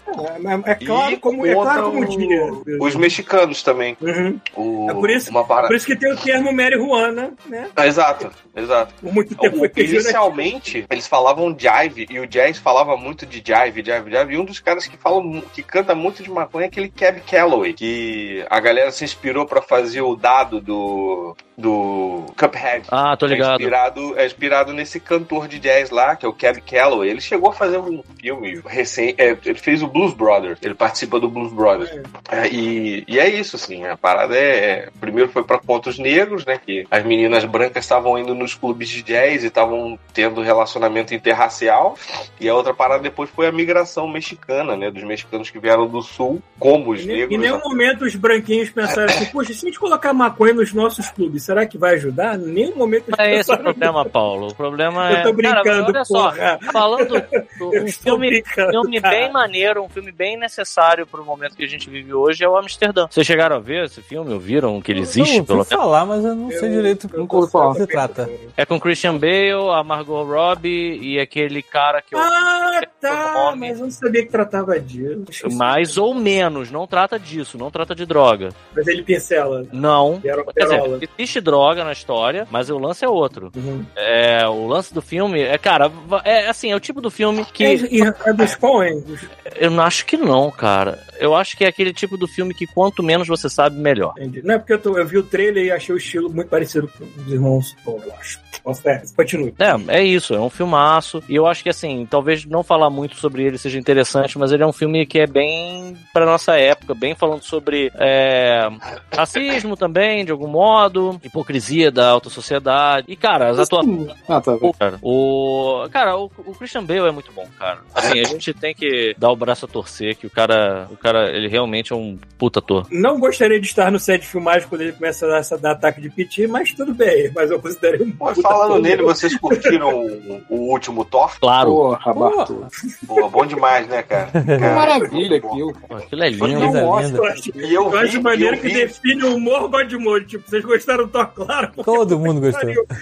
É, 0.67 0.71
é 0.71 0.75
claro 0.77 1.13
E 1.13 1.17
como, 1.17 1.45
é 1.47 1.53
claro 1.55 1.91
como 1.91 2.07
dia. 2.07 2.53
Os 2.81 2.95
mexicanos 2.95 3.63
também. 3.63 3.97
Uhum. 4.01 4.39
O- 4.55 4.91
É 4.91 4.95
por 4.95 5.11
isso, 5.11 5.33
para... 5.47 5.67
por 5.67 5.75
isso 5.77 5.87
que 5.87 5.97
tem 5.97 6.13
o 6.13 6.17
termo 6.17 6.53
marihuana, 6.53 7.33
né? 7.47 7.69
Ah, 7.75 7.87
Exato, 7.87 8.31
exato. 8.55 8.95
Muito 9.03 9.35
tempo 9.35 9.57
O- 9.57 9.59
foi 9.61 9.69
pejorativo. 9.69 10.03
Inicialmente, 10.03 10.87
eles 10.89 11.07
falavam 11.07 11.57
jive, 11.59 12.07
e 12.11 12.21
o 12.21 12.27
jazz 12.27 12.59
falava 12.59 12.97
muito 12.97 13.27
de 13.27 13.39
jive, 13.45 13.83
jive, 13.85 14.11
jive. 14.11 14.35
E 14.35 14.39
um 14.39 14.45
dos 14.45 14.61
caras 14.61 14.87
que 14.87 14.97
falam, 14.97 15.23
mu- 15.23 15.43
que 15.43 15.63
canta 15.63 15.95
muito 15.95 16.23
de 16.23 16.31
maconha 16.31 16.67
é 16.67 16.69
aquele 16.69 16.89
Cab 16.89 17.21
Calloway, 17.23 17.73
que 17.73 18.45
a 18.49 18.61
galera 18.61 18.91
se 18.93 19.05
inspirou 19.05 19.47
pra 19.47 19.61
fazer 19.63 20.03
o 20.03 20.15
dado 20.15 20.61
do, 20.61 21.37
do 21.57 22.25
Cuphead. 22.39 22.87
Ah, 22.91 23.17
tô 23.17 23.27
É 23.27 23.29
ligado. 23.31 23.61
inspirado, 23.61 24.19
é 24.19 24.27
inspirado 24.27 24.73
nesse 24.73 24.99
cantor 24.99 25.47
de 25.49 25.59
jazz 25.59 25.91
lá, 25.91 26.17
que 26.17 26.27
é 26.27 26.29
o 26.29 26.33
Cab 26.33 26.61
Calloway. 26.61 27.11
Ele 27.11 27.21
chegou 27.21 27.51
a 27.51 27.53
fazer 27.53 27.79
um 27.79 28.03
filme 28.21 28.61
recente. 28.67 29.15
é, 29.19 29.37
ele 29.45 29.59
fez 29.59 29.83
o 29.83 29.87
Blues 29.87 30.13
Brothers. 30.15 30.59
Ele 30.63 30.75
participa 30.75 31.21
do 31.21 31.29
Blues 31.29 31.53
Brothers. 31.53 31.91
É, 32.31 32.49
e, 32.49 33.05
e 33.07 33.19
é 33.21 33.29
isso, 33.29 33.57
assim. 33.57 33.85
A 33.85 33.97
parada 33.97 34.37
é. 34.37 34.89
Primeiro 35.01 35.31
foi 35.31 35.45
pra 35.45 35.59
pontos 35.59 35.99
negros, 35.99 36.45
né? 36.45 36.59
Que 36.65 36.87
as 36.91 37.05
meninas 37.05 37.45
brancas 37.45 37.85
estavam 37.85 38.19
indo 38.19 38.35
nos 38.35 38.55
clubes 38.55 38.89
de 38.89 39.03
jazz 39.03 39.45
e 39.45 39.47
estavam 39.47 39.99
tendo 40.13 40.41
relacionamento 40.41 41.15
interracial. 41.15 41.97
E 42.41 42.49
a 42.49 42.55
outra 42.55 42.75
parada 42.75 43.03
depois 43.03 43.31
foi 43.31 43.47
a 43.47 43.53
migração 43.53 44.09
mexicana, 44.09 44.77
né? 44.77 44.91
Dos 44.91 45.05
mexicanos 45.05 45.51
que 45.51 45.59
vieram 45.59 45.87
do 45.87 46.03
sul, 46.03 46.43
como 46.59 46.93
os 46.93 47.03
Em 47.03 47.07
negros. 47.07 47.39
nenhum 47.41 47.61
momento 47.61 48.05
os 48.05 48.17
branquinhos 48.17 48.71
pensaram 48.71 49.05
assim, 49.13 49.27
poxa, 49.27 49.53
se 49.55 49.65
a 49.65 49.69
gente 49.69 49.79
colocar 49.79 50.13
maconha 50.13 50.55
nos 50.55 50.73
nossos 50.73 51.09
clubes, 51.11 51.44
será 51.45 51.67
que 51.67 51.77
vai 51.77 51.95
ajudar? 51.95 52.39
Em 52.39 52.47
nenhum 52.47 52.77
momento 52.77 53.11
Não 53.11 53.25
é 53.25 53.37
esse 53.37 53.53
o 53.53 53.59
problema, 53.59 54.05
Paulo. 54.05 54.49
O 54.49 54.55
problema 54.55 55.11
é. 55.11 55.21
Eu 55.21 55.23
tô 55.25 55.33
brincando, 55.33 55.63
cara, 55.63 55.85
olha 55.85 56.05
só, 56.05 56.31
porra. 56.31 56.59
falando 56.73 57.15
Eu 57.73 57.85
um 57.85 57.89
filme, 57.89 58.29
brincando, 58.31 58.71
filme 58.71 59.01
bem 59.01 59.31
maneiro, 59.33 59.83
um 59.83 59.89
filme 59.89 60.11
bem 60.11 60.37
necessário 60.37 61.07
pro 61.07 61.25
momento 61.25 61.57
que 61.57 61.65
a 61.65 61.69
gente 61.69 61.89
vive 61.89 62.13
hoje 62.13 62.45
é 62.45 62.49
o 62.49 62.57
Amsterdã. 62.57 63.07
Vocês 63.11 63.27
chegaram 63.27 63.57
a 63.57 63.61
ver 63.61 63.85
esse 63.85 64.01
filme? 64.03 64.33
Ouviram 64.33 64.81
que 64.81 64.93
ele 64.93 65.01
existe, 65.01 65.39
eu 65.39 65.45
pelo 65.45 65.65
falar, 65.65 66.07
mas 66.07 66.25
eu 66.25 66.35
não 66.35 66.51
sei 66.51 66.71
direito 66.71 67.09
eu 67.13 67.27
como 67.27 67.47
falar. 67.47 67.75
se 67.75 67.87
trata. 67.87 68.29
É 68.57 68.65
com 68.65 68.81
Christian 68.81 69.19
Bale, 69.19 69.71
a 69.73 69.83
Margot 69.83 70.25
Robbie 70.25 70.99
e 71.01 71.21
aquele 71.21 71.63
cara 71.63 72.01
que 72.01 72.15
eu. 72.15 72.19
Ah, 72.19 72.81
tá, 73.01 73.55
mas 73.57 73.79
eu 73.79 73.85
não 73.85 73.91
sabia 73.91 74.25
que 74.25 74.31
tratava 74.31 74.79
disso. 74.81 75.49
Mais 75.53 75.97
ou 75.99 76.15
menos, 76.15 76.71
não 76.71 76.87
trata 76.87 77.19
disso, 77.19 77.59
não 77.59 77.71
trata 77.71 77.95
de 77.95 78.07
droga. 78.07 78.51
Mas 78.75 78.87
ele 78.87 79.03
pincela. 79.03 79.67
Não. 79.73 80.21
Quer 80.21 80.65
dizer, 80.65 81.09
existe 81.19 81.34
droga 81.41 81.85
na 81.85 81.93
história, 81.93 82.47
mas 82.51 82.71
o 82.71 82.79
lance 82.79 83.05
é 83.05 83.09
outro. 83.09 83.51
Uhum. 83.57 83.85
É, 83.97 84.47
o 84.49 84.67
lance 84.67 84.93
do 84.93 85.01
filme 85.03 85.41
é, 85.41 85.57
cara, 85.59 85.91
é 86.25 86.49
assim, 86.49 86.71
é 86.73 86.77
o 86.77 86.81
tipo 86.81 87.01
do 87.01 87.11
filme 87.11 87.45
que. 87.45 87.65
É, 87.65 87.75
e 87.75 88.01
é 88.03 88.33
dos 88.33 88.55
Coen? 88.55 89.01
Dos- 89.01 89.21
Eu 89.57 89.71
não 89.71 89.83
acho 89.85 90.05
que 90.07 90.17
não, 90.17 90.51
cara. 90.51 91.03
Eu 91.19 91.35
acho 91.35 91.57
que 91.57 91.65
é 91.65 91.69
aquele 91.69 91.93
tipo 91.93 92.17
do 92.17 92.27
filme 92.27 92.53
que 92.55 92.67
quanto 92.67 93.03
menos 93.03 93.29
você 93.29 93.49
sabe, 93.49 93.77
melhor. 93.79 94.15
Entendi. 94.19 94.43
Não 94.43 94.55
é 94.55 94.59
porque 94.59 94.73
eu, 94.73 94.79
tô- 94.79 94.99
eu 94.99 95.07
vi 95.07 95.19
o 95.19 95.23
trailer 95.23 95.65
e 95.65 95.71
achei 95.71 95.95
o 95.95 95.99
estilo 95.99 96.29
muito 96.31 96.49
parecido 96.49 96.89
com 96.89 97.05
os 97.23 97.33
irmãos 97.33 97.75
Coen, 97.85 98.03
eu 98.07 98.13
acho. 98.15 98.39
É, 98.85 99.03
continue. 99.17 99.55
É, 99.59 99.99
é 99.99 100.03
isso, 100.03 100.35
é 100.35 100.41
um 100.41 100.49
filmaço. 100.51 101.23
E 101.29 101.35
eu 101.37 101.47
acho 101.47 101.63
que 101.63 101.69
assim, 101.69 102.07
talvez 102.11 102.45
não 102.47 102.63
falar 102.63 102.89
muito 102.91 103.17
sobre 103.17 103.43
ele 103.45 103.59
seja 103.59 103.79
interessante, 103.79 104.39
mas 104.39 104.53
ele 104.53 104.63
é 104.63 104.67
um 104.67 104.73
filme 104.73 105.05
que 105.07 105.19
é 105.21 105.27
bem 105.27 105.97
pra 106.13 106.25
nossa 106.25 106.57
época, 106.57 106.95
bem 106.95 107.15
falando 107.15 107.43
sobre 107.43 107.93
é, 107.97 108.69
racismo 109.15 109.77
também, 109.77 110.25
de 110.25 110.33
algum 110.33 110.47
modo, 110.49 111.21
hipocrisia 111.23 111.91
da 111.91 112.09
alta 112.09 112.31
sociedade. 112.31 113.07
E, 113.11 113.17
cara, 113.17 113.51
as 113.51 113.59
atuações. 113.59 114.11
Ah, 114.29 114.41
tá. 114.41 114.57
Pô, 114.57 114.73
cara, 114.73 114.99
o, 115.03 115.87
cara 115.91 116.17
o, 116.17 116.31
o 116.47 116.55
Christian 116.55 116.85
Bale 116.85 117.09
é 117.09 117.13
muito 117.13 117.33
bom, 117.33 117.47
cara. 117.59 117.81
Assim, 117.95 118.21
a 118.21 118.25
gente 118.25 118.53
tem 118.55 118.75
que 118.75 119.15
dar 119.19 119.31
o 119.31 119.37
braço 119.37 119.65
a 119.65 119.69
torcer 119.69 120.17
que 120.17 120.27
o 120.27 120.31
cara, 120.31 120.89
o 120.91 120.97
cara, 120.97 121.31
ele 121.37 121.49
realmente 121.49 121.93
é 121.93 121.97
um 121.97 122.19
puta 122.39 122.59
ator. 122.61 122.87
Não 122.91 123.19
gostaria 123.19 123.61
de 123.61 123.67
estar 123.67 123.91
no 123.91 123.99
set 123.99 124.23
de 124.23 124.27
filmagem 124.29 124.69
quando 124.69 124.81
ele 124.83 124.93
começa 124.93 125.27
a 125.27 125.31
dar, 125.31 125.39
essa- 125.39 125.59
dar 125.59 125.73
ataque 125.73 126.01
de 126.01 126.09
piti, 126.11 126.47
mas 126.47 126.73
tudo 126.73 126.95
bem. 126.95 127.31
Mas 127.35 127.51
eu 127.51 127.61
considerei 127.61 128.07
um 128.07 128.11
puta 128.11 128.54
falando 128.59 128.83
nele, 128.83 129.03
vocês 129.03 129.37
curtiram 129.39 129.95
o, 129.95 130.43
o 130.49 130.57
último 130.71 131.05
Thor? 131.05 131.39
Claro, 131.41 131.71
Porra, 131.71 132.15
Bartô. 132.15 132.65
Pô, 133.07 133.29
bom 133.29 133.47
demais, 133.47 133.87
né, 133.89 134.03
cara? 134.03 134.27
Que 134.31 134.41
Cara, 134.59 134.75
maravilha 134.75 135.37
aquilo. 135.39 135.73
Pô, 135.89 135.95
aquilo 135.97 136.23
é 136.23 136.33
Coisa 136.33 136.47
lindo. 136.47 136.79
Eu 136.79 137.01
linda. 137.01 137.29
acho, 137.29 137.51
E 137.57 137.75
eu 137.75 137.83
eu 137.85 137.99
acho 137.99 138.13
vi, 138.13 138.21
maneiro 138.21 138.57
eu 138.57 138.61
que 138.61 138.69
vi. 138.69 138.75
define 138.75 139.25
o 139.25 139.37
humor 139.37 139.69
Godmode. 139.69 140.27
Tipo, 140.27 140.49
vocês 140.49 140.65
gostaram 140.65 141.05
do 141.05 141.11
Thor, 141.11 141.27
claro? 141.35 141.71
Todo 141.85 142.19
mundo 142.19 142.41
gostou. 142.41 142.61
pariu. 142.61 142.85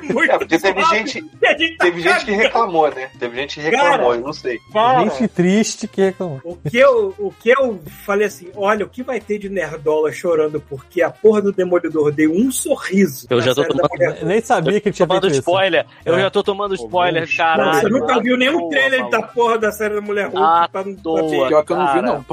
É 0.00 0.12
muito 0.12 0.32
É, 0.32 0.38
porque 0.38 0.58
teve 0.58 0.80
suave. 0.80 0.96
gente, 0.98 1.24
a 1.44 1.52
gente 1.58 1.76
tá 1.76 1.84
teve 1.84 2.00
gente 2.00 2.24
que 2.24 2.32
reclamou, 2.32 2.90
né? 2.94 3.08
Teve 3.18 3.36
gente 3.36 3.54
que 3.56 3.60
reclamou, 3.60 3.90
Cara. 4.08 4.14
eu 4.14 4.20
não 4.20 4.32
sei. 4.32 4.58
Cara, 4.72 5.08
Gente 5.08 5.28
triste 5.28 5.88
que 5.88 6.00
reclamou. 6.02 6.40
O 6.44 6.56
que, 6.56 6.78
eu, 6.78 7.14
o 7.18 7.30
que 7.32 7.50
eu 7.50 7.80
falei 8.04 8.26
assim, 8.26 8.48
olha, 8.54 8.84
o 8.84 8.88
que 8.88 9.02
vai 9.02 9.20
ter 9.20 9.38
de 9.38 9.48
nerdola 9.48 10.12
chorando 10.12 10.60
porque 10.60 11.02
a 11.02 11.10
porra 11.10 11.42
do 11.42 11.52
Demolidor 11.52 12.10
deu 12.12 12.32
um 12.32 12.50
sorriso. 12.50 13.26
Eu 13.30 13.40
já 13.40 13.54
tô 13.54 13.64
tomando- 13.64 13.88
Eu 14.20 14.26
nem 14.26 14.40
sabia 14.40 14.80
que 14.80 14.92
tomando 15.06 15.20
feito 15.22 15.32
isso. 15.32 15.40
spoiler. 15.40 15.86
Eu 16.04 16.14
É. 16.16 16.20
já 16.20 16.30
tô 16.30 16.42
tomando 16.42 16.74
spoiler, 16.74 17.28
Pô, 17.28 17.36
caralho. 17.36 17.80
Você 17.80 17.88
nunca 17.88 18.20
viu 18.20 18.36
nenhum 18.36 18.58
Boa, 18.58 18.70
trailer 18.70 19.08
da 19.10 19.22
porra 19.22 19.58
da 19.58 19.72
série 19.72 19.94
da 19.94 20.00
Mulher 20.00 20.24
Hulk 20.26 20.38
Ah, 20.38 20.68
toa. 21.02 21.20
pra 21.20 21.28
ver. 21.28 21.48
Pior 21.48 21.64
que 21.64 21.72
eu 21.72 21.76
não 21.76 21.92
vi, 21.94 22.02
não. 22.02 22.24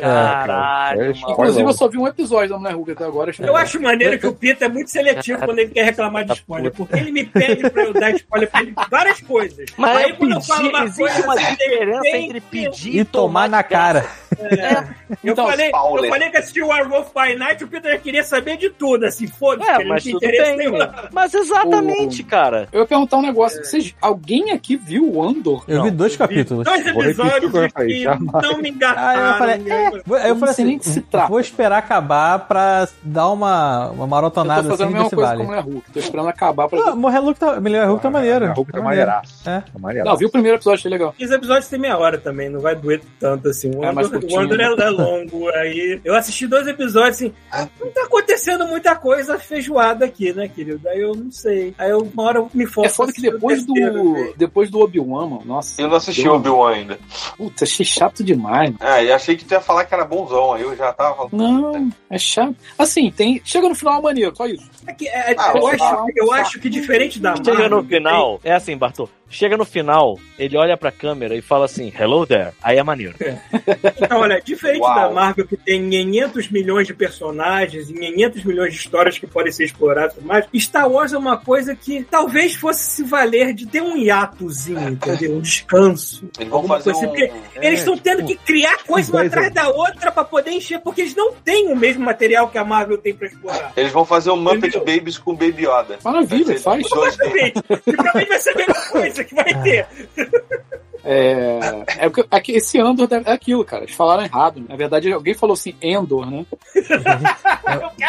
Caralho, 0.00 1.00
É, 1.02 1.04
maluco. 1.14 1.32
Inclusive, 1.32 1.68
eu 1.68 1.72
só 1.72 1.88
vi 1.88 1.98
um 1.98 2.06
episódio 2.06 2.50
da 2.50 2.58
Mulher 2.58 2.74
Hulk 2.74 2.92
até 2.92 3.04
agora. 3.04 3.32
Eu 3.38 3.56
acho 3.56 3.80
maneiro 3.80 4.18
que 4.18 4.26
o 4.26 4.32
Peter 4.34 4.68
é 4.68 4.70
muito 4.70 4.90
seletivo 4.90 5.44
quando 5.44 5.58
ele 5.58 5.70
quer 5.70 5.84
reclamar 5.84 6.24
de 6.24 6.32
spoiler, 6.34 6.72
porque 6.72 6.96
ele 6.96 7.12
me 7.12 7.24
pede 7.24 7.68
pra 7.70 7.84
eu 7.84 7.92
dar 7.92 8.10
spoiler 8.10 8.50
pra 8.50 8.60
ele 8.62 8.70
de 8.72 8.90
várias 8.90 9.20
coisas. 9.20 9.66
Mas 9.76 9.96
Aí 9.96 10.10
é 10.10 10.12
quando 10.12 10.32
eu 10.34 10.40
falo 10.42 10.68
uma 10.68 10.90
coisa, 10.92 11.22
uma 11.24 11.36
diferença 11.36 12.08
entre 12.16 12.40
pedir 12.40 12.96
E 12.96 13.04
tomar 13.04 13.48
na 13.48 13.62
cara. 13.62 14.06
Eu, 15.22 15.32
Então, 15.32 15.46
falei, 15.48 15.66
spoiler. 15.66 16.04
eu 16.04 16.10
falei 16.10 16.30
que 16.30 16.36
assisti 16.36 16.62
o 16.62 16.68
Werewolf 16.68 17.08
by 17.14 17.34
Night, 17.36 17.64
o 17.64 17.68
Peter 17.68 18.00
queria 18.00 18.22
saber 18.22 18.56
de 18.56 18.68
tudo, 18.70 19.04
assim, 19.06 19.26
foda-se, 19.26 19.70
É, 19.70 19.84
mas 19.84 20.02
tudo 20.04 20.16
interesse 20.16 20.56
bem. 20.56 20.70
nenhum. 20.70 20.78
Mas 21.12 21.32
exatamente, 21.34 22.05
cara. 22.24 22.68
Eu 22.72 22.80
ia 22.80 22.86
perguntar 22.86 23.16
um 23.18 23.22
negócio. 23.22 23.64
Vocês, 23.64 23.94
alguém 24.00 24.50
aqui 24.52 24.76
viu 24.76 25.10
o 25.12 25.22
Andor? 25.22 25.64
Eu 25.68 25.82
vi 25.84 25.90
Não, 25.90 25.96
dois 25.96 26.16
capítulos. 26.16 26.64
Dois 26.64 26.84
o 26.84 27.02
episódios 27.02 27.50
que 27.50 27.56
eu 27.58 27.70
falei, 27.70 27.98
que 28.04 28.04
não 28.42 28.58
me 28.58 28.70
engataram. 28.70 29.08
Aí 29.08 29.30
eu 29.32 29.38
falei, 29.38 29.54
é. 29.54 29.58
né? 29.58 29.90
Eu 30.24 30.28
não 30.30 30.36
falei 30.38 30.50
assim, 30.52 30.78
se 30.80 31.00
trata. 31.00 31.28
vou 31.28 31.40
esperar 31.40 31.78
acabar 31.78 32.38
pra 32.40 32.88
dar 33.02 33.28
uma, 33.30 33.88
uma 33.90 34.04
Eu 34.04 34.08
maratonada 34.08 34.62
tô 34.62 34.70
fazendo 34.76 34.86
assim 34.88 34.94
a 34.96 35.02
mesma 35.02 35.04
desse 35.04 35.14
coisa 35.16 35.30
vale. 35.30 35.44
com 35.64 35.70
Hulk. 35.70 35.92
Tô 35.92 35.98
esperando 35.98 36.28
acabar 36.28 36.68
pra 36.68 36.78
Ah. 36.86 36.94
Mulher 36.94 37.20
Hulk 37.20 37.40
tá, 37.40 37.60
Mulher 37.60 37.86
Hulk 37.86 38.02
tá 38.02 38.10
maneiro. 38.10 38.44
A 38.46 38.52
Hulk 38.52 38.72
tá 38.72 38.80
maneiro. 38.82 39.06
maneiraço. 39.06 39.48
É. 39.48 39.60
Tá 39.60 39.66
Não, 39.74 39.80
maneiraço. 39.80 40.16
vi 40.18 40.24
o 40.26 40.30
primeiro 40.30 40.56
episódio, 40.56 40.78
achei 40.78 40.90
legal. 40.90 41.14
Os 41.20 41.30
episódios 41.30 41.68
têm 41.68 41.78
meia 41.78 41.96
hora 41.98 42.18
também, 42.18 42.48
não 42.48 42.60
vai 42.60 42.74
doer 42.74 43.00
tanto 43.18 43.48
assim. 43.48 43.70
O 43.74 43.84
É, 43.84 43.88
Andor, 43.88 44.04
o 44.04 44.56
né? 44.56 44.64
é, 44.64 44.82
é 44.86 44.90
longo. 44.90 45.48
Aí 45.50 46.00
eu 46.04 46.14
assisti 46.14 46.46
dois 46.46 46.66
episódios 46.66 47.16
assim. 47.16 47.32
Não 47.80 47.90
tá 47.90 48.02
acontecendo 48.04 48.66
muita 48.66 48.94
coisa 48.96 49.38
feijoada 49.38 50.04
aqui, 50.04 50.32
né, 50.32 50.48
querido? 50.48 50.88
Aí 50.88 51.00
eu 51.00 51.14
não 51.14 51.30
sei. 51.30 51.74
Aí 51.78 51.85
eu, 51.88 52.00
uma 52.12 52.22
hora 52.22 52.38
eu 52.38 52.50
me 52.52 52.66
foco. 52.66 52.86
É 52.86 52.90
foda 52.90 53.12
que 53.12 53.20
depois 53.20 53.64
do, 53.64 53.74
depois 54.36 54.70
do 54.70 54.80
Obi-Wan, 54.80 55.26
mano, 55.26 55.42
nossa. 55.44 55.80
Eu 55.80 55.88
não 55.88 55.96
assisti 55.96 56.28
Obi-Wan 56.28 56.72
ainda. 56.72 56.98
Puta, 57.36 57.64
achei 57.64 57.84
chato 57.84 58.22
demais. 58.24 58.70
mano. 58.70 58.78
Ah, 58.80 59.02
e 59.02 59.12
achei 59.12 59.36
que 59.36 59.44
tu 59.44 59.52
ia 59.52 59.60
falar 59.60 59.84
que 59.84 59.94
era 59.94 60.04
bonzão, 60.04 60.52
aí 60.54 60.62
eu 60.62 60.76
já 60.76 60.92
tava. 60.92 61.28
Não, 61.32 61.90
é 62.10 62.18
chato. 62.18 62.54
Assim, 62.78 63.10
tem. 63.10 63.40
Chega 63.44 63.68
no 63.68 63.74
final 63.74 63.98
é 63.98 64.02
maneiro, 64.02 64.36
só 64.36 64.46
isso. 64.46 64.68
É 64.86 64.92
que, 64.92 65.08
é, 65.08 65.34
Ah, 65.38 65.52
eu, 65.54 65.60
eu 65.60 65.68
acho, 65.68 66.04
eu 66.16 66.32
acho 66.32 66.60
que 66.60 66.68
diferente 66.68 67.18
da 67.18 67.34
Chega 67.36 67.68
no 67.68 67.82
final, 67.82 68.40
é 68.44 68.52
assim, 68.52 68.76
Bartô. 68.76 69.08
Chega 69.28 69.56
no 69.56 69.64
final, 69.64 70.18
ele 70.38 70.56
olha 70.56 70.76
pra 70.76 70.92
câmera 70.92 71.34
e 71.34 71.42
fala 71.42 71.64
assim, 71.64 71.92
hello 71.98 72.26
there. 72.26 72.52
Aí 72.62 72.78
é 72.78 72.82
maneiro. 72.82 73.14
Então, 74.00 74.20
olha, 74.20 74.40
diferente 74.40 74.80
Uau. 74.80 74.94
da 74.94 75.10
Marvel, 75.10 75.46
que 75.46 75.56
tem 75.56 75.88
500 75.90 76.50
milhões 76.50 76.86
de 76.86 76.94
personagens 76.94 77.90
e 77.90 77.92
500 77.94 78.44
milhões 78.44 78.72
de 78.72 78.78
histórias 78.78 79.18
que 79.18 79.26
podem 79.26 79.52
ser 79.52 79.64
exploradas 79.64 80.12
e 80.12 80.14
tudo 80.16 80.26
mais, 80.28 80.46
Star 80.56 80.90
Wars 80.90 81.12
é 81.12 81.18
uma 81.18 81.36
coisa 81.36 81.74
que 81.74 82.04
talvez 82.04 82.54
fosse 82.54 82.84
se 82.90 83.02
valer 83.04 83.52
de 83.52 83.66
ter 83.66 83.82
um 83.82 83.96
hiatozinho, 83.96 84.90
entendeu? 84.90 85.36
Um 85.36 85.40
descanso. 85.40 86.28
Eles 86.38 86.48
vão 86.48 86.58
Alguma 86.58 86.76
fazer 86.76 86.92
coisa 86.92 87.06
um. 87.08 87.12
assim, 87.12 87.26
porque 87.28 87.66
eles 87.66 87.80
estão 87.80 87.98
tendo 87.98 88.24
que 88.26 88.36
criar 88.36 88.78
coisa 88.84 89.12
uma 89.12 89.22
atrás 89.24 89.52
da 89.52 89.68
outra 89.68 90.12
pra 90.12 90.24
poder 90.24 90.52
encher, 90.52 90.80
porque 90.80 91.00
eles 91.02 91.14
não 91.14 91.32
têm 91.32 91.68
o 91.72 91.76
mesmo 91.76 92.04
material 92.04 92.48
que 92.48 92.58
a 92.58 92.64
Marvel 92.64 92.98
tem 92.98 93.14
pra 93.14 93.26
explorar. 93.26 93.72
Eles 93.76 93.92
vão 93.92 94.04
fazer 94.04 94.30
um 94.30 94.36
Muppet 94.36 94.76
Entendeu? 94.76 94.84
Babies 94.96 95.18
com 95.18 95.34
Baby 95.34 95.64
Yoda. 95.66 95.98
Maravilha, 96.04 96.58
faz. 96.58 96.86
Exatamente. 96.86 97.62
E 97.86 97.92
pra 97.92 98.12
mim 98.14 98.24
vai 98.26 98.38
ser 98.40 98.50
a 98.50 98.54
mesma 98.56 98.74
coisa 98.90 99.15
que 99.24 99.34
vai 99.34 99.62
ter. 99.62 99.86
É, 101.08 101.58
é, 101.98 102.08
porque- 102.08 102.26
é 102.28 102.40
que 102.40 102.52
esse 102.52 102.80
Andor 102.80 103.06
é 103.12 103.30
aquilo, 103.30 103.64
cara. 103.64 103.84
Eles 103.84 103.94
falaram 103.94 104.24
errado. 104.24 104.58
né? 104.58 104.66
Na 104.70 104.76
verdade, 104.76 105.12
alguém 105.12 105.34
falou 105.34 105.54
assim, 105.54 105.74
Endor, 105.80 106.28
né? 106.28 106.44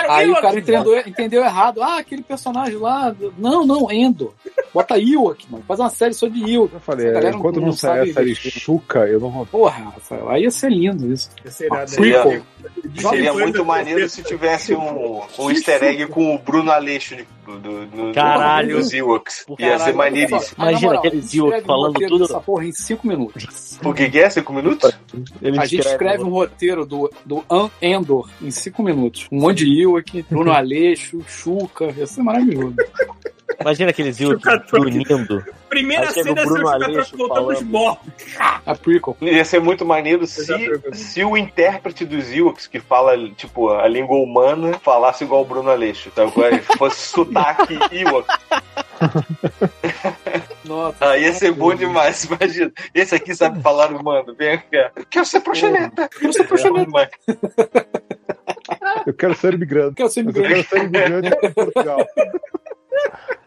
Aí 0.10 0.30
o 0.30 0.41
cara 0.41 0.58
entendeu, 0.60 0.97
entendeu 1.05 1.43
errado. 1.43 1.82
Ah, 1.84 1.99
aquele 1.99 2.24
personagem 2.24 2.78
lá. 2.78 3.16
Não, 3.38 3.66
não, 3.66 3.91
Endor. 3.91 4.34
Bota 4.74 4.97
Ewok, 4.97 5.45
mano. 5.51 5.64
Faz 5.68 5.80
uma 5.80 5.89
série 5.89 6.14
só 6.14 6.28
de 6.28 6.39
Ewok. 6.53 6.74
Eu 6.74 6.80
falei, 6.80 7.12
galera 7.12 7.36
enquanto 7.36 7.60
não, 7.60 7.68
não 7.68 7.72
sair 7.74 8.14
sabe 8.14 8.32
a 8.32 8.36
série. 8.36 8.36
Chuca, 8.36 8.99
eu 9.08 9.20
não 9.20 9.30
vou. 9.30 9.45
Porra, 9.45 9.91
Rafael, 9.91 10.30
aí 10.30 10.43
ia 10.43 10.51
ser 10.51 10.72
lindo 10.72 11.12
isso. 11.12 11.30
Irado 11.62 11.82
aí. 11.82 11.88
Seria, 11.88 12.22
Prequel. 12.24 12.43
seria 13.12 13.34
muito 13.34 13.64
maneiro 13.66 14.10
se 14.10 14.24
tivesse 14.24 14.74
um, 14.74 15.22
um 15.39 15.51
easter 15.51 15.84
egg 15.84 16.08
com 16.08 16.34
o 16.36 16.39
Bruno 16.39 16.72
Aleixo 16.72 17.16
de, 17.16 17.28
do, 17.48 17.60
do, 17.60 17.86
do, 18.08 18.14
Caralho. 18.14 18.78
dos 18.78 18.93
Ewoks. 18.93 19.43
Por 19.45 19.60
Ia 19.60 19.72
ser 19.74 19.78
caralho. 19.78 19.98
maneiríssimo. 19.98 20.41
Imagina 20.58 20.82
moral, 20.88 21.00
aqueles 21.00 21.26
escreve 21.26 21.38
Ewoks 21.48 21.66
falando 21.66 21.93
tudo. 22.08 22.20
dessa 22.20 22.39
porra 22.41 22.66
em 22.66 22.72
cinco 22.72 23.08
minutos. 23.08 23.80
O 23.84 23.93
que 23.93 24.10
que 24.10 24.20
é? 24.20 24.30
Cinco 24.30 24.54
minutos? 24.54 24.91
Ele 25.41 25.60
A 25.60 25.66
gente 25.66 25.80
escreve 25.88 26.24
um 26.24 26.30
roteiro 26.30 26.86
do, 26.86 27.10
do 27.26 27.43
An- 27.50 27.70
Endor 27.82 28.30
em 28.41 28.52
cinco 28.52 28.84
minutos. 28.84 29.28
Um 29.32 29.39
monte 29.39 29.66
de 29.66 29.82
Ewok, 29.84 30.26
Bruno 30.30 30.52
Aleixo, 30.52 31.22
Chuca. 31.28 31.93
Ia 31.98 32.06
ser 32.08 32.22
maravilhoso. 32.24 32.76
Imagina 33.60 33.89
aqueles 33.91 34.18
Chucatroque. 34.18 34.86
unindo. 34.86 35.45
Primeira 35.70 36.12
cena 36.12 36.32
é 36.41 36.45
ser 36.45 36.64
o 36.64 36.68
Aleixo 36.70 37.28
falando. 37.28 37.66
mortos. 37.66 38.14
A 38.66 38.76
prequel. 38.76 39.18
Ia 39.22 39.43
ser 39.45 39.60
muito 39.62 39.86
maneiro 39.86 40.26
se, 40.28 40.45
se 40.93 41.24
o 41.24 41.36
intérprete 41.38 42.06
dos 42.06 42.32
Ewoks, 42.32 42.68
que 42.68 42.80
fala, 42.80 43.18
tipo, 43.36 43.70
a 43.70 43.88
língua 43.88 44.18
humana, 44.18 44.80
falasse 44.80 45.24
igual 45.24 45.41
o 45.41 45.45
Bruno 45.45 45.70
Aleixo. 45.70 46.10
Então, 46.12 46.28
agora 46.28 46.58
fosse 46.78 47.08
sotaque 47.10 47.78
Ewok. 47.91 48.28
Nossa. 50.66 51.10
Aí 51.12 51.24
ia 51.24 51.34
ser 51.34 51.52
bom 51.52 51.74
demais, 51.76 52.24
imagina. 52.26 52.72
Esse 52.93 53.16
aqui 53.16 53.34
sabe 53.36 53.62
falar 53.62 53.91
humano. 53.91 54.34
Vem 54.38 54.58
cá. 54.72 54.91
Quero 55.10 55.26
ser 55.26 55.39
proxeneta. 55.41 56.10
Quero 56.10 56.34
ser 56.34 56.43
proxeneta. 56.45 57.10
Eu 59.06 59.14
quero 59.14 59.36
ser 59.36 59.54
imigrante. 59.54 59.95
Quero 59.95 60.10
ser 60.10 60.20
Eu 60.22 60.24
imigrante. 60.32 60.64
quero 60.68 60.68
ser 60.70 60.78
imigrante 60.86 61.30
em 61.45 61.52
Portugal. 61.54 62.08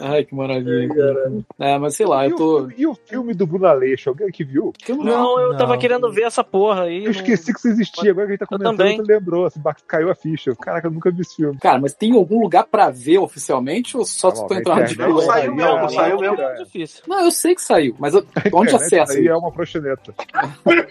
Ai, 0.00 0.24
que 0.24 0.34
maravilha. 0.34 1.42
É, 1.58 1.78
mas 1.78 1.94
sei 1.94 2.06
lá, 2.06 2.26
E 2.26 2.30
eu 2.30 2.36
tô. 2.36 2.62
o, 2.62 2.72
e 2.76 2.86
o 2.86 2.94
filme 2.94 3.34
do 3.34 3.46
Bruno 3.46 3.66
Aleixo? 3.66 4.08
Alguém 4.10 4.28
viu? 4.46 4.72
que 4.76 4.92
eu 4.92 4.96
não- 4.96 5.04
Não, 5.04 5.40
eu 5.40 5.56
tava 5.56 5.74
Não. 5.74 5.78
querendo 5.78 6.10
ver 6.12 6.22
essa 6.22 6.42
porra 6.42 6.84
aí. 6.84 7.04
Eu 7.04 7.10
esqueci 7.10 7.52
que 7.52 7.58
isso 7.58 7.68
existia. 7.68 8.10
Agora 8.10 8.26
que 8.26 8.32
a 8.32 8.36
gente 8.36 8.40
tá 8.40 8.44
Eu 8.46 8.58
comentando, 8.58 8.76
também. 8.78 8.96
você 8.96 9.12
lembrou. 9.12 9.46
Assim, 9.46 9.60
caiu 9.86 10.10
a 10.10 10.14
ficha. 10.14 10.54
Caraca, 10.56 10.86
eu 10.86 10.90
nunca 10.90 11.10
vi 11.10 11.20
esse 11.20 11.36
filme. 11.36 11.58
Cara, 11.58 11.78
mas 11.78 11.92
tem 11.94 12.14
algum 12.14 12.40
lugar 12.40 12.64
pra 12.64 12.90
ver 12.90 13.18
oficialmente 13.18 13.96
ou 13.96 14.04
só 14.04 14.30
Tá 14.30 14.36
tu 14.36 14.40
bom, 14.42 14.48
tá 14.48 14.54
na 14.54 14.60
entrando 14.60 14.86
de 14.86 14.92
internet 14.94 15.12
Não, 15.14 15.20
saiu 15.20 15.54
mesmo, 15.54 15.78
é- 15.78 15.88
saiu 15.88 16.20
mesmo. 16.20 16.36
Não 16.36 16.44
é 16.48 16.54
difícil. 16.54 17.02
Não, 17.06 17.20
eu 17.24 17.30
sei 17.30 17.54
que 17.54 17.62
saiu, 17.62 17.94
mas 17.98 18.14
eu- 18.14 18.24
onde 18.54 18.74
acessa? 18.74 19.12
Aí 19.12 19.26
é 19.26 19.36
uma 19.36 19.52
proxeneta. 19.52 20.14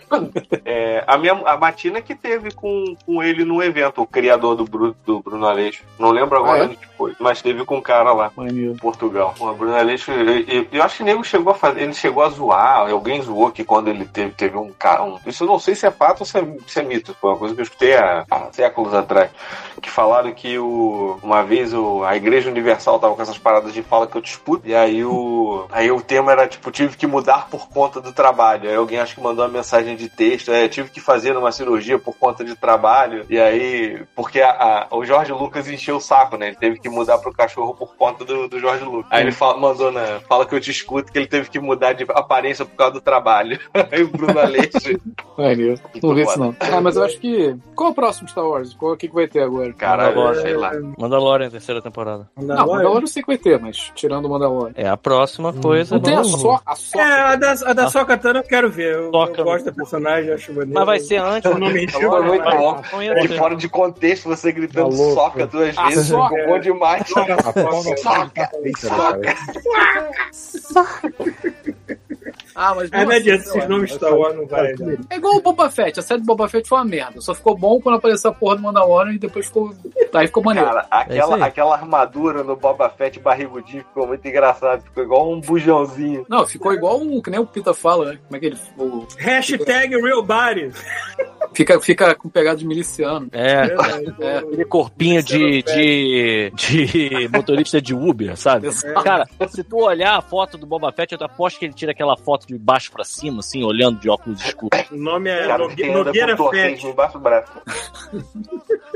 É, 0.66 1.03
a 1.07 1.18
minha 1.18 1.34
a 1.34 1.57
Matina 1.57 2.01
que 2.01 2.16
teve 2.16 2.51
com, 2.53 2.95
com 3.05 3.24
ele 3.24 3.43
no 3.43 3.62
evento, 3.62 4.01
o 4.01 4.07
criador 4.07 4.55
do, 4.55 4.66
Bru, 4.66 4.95
do 5.05 5.20
Bruno 5.22 5.45
Aleixo. 5.45 5.84
Não 5.97 6.12
lembro 6.12 6.38
agora 6.38 6.62
Ah, 6.62 6.66
é? 6.66 6.68
onde 6.68 6.78
foi, 6.97 7.14
mas 7.20 7.41
teve 7.41 7.64
com 7.66 7.78
um 7.78 7.82
cara 7.82 8.12
lá. 8.14 8.32
Maneiro. 8.36 8.72
em 8.74 8.78
Portugal. 9.00 9.34
O 9.39 9.54
Bruno 9.54 9.76
Aleixo, 9.76 10.12
eu, 10.12 10.39
eu- 10.41 10.68
eu 10.72 10.84
acho 10.84 10.97
que 10.97 11.04
o 11.04 11.06
nego 11.06 11.24
chegou 11.24 11.52
a 11.54 11.56
fazer, 11.56 11.82
ele 11.82 11.93
chegou 11.93 12.22
a 12.24 12.30
zoar, 12.30 12.89
alguém 12.91 13.22
zoou 13.22 13.50
que 13.52 13.64
quando 13.64 13.88
ele 13.88 14.06
teve, 14.06 14.32
teve 14.34 14.58
um 14.58 14.72
cara, 14.78 15.04
um- 15.04 15.18
isso 15.26 15.43
eu 15.43 15.47
não 15.47 15.58
sei 15.58 15.74
se 15.76 15.86
é 15.88 15.91
fato 15.91 16.20
ou 16.22 16.26
se 16.26 16.38
é, 16.38 16.43
se 16.68 16.80
é 16.80 16.84
mito, 16.84 17.16
foi 17.20 17.32
uma 17.32 17.38
coisa 17.38 17.56
que 17.56 17.62
eu 17.62 17.64
escutei 17.64 17.95
há, 17.95 18.26
há 18.30 18.52
séculos 18.52 18.93
atrás, 18.93 19.32
que 19.82 19.89
falaram 19.89 20.32
que 20.34 20.60
o, 20.60 21.18
uma 21.24 21.43
vez 21.43 21.74
o, 21.74 22.04
a 22.04 22.16
Igreja 22.18 22.50
Universal 22.50 23.00
tava 23.00 23.16
com 23.16 23.22
essas 23.22 23.38
paradas 23.38 23.74
de 23.74 23.82
fala 23.82 24.06
que 24.06 24.18
eu 24.18 24.22
disputo, 24.22 24.68
e 24.68 24.76
aí 24.76 25.04
o, 25.06 25.66
aí 25.72 25.89
o 25.91 26.02
tema 26.02 26.32
era 26.34 26.47
tipo, 26.47 26.70
tive 26.72 26.97
que 26.97 27.08
mudar 27.08 27.47
por 27.50 27.70
conta 27.70 28.02
do 28.02 28.12
trabalho, 28.12 28.70
aí 28.70 28.76
alguém 28.76 29.00
acho 29.00 29.16
que 29.16 29.22
mandou 29.22 29.45
uma 29.45 29.52
mensagem 29.52 29.95
de 29.95 30.10
texto, 30.10 30.52
é, 30.52 30.68
tive 30.68 30.89
que 30.89 31.00
fazer 31.00 31.38
uma 31.38 31.52
cirurgia 31.52 31.97
por 31.97 32.16
conta 32.18 32.43
de 32.43 32.56
trabalho, 32.56 33.26
e 33.30 33.39
aí, 33.39 34.04
porque 34.16 34.41
a- 34.41 34.88
a- 34.91 34.95
o 34.95 35.06
Jorge 35.06 35.32
Lucas 35.32 35.68
encheu 35.70 35.95
o 35.97 36.02
saco, 36.02 36.36
né, 36.38 36.47
ele 36.47 36.56
teve 36.58 36.80
que 36.80 36.89
mudar 36.89 37.18
pro 37.20 37.32
cachorro 37.34 37.74
por 37.74 37.95
conta 37.95 38.26
do, 38.26 38.47
do 38.47 38.60
Jorge 38.60 38.84
Aí 39.10 39.24
ele 39.24 39.32
fala- 39.32 39.58
mandou 39.58 39.92
na, 39.92 40.20
fala 40.28 40.46
que 40.46 40.54
eu 40.56 40.60
te 40.60 40.72
escuto, 40.72 41.12
que 41.12 41.18
ele 41.18 41.28
teve 41.28 41.50
que 41.50 41.60
mudar 41.60 41.94
de 41.94 42.06
aparência 42.10 42.66
por 42.66 42.76
causa 42.76 42.94
do 42.94 43.02
trabalho. 43.02 43.60
Aí 43.92 44.04
o 44.04 44.08
Bruno 44.10 44.40
Aleixo, 44.40 45.00
Maneiro. 45.38 45.80
Não 46.04 46.14
vi 46.16 46.22
isso 46.24 46.40
não. 46.40 46.56
Ah, 46.60 46.82
mas 46.82 46.96
eu 46.96 47.04
acho 47.04 47.18
que. 47.20 47.56
Qual 47.76 47.90
é 47.90 47.92
o 47.92 47.96
próximo 47.96 48.28
Star 48.28 48.46
Wars? 48.46 48.74
Qual 48.74 48.94
o 48.94 48.98
que, 48.98 49.08
que 49.08 49.14
vai 49.16 49.28
ter 49.28 49.42
agora? 49.42 49.72
caralho, 49.74 50.16
Mandalorian. 50.16 50.42
sei 50.42 50.54
lá. 50.58 50.72
Mandalorian, 50.98 51.50
terceira 51.50 51.82
temporada. 51.82 52.30
Não, 52.38 52.56
Mandalorian 52.68 53.02
eu 53.02 53.08
sei 53.08 53.22
que 53.24 53.28
vai 53.28 53.38
ter, 53.38 53.60
mas 53.60 53.92
tirando 53.96 54.26
o 54.26 54.30
Mandalorian. 54.30 54.74
É 54.76 54.88
a 54.88 54.98
próxima 54.98 55.54
coisa. 55.54 55.96
Não 55.96 56.02
tem 56.02 56.16
a, 56.16 56.24
so, 56.24 56.60
a 56.66 56.76
Soca. 56.76 57.04
É, 57.04 57.22
a 57.22 57.36
da, 57.36 57.52
a 57.52 57.74
da 57.74 57.90
Sokatana 57.90 58.40
eu 58.40 58.44
quero 58.44 58.70
ver. 58.70 58.96
Eu, 58.96 59.12
Soca. 59.12 59.42
eu 59.42 59.46
gosto 59.46 59.66
da 59.66 59.72
personagem, 59.72 60.32
acho 60.34 60.52
maneiro. 60.52 60.74
Mas 60.74 60.86
vai 60.86 61.00
ser 61.00 61.18
antes. 61.18 61.50
O 61.50 61.58
nome 61.58 61.88
Foi 61.90 62.22
muito 62.22 62.44
bom. 62.44 62.82
Não 62.92 63.22
De 63.22 63.38
fora 63.38 63.56
de 63.56 63.70
contexto, 63.70 64.28
você 64.28 64.52
gritando 64.52 64.90
Tá 64.90 65.14
soca 65.14 65.48
duas 65.48 65.78
Ah, 65.78 65.88
vezes, 65.88 66.08
soca. 66.08 66.36
ficou 66.36 66.48
bom 66.54 66.60
demais. 66.60 67.04
A 67.20 68.58
no 68.84 68.89
Soca, 68.89 69.36
cara. 69.36 70.11
Ah, 72.56 72.74
mas 72.76 72.91
É, 72.91 72.97
não 72.97 73.06
nossa, 73.06 73.18
adianta, 73.18 73.50
lá. 73.50 73.56
esses 73.58 73.70
nomes 73.70 73.91
Star 73.93 74.14
Wars 74.14 74.36
não 74.36 74.45
vai. 74.47 74.74
né? 74.74 74.97
É 75.10 75.16
igual 75.16 75.36
o 75.36 75.41
Boba 75.41 75.70
Fett. 75.70 76.00
A 76.00 76.04
série 76.04 76.22
do 76.22 76.26
Boba 76.26 76.47
Fett 76.50 76.68
foi 76.68 76.78
uma 76.80 76.86
merda. 76.86 77.22
Só 77.22 77.34
ficou 77.34 77.58
bom 77.58 77.80
quando 77.82 77.95
apareceu 77.97 78.32
a 78.32 78.34
porra 78.34 78.56
do 78.58 78.62
Mandalorian 78.64 79.14
e 79.14 79.20
depois 79.20 79.45
ficou. 79.47 79.74
Aí 80.14 80.28
ficou 80.28 80.43
maneiro. 80.43 80.68
Cara, 80.70 80.88
É 80.91 80.95
aquela, 80.95 81.36
aí. 81.36 81.41
aquela 81.43 81.76
armadura 81.76 82.43
no 82.43 82.56
Boba 82.56 82.89
Fett 82.89 83.20
barrigudinho 83.20 83.84
ficou 83.84 84.08
muito 84.08 84.28
engraçado. 84.28 84.82
Ficou 84.84 85.04
igual 85.04 85.32
um 85.32 85.39
bujãozinho. 85.39 86.26
Não, 86.30 86.45
ficou 86.45 86.74
igual 86.74 87.00
o 87.02 87.22
que 87.22 87.30
nem 87.30 87.39
o 87.39 87.45
Pita 87.45 87.74
fala, 87.74 88.14
né? 88.14 88.20
Como 88.26 88.36
é 88.38 88.39
que 88.39 88.45
ele. 88.47 88.58
o- 88.78 89.08
Hashtag 89.18 89.95
Real 90.02 90.24
Body. 90.24 90.72
fica, 91.54 91.80
fica 91.80 92.16
com 92.16 92.30
pegada 92.30 92.58
de 92.58 92.66
miliciano. 92.66 93.28
É, 93.32 93.68
Verdade. 93.68 94.16
É. 94.20 94.38
aquele 94.38 94.66
corpinho 94.66 95.22
de, 95.24 95.62
de, 95.64 96.52
de 96.56 97.28
motorista 97.32 97.82
de 97.82 97.93
Uber, 97.93 98.36
sabe? 98.38 98.70
Cara, 99.04 99.28
se 99.50 99.64
tu 99.64 99.78
olhar 99.78 100.18
a 100.18 100.22
foto 100.22 100.58
do 100.58 100.66
Boba 100.66 100.91
Fett, 100.91 101.14
eu 101.14 101.26
aposto 101.26 101.60
que 101.60 101.66
ele 101.66 101.74
tira 101.74 101.91
aquela 101.91 102.16
foto 102.18 102.39
de 102.48 102.58
baixo 102.58 102.92
pra 102.92 103.04
cima, 103.04 103.40
assim, 103.40 103.64
olhando 103.64 104.00
de 104.00 104.10
óculos 104.10 104.40
escuros. 104.44 104.80
O 104.92 104.96
nome 104.98 105.30
é 105.30 105.48
Cara, 105.48 105.64
Nogue- 105.68 105.90
Nogueira 105.92 106.38
Fett. 106.38 106.86
embaixo 106.88 107.14
do 107.14 107.20
braço. 107.20 107.52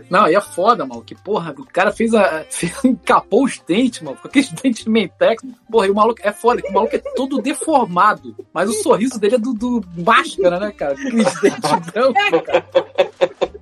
Não, 0.10 0.28
e 0.28 0.36
é 0.36 0.41
foda, 0.41 0.86
mano. 0.86 1.04
Que 1.04 1.16
porra, 1.16 1.54
o 1.58 1.66
cara 1.66 1.91
fez 1.91 2.14
a. 2.14 2.44
fez- 2.50 2.84
encapou 2.84 3.44
os 3.46 3.60
dentes, 3.60 4.02
mano. 4.02 4.18
Com 4.22 4.28
aqueles 4.28 4.50
dentes 4.52 4.84
de 4.84 4.89
mentex. 4.89 5.44
Porra, 5.70 5.88
e 5.88 5.91
o 5.91 5.96
maluco 5.96 6.20
é 6.24 6.32
foda, 6.32 6.62
o 6.68 6.74
maluco 6.74 6.96
é 6.96 7.00
todo 7.00 7.41
deformado. 7.41 8.36
Mas 8.54 8.70
o 8.70 8.74
sorriso 8.74 9.20
dele 9.20 9.36
é 9.36 9.39
do, 9.39 9.54
do 9.54 9.82
máscara, 10.06 10.60
né, 10.60 10.72
cara? 10.72 10.94
Aqueles 10.94 11.41
dentes 11.41 11.70
brancos, 11.91 12.41
cara. 12.46 12.66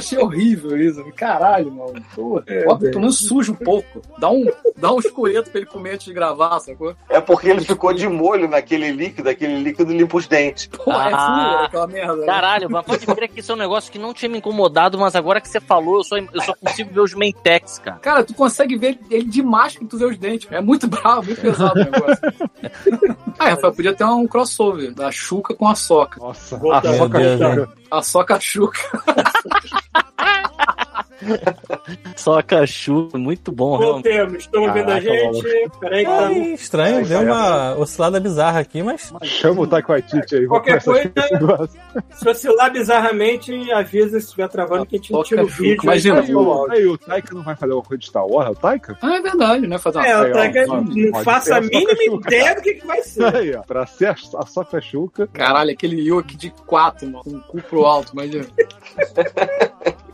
Eu 0.00 0.04
achei 0.04 0.18
horrível 0.18 0.76
isso. 0.80 1.04
Caralho, 1.16 1.70
mano. 1.72 2.02
Porra, 2.14 2.44
bota 2.64 2.80
pelo 2.86 3.00
menos 3.00 3.18
suja 3.18 3.52
um 3.52 3.54
pouco. 3.54 4.00
Dá 4.18 4.30
um, 4.30 4.46
dá 4.76 4.92
um 4.92 4.98
escureto 4.98 5.50
pra 5.50 5.60
ele 5.60 5.68
comer 5.70 5.92
antes 5.94 6.06
de 6.06 6.12
gravar, 6.14 6.58
sacou? 6.60 6.94
É 7.08 7.20
porque 7.20 7.48
ele 7.48 7.60
ficou 7.60 7.92
de 7.92 8.08
molho 8.08 8.48
naquele 8.48 8.90
líquido, 8.92 9.28
aquele 9.28 9.62
líquido 9.62 9.92
limpa 9.92 10.16
os 10.16 10.26
dentes. 10.26 10.66
Porra, 10.66 11.10
é 11.10 11.12
Ah. 11.14 11.52
frio 11.56 11.66
aquela 11.66 11.86
merda. 11.86 12.16
né? 12.16 12.26
Caralho, 12.26 12.70
mas 12.70 12.84
pode 12.86 13.06
crer 13.06 13.28
que 13.28 13.40
isso 13.40 13.52
é 13.52 13.54
um 13.54 13.58
negócio 13.58 13.90
que 13.92 13.98
não 13.98 14.14
tinha 14.14 14.28
me 14.28 14.38
incomodado, 14.38 14.98
mas 14.98 15.14
agora 15.14 15.40
que 15.40 15.48
você 15.48 15.60
falou, 15.60 15.96
eu 15.98 16.04
só, 16.04 16.16
eu 16.16 16.40
só 16.42 16.54
consigo 16.54 16.92
ver 16.92 17.00
os 17.00 17.14
Mentex, 17.14 17.78
cara. 17.78 17.98
Cara, 17.98 18.24
tu 18.24 18.34
consegue 18.34 18.76
ver 18.76 18.98
ele 19.10 19.24
de 19.24 19.42
máscara 19.42 19.86
tu 19.88 19.98
vê 19.98 20.04
os 20.06 20.16
dentes. 20.18 20.50
É 20.50 20.60
muito 20.60 20.86
bravo, 20.88 21.24
muito 21.24 21.40
pesado 21.40 21.80
o 21.80 21.84
negócio. 21.84 22.18
ah, 23.38 23.48
Rafael, 23.50 23.72
podia 23.74 23.94
ter 23.94 24.04
um 24.04 24.26
crossover 24.26 24.94
da 24.94 25.10
Xuca 25.10 25.54
com 25.54 25.68
a 25.68 25.74
Soca. 25.74 26.20
Nossa, 26.20 26.56
Voltar. 26.56 26.88
a 26.88 26.92
soca 26.94 27.20
chuca. 27.36 27.68
A 27.90 28.02
Soca 28.02 28.40
Xuca. 28.40 28.78
Só 32.16 32.42
cachu, 32.42 33.08
muito 33.14 33.52
bom, 33.52 33.76
realmente. 33.76 34.08
Voltemos, 34.08 34.38
estão 34.44 34.72
vendo 34.72 34.90
a 34.90 35.00
gente. 35.00 35.70
Peraí 35.78 36.04
que 36.04 36.10
tá 36.10 36.26
Ai, 36.26 36.52
estranho, 36.54 37.06
deu 37.06 37.20
uma 37.22 37.76
oscilada 37.76 38.20
bizarra 38.20 38.60
aqui, 38.60 38.82
mas. 38.82 39.12
Chama 39.22 39.62
o 39.62 39.68
Waititi 39.68 40.36
aí. 40.36 40.46
Qualquer 40.46 40.82
coisa-. 40.82 41.12
Se 42.12 42.28
oscilar 42.28 42.72
bizarramente, 42.72 43.70
avisa 43.72 44.18
se 44.18 44.26
estiver 44.26 44.48
travando 44.48 44.86
que 44.86 44.96
a 44.96 44.98
gente 44.98 45.12
não 45.12 45.22
tira 45.22 45.44
o 45.44 45.46
vídeo. 45.46 45.82
Imagina, 45.82 46.20
aí 46.20 46.34
o 46.34 46.70
aí 46.70 46.86
o 46.86 46.98
Taika 46.98 47.34
não 47.34 47.42
vai 47.42 47.54
fazer 47.54 47.72
alguma 47.72 47.88
coisa 47.88 48.00
de 48.00 48.06
Star 48.06 48.26
Wars? 48.26 48.48
É 48.48 48.50
o 48.50 48.54
Taika? 48.54 48.98
Ah, 49.02 49.16
é 49.16 49.20
verdade, 49.20 49.66
né? 49.66 49.78
Fazer 49.78 49.98
uma 49.98 50.06
É, 50.06 50.20
o 50.20 50.32
Taika 50.32 50.66
não 50.66 51.24
faça 51.24 51.56
a 51.56 51.60
mínima 51.60 51.90
Soca 51.90 52.28
ideia 52.28 52.54
do 52.54 52.62
que, 52.62 52.74
que 52.74 52.86
vai 52.86 53.02
ser. 53.02 53.36
Aí, 53.36 53.54
ó, 53.54 53.62
pra 53.62 53.86
ser 53.86 54.06
a, 54.06 54.12
a 54.12 54.46
soca 54.46 54.80
chuca. 54.80 55.26
Caralho, 55.26 55.70
aquele 55.70 56.00
Yoke 56.00 56.36
de 56.36 56.50
4, 56.66 57.06
mano, 57.06 57.24
com 57.24 57.30
o 57.30 57.40
cu 57.40 57.62
pro 57.62 57.84
alto, 57.84 58.12
imagina. 58.12 58.46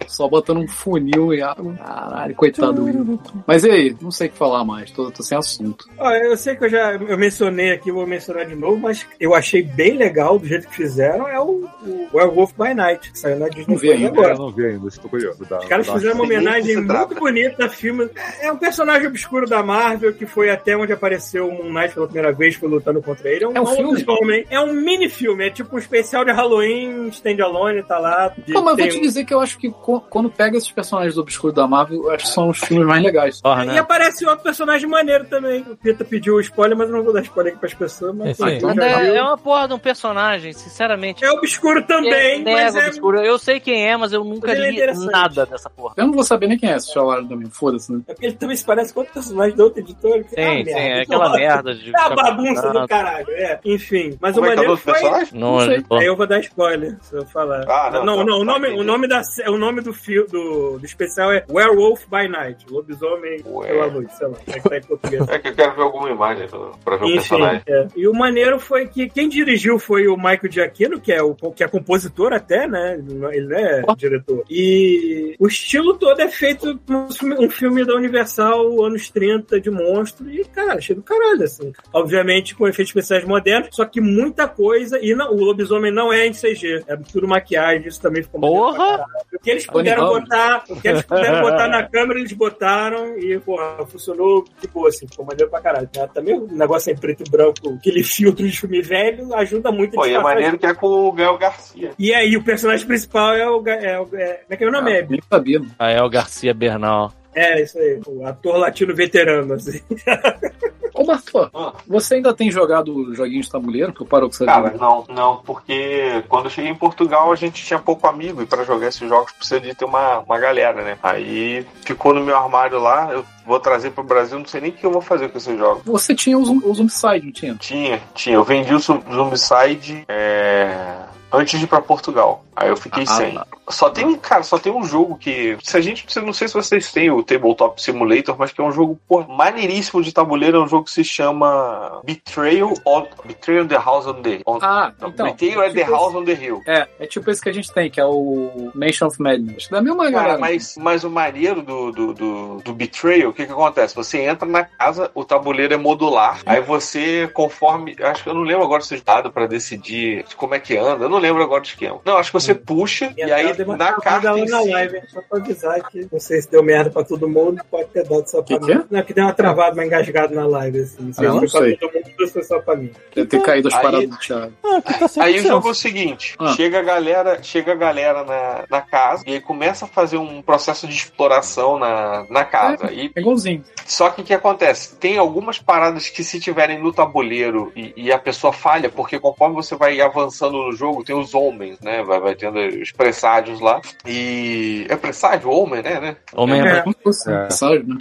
Só 0.08 0.28
botando 0.28 0.58
um 0.58 0.68
funil 0.68 1.32
e 1.34 1.42
água. 1.42 1.74
Caralho, 1.74 2.34
coitado 2.34 2.72
do 2.74 2.84
Will. 2.84 3.20
Mas 3.46 3.64
e 3.64 3.70
aí? 3.70 3.96
Não 4.00 4.10
sei 4.10 4.28
o 4.28 4.30
que 4.30 4.36
falar 4.38 4.64
mais, 4.64 4.90
tô, 4.90 5.10
tô 5.10 5.22
sem 5.22 5.36
assunto. 5.36 5.88
Ó, 5.98 6.10
eu 6.10 6.36
sei 6.36 6.56
que 6.56 6.64
eu 6.64 6.68
já 6.68 6.92
eu 6.94 7.18
mencionei 7.18 7.72
aqui, 7.72 7.90
vou 7.92 8.06
mencionar 8.06 8.46
de 8.46 8.54
novo, 8.54 8.76
mas 8.78 9.06
eu 9.20 9.34
achei 9.34 9.62
bem 9.62 9.96
legal 9.96 10.38
do 10.38 10.46
jeito 10.46 10.68
que 10.68 10.76
fizeram 10.76 11.28
é 11.28 11.38
o, 11.40 11.68
o 11.84 12.08
Werewolf 12.14 12.52
by 12.58 12.74
Night, 12.74 13.10
que 13.12 13.18
saiu 13.18 13.38
na 13.38 13.48
Disney 13.48 13.66
Não 13.74 13.76
vi 13.80 13.92
ainda. 13.92 14.08
agora. 14.08 14.34
Eu 14.34 14.38
não 14.38 14.50
vi 14.50 14.66
ainda, 14.66 14.88
estou 14.88 15.10
curioso. 15.10 15.44
Da, 15.44 15.58
Os 15.58 15.64
caras 15.66 15.88
fizeram 15.88 16.14
uma 16.16 16.24
homenagem 16.24 16.76
muito 16.76 17.14
bonita 17.14 17.66
a 17.66 17.68
filme. 17.68 18.08
É 18.40 18.50
um 18.52 18.56
personagem 18.56 19.06
obscuro 19.08 19.46
da 19.48 19.62
Marvel 19.62 20.12
que 20.14 20.26
foi 20.26 20.50
até 20.50 20.76
onde 20.76 20.92
apareceu 20.92 21.48
o 21.48 21.52
Moon 21.52 21.72
Knight 21.72 21.94
pela 21.94 22.06
primeira 22.06 22.32
vez, 22.32 22.54
foi 22.54 22.68
lutando 22.68 23.02
contra 23.02 23.28
ele. 23.28 23.44
É 23.44 23.48
um, 23.48 23.56
É 23.56 23.60
um 23.60 23.66
filme? 23.66 24.04
homem. 24.06 24.46
É 24.50 24.60
um 24.60 24.72
mini 24.72 25.08
filme, 25.08 25.46
é 25.46 25.50
tipo 25.50 25.74
um 25.74 25.78
especial 25.78 26.24
de 26.24 26.32
Halloween, 26.32 27.08
stand-alone, 27.08 27.82
tá 27.82 27.98
lá. 27.98 28.28
De- 28.28 28.52
Pô, 28.52 28.62
mas 28.62 28.76
tem- 28.76 28.86
vou 28.86 28.94
te 28.94 29.00
dizer 29.00 29.24
que 29.24 29.34
eu 29.34 29.40
acho 29.40 29.58
que 29.58 29.70
co- 29.70 29.95
quando 30.00 30.30
pega 30.30 30.56
esses 30.56 30.70
personagens 30.70 31.16
obscuros 31.18 31.54
da 31.54 31.66
Marvel, 31.66 32.02
eu 32.04 32.10
acho 32.10 32.24
que 32.26 32.30
são 32.30 32.48
os 32.48 32.58
filmes 32.58 32.86
mais 32.86 33.02
legais. 33.02 33.40
Porra, 33.40 33.64
E 33.64 33.68
né? 33.68 33.78
aparece 33.78 34.24
outro 34.26 34.42
personagem 34.44 34.88
maneiro 34.88 35.24
também. 35.26 35.62
O 35.62 35.76
Pita 35.76 36.04
pediu 36.04 36.34
o 36.34 36.40
spoiler, 36.40 36.76
mas 36.76 36.88
eu 36.88 36.96
não 36.96 37.04
vou 37.04 37.12
dar 37.12 37.22
spoiler 37.22 37.52
aqui 37.52 37.60
pras 37.60 37.74
pessoas. 37.74 38.14
Mas 38.14 38.36
já 38.36 38.50
é, 38.50 38.58
viu- 39.04 39.16
é 39.16 39.22
uma 39.22 39.38
porra 39.38 39.68
de 39.68 39.74
um 39.74 39.78
personagem, 39.78 40.52
sinceramente. 40.52 41.24
é 41.24 41.30
obscuro 41.30 41.82
também, 41.86 42.40
é, 42.46 42.52
mas 42.52 42.74
é. 42.76 42.86
obscuro. 42.88 43.18
Eu 43.20 43.38
sei 43.38 43.60
quem 43.60 43.86
é, 43.88 43.96
mas 43.96 44.12
eu 44.12 44.22
nunca 44.24 44.48
Mas 44.48 44.58
é 44.58 44.70
li 44.70 45.06
nada 45.06 45.46
dessa 45.46 45.68
porra. 45.70 45.94
Eu 45.96 46.06
não 46.06 46.12
vou 46.14 46.24
saber 46.24 46.46
nem 46.48 46.58
quem 46.58 46.70
é 46.70 46.76
esse 46.76 46.92
Shalala 46.92 47.24
também, 47.26 47.48
foda-se, 47.50 47.92
né? 47.92 48.00
É 48.06 48.12
porque 48.12 48.26
ele 48.26 48.36
também 48.36 48.56
se 48.56 48.64
parece 48.64 48.92
com 48.92 49.00
outro 49.00 49.14
personagem 49.14 49.56
da 49.56 49.64
outra 49.64 49.80
editora. 49.80 50.22
que- 50.22 50.30
Sim, 50.30 50.40
ah, 50.40 50.50
sim, 50.56 50.64
merda, 50.64 50.70
é 50.80 50.94
que 50.94 51.00
aquela 51.02 51.24
ótimo. 51.26 51.38
merda 51.38 51.74
de. 51.74 51.90
É 51.90 51.98
a 51.98 52.02
ficar 52.02 52.14
bagunça 52.14 52.72
do 52.72 52.88
caralho, 52.88 53.30
é. 53.30 53.60
Enfim, 53.64 54.18
mas 54.20 54.34
Como 54.34 54.46
o 54.46 54.50
é 54.50 54.52
é 54.52 54.56
maneiro 54.56 54.76
foi. 54.76 54.94
Não, 55.32 55.52
Não 55.56 55.60
sei. 55.60 55.84
Aí 55.92 56.06
eu 56.06 56.16
vou 56.16 56.26
dar 56.26 56.40
spoiler, 56.40 56.96
se 57.02 57.14
eu 57.16 57.24
falar. 57.26 57.64
Ah, 57.68 57.90
não, 57.92 58.04
não, 58.04 58.16
tá, 58.18 58.24
não, 58.24 58.36
o 58.36 58.38
tá, 58.40 58.44
nome, 58.52 58.68
o 58.68 58.82
nome, 58.84 59.08
da, 59.08 59.22
o 59.48 59.56
nome 59.58 59.80
do, 59.86 59.92
fio, 59.92 60.26
do, 60.26 60.78
do 60.78 60.84
especial 60.84 61.32
é 61.32 61.44
Werewolf 61.48 62.04
by 62.10 62.28
Night. 62.28 62.66
Lobisomem 62.70 63.40
Ué. 63.46 63.68
pela 63.68 63.90
noite, 63.90 64.14
sei 64.16 64.26
lá. 64.26 64.36
É 64.46 64.60
que 64.60 64.68
tá 64.68 64.76
em 64.76 64.82
português. 64.82 65.28
É 65.28 65.38
que 65.38 65.48
eu 65.48 65.54
quero 65.54 65.74
ver 65.76 65.82
alguma 65.82 66.10
imagem 66.10 66.48
pra 66.84 66.96
ver 66.96 67.04
o 67.04 67.08
Enfim, 67.08 67.16
personagem. 67.16 67.62
é. 67.68 67.86
e 67.96 68.08
o 68.08 68.12
maneiro 68.12 68.58
foi 68.58 68.86
que 68.86 69.08
quem 69.08 69.28
dirigiu 69.28 69.78
foi 69.78 70.06
o 70.08 70.16
Michael 70.16 70.50
Giacchino, 70.50 71.00
que 71.00 71.12
é, 71.12 71.22
o, 71.22 71.34
que 71.34 71.62
é 71.64 71.68
compositor 71.68 72.32
até, 72.32 72.66
né? 72.66 72.94
Ele 73.32 73.46
não 73.46 73.58
é 73.58 73.82
diretor. 73.96 74.44
E 74.50 75.36
o 75.38 75.46
estilo 75.46 75.94
todo 75.94 76.20
é 76.20 76.28
feito 76.28 76.78
um 76.88 77.10
filme, 77.10 77.46
um 77.46 77.50
filme 77.50 77.84
da 77.84 77.94
Universal, 77.94 78.84
anos 78.84 79.08
30, 79.10 79.60
de 79.60 79.70
monstro, 79.70 80.30
e, 80.30 80.44
cara, 80.44 80.74
achei 80.74 80.94
do 80.94 81.02
caralho, 81.02 81.44
assim. 81.44 81.72
Obviamente 81.92 82.54
com 82.54 82.66
efeitos 82.66 82.90
especiais 82.90 83.24
modernos, 83.24 83.68
só 83.72 83.84
que 83.84 84.00
muita 84.00 84.48
coisa, 84.48 84.98
e 85.00 85.14
não, 85.14 85.32
o 85.32 85.44
lobisomem 85.44 85.92
não 85.92 86.12
é 86.12 86.26
em 86.26 86.32
CG, 86.32 86.84
é 86.86 86.96
tudo 86.96 87.28
maquiagem, 87.28 87.86
isso 87.86 88.00
também 88.00 88.22
ficou 88.22 88.40
Porra! 88.40 88.76
caralho. 88.76 89.06
O 89.34 89.38
que 89.38 89.50
eles 89.50 89.66
puderam 89.76 90.04
Ramos. 90.04 90.20
botar, 90.20 90.64
o 90.68 90.80
que 90.80 90.88
eles 90.88 91.02
puderam 91.02 91.40
botar 91.42 91.68
na 91.68 91.82
câmera, 91.88 92.18
eles 92.20 92.32
botaram 92.32 93.18
e, 93.18 93.38
porra, 93.40 93.86
funcionou 93.86 94.44
de 94.60 94.68
boa, 94.68 94.88
assim, 94.88 95.06
ficou 95.06 95.24
maneiro 95.24 95.50
pra 95.50 95.60
caralho. 95.60 95.88
Né? 95.96 96.08
Também 96.12 96.34
o 96.38 96.46
negócio 96.46 96.92
em 96.92 96.96
preto 96.96 97.22
e 97.26 97.30
branco, 97.30 97.74
aquele 97.78 98.02
filtro 98.02 98.46
de 98.48 98.58
filme 98.58 98.82
velho, 98.82 99.34
ajuda 99.34 99.70
muito 99.70 99.94
a 99.98 100.02
Pô, 100.02 100.06
e 100.06 100.14
é 100.14 100.18
maneiro 100.20 100.58
que 100.58 100.66
é 100.66 100.74
com 100.74 100.86
o 101.08 101.12
Gael 101.12 101.38
Garcia. 101.38 101.90
E 101.98 102.12
aí, 102.14 102.36
o 102.36 102.42
personagem 102.44 102.86
principal 102.86 103.34
é 103.34 103.48
o. 103.48 103.62
É, 103.66 104.00
o 104.00 104.08
é, 104.14 104.34
como 104.34 104.46
é 104.50 104.56
que 104.56 104.64
é 104.64 104.68
o 104.68 104.72
nome? 104.72 104.92
É, 104.92 105.06
Nem 105.06 105.20
sabia. 105.30 105.58
mano. 105.58 105.70
Aí 105.78 105.94
é 105.94 106.02
o 106.02 106.08
Garcia 106.08 106.52
Bernal. 106.54 107.12
é, 107.34 107.62
isso 107.62 107.78
aí. 107.78 108.00
O 108.06 108.26
ator 108.26 108.56
latino 108.56 108.94
veterano, 108.94 109.54
assim. 109.54 109.80
Bartô, 111.06 111.48
Ah. 111.54 111.72
você 111.86 112.16
ainda 112.16 112.34
tem 112.34 112.50
jogado 112.50 113.14
joguinhos 113.14 113.46
de 113.46 113.52
tabuleiro? 113.52 113.92
Que 113.92 114.02
eu 114.02 114.06
parou 114.06 114.28
com 114.28 114.34
essa 114.34 114.44
Cara, 114.44 114.74
não, 114.78 115.04
não, 115.08 115.36
porque 115.38 116.22
quando 116.28 116.46
eu 116.46 116.50
cheguei 116.50 116.70
em 116.70 116.74
Portugal 116.74 117.32
a 117.32 117.36
gente 117.36 117.64
tinha 117.64 117.78
pouco 117.78 118.06
amigo 118.06 118.42
e 118.42 118.46
pra 118.46 118.64
jogar 118.64 118.88
esses 118.88 119.08
jogos 119.08 119.32
precisa 119.32 119.60
de 119.60 119.74
ter 119.74 119.84
uma, 119.84 120.18
uma 120.18 120.38
galera, 120.38 120.82
né? 120.82 120.98
Aí 121.02 121.66
ficou 121.82 122.12
no 122.12 122.24
meu 122.24 122.36
armário 122.36 122.78
lá, 122.80 123.12
eu 123.12 123.24
vou 123.46 123.60
trazer 123.60 123.90
pro 123.92 124.02
Brasil, 124.02 124.38
não 124.38 124.46
sei 124.46 124.60
nem 124.60 124.70
o 124.70 124.74
que 124.74 124.84
eu 124.84 124.90
vou 124.90 125.00
fazer 125.02 125.28
com 125.28 125.38
esses 125.38 125.56
jogos. 125.56 125.82
Você 125.84 126.14
tinha 126.14 126.36
o, 126.36 126.42
o 126.42 126.74
Zombicide, 126.74 127.26
não 127.26 127.32
tinha? 127.32 127.54
Tinha, 127.56 128.02
tinha. 128.14 128.34
Eu 128.36 128.44
vendi 128.44 128.74
o 128.74 128.78
Zombicide 128.78 130.04
é, 130.08 130.96
antes 131.32 131.58
de 131.58 131.64
ir 131.64 131.68
pra 131.68 131.80
Portugal. 131.80 132.44
Aí 132.56 132.68
eu 132.70 132.76
fiquei 132.76 133.02
Ah, 133.02 133.06
sem. 133.06 133.38
Só 133.68 133.90
tem, 133.90 134.14
cara, 134.16 134.42
só 134.42 134.58
tem 134.58 134.72
um 134.72 134.82
jogo 134.84 135.16
que. 135.18 135.58
Se 135.62 135.76
a 135.76 135.80
gente. 135.80 136.06
Não 136.20 136.32
sei 136.32 136.48
se 136.48 136.54
vocês 136.54 136.90
têm 136.92 137.10
o 137.10 137.22
Tabletop 137.22 137.80
Simulator, 137.82 138.34
mas 138.38 138.50
que 138.52 138.60
é 138.60 138.64
um 138.64 138.72
jogo, 138.72 138.98
pô, 139.06 139.22
maneiríssimo 139.24 140.02
de 140.02 140.12
tabuleiro. 140.12 140.56
É 140.56 140.60
um 140.60 140.68
jogo 140.68 140.84
que 140.84 140.90
se 140.90 141.04
chama 141.04 142.00
Betrayal 142.04 142.72
on, 142.86 143.06
Betrayal 143.24 143.64
on 143.64 143.68
the 143.68 143.76
House 143.76 144.06
on 144.06 144.22
the. 144.22 144.40
On, 144.46 144.58
Ah, 144.62 144.92
não, 145.00 145.08
então. 145.10 145.26
Betrayal 145.26 145.72
the 145.72 145.80
tipo 145.84 145.90
House 145.92 146.14
on 146.14 146.24
the 146.24 146.32
Hill. 146.32 146.58
esse- 146.66 146.70
É, 146.70 146.88
é 147.00 147.06
tipo 147.06 147.30
esse 147.30 147.42
que 147.42 147.48
a 147.48 147.52
gente 147.52 147.72
tem, 147.72 147.90
que 147.90 148.00
é 148.00 148.04
o 148.06 148.70
Mansion 148.74 149.08
of 149.08 149.20
Madness. 149.20 149.68
Da 149.68 149.82
mesma 149.82 150.04
Cara, 150.04 150.10
galera. 150.16 150.38
mas, 150.38 150.76
mas 150.78 151.04
o 151.04 151.10
maneiro 151.10 151.62
do, 151.62 151.90
do, 151.92 152.14
do, 152.14 152.56
do 152.64 152.72
Betrayal, 152.74 153.30
o 153.30 153.32
que 153.34 153.44
que 153.46 153.52
acontece? 153.52 153.94
Você 153.94 154.22
entra 154.22 154.48
na 154.48 154.64
casa, 154.64 155.10
o 155.14 155.24
tabuleiro 155.24 155.74
é 155.74 155.76
modular, 155.76 156.40
aí 156.46 156.60
você, 156.60 157.28
conforme. 157.34 157.96
Acho 158.00 158.22
que 158.22 158.28
eu 158.30 158.34
não 158.34 158.42
lembro 158.42 158.64
agora 158.64 158.80
se 158.82 158.94
é 158.94 159.00
dado 159.04 159.30
pra 159.30 159.46
decidir 159.46 160.24
como 160.36 160.54
é 160.54 160.58
que 160.60 160.76
anda, 160.76 161.04
eu 161.04 161.08
não 161.08 161.18
lembro 161.18 161.42
agora 161.42 161.60
do 161.60 161.66
esquema. 161.66 162.00
Não, 162.04 162.16
acho 162.16 162.30
que 162.30 162.38
você 162.40 162.45
puxa 162.54 163.12
e 163.16 163.22
aí 163.22 163.52
na 163.76 163.92
carta 163.94 164.38
em 164.38 164.46
na 164.48 164.62
si. 164.62 164.68
live, 164.70 165.00
só 165.08 165.20
pra 165.22 165.38
avisar 165.38 165.88
que 165.90 166.06
não 166.10 166.20
sei 166.20 166.40
se 166.42 166.50
deu 166.50 166.62
merda 166.62 166.90
pra 166.90 167.04
todo 167.04 167.28
mundo, 167.28 167.62
pode 167.70 167.88
ter 167.90 168.04
dado 168.04 168.26
só 168.28 168.42
pra 168.42 168.58
Que 168.58 168.64
que 168.66 168.74
mim. 168.74 168.80
é? 168.80 168.84
Não, 168.90 169.02
que 169.02 169.12
deu 169.14 169.24
uma 169.24 169.32
travada, 169.32 169.74
uma 169.74 169.84
engasgada 169.84 170.34
na 170.34 170.46
live, 170.46 170.80
assim. 170.80 171.12
Se 171.12 171.20
Ah, 171.24 171.28
não 171.28 171.38
foi 171.40 171.48
pra 171.50 171.60
sei. 171.60 171.76
todo 171.76 171.92
mundo, 171.94 172.06
ou 172.20 172.28
foi 172.28 172.42
só 172.42 172.58
pra 172.60 172.76
mim. 172.76 172.90
Deve 173.14 173.28
ter 173.28 173.42
caído 173.42 173.68
as 173.68 173.74
Aí- 173.74 173.82
paradas 173.82 174.08
do 174.08 174.18
Thiago. 174.18 174.52
Ah, 174.64 174.80
tá 174.80 175.22
Aí 175.22 175.34
o 175.34 175.42
100%. 175.42 175.48
jogo 175.48 175.68
é 175.68 175.70
o 175.70 175.74
seguinte: 175.74 176.34
Ah. 176.38 176.52
chega 176.54 176.78
a 176.78 176.82
galera, 176.82 177.42
chega 177.42 177.72
a 177.72 177.76
galera 177.76 178.24
na, 178.24 178.64
na 178.70 178.80
casa 178.80 179.24
e 179.26 179.32
aí 179.34 179.40
começa 179.40 179.84
a 179.84 179.88
fazer 179.88 180.16
um 180.16 180.40
processo 180.42 180.86
de 180.86 180.94
exploração 180.94 181.78
na, 181.78 182.24
na 182.30 182.44
casa. 182.44 182.90
E 182.92 183.10
É 183.14 183.20
igualzinho. 183.20 183.64
Só 183.84 184.10
que 184.10 184.20
o 184.20 184.24
que 184.24 184.34
acontece? 184.34 184.96
Tem 184.96 185.16
algumas 185.18 185.58
paradas 185.58 186.08
que 186.08 186.22
se 186.24 186.40
tiverem 186.40 186.82
no 186.82 186.92
tabuleiro 186.92 187.72
e, 187.74 187.92
e 187.96 188.12
a 188.12 188.18
pessoa 188.18 188.52
falha, 188.52 188.88
porque 188.90 189.18
conforme 189.18 189.54
você 189.54 189.74
vai 189.76 190.00
avançando 190.00 190.58
no 190.58 190.72
jogo, 190.72 191.04
tem 191.04 191.16
os 191.16 191.34
homens, 191.34 191.78
né? 191.80 192.02
Vai, 192.02 192.20
vai 192.20 192.34
tendo 192.36 192.58
os 192.58 192.92
presságios 192.92 193.60
lá. 193.60 193.80
E. 194.06 194.86
É 194.88 194.96
presságio? 194.96 195.50
Homem, 195.50 195.82
né? 195.82 196.00
né? 196.00 196.16
Homem 196.34 196.60
É. 196.60 196.84
Fosse 197.02 197.30
É. 197.30 197.42
mensagem, 197.44 197.84
né? 197.84 197.98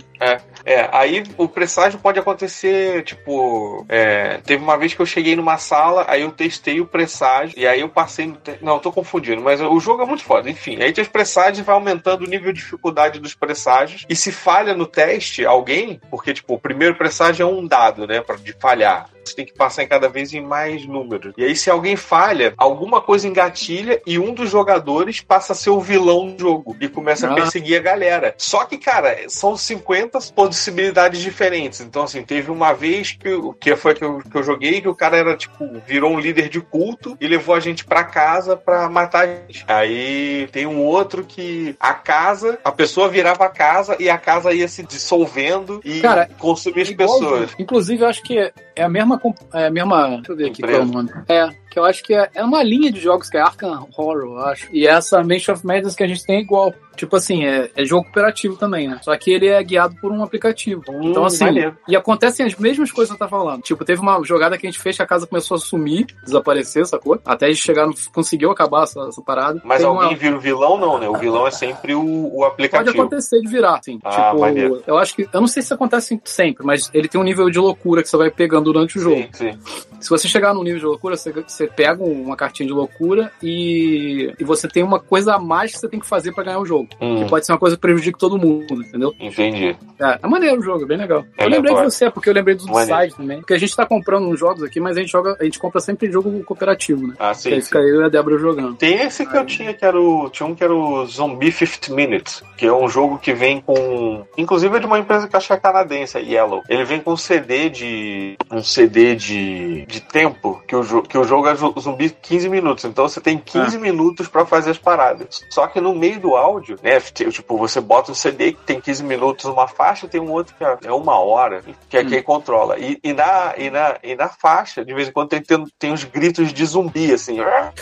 É, 0.65 0.89
aí 0.91 1.23
o 1.37 1.47
presságio 1.47 1.99
pode 1.99 2.19
acontecer, 2.19 3.03
tipo, 3.03 3.85
é, 3.87 4.37
teve 4.45 4.63
uma 4.63 4.77
vez 4.77 4.93
que 4.93 5.01
eu 5.01 5.05
cheguei 5.05 5.35
numa 5.35 5.57
sala, 5.57 6.05
aí 6.07 6.21
eu 6.23 6.31
testei 6.31 6.81
o 6.81 6.85
presságio, 6.87 7.57
e 7.57 7.67
aí 7.67 7.81
eu 7.81 7.89
passei 7.89 8.25
no. 8.27 8.35
te- 8.35 8.57
Não, 8.61 8.73
eu 8.75 8.79
tô 8.79 8.91
confundindo, 8.91 9.41
mas 9.41 9.61
o 9.61 9.79
jogo 9.79 10.01
é 10.01 10.05
muito 10.05 10.23
foda, 10.23 10.49
enfim. 10.49 10.81
Aí 10.81 10.91
tem 10.91 11.01
os 11.03 11.07
presságios 11.07 11.65
vai 11.65 11.75
aumentando 11.75 12.23
o 12.25 12.29
nível 12.29 12.51
de 12.51 12.59
dificuldade 12.61 13.19
dos 13.19 13.35
presságios, 13.35 14.05
e 14.09 14.15
se 14.15 14.31
falha 14.31 14.73
no 14.73 14.87
teste 14.87 15.45
alguém, 15.45 15.99
porque, 16.09 16.33
tipo, 16.33 16.55
o 16.55 16.59
primeiro 16.59 16.95
presságio 16.95 17.43
é 17.43 17.47
um 17.47 17.65
dado, 17.67 18.07
né, 18.07 18.21
pra, 18.21 18.35
de 18.35 18.53
falhar. 18.53 19.09
Você 19.23 19.35
tem 19.37 19.45
que 19.45 19.55
passar 19.55 19.81
em 19.81 19.87
cada 19.87 20.07
vez 20.07 20.31
em 20.35 20.41
mais 20.41 20.85
números. 20.85 21.33
E 21.35 21.43
aí, 21.43 21.55
se 21.55 21.67
alguém 21.67 21.95
falha, 21.95 22.53
alguma 22.57 23.01
coisa 23.01 23.27
engatilha 23.27 23.99
e 24.05 24.19
um 24.19 24.35
dos 24.35 24.51
jogadores 24.51 25.19
passa 25.19 25.53
a 25.53 25.55
ser 25.55 25.71
o 25.71 25.79
vilão 25.81 26.27
do 26.35 26.39
jogo 26.39 26.77
e 26.79 26.87
começa 26.87 27.27
a 27.27 27.31
Ah. 27.31 27.33
perseguir 27.33 27.79
a 27.79 27.81
galera. 27.81 28.35
Só 28.37 28.65
que, 28.65 28.77
cara, 28.77 29.17
são 29.27 29.57
50 29.57 30.14
possibilidades 30.31 31.21
diferentes. 31.21 31.81
Então, 31.81 32.03
assim, 32.03 32.23
teve 32.23 32.51
uma 32.51 32.73
vez 32.73 33.11
que, 33.11 33.29
que 33.59 33.75
foi 33.75 33.93
que 33.93 34.03
eu, 34.03 34.19
que 34.19 34.35
eu 34.35 34.43
joguei 34.43 34.81
que 34.81 34.87
o 34.87 34.95
cara 34.95 35.17
era, 35.17 35.35
tipo, 35.35 35.81
virou 35.85 36.11
um 36.11 36.19
líder 36.19 36.49
de 36.49 36.61
culto 36.61 37.17
e 37.19 37.27
levou 37.27 37.55
a 37.55 37.59
gente 37.59 37.85
pra 37.85 38.03
casa 38.03 38.55
pra 38.55 38.89
matar 38.89 39.23
a 39.23 39.27
gente. 39.27 39.65
Aí 39.67 40.47
tem 40.51 40.65
um 40.65 40.83
outro 40.83 41.23
que 41.23 41.75
a 41.79 41.93
casa, 41.93 42.59
a 42.63 42.71
pessoa 42.71 43.09
virava 43.09 43.45
a 43.45 43.49
casa 43.49 43.95
e 43.99 44.09
a 44.09 44.17
casa 44.17 44.53
ia 44.53 44.67
se 44.67 44.83
dissolvendo 44.83 45.81
e 45.83 46.01
Cara, 46.01 46.29
consumir 46.37 46.81
as 46.81 46.91
pessoas. 46.91 47.51
Inclusive, 47.57 48.03
eu 48.03 48.07
acho 48.07 48.23
que 48.23 48.51
é 48.75 48.83
a 48.83 48.89
mesma. 48.89 49.21
É 49.53 49.67
a 49.67 49.69
mesma. 49.71 50.07
Deixa 50.17 50.31
eu 50.31 50.35
ver 50.35 50.45
aqui 50.49 50.61
qual 50.61 50.71
é 50.71 50.79
o 50.79 50.83
Empresa. 50.83 50.93
nome. 50.93 51.25
É, 51.27 51.49
que 51.69 51.79
eu 51.79 51.85
acho 51.85 52.03
que 52.03 52.13
é, 52.13 52.29
é 52.33 52.43
uma 52.43 52.63
linha 52.63 52.91
de 52.91 52.99
jogos 52.99 53.29
que 53.29 53.37
é 53.37 53.41
Arkham 53.41 53.87
Horror, 53.97 54.21
eu 54.23 54.39
acho. 54.39 54.67
E 54.71 54.87
essa 54.87 55.21
Mansion 55.23 55.53
of 55.53 55.65
Madness 55.65 55.95
que 55.95 56.03
a 56.03 56.07
gente 56.07 56.25
tem 56.25 56.37
é 56.37 56.41
igual. 56.41 56.73
Tipo 56.95 57.17
assim, 57.17 57.43
é, 57.43 57.69
é 57.75 57.83
jogo 57.83 58.05
cooperativo 58.05 58.55
também, 58.55 58.87
né? 58.87 58.97
Só 59.01 59.13
que 59.17 59.29
ele 59.29 59.47
é 59.49 59.61
guiado 59.61 59.97
por 59.99 60.13
um 60.13 60.23
aplicativo. 60.23 60.81
então, 61.03 61.23
Hum, 61.23 61.25
assim, 61.25 61.43
maneiro. 61.43 61.75
e 61.89 61.93
acontecem 61.93 62.45
as 62.45 62.55
mesmas 62.55 62.89
coisas 62.89 63.11
que 63.11 63.17
você 63.17 63.19
tá 63.19 63.27
falando. 63.27 63.61
Tipo, 63.63 63.83
teve 63.83 63.99
uma 63.99 64.23
jogada 64.23 64.57
que 64.57 64.65
a 64.65 64.71
gente 64.71 64.81
fez 64.81 64.95
que 64.95 65.01
a 65.01 65.05
casa 65.05 65.27
começou 65.27 65.55
a 65.55 65.57
sumir, 65.59 66.05
desaparecer, 66.23 66.85
sacou? 66.85 67.19
Até 67.25 67.47
a 67.47 67.49
gente 67.49 67.61
chegar 67.61 67.85
conseguiu 68.13 68.49
acabar 68.49 68.83
essa, 68.83 69.01
essa 69.09 69.21
parada. 69.21 69.61
Mas 69.65 69.79
Tem 69.79 69.87
alguém 69.87 70.07
uma- 70.07 70.15
vira 70.17 70.37
o 70.37 70.39
vilão, 70.39 70.77
não, 70.77 70.97
né? 70.97 71.09
O 71.09 71.15
vilão 71.17 71.45
é 71.45 71.51
sempre 71.51 71.93
o, 71.93 72.01
o 72.01 72.31
Pode 72.39 72.45
aplicativo. 72.53 73.01
acontecer 73.01 73.41
de 73.41 73.47
virar, 73.49 73.81
sim. 73.83 73.99
Ah, 74.01 74.29
tipo, 74.29 74.39
maneiro. 74.39 74.81
eu 74.87 74.97
acho 74.97 75.13
que. 75.17 75.27
Eu 75.33 75.41
não 75.41 75.47
sei 75.49 75.63
se 75.63 75.73
acontece 75.73 76.17
sempre, 76.23 76.65
mas 76.65 76.89
ele 76.93 77.09
tem 77.09 77.19
um 77.19 77.25
nível 77.25 77.49
de 77.49 77.59
loucura 77.59 78.03
que 78.03 78.07
você 78.09 78.15
vai 78.15 78.31
pegando 78.31 78.64
durante 78.65 78.97
o 78.97 79.01
jogo. 79.01 79.15
Sim, 79.15 79.29
sim. 79.31 79.59
Se 80.01 80.09
você 80.09 80.27
chegar 80.27 80.53
num 80.53 80.61
nível 80.63 80.79
de 80.79 80.85
loucura, 80.85 81.15
você, 81.15 81.31
você 81.31 81.67
pega 81.67 82.03
uma 82.03 82.35
cartinha 82.35 82.67
de 82.67 82.73
loucura 82.73 83.31
e, 83.41 84.33
e 84.37 84.43
você 84.43 84.67
tem 84.67 84.83
uma 84.83 84.99
coisa 84.99 85.35
a 85.35 85.39
mais 85.39 85.71
que 85.71 85.79
você 85.79 85.87
tem 85.87 85.99
que 85.99 86.05
fazer 86.05 86.33
pra 86.33 86.43
ganhar 86.43 86.59
o 86.59 86.65
jogo. 86.65 86.89
Hum, 87.01 87.23
Que 87.23 87.29
pode 87.29 87.45
ser 87.45 87.53
uma 87.53 87.57
coisa 87.57 87.75
que 87.75 87.81
prejudique 87.81 88.19
todo 88.19 88.37
mundo, 88.37 88.81
entendeu? 88.83 89.13
entendi. 89.19 89.75
É, 89.99 90.19
é 90.21 90.27
maneiro 90.27 90.59
o 90.59 90.63
jogo, 90.63 90.83
é 90.83 90.85
bem 90.87 90.97
legal. 90.97 91.23
É 91.37 91.45
eu 91.45 91.49
lembrei 91.49 91.71
legal. 91.73 91.87
de 91.87 91.93
você, 91.93 92.11
porque 92.11 92.29
eu 92.29 92.33
lembrei 92.33 92.55
do 92.55 92.65
Maneiro. 92.65 92.87
site 92.87 93.15
também. 93.15 93.37
Porque 93.39 93.53
a 93.53 93.57
gente 93.57 93.75
tá 93.75 93.85
comprando 93.85 94.27
uns 94.27 94.39
jogos 94.39 94.61
aqui, 94.63 94.79
mas 94.79 94.97
a 94.97 94.99
gente 94.99 95.11
joga, 95.11 95.37
a 95.39 95.43
gente 95.43 95.57
compra 95.57 95.79
sempre 95.79 96.11
jogo 96.11 96.43
cooperativo, 96.43 97.07
né? 97.07 97.13
Ah, 97.17 97.31
Que 97.31 97.37
sim. 97.37 97.53
aí 97.53 97.61
sim. 97.61 97.67
fica 97.67 97.79
eu 97.79 98.01
e 98.01 98.03
a 98.05 98.09
Débora 98.09 98.37
jogando. 98.37 98.75
Tem 98.75 98.95
esse 99.01 99.25
que 99.25 99.35
eu 99.37 99.45
tinha, 99.45 99.73
que 99.73 99.85
era 99.85 99.99
o. 99.99 100.29
Tinha 100.29 100.45
um 100.47 100.53
que 100.53 100.63
era 100.63 100.73
o 100.75 101.05
Zombie 101.05 101.51
50 101.51 101.93
Minutes, 101.93 102.43
que 102.57 102.65
é 102.65 102.73
um 102.73 102.87
jogo 102.89 103.17
que 103.17 103.33
vem 103.33 103.61
com. 103.61 104.25
Inclusive 104.37 104.75
é 104.75 104.79
de 104.79 104.85
uma 104.85 104.99
empresa 104.99 105.27
que 105.27 105.35
eu 105.35 105.37
acho 105.37 105.47
que 105.47 105.53
é 105.53 105.57
canadense, 105.57 106.17
a 106.17 106.19
Yellow. 106.21 106.61
Ele 106.69 106.83
vem 106.83 106.99
com 106.99 107.15
CD 107.15 107.69
de. 107.69 108.35
Um 108.55 108.63
CD 108.63 109.15
de, 109.15 109.85
de 109.85 109.99
tempo, 110.01 110.61
que 110.67 110.75
o, 110.75 111.01
que 111.01 111.17
o 111.17 111.23
jogo 111.23 111.53
zu- 111.55 111.73
zumbi 111.79 112.09
15 112.09 112.49
minutos. 112.49 112.85
Então 112.85 113.07
você 113.07 113.19
tem 113.21 113.37
15 113.37 113.77
minutos 113.77 114.27
pra 114.27 114.45
fazer 114.45 114.71
as 114.71 114.77
paradas. 114.77 115.41
Só 115.49 115.67
que 115.67 115.79
no 115.81 115.93
meio 115.95 116.19
do 116.19 116.35
áudio, 116.35 116.77
né? 116.81 116.99
Tipo, 116.99 117.57
você 117.57 117.79
bota 117.81 118.11
um 118.11 118.15
CD 118.15 118.53
que 118.53 118.63
tem 118.63 118.79
15 118.81 119.03
minutos 119.03 119.45
uma 119.45 119.67
faixa, 119.67 120.07
tem 120.07 120.21
um 120.21 120.31
outro 120.31 120.55
que 120.55 120.63
é- 120.63 120.77
é 120.85 120.91
uma 120.91 121.19
hora, 121.19 121.61
que 121.89 121.97
é 121.97 122.03
quem 122.05 122.21
controla. 122.23 122.77
E, 122.79 122.99
e 123.03 123.13
na, 123.13 123.53
e, 123.57 123.69
na, 123.69 123.95
e 124.03 124.15
na 124.15 124.29
faixa, 124.29 124.83
de 124.83 124.93
vez 124.93 125.07
em 125.07 125.11
quando, 125.11 125.29
tem, 125.29 125.41
tem, 125.41 125.65
tem 125.77 125.91
uns 125.91 126.03
gritos 126.03 126.53
de 126.53 126.65
zumbi, 126.65 127.13
assim. 127.13 127.39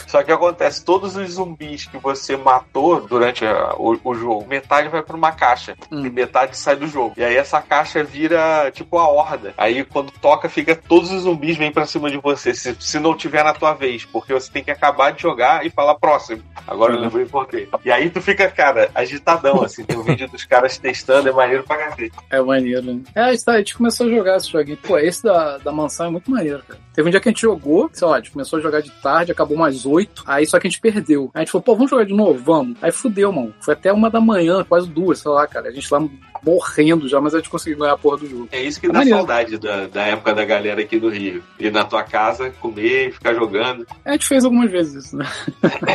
Só 0.07 0.23
que 0.23 0.31
acontece, 0.31 0.83
todos 0.83 1.15
os 1.15 1.31
zumbis 1.33 1.85
que 1.85 1.97
você 1.97 2.35
matou 2.37 3.01
durante 3.01 3.45
a- 3.45 3.73
o, 3.77 3.97
o 4.03 4.13
jogo, 4.15 4.45
metade 4.47 4.89
vai 4.89 5.01
pra 5.01 5.15
uma 5.15 5.31
caixa 5.31 5.75
e 5.91 6.09
metade 6.09 6.57
sai 6.57 6.75
do 6.75 6.87
jogo. 6.87 7.13
E 7.17 7.23
aí 7.23 7.35
essa 7.35 7.61
caixa 7.61 8.03
vira 8.03 8.71
tipo 8.71 8.97
a 8.97 9.07
horda. 9.07 9.53
Aí 9.57 9.83
quando 9.83 10.11
toca, 10.11 10.47
fica 10.49 10.62
todos 10.75 11.11
os 11.11 11.23
zumbis 11.23 11.57
vêm 11.57 11.71
pra 11.71 11.85
cima 11.85 12.09
de 12.09 12.17
você. 12.17 12.53
Se, 12.53 12.75
se 12.79 12.99
não 12.99 13.15
tiver 13.15 13.43
na 13.43 13.53
tua 13.53 13.73
vez, 13.73 14.05
porque 14.05 14.33
você 14.33 14.51
tem 14.51 14.63
que 14.63 14.71
acabar 14.71 15.11
de 15.11 15.21
jogar 15.21 15.65
e 15.65 15.69
falar 15.69 15.95
próximo. 15.95 16.41
Agora 16.67 16.93
eu 16.93 16.99
lembrei 16.99 17.25
por 17.25 17.47
quê. 17.47 17.67
E 17.83 17.91
aí 17.91 18.09
tu 18.09 18.21
fica, 18.21 18.49
cara, 18.49 18.89
agitadão, 18.95 19.63
assim. 19.63 19.83
Tem 19.83 19.97
um 19.97 20.03
vídeo 20.03 20.27
dos 20.29 20.43
caras 20.45 20.77
testando, 20.77 21.27
é 21.27 21.31
maneiro 21.31 21.63
pra 21.63 21.77
cacete. 21.77 22.15
É 22.29 22.41
maneiro, 22.41 22.81
né? 22.81 23.01
É, 23.15 23.21
a 23.21 23.31
gente, 23.31 23.43
tá- 23.45 23.53
a 23.53 23.57
gente 23.57 23.75
começou 23.77 24.07
a 24.07 24.09
jogar 24.09 24.37
esse 24.37 24.49
joguinho. 24.51 24.77
Pô, 24.77 24.97
esse 24.97 25.23
da, 25.23 25.57
da 25.57 25.71
mansão 25.71 26.07
é 26.07 26.09
muito 26.09 26.29
maneiro, 26.31 26.63
cara. 26.67 26.79
Teve 26.93 27.07
um 27.07 27.11
dia 27.11 27.19
que 27.19 27.27
a 27.27 27.31
gente 27.31 27.41
jogou, 27.41 27.89
sei 27.91 28.07
lá, 28.07 28.15
a 28.15 28.19
gente 28.19 28.31
começou 28.31 28.59
a 28.59 28.61
jogar 28.61 28.81
de 28.81 28.91
tarde, 29.01 29.31
acabou 29.31 29.57
umas 29.57 29.83
oito, 29.85 30.23
aí 30.27 30.45
só 30.45 30.59
que 30.59 30.67
a 30.67 30.69
gente 30.69 30.79
perdeu. 30.79 31.31
Aí 31.33 31.39
a 31.41 31.43
gente 31.43 31.51
falou, 31.51 31.63
pô, 31.63 31.75
vamos 31.75 31.89
jogar 31.89 32.05
de 32.05 32.13
novo? 32.13 32.37
Vamos. 32.43 32.77
Aí 32.81 32.91
fudeu, 32.91 33.31
mano. 33.31 33.53
Foi 33.59 33.73
até 33.73 33.91
uma 33.91 34.09
da 34.11 34.21
manhã, 34.21 34.63
quase 34.63 34.87
duas, 34.87 35.19
sei 35.19 35.31
lá, 35.31 35.47
cara. 35.47 35.69
A 35.69 35.71
gente 35.71 35.91
lá 35.91 35.99
morrendo 36.45 37.07
já, 37.07 37.19
mas 37.21 37.33
a 37.33 37.37
gente 37.37 37.49
conseguiu 37.49 37.79
ganhar 37.79 37.93
a 37.93 37.97
porra 37.97 38.17
do 38.17 38.27
jogo. 38.27 38.49
É 38.51 38.61
isso 38.61 38.79
que 38.79 38.87
É 38.87 38.89
dá 38.89 38.99
maneiro. 38.99 39.17
saudade 39.19 39.57
da, 39.57 39.87
da 39.87 40.01
época 40.03 40.33
da 40.33 40.43
galera 40.45 40.81
aqui 40.81 40.99
do 40.99 41.09
Rio. 41.09 41.43
Ir 41.59 41.71
na 41.71 41.83
tua 41.83 42.03
casa, 42.03 42.49
comer, 42.59 43.11
ficar 43.13 43.33
jogando. 43.33 43.85
A 44.05 44.11
gente 44.13 44.27
fez 44.27 44.43
algumas 44.45 44.69
vezes 44.71 45.05
isso, 45.05 45.17
né? 45.17 45.25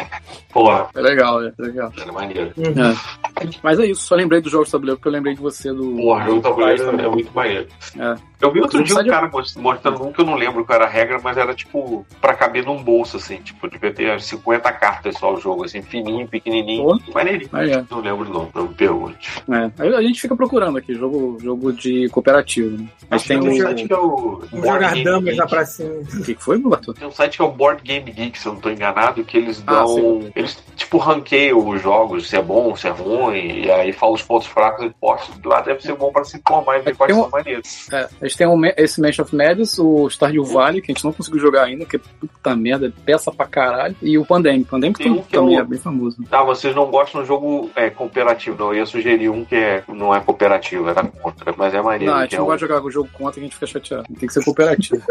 Porra, 0.53 0.89
É 0.95 1.01
legal, 1.01 1.43
é 1.45 1.53
legal. 1.59 1.93
era 2.01 2.13
maneiro. 2.13 2.53
É. 2.59 3.49
Mas 3.63 3.79
é 3.79 3.87
isso, 3.87 4.03
só 4.03 4.15
lembrei 4.15 4.41
do 4.41 4.49
jogo 4.51 4.65
de 4.65 4.71
tabuleiro, 4.71 4.97
porque 4.99 5.09
eu 5.09 5.13
lembrei 5.13 5.35
de 5.35 5.41
você 5.41 5.73
do. 5.73 5.95
Porra, 5.97 6.25
jogo 6.27 6.41
tabuleiro 6.43 6.89
é 7.01 7.09
muito 7.09 7.31
maneiro. 7.35 7.67
É. 7.99 8.15
Eu 8.41 8.53
vi 8.53 8.61
outro 8.61 8.83
dia 8.85 8.95
um 8.97 9.07
cara 9.07 9.29
most- 9.29 9.59
mostrando 9.59 10.07
um 10.07 10.13
que 10.13 10.21
eu 10.21 10.25
não 10.27 10.35
lembro 10.35 10.65
qual 10.65 10.77
era 10.77 10.85
a 10.87 10.89
regra, 10.89 11.19
mas 11.23 11.37
era 11.37 11.55
tipo 11.55 12.07
pra 12.21 12.35
caber 12.35 12.65
num 12.65 12.83
bolso, 12.83 13.17
assim. 13.17 13.37
Tipo, 13.39 13.69
devia 13.69 13.93
ter 13.93 14.11
umas 14.11 14.25
50 14.25 14.71
cartas 14.73 15.17
só 15.19 15.35
o 15.35 15.41
jogo, 15.41 15.65
assim, 15.65 15.83
fininho, 15.83 16.27
pequenininho. 16.29 16.85
Pô. 16.85 17.13
Maneirinho. 17.13 17.51
Aí 17.53 17.71
é. 17.73 17.85
Não 17.91 18.01
lembro 18.01 18.33
não, 18.33 18.49
não 18.55 18.69
me 18.69 18.75
pergunte. 18.75 19.43
É. 19.51 19.83
Aí 19.83 19.95
a 19.95 20.03
gente 20.03 20.21
fica 20.21 20.37
procurando 20.37 20.79
aqui, 20.79 20.95
jogo, 20.95 21.37
jogo 21.43 21.73
de 21.73 22.09
cooperativo. 22.11 22.77
Né? 22.79 22.89
Mas 23.11 23.25
tem 23.25 23.39
um 23.41 23.49
um. 23.51 23.57
site 23.57 23.87
que 23.87 23.93
é 23.93 23.99
o 23.99 24.43
jogar 24.53 24.95
damas 25.03 25.25
Geek. 25.25 25.37
na 25.37 25.47
pracinha. 25.47 25.91
O 25.91 26.23
que 26.23 26.35
foi, 26.37 26.63
Arthur? 26.73 26.95
Tem 26.95 27.09
um 27.09 27.13
site 27.13 27.37
que 27.37 27.43
é 27.43 27.45
o 27.45 27.51
Board 27.51 27.83
Game 27.83 28.11
Geek, 28.11 28.39
se 28.39 28.47
eu 28.47 28.53
não 28.55 28.61
tô 28.61 28.71
enganado, 28.71 29.25
que 29.25 29.37
eles 29.37 29.63
Ah, 29.67 29.73
dão. 29.73 29.89
sim. 29.89 30.33
eles, 30.37 30.63
tipo, 30.77 30.99
ranqueiam 30.99 31.67
os 31.69 31.83
jogos, 31.83 32.29
se 32.29 32.37
é 32.37 32.43
bom, 32.43 32.77
se 32.77 32.87
é 32.87 32.91
ruim, 32.91 33.63
e 33.65 33.71
aí 33.71 33.93
falam 33.93 34.15
os 34.15 34.23
pontos 34.23 34.47
fracos 34.47 34.85
e 34.87 34.91
postam. 35.01 35.35
Lá 35.45 35.61
deve 35.61 35.81
ser 35.83 35.95
bom 35.97 36.13
pra 36.13 36.23
se 36.25 36.37
informar 36.39 36.79
e 36.79 36.83
ver 36.83 36.97
quais 36.97 37.13
Tem 37.13 37.19
um- 37.21 37.23
são 37.25 37.31
maneiros. 37.31 37.89
É, 37.93 38.09
gente 38.29 38.39
tem 38.39 38.47
um, 38.47 38.61
esse 38.77 39.01
Mansion 39.01 39.25
of 39.25 39.35
Madness, 39.35 39.79
o 39.79 40.09
Stardew 40.09 40.45
Valley, 40.45 40.81
que 40.81 40.93
a 40.93 40.95
gente 40.95 41.05
não 41.05 41.13
conseguiu 41.13 41.41
jogar 41.41 41.65
ainda, 41.65 41.85
que 41.85 41.99
puta 41.99 42.55
merda, 42.57 42.87
é 42.87 42.93
peça 43.05 43.31
pra 43.33 43.47
caralho, 43.47 43.95
e 44.03 44.17
o 44.19 44.25
Pandemic. 44.25 44.69
Pandemic 44.71 45.03
Tem 45.03 45.11
um 45.13 45.23
que 45.23 45.37
é 45.37 45.41
também 45.41 45.57
o- 45.57 45.61
é 45.61 45.65
bem 45.65 45.79
famoso. 45.79 46.17
Ah, 46.31 46.45
vocês 46.45 46.75
não 46.75 46.87
gostam 46.91 47.23
de 47.23 47.29
jogo 47.29 47.71
é, 47.75 47.91
cooperativo, 47.91 48.57
não. 48.59 48.73
Eu 48.73 48.81
ia 48.81 48.87
sugerir 48.87 49.29
um 49.29 49.45
que 49.45 49.55
é, 49.57 49.83
não 49.89 50.15
é 50.15 50.21
cooperativo, 50.21 50.89
era 50.89 51.03
contra, 51.05 51.53
mas 51.57 51.75
é 51.75 51.83
maneiro. 51.83 52.13
Não, 52.13 52.21
a 52.21 52.23
gente 52.23 52.35
é 52.35 52.39
não 52.39 52.45
o- 52.45 52.49
gosta 52.49 52.67
de 52.67 52.73
jogar 52.73 52.85
o 52.87 52.91
jogo 52.91 53.09
contra 53.13 53.35
que 53.35 53.41
a 53.41 53.43
gente 53.45 53.55
fica 53.55 53.67
chateado. 53.67 54.05
Tem 54.19 54.27
que 54.29 54.33
ser 54.33 54.45
cooperativo. 54.45 55.03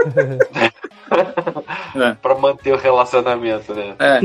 é, 1.95 2.13
Pra 2.21 2.35
manter 2.35 2.73
o 2.73 2.77
relacionamento, 2.77 3.73
né? 3.73 3.95
é 3.99 4.19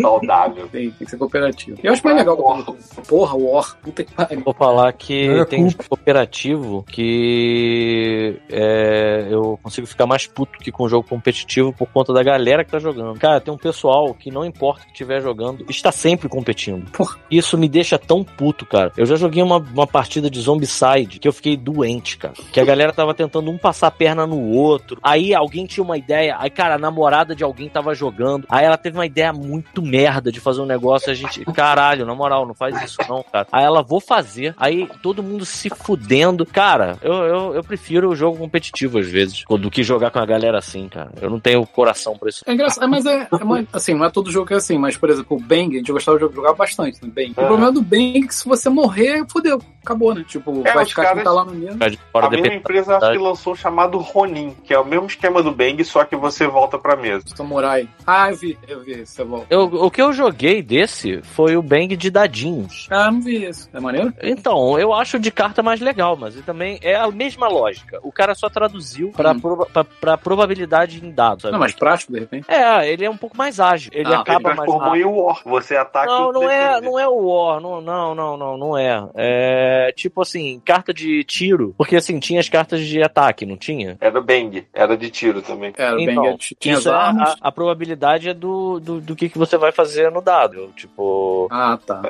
Saudável. 0.00 0.68
tem, 0.68 0.90
tem 0.90 1.04
que 1.04 1.10
ser 1.10 1.16
cooperativo. 1.16 1.78
E 1.82 1.86
eu 1.86 1.92
acho 1.92 2.04
mais 2.04 2.16
legal 2.16 2.36
quando. 2.36 2.76
Porra, 3.08 3.36
War. 3.36 3.76
Puta 3.82 4.04
que 4.04 4.12
pariu. 4.14 4.40
Vou 4.44 4.54
falar 4.54 4.92
que 4.92 5.28
É 5.28 5.44
tem 5.44 5.64
um 5.64 5.70
jogo 5.70 5.84
cooperativo 5.88 6.84
que 6.88 8.05
é, 8.50 9.26
eu 9.30 9.58
consigo 9.62 9.86
ficar 9.86 10.06
mais 10.06 10.26
puto 10.26 10.58
que 10.58 10.72
com 10.72 10.84
o 10.84 10.88
jogo 10.88 11.08
competitivo 11.08 11.72
por 11.72 11.86
conta 11.88 12.12
da 12.12 12.22
galera 12.22 12.64
que 12.64 12.70
tá 12.70 12.78
jogando. 12.78 13.18
Cara, 13.18 13.40
tem 13.40 13.52
um 13.52 13.58
pessoal 13.58 14.14
que 14.14 14.30
não 14.30 14.44
importa 14.44 14.84
que 14.84 14.92
estiver 14.92 15.20
jogando, 15.22 15.64
está 15.68 15.92
sempre 15.92 16.28
competindo. 16.28 16.90
Porra. 16.90 17.16
Isso 17.30 17.56
me 17.56 17.68
deixa 17.68 17.98
tão 17.98 18.22
puto, 18.22 18.66
cara. 18.66 18.92
Eu 18.96 19.06
já 19.06 19.16
joguei 19.16 19.42
uma, 19.42 19.58
uma 19.58 19.86
partida 19.86 20.30
de 20.30 20.40
Zombicide 20.40 21.18
que 21.18 21.28
eu 21.28 21.32
fiquei 21.32 21.56
doente, 21.56 22.18
cara. 22.18 22.34
Que 22.52 22.60
a 22.60 22.64
galera 22.64 22.92
tava 22.92 23.14
tentando 23.14 23.50
um 23.50 23.58
passar 23.58 23.88
a 23.88 23.90
perna 23.90 24.26
no 24.26 24.40
outro. 24.50 24.98
Aí 25.02 25.34
alguém 25.34 25.66
tinha 25.66 25.84
uma 25.84 25.96
ideia. 25.96 26.36
Aí, 26.38 26.50
cara, 26.50 26.74
a 26.74 26.78
namorada 26.78 27.34
de 27.34 27.44
alguém 27.44 27.68
tava 27.68 27.94
jogando. 27.94 28.46
Aí 28.48 28.64
ela 28.64 28.76
teve 28.76 28.96
uma 28.96 29.06
ideia 29.06 29.32
muito 29.32 29.82
merda 29.82 30.30
de 30.30 30.40
fazer 30.40 30.60
um 30.60 30.66
negócio. 30.66 31.10
A 31.10 31.14
gente, 31.14 31.44
caralho, 31.46 32.04
na 32.04 32.14
moral, 32.14 32.46
não 32.46 32.54
faz 32.54 32.80
isso 32.82 32.98
não, 33.08 33.22
cara. 33.22 33.46
Aí 33.52 33.64
ela, 33.64 33.82
vou 33.82 34.00
fazer. 34.00 34.54
Aí 34.56 34.88
todo 35.02 35.22
mundo 35.22 35.44
se 35.44 35.70
fudendo. 35.70 36.44
Cara, 36.44 36.98
eu, 37.02 37.14
eu, 37.14 37.54
eu 37.54 37.64
prefiro 37.64 37.95
o 38.04 38.14
jogo 38.14 38.38
competitivo 38.38 38.98
às 38.98 39.08
vezes 39.08 39.44
do 39.48 39.70
que 39.70 39.82
jogar 39.82 40.10
com 40.10 40.18
a 40.18 40.26
galera 40.26 40.58
assim, 40.58 40.88
cara. 40.88 41.10
Eu 41.20 41.30
não 41.30 41.40
tenho 41.40 41.64
coração 41.66 42.16
pra 42.16 42.28
isso. 42.28 42.42
É 42.46 42.52
engraçado, 42.52 42.84
é, 42.84 42.86
mas 42.86 43.06
é, 43.06 43.22
é 43.22 43.28
assim, 43.72 43.94
não 43.94 44.04
é 44.04 44.10
todo 44.10 44.30
jogo 44.30 44.46
que 44.46 44.54
é 44.54 44.56
assim, 44.56 44.78
mas, 44.78 44.96
por 44.96 45.10
exemplo, 45.10 45.36
o 45.36 45.40
Bang, 45.40 45.74
a 45.74 45.78
gente 45.78 45.92
gostava 45.92 46.18
de 46.18 46.34
jogar 46.34 46.52
bastante, 46.54 46.98
né? 47.02 47.10
Bang. 47.14 47.32
O 47.36 47.40
Aham. 47.40 47.48
problema 47.48 47.72
do 47.72 47.82
Bang 47.82 48.18
é 48.18 48.26
que 48.26 48.34
se 48.34 48.46
você 48.46 48.68
morrer, 48.68 49.24
fudeu, 49.28 49.60
acabou, 49.86 50.14
né? 50.14 50.24
Tipo, 50.26 50.62
É, 50.66 50.72
vai 50.72 50.84
ficar 50.84 51.02
caras- 51.02 51.16
quem 51.18 51.24
tá 51.24 51.32
lá 51.32 51.44
no 51.44 51.54
de 51.54 51.98
fora 52.12 52.26
A 52.26 52.30
mesma 52.30 52.54
empresa 52.54 52.96
acho 52.96 53.12
que 53.12 53.18
lançou 53.18 53.52
o 53.52 53.56
chamado 53.56 53.98
Ronin, 53.98 54.54
que 54.64 54.74
é 54.74 54.78
o 54.78 54.84
mesmo 54.84 55.06
esquema 55.06 55.42
do 55.42 55.52
Bang, 55.52 55.82
só 55.84 56.04
que 56.04 56.16
você 56.16 56.46
volta 56.46 56.78
pra 56.78 56.96
mesa. 56.96 57.24
Samurai. 57.34 57.88
Ah, 58.06 58.30
eu 58.30 58.36
vi, 58.36 58.58
eu 58.68 58.80
vi, 58.80 59.06
você 59.06 59.22
volta. 59.24 59.46
Eu, 59.50 59.62
o 59.64 59.90
que 59.90 60.02
eu 60.02 60.12
joguei 60.12 60.62
desse 60.62 61.22
foi 61.22 61.56
o 61.56 61.62
Bang 61.62 61.96
de 61.96 62.10
dadinhos. 62.10 62.86
Ah, 62.90 63.10
não 63.10 63.20
vi 63.20 63.44
isso. 63.44 63.68
É 63.72 63.80
maneiro? 63.80 64.12
Então, 64.22 64.78
eu 64.78 64.92
acho 64.92 65.18
de 65.18 65.30
carta 65.30 65.62
mais 65.62 65.80
legal, 65.80 66.16
mas 66.16 66.34
também 66.42 66.78
é 66.82 66.96
a 66.96 67.10
mesma 67.10 67.48
lógica. 67.48 67.98
O 68.02 68.10
cara 68.12 68.34
só 68.34 68.48
traduziu 68.48 69.10
pra, 69.16 69.32
Hum. 69.32 69.40
proba- 69.40 69.66
pra, 69.66 69.84
pra 69.84 70.18
probabilidade 70.18 71.04
em 71.04 71.10
dados. 71.10 71.42
sabe? 71.42 71.52
Não, 71.52 71.58
mais 71.60 71.74
prático, 71.74 72.12
de 72.12 72.20
repente. 72.20 72.44
É, 72.50 72.90
ele 72.90 73.04
é 73.04 73.10
um 73.10 73.16
pouco 73.16 73.36
mais 73.36 73.60
ágil. 73.60 73.90
Ele 73.92 74.06
Ah, 74.08 74.12
Ele 74.12 74.20
acaba 74.20 74.40
mais 74.54 74.56
transformou 74.56 74.88
rápido. 74.88 75.02
em 75.02 75.04
War. 75.04 75.40
Você 75.44 75.76
ataca 75.76 76.06
Não, 76.06 76.32
não 76.32 76.50
é, 76.50 76.80
não 76.80 76.98
é 76.98 77.06
o 77.06 77.14
War, 77.26 77.60
não, 77.60 77.80
não, 77.80 78.14
não, 78.14 78.36
não, 78.36 78.56
não 78.56 78.78
é. 78.78 79.06
É 79.14 79.75
tipo 79.92 80.20
assim, 80.22 80.60
carta 80.64 80.92
de 80.92 81.22
tiro, 81.24 81.74
porque 81.76 81.96
assim, 81.96 82.18
tinha 82.18 82.40
as 82.40 82.48
cartas 82.48 82.80
de 82.86 83.02
ataque, 83.02 83.44
não 83.46 83.56
tinha? 83.56 83.96
Era 84.00 84.20
Bang, 84.20 84.64
era 84.72 84.96
de 84.96 85.10
tiro 85.10 85.42
também. 85.42 85.72
Era, 85.76 85.96
o 85.96 86.00
Então, 86.00 86.14
Bang 86.24 86.28
é- 86.28 86.36
tinha 86.58 86.74
as 86.74 86.80
Isso 86.80 86.88
é 86.88 86.92
a, 86.92 86.96
armas. 86.96 87.28
a- 87.30 87.36
a 87.48 87.52
probabilidade 87.52 88.28
é 88.28 88.34
do, 88.34 88.78
do, 88.80 89.00
do 89.00 89.16
que, 89.16 89.28
que 89.28 89.38
você 89.38 89.56
vai 89.56 89.72
fazer 89.72 90.10
no 90.10 90.20
dado. 90.20 90.70
Tipo, 90.76 91.48
Ah, 91.50 91.78
tá. 91.84 92.02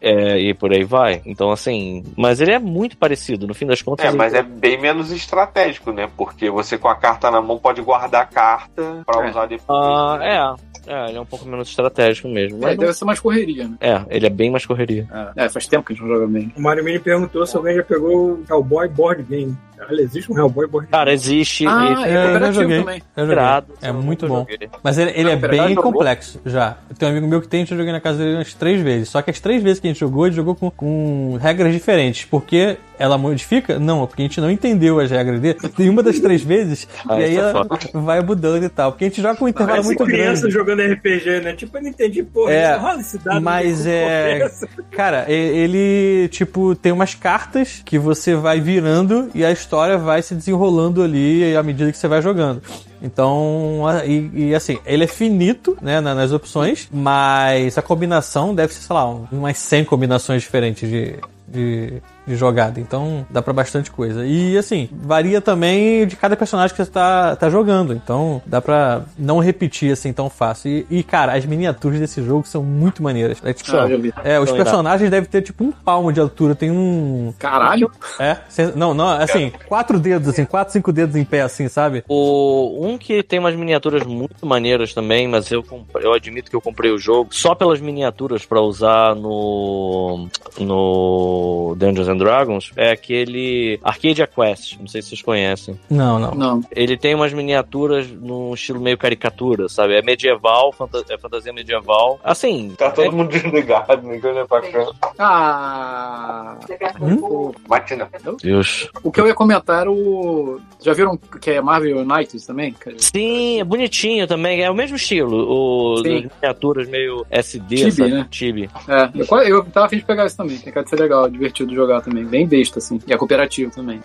é, 0.00 0.38
e 0.38 0.54
por 0.54 0.72
aí 0.72 0.84
vai. 0.84 1.22
Então, 1.26 1.50
assim, 1.50 2.02
mas 2.16 2.40
ele 2.40 2.52
é 2.52 2.58
muito 2.58 2.96
parecido, 2.96 3.46
no 3.46 3.54
fim 3.54 3.66
das 3.66 3.82
contas. 3.82 4.04
É, 4.04 4.08
ele- 4.08 4.16
mas 4.18 4.34
é 4.34 4.42
bem 4.42 4.78
menos 4.80 5.10
estratégico, 5.10 5.92
né? 5.92 6.08
Porque 6.16 6.50
você 6.50 6.76
com 6.78 6.88
a 6.88 6.94
carta 6.96 7.30
na 7.30 7.40
mão 7.40 7.58
pode 7.58 7.80
guardar 7.80 8.22
a 8.22 8.26
carta 8.26 9.02
pra 9.06 9.26
É. 9.26 9.30
usar 9.30 9.46
depois. 9.46 9.66
Ah, 9.68 10.18
é. 10.60 10.74
É, 10.86 11.08
ele 11.08 11.16
é 11.16 11.20
um 11.20 11.24
pouco 11.24 11.48
menos 11.48 11.70
estratégico 11.70 12.28
mesmo. 12.28 12.58
É, 12.58 12.60
Mas 12.60 12.70
não- 12.76 12.80
deve 12.82 12.92
ser 12.92 13.06
mais 13.06 13.18
correria, 13.18 13.66
né? 13.68 13.74
é, 13.80 14.04
ele 14.10 14.26
é 14.26 14.28
bem 14.28 14.50
mais 14.50 14.66
correria. 14.66 15.08
É, 15.34 15.48
faz 15.48 15.66
tempo 15.66 15.86
que 15.86 15.94
a 15.94 15.96
gente 15.96 16.04
não 16.04 16.14
joga 16.14 16.26
bem. 16.26 16.52
O 16.54 16.60
Mario 16.60 16.84
Mini 16.84 16.98
perguntou 17.14 17.46
se 17.46 17.56
alguém 17.56 17.76
já 17.76 17.84
pegou 17.84 18.32
o 18.32 18.44
Hellboy 18.48 18.88
Board 18.88 19.22
Game. 19.22 19.56
Olha, 19.88 20.00
existe 20.02 20.32
um 20.32 20.38
Hellboy 20.38 20.66
Board 20.66 20.86
Game. 20.86 20.92
Cara, 20.92 21.12
existe. 21.12 21.66
Ah, 21.66 21.92
esse 21.92 22.02
é, 22.04 22.08
É, 22.08 22.10
eu 22.10 22.14
já 22.14 22.22
cooperativo 22.30 22.62
joguei. 22.62 22.78
também. 22.80 23.02
Eu 23.16 23.22
joguei. 23.26 23.34
irado, 23.34 23.66
É 23.82 23.88
eu 23.90 23.94
muito 23.94 24.26
bom. 24.28 24.38
joguei. 24.50 24.68
Mas 24.82 24.98
ele, 24.98 25.10
ele 25.14 25.30
é 25.30 25.34
Não, 25.34 25.40
já 25.40 25.48
bem 25.48 25.68
jogou? 25.74 25.82
complexo 25.92 26.40
já. 26.46 26.76
Tem 26.98 27.08
um 27.08 27.12
amigo 27.12 27.26
meu 27.26 27.40
que 27.40 27.48
tem, 27.48 27.60
eu 27.62 27.66
joguei 27.76 27.92
na 27.92 28.00
casa 28.00 28.18
dele 28.18 28.36
umas 28.36 28.54
três 28.54 28.80
vezes. 28.80 29.08
Só 29.08 29.20
que 29.22 29.30
as 29.30 29.40
três 29.40 29.62
vezes 29.62 29.80
que 29.80 29.86
a 29.86 29.90
gente 29.90 30.00
jogou, 30.00 30.26
ele 30.26 30.34
jogou 30.36 30.54
com, 30.54 30.70
com 30.70 31.38
regras 31.40 31.72
diferentes. 31.72 32.24
Porque 32.24 32.76
ela 32.98 33.18
modifica? 33.18 33.78
Não, 33.78 34.06
porque 34.06 34.22
a 34.22 34.26
gente 34.26 34.40
não 34.40 34.50
entendeu 34.50 35.00
as 35.00 35.10
regras 35.10 35.40
dele. 35.40 35.58
Tem 35.76 35.88
uma 35.90 36.02
das 36.02 36.20
três 36.20 36.42
vezes, 36.42 36.86
Ah, 37.08 37.20
e 37.20 37.24
aí 37.24 37.36
é 37.36 37.40
ela 37.40 37.66
vai 37.94 38.20
mudando 38.22 38.62
e 38.64 38.68
tal. 38.68 38.92
Porque 38.92 39.04
a 39.04 39.08
gente 39.08 39.20
joga 39.20 39.36
com 39.36 39.44
um 39.44 39.48
intervalo 39.48 39.82
Parece 39.82 39.88
muito 39.88 40.04
criança 40.04 40.42
grande. 40.42 40.54
jogando 40.54 40.82
RPG, 40.92 41.40
né? 41.42 41.52
Tipo, 41.54 41.76
eu 41.78 41.82
não 41.82 41.88
entendi, 41.90 42.22
porra. 42.22 42.52
É, 42.52 42.76
rola 42.76 43.00
esse 43.00 43.18
dado 43.18 43.40
mas 43.42 43.86
é-. 43.86 44.48
Cara, 44.92 45.24
ele, 45.28 46.28
tipo, 46.28 46.74
tem 46.74 46.92
umas 46.92 47.14
cartas 47.14 47.82
que 47.84 47.98
você 47.98 48.34
vai 48.34 48.60
virando 48.60 49.28
e 49.34 49.44
a 49.44 49.50
história 49.64 49.96
vai 49.98 50.22
se 50.22 50.34
desenrolando 50.34 51.02
ali 51.02 51.56
à 51.56 51.62
medida 51.62 51.90
que 51.90 51.98
você 51.98 52.06
vai 52.08 52.20
jogando. 52.22 52.62
Então, 53.02 53.82
e, 54.06 54.30
e, 54.48 54.54
assim, 54.54 54.78
ele 54.86 55.04
é 55.04 55.06
finito, 55.06 55.76
né, 55.82 56.00
na- 56.00 56.14
nas 56.14 56.32
opções, 56.32 56.88
mas 56.92 57.76
a 57.76 57.82
combinação 57.82 58.54
deve 58.54 58.72
ser, 58.72 58.80
sei 58.82 58.94
lá, 58.94 59.08
um- 59.08 59.26
umas 59.32 59.58
100 59.58 59.84
combinações 59.84 60.42
diferentes 60.42 60.88
de, 60.88 61.16
de 61.48 62.02
de 62.26 62.36
jogada. 62.36 62.80
Então 62.80 63.26
dá 63.30 63.42
pra 63.42 63.52
bastante 63.52 63.90
coisa. 63.90 64.26
E 64.26 64.56
assim, 64.56 64.88
varia 64.92 65.40
também 65.40 66.06
de 66.06 66.16
cada 66.16 66.36
personagem 66.36 66.74
que 66.74 66.82
você 66.84 66.90
tá, 66.90 67.36
tá 67.36 67.50
jogando. 67.50 67.92
Então 67.92 68.40
dá 68.46 68.60
pra 68.60 69.02
não 69.18 69.38
repetir 69.38 69.92
assim 69.92 70.12
tão 70.12 70.28
fácil. 70.30 70.70
E, 70.70 70.86
e, 70.98 71.02
cara, 71.02 71.34
as 71.34 71.44
miniaturas 71.44 72.00
desse 72.00 72.22
jogo 72.22 72.46
são 72.46 72.62
muito 72.62 73.02
maneiras. 73.02 73.38
É, 73.44 73.52
tipo, 73.52 73.70
Ah, 73.76 73.86
é, 74.24 74.38
os 74.40 74.50
personagens 74.50 75.10
devem 75.10 75.28
ter 75.28 75.42
tipo 75.42 75.64
um 75.64 75.72
palmo 75.72 76.12
de 76.12 76.20
altura. 76.20 76.54
Tem 76.54 76.70
um. 76.70 77.32
Caralho. 77.38 77.90
É? 78.18 78.36
cê- 78.48 78.72
Não, 78.74 78.94
não, 78.94 79.08
assim, 79.08 79.52
quatro 79.68 79.98
dedos, 79.98 80.28
assim, 80.28 80.44
quatro, 80.44 80.72
cinco 80.72 80.92
dedos 80.92 81.16
em 81.16 81.24
pé, 81.24 81.42
assim, 81.42 81.68
sabe? 81.68 82.04
O, 82.08 82.86
um 82.86 82.96
que 82.98 83.22
tem 83.22 83.38
umas 83.38 83.54
miniaturas 83.54 84.02
muito 84.04 84.46
maneiras 84.46 84.94
também, 84.94 85.28
mas 85.28 85.50
eu, 85.50 85.64
eu 86.00 86.12
admito 86.12 86.50
que 86.50 86.56
eu 86.56 86.60
comprei 86.60 86.90
o 86.90 86.98
jogo 86.98 87.28
só 87.34 87.54
pelas 87.54 87.80
miniaturas 87.80 88.44
pra 88.44 88.60
usar 88.60 89.14
no 89.14 90.28
no 90.58 91.74
Dungeons 91.78 92.08
and 92.14 92.18
Dragons, 92.18 92.70
é 92.76 92.90
aquele 92.92 93.78
Arcadia 93.82 94.26
Quest, 94.26 94.78
não 94.78 94.86
sei 94.86 95.02
se 95.02 95.08
vocês 95.10 95.22
conhecem. 95.22 95.78
Não, 95.90 96.18
não. 96.18 96.30
Não. 96.34 96.60
Ele 96.70 96.96
tem 96.96 97.14
umas 97.14 97.32
miniaturas 97.32 98.08
num 98.10 98.54
estilo 98.54 98.80
meio 98.80 98.96
caricatura, 98.98 99.68
sabe? 99.68 99.94
É 99.94 100.02
medieval, 100.02 100.72
fanta- 100.72 101.04
é 101.08 101.18
fantasia 101.18 101.52
medieval. 101.52 102.18
Assim, 102.24 102.74
Tá 102.78 102.90
todo 102.90 103.04
é- 103.06 103.10
mundo 103.10 103.28
desligado, 103.30 104.06
ninguém 104.06 104.30
olha 104.32 104.46
pra 104.46 104.60
cá. 104.62 104.86
Ah. 105.18 106.56
Hum? 107.00 107.52
Matina. 107.68 108.08
Deus. 108.42 108.88
O 109.02 109.10
que 109.10 109.20
eu 109.20 109.26
ia 109.26 109.34
comentar 109.34 109.80
era 109.82 109.90
o. 109.90 110.60
Já 110.82 110.92
viram 110.92 111.16
que 111.40 111.50
é 111.50 111.60
Marvel 111.60 111.98
United 111.98 112.46
também? 112.46 112.74
Sim, 112.98 113.60
é 113.60 113.64
bonitinho 113.64 114.26
também, 114.26 114.62
é 114.62 114.70
o 114.70 114.74
mesmo 114.74 114.96
estilo. 114.96 115.46
O 115.48 115.96
Sim. 115.98 116.02
das 116.22 116.32
miniaturas 116.34 116.88
meio 116.88 117.26
SD, 117.30 117.76
Chibi, 117.76 117.92
sabe? 117.92 118.10
né? 118.10 118.26
Chibi. 118.30 118.70
É, 118.88 119.10
eu, 119.14 119.56
eu 119.56 119.64
tava 119.66 119.86
afim 119.86 119.96
de 119.98 120.04
pegar 120.04 120.26
isso 120.26 120.36
também. 120.36 120.58
Tem 120.58 120.72
cara 120.72 120.84
de 120.84 120.90
ser 120.90 121.00
legal, 121.00 121.28
divertido 121.28 121.74
jogar 121.74 122.00
também. 122.04 122.24
Bem 122.24 122.46
besta, 122.46 122.78
assim. 122.78 123.00
E 123.06 123.12
é 123.12 123.16
cooperativo 123.16 123.70
também. 123.70 124.00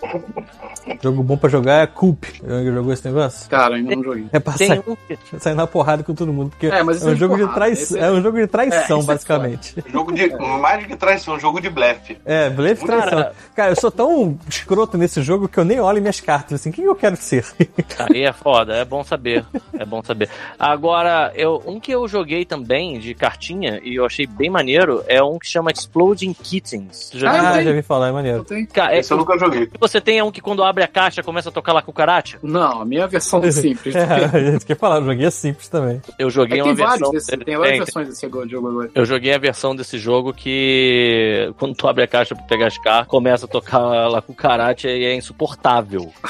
Jogo 1.02 1.22
bom 1.22 1.36
pra 1.36 1.48
jogar 1.48 1.82
é 1.82 1.86
Coop. 1.86 2.26
Já 2.46 2.64
jogou 2.64 2.92
esse 2.92 3.04
negócio? 3.06 3.48
Cara, 3.48 3.76
ainda 3.76 3.94
não 3.96 4.02
joguei. 4.02 4.26
É 4.32 4.38
pra 4.38 4.52
Tem 4.54 4.68
sair, 4.68 4.82
um 4.86 5.38
sair 5.38 5.54
na 5.54 5.66
porrada 5.66 6.02
com 6.02 6.14
todo 6.14 6.32
mundo. 6.32 6.50
Porque 6.50 6.66
É, 6.66 6.82
mas 6.82 7.02
é 7.02 7.06
um 7.06 7.10
é 7.10 7.14
de 7.14 7.20
jogo 7.20 7.34
de 7.36 7.40
porrada, 7.42 7.60
traição. 7.60 7.82
esse 7.96 7.98
é- 7.98 8.08
É 8.08 8.10
um 8.10 8.22
jogo 8.22 8.36
de 8.38 8.42
É, 8.44 8.46
traição, 8.46 9.00
é 9.00 9.04
basicamente. 9.04 9.74
Jogo 9.90 10.12
de. 10.12 10.28
Mais 10.60 10.86
que 10.86 10.96
traição, 10.96 11.38
jogo 11.38 11.60
de 11.60 11.68
blefe. 11.70 12.16
É, 12.24 12.48
blefe 12.50 12.84
e 12.84 12.86
Cara- 12.86 13.06
traição. 13.06 13.32
Cara, 13.54 13.72
eu 13.72 13.76
sou 13.76 13.90
tão 13.90 14.38
escroto 14.48 14.96
nesse 14.98 15.22
jogo 15.22 15.48
que 15.48 15.58
eu 15.58 15.64
nem 15.64 15.80
olho 15.80 16.00
minhas 16.00 16.20
cartas. 16.20 16.60
Assim, 16.60 16.70
quem 16.72 16.84
eu 16.84 16.94
quero 16.94 17.16
ser? 17.16 17.44
Aí 17.98 18.22
é 18.22 18.32
foda, 18.32 18.74
é 18.76 18.84
bom 18.84 19.02
saber. 19.04 19.44
É 19.78 19.84
bom 19.84 20.02
saber. 20.02 20.28
Agora, 20.58 21.32
eu, 21.34 21.62
um 21.66 21.78
que 21.80 21.92
eu 21.92 22.06
joguei 22.08 22.44
também 22.44 22.98
de 22.98 23.14
cartinha 23.14 23.80
e 23.82 23.94
eu 23.96 24.04
achei 24.04 24.26
bem 24.26 24.50
maneiro 24.50 25.02
é 25.06 25.22
um 25.22 25.38
que 25.38 25.46
chama 25.46 25.70
Exploding 25.70 26.32
Kittens. 26.32 27.10
Já 27.14 27.30
Ah, 27.30 27.62
já 27.62 27.72
vi 27.72 27.82
falar, 27.94 28.08
é 28.08 28.12
maneiro. 28.12 28.44
Tem? 28.44 28.64
Cara, 28.66 28.94
é, 28.94 29.00
Esse 29.00 29.12
eu 29.12 29.16
nunca 29.18 29.36
joguei. 29.38 29.68
você 29.80 30.00
tem 30.00 30.22
um 30.22 30.30
que 30.30 30.40
quando 30.40 30.62
abre 30.62 30.84
a 30.84 30.88
caixa 30.88 31.22
começa 31.22 31.48
a 31.48 31.52
tocar 31.52 31.72
lá 31.72 31.82
cucaracha? 31.82 32.38
Não, 32.42 32.82
a 32.82 32.84
minha 32.84 33.06
versão 33.08 33.42
é 33.42 33.50
simples. 33.50 33.94
É, 34.00 34.02
a 34.36 34.50
gente 34.52 34.64
quer 34.64 34.76
falar, 34.76 35.00
o 35.02 35.04
joguinho 35.04 35.26
é 35.26 35.30
simples 35.30 35.68
também. 35.68 36.00
Eu 36.18 36.28
É 36.28 36.30
joguei 36.30 36.58
que 36.58 36.62
tem 36.62 36.72
uma 36.72 36.88
versão. 36.90 37.10
desse, 37.10 37.30
dele- 37.32 37.44
tem 37.44 37.56
várias 37.56 37.72
tem, 37.76 37.84
versões 37.84 38.08
desse 38.08 38.28
jogo 38.28 38.68
agora. 38.68 38.90
Eu 38.94 39.04
joguei 39.04 39.34
a 39.34 39.38
versão 39.38 39.74
desse 39.74 39.98
jogo 39.98 40.32
que 40.32 41.52
quando 41.58 41.74
tu 41.74 41.88
abre 41.88 42.04
a 42.04 42.06
caixa 42.06 42.34
pra 42.34 42.44
pegar 42.44 42.68
as 42.68 42.78
cartas, 42.78 43.08
começa 43.08 43.46
a 43.46 43.48
tocar 43.48 43.78
lá 44.08 44.22
com 44.22 44.32
karate 44.32 44.86
e 44.86 45.04
é 45.04 45.14
insuportável. 45.14 46.10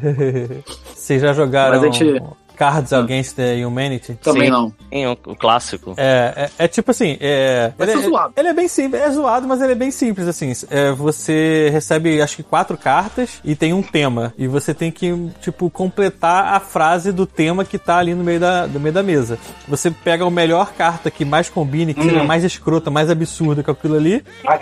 Vocês 0.94 1.20
já 1.22 1.32
jogaram 1.32 1.80
Mas 1.80 1.84
a 1.84 1.86
gente- 1.98 2.22
Cards 2.56 2.92
Against 2.92 3.36
the 3.36 3.64
Humanity? 3.64 4.14
Também 4.22 4.44
Sim. 4.44 4.50
não. 4.50 4.72
Tem 4.90 5.06
o, 5.06 5.12
o 5.26 5.34
clássico. 5.36 5.94
É, 5.96 6.50
é, 6.58 6.64
é 6.64 6.68
tipo 6.68 6.90
assim, 6.90 7.16
é, 7.20 7.72
Vai 7.76 7.88
ele, 7.88 7.96
ser 7.98 8.04
é- 8.06 8.08
zoado. 8.08 8.32
ele 8.36 8.48
é 8.48 8.52
bem 8.52 8.68
simples, 8.68 9.02
é 9.02 9.10
zoado, 9.10 9.46
mas 9.46 9.60
ele 9.60 9.72
é 9.72 9.76
bem 9.76 9.90
simples, 9.90 10.26
assim. 10.28 10.52
É, 10.70 10.92
você 10.92 11.68
recebe, 11.72 12.20
acho 12.20 12.36
que 12.36 12.42
quatro 12.42 12.76
cartas 12.76 13.40
e 13.44 13.54
tem 13.54 13.72
um 13.72 13.82
tema. 13.82 14.32
E 14.38 14.46
você 14.46 14.72
tem 14.74 14.90
que, 14.90 15.12
tipo, 15.40 15.68
completar 15.70 16.54
a 16.54 16.60
frase 16.60 17.12
do 17.12 17.26
tema 17.26 17.64
que 17.64 17.78
tá 17.78 17.98
ali 17.98 18.14
no 18.14 18.24
meio 18.24 18.40
da, 18.40 18.66
do 18.66 18.78
meio 18.80 18.92
da 18.94 19.02
mesa. 19.02 19.38
Você 19.68 19.90
pega 19.90 20.24
a 20.24 20.30
melhor 20.30 20.72
carta 20.72 21.10
que 21.10 21.24
mais 21.24 21.48
combine, 21.48 21.94
que 21.94 22.02
seja 22.02 22.24
mais 22.24 22.44
escrota, 22.44 22.90
mais 22.90 23.10
absurda 23.10 23.62
que 23.62 23.70
aquilo 23.70 23.96
ali, 23.96 24.24
Ah. 24.46 24.58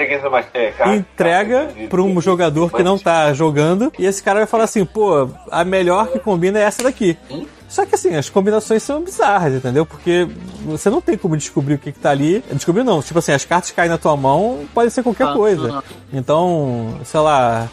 É, 0.55 0.71
cara. 0.73 0.95
entrega 0.97 1.69
pra 1.89 2.03
um 2.03 2.21
jogador 2.21 2.73
que 2.73 2.83
não 2.83 2.99
tá 2.99 3.33
jogando, 3.33 3.93
e 3.99 4.07
esse 4.07 4.23
cara 4.23 4.41
vai 4.41 4.47
falar 4.47 4.65
assim, 4.65 4.85
pô, 4.85 5.29
a 5.51 5.65
melhor 5.65 6.09
que 6.09 6.19
combina 6.19 6.59
é 6.59 6.63
essa 6.63 6.83
daqui. 6.83 7.17
Só 7.73 7.87
que 7.87 7.95
assim, 7.95 8.15
as 8.15 8.29
combinações 8.29 8.83
são 8.83 9.01
bizarras, 9.03 9.55
entendeu? 9.55 9.87
Porque 9.87 10.29
você 10.67 10.91
não 10.91 11.01
tem 11.01 11.17
como 11.17 11.35
descobrir 11.39 11.73
o 11.75 11.79
que, 11.79 11.91
que 11.91 11.99
tá 11.99 12.11
ali. 12.11 12.45
Descobrir 12.53 12.85
não, 12.85 13.01
tipo 13.01 13.19
assim, 13.19 13.33
as 13.33 13.47
cartas 13.47 13.71
caem 13.71 13.89
na 13.89 13.97
tua 13.97 14.15
mão, 14.15 14.67
pode 14.75 14.91
ser 14.91 15.03
qualquer 15.03 15.29
Ah, 15.29 15.33
coisa. 15.33 15.79
ah. 15.79 15.83
Então, 16.13 17.01
sei 17.03 17.21
lá. 17.21 17.71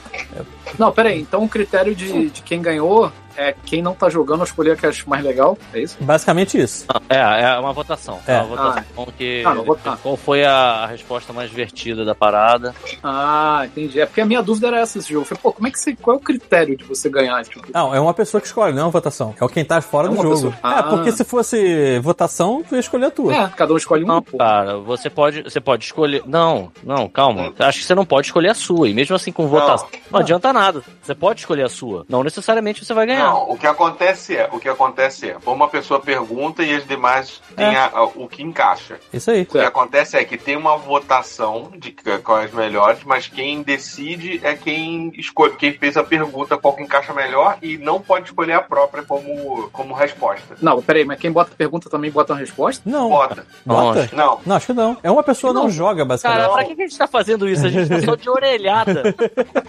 Não, 0.77 0.89
peraí. 0.89 1.19
Então 1.19 1.43
o 1.43 1.49
critério 1.49 1.93
de, 1.93 2.29
de 2.29 2.41
quem 2.43 2.61
ganhou 2.61 3.11
é 3.39 3.55
quem 3.65 3.81
não 3.81 3.93
tá 3.93 4.09
jogando 4.09 4.43
escolher 4.43 4.71
a 4.71 4.75
que 4.75 4.85
acha 4.85 5.03
mais 5.07 5.23
legal? 5.23 5.57
É 5.73 5.79
isso? 5.81 5.97
Basicamente 6.01 6.57
isso. 6.59 6.85
É, 7.09 7.17
é 7.43 7.59
uma 7.59 7.73
votação. 7.73 8.19
É, 8.27 8.35
É. 8.35 8.41
uma 8.41 8.55
votação 8.55 9.07
que. 9.17 9.43
Ah, 9.45 9.53
não, 9.53 9.63
votar. 9.63 9.97
Qual 9.97 10.15
foi 10.17 10.43
a, 10.45 10.53
a 10.53 10.85
resposta 10.87 11.31
mais 11.33 11.49
divertida 11.49 12.03
da 12.05 12.13
parada? 12.15 12.73
Ah, 13.03 13.63
entendi. 13.65 13.99
É 13.99 14.05
porque 14.05 14.21
a 14.21 14.25
minha 14.25 14.41
dúvida 14.41 14.67
era 14.67 14.79
essa 14.79 14.99
desse 14.99 15.11
jogo. 15.13 15.23
Eu 15.23 15.27
falei, 15.27 15.41
pô, 15.41 15.51
como 15.53 15.67
é 15.67 15.71
que 15.71 15.79
você. 15.79 15.95
Qual 15.95 16.15
é 16.15 16.19
o 16.19 16.21
critério 16.21 16.75
de 16.77 16.83
você 16.83 17.09
ganhar? 17.09 17.43
Tipo, 17.43 17.65
Não, 17.73 17.93
é 17.93 17.99
uma 17.99 18.13
pessoa 18.13 18.39
que 18.41 18.47
escolhe, 18.47 18.73
não 18.73 18.81
é 18.81 18.85
uma 18.85 18.91
votação. 18.91 19.33
É 19.39 19.43
o 19.43 19.49
quem 19.49 19.63
tá 19.65 19.81
fora 19.81 20.07
É 20.07 20.09
do 20.09 20.15
uma 20.15 20.23
jogo. 20.23 20.35
pessoa. 20.35 20.53
É, 20.53 20.79
Ah. 20.79 20.83
porque 20.83 21.11
se 21.11 21.23
fosse 21.23 21.99
votação, 21.99 22.63
tu 22.67 22.75
ia 22.75 22.79
escolher 22.79 23.05
a 23.05 23.11
tua. 23.11 23.35
é, 23.35 23.47
cada 23.55 23.73
um 23.73 23.77
escolhe 23.77 24.03
um, 24.03 24.07
Não, 24.07 24.21
pô. 24.21 24.37
cara, 24.37 24.77
você 24.77 25.09
pode, 25.09 25.43
você 25.43 25.59
pode 25.59 25.85
escolher. 25.85 26.23
Não, 26.25 26.71
não, 26.83 27.07
calma. 27.09 27.53
Acho 27.59 27.79
que 27.79 27.85
você 27.85 27.95
não 27.95 28.05
pode 28.05 28.27
escolher 28.27 28.49
a 28.49 28.53
sua. 28.53 28.89
E 28.89 28.93
mesmo 28.93 29.15
assim, 29.15 29.31
com 29.31 29.47
votação, 29.47 29.87
não, 30.11 30.19
adianta 30.19 30.51
nada. 30.53 30.81
Você 31.01 31.15
pode 31.15 31.39
escolher 31.41 31.63
a 31.63 31.69
sua. 31.69 32.05
Não 32.09 32.23
necessariamente 32.23 32.83
você 32.85 32.93
vai 32.93 33.05
ganhar. 33.05 33.28
Não, 33.29 33.49
o 33.51 33.57
que 33.57 33.67
acontece 33.67 34.35
é, 34.35 34.49
o 34.51 34.59
que 34.59 34.69
acontece 34.69 35.29
é, 35.29 35.37
uma 35.45 35.67
pessoa 35.67 35.99
pergunta 35.99 36.63
e 36.63 36.75
as 36.75 36.85
demais 36.85 37.41
têm 37.55 37.75
a- 37.75 37.91
a- 37.93 38.03
o 38.03 38.27
que 38.27 38.43
encaixa. 38.43 38.99
Isso 39.13 39.31
aí. 39.31 39.41
O 39.43 39.45
que 39.45 39.59
acontece 39.59 40.17
é 40.17 40.23
que 40.23 40.37
tem 40.37 40.55
uma 40.55 40.77
votação 40.77 41.71
de 41.77 41.91
quais 42.23 42.53
melhores, 42.53 42.99
mas 43.05 43.27
quem 43.27 43.61
decide 43.61 44.39
é 44.43 44.53
quem 44.55 45.11
escolhe, 45.17 45.55
quem 45.55 45.73
fez 45.73 45.97
a 45.97 46.03
pergunta 46.03 46.57
qual 46.57 46.73
que 46.75 46.83
encaixa 46.83 47.13
melhor 47.13 47.57
e 47.61 47.77
não 47.77 47.99
pode 47.99 48.25
escolher 48.25 48.53
a 48.53 48.61
própria 48.61 49.03
como, 49.03 49.69
como 49.71 49.93
resposta. 49.93 50.55
Não, 50.61 50.81
peraí, 50.81 51.05
mas 51.05 51.19
quem 51.19 51.31
bota 51.31 51.51
a 51.53 51.55
pergunta 51.55 51.89
também 51.89 52.11
bota 52.11 52.33
uma 52.33 52.39
resposta? 52.39 52.81
Não. 52.89 53.09
Bota. 53.09 53.45
Bota? 53.65 54.09
Não. 54.13 54.39
Não, 54.45 54.55
acho 54.55 54.67
que 54.67 54.73
não. 54.73 54.97
É 55.03 55.09
uma 55.11 55.23
pessoa 55.23 55.53
não, 55.53 55.69
joga, 55.69 56.05
basicamente. 56.05 56.39
Cara, 56.41 56.53
pra 56.53 56.63
que 56.65 56.71
a 56.73 56.75
gente 56.75 56.97
tá 56.97 57.07
fazendo 57.07 57.47
isso? 57.47 57.65
A 57.65 57.69
gente 57.69 57.89
tá 57.89 58.01
só 58.01 58.15
de 58.15 58.29
orelhada. 58.29 59.15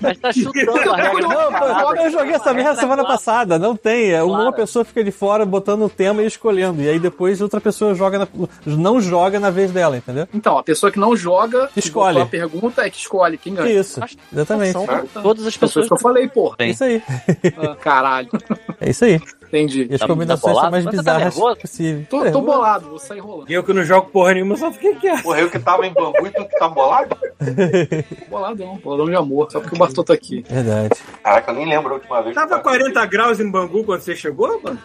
A 0.02 0.08
gente 0.08 0.20
tá 0.20 0.32
chutando 0.32 0.92
a 0.92 0.96
regra. 0.96 1.28
Não, 1.28 1.96
eu 1.96 2.10
joguei 2.10 2.34
essa 2.34 2.52
merda 2.52 2.74
semana 2.76 3.04
passada, 3.04 3.49
não 3.58 3.76
tem. 3.76 4.10
É, 4.12 4.22
Uma 4.22 4.36
Claro. 4.36 4.52
pessoa 4.54 4.84
fica 4.84 5.02
de 5.04 5.10
fora 5.10 5.44
botando 5.44 5.82
o 5.82 5.88
tema 5.88 6.22
e 6.22 6.26
escolhendo. 6.26 6.82
E 6.82 6.88
aí 6.88 6.98
depois 6.98 7.40
outra 7.40 7.60
pessoa 7.60 7.94
joga 7.94 8.18
na- 8.20 8.28
não 8.66 9.00
joga 9.00 9.38
na 9.40 9.50
vez 9.50 9.70
dela, 9.70 9.96
entendeu? 9.96 10.26
Então, 10.34 10.56
a 10.58 10.62
pessoa 10.62 10.90
que 10.92 10.98
não 10.98 11.16
joga, 11.16 11.68
que 11.72 11.78
Escolhe. 11.80 12.20
a 12.20 12.26
pergunta 12.26 12.82
é 12.82 12.90
que 12.90 12.98
escolhe 12.98 13.36
quem 13.38 13.54
ganha. 13.54 13.70
Isso, 13.80 14.00
exatamente. 14.32 14.72
São 14.72 14.86
todas 15.22 15.46
as 15.46 15.54
Então, 15.56 15.68
pessoas. 15.68 15.86
que 15.88 15.92
eu 15.94 15.98
falei, 15.98 16.28
porra. 16.28 16.56
É 16.58 16.68
isso 16.70 16.84
aí. 16.84 17.02
Ah, 17.56 17.74
caralho. 17.76 18.28
É 18.80 18.90
isso 18.90 19.04
aí. 19.04 19.20
Entendi. 19.50 19.86
E 19.90 19.94
as 19.94 20.00
Tá- 20.00 20.06
combinações 20.06 20.40
tá 20.40 20.46
são 20.46 20.52
bolado? 20.54 20.70
mais 20.70 20.84
Mas 20.84 20.94
você 20.94 20.96
tá 21.04 21.12
bizarras 21.12 21.34
nervoso? 21.36 21.56
possível. 21.60 22.06
Tô, 22.08 22.24
É, 22.24 22.30
tô 22.30 22.40
bolado, 22.40 22.88
vou 22.88 22.98
sair 22.98 23.18
rolando. 23.18 23.50
E 23.50 23.54
eu 23.54 23.64
que 23.64 23.72
não 23.72 23.82
jogo 23.84 24.08
porra 24.10 24.34
nenhuma, 24.34 24.56
só 24.56 24.70
fiquei 24.70 24.94
quieto. 24.94 25.22
Porra, 25.24 25.40
eu 25.40 25.50
que 25.50 25.58
tava 25.58 25.84
em 25.86 25.92
bambu 25.92 26.24
e 26.26 26.30
tu 26.30 26.44
que 26.44 26.56
tá 26.58 26.68
bolado? 26.68 27.16
Boladão, 28.28 28.76
boladão 28.82 29.06
de 29.06 29.16
amor. 29.16 29.50
Só 29.50 29.60
porque 29.60 29.74
o 29.74 29.78
Bartô 29.78 30.04
tá 30.04 30.14
aqui. 30.14 30.44
Verdade. 30.48 30.94
Caraca, 31.22 31.50
eu 31.50 31.54
nem 31.56 31.68
lembro 31.68 31.90
a 31.90 31.94
última 31.94 32.22
vez. 32.22 32.34
que 32.34 32.40
Tava 32.40 32.54
eu 32.56 32.62
40 32.62 33.06
graus 33.06 33.40
em 33.40 33.50
Bangu 33.50 33.84
quando 33.84 34.00
você 34.00 34.14
chegou, 34.14 34.60
mano? 34.62 34.78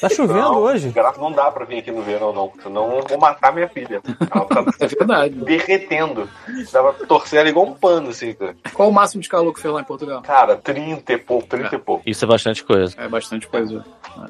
Tá 0.00 0.08
chovendo 0.08 0.40
Não, 0.40 0.56
hoje. 0.58 0.90
graças- 0.90 1.20
Não 1.20 1.32
dá 1.32 1.50
pra 1.50 1.64
vir 1.64 1.78
aqui 1.78 1.90
no 1.90 2.02
verão, 2.02 2.32
não. 2.32 2.52
Senão 2.62 2.98
eu 2.98 3.04
vou 3.08 3.18
matar 3.18 3.52
minha 3.54 3.68
filha. 3.68 4.00
Ela 4.30 4.44
tá 4.44 4.64
É 4.80 4.86
verdade. 4.86 5.34
derretendo. 5.36 6.28
Dava 6.72 6.92
pra 6.92 7.06
torcer 7.06 7.40
ela 7.40 7.48
igual 7.48 7.66
um 7.66 7.74
pano, 7.74 8.10
assim, 8.10 8.32
cara. 8.34 8.54
Qual 8.74 8.88
o 8.88 8.92
máximo 8.92 9.22
de 9.22 9.28
calor 9.28 9.52
que 9.54 9.60
fez 9.60 9.72
lá 9.72 9.80
em 9.80 9.84
Portugal? 9.84 10.22
Cara, 10.22 10.56
30 10.56 11.12
e 11.12 11.18
pouco, 11.18 11.46
30 11.46 11.76
e 11.76 11.78
pouco. 11.78 12.02
Isso 12.06 12.24
é 12.24 12.28
bastante 12.28 12.64
coisa. 12.64 12.94
É 12.98 13.08
bastante 13.08 13.46
coisa. 13.48 13.84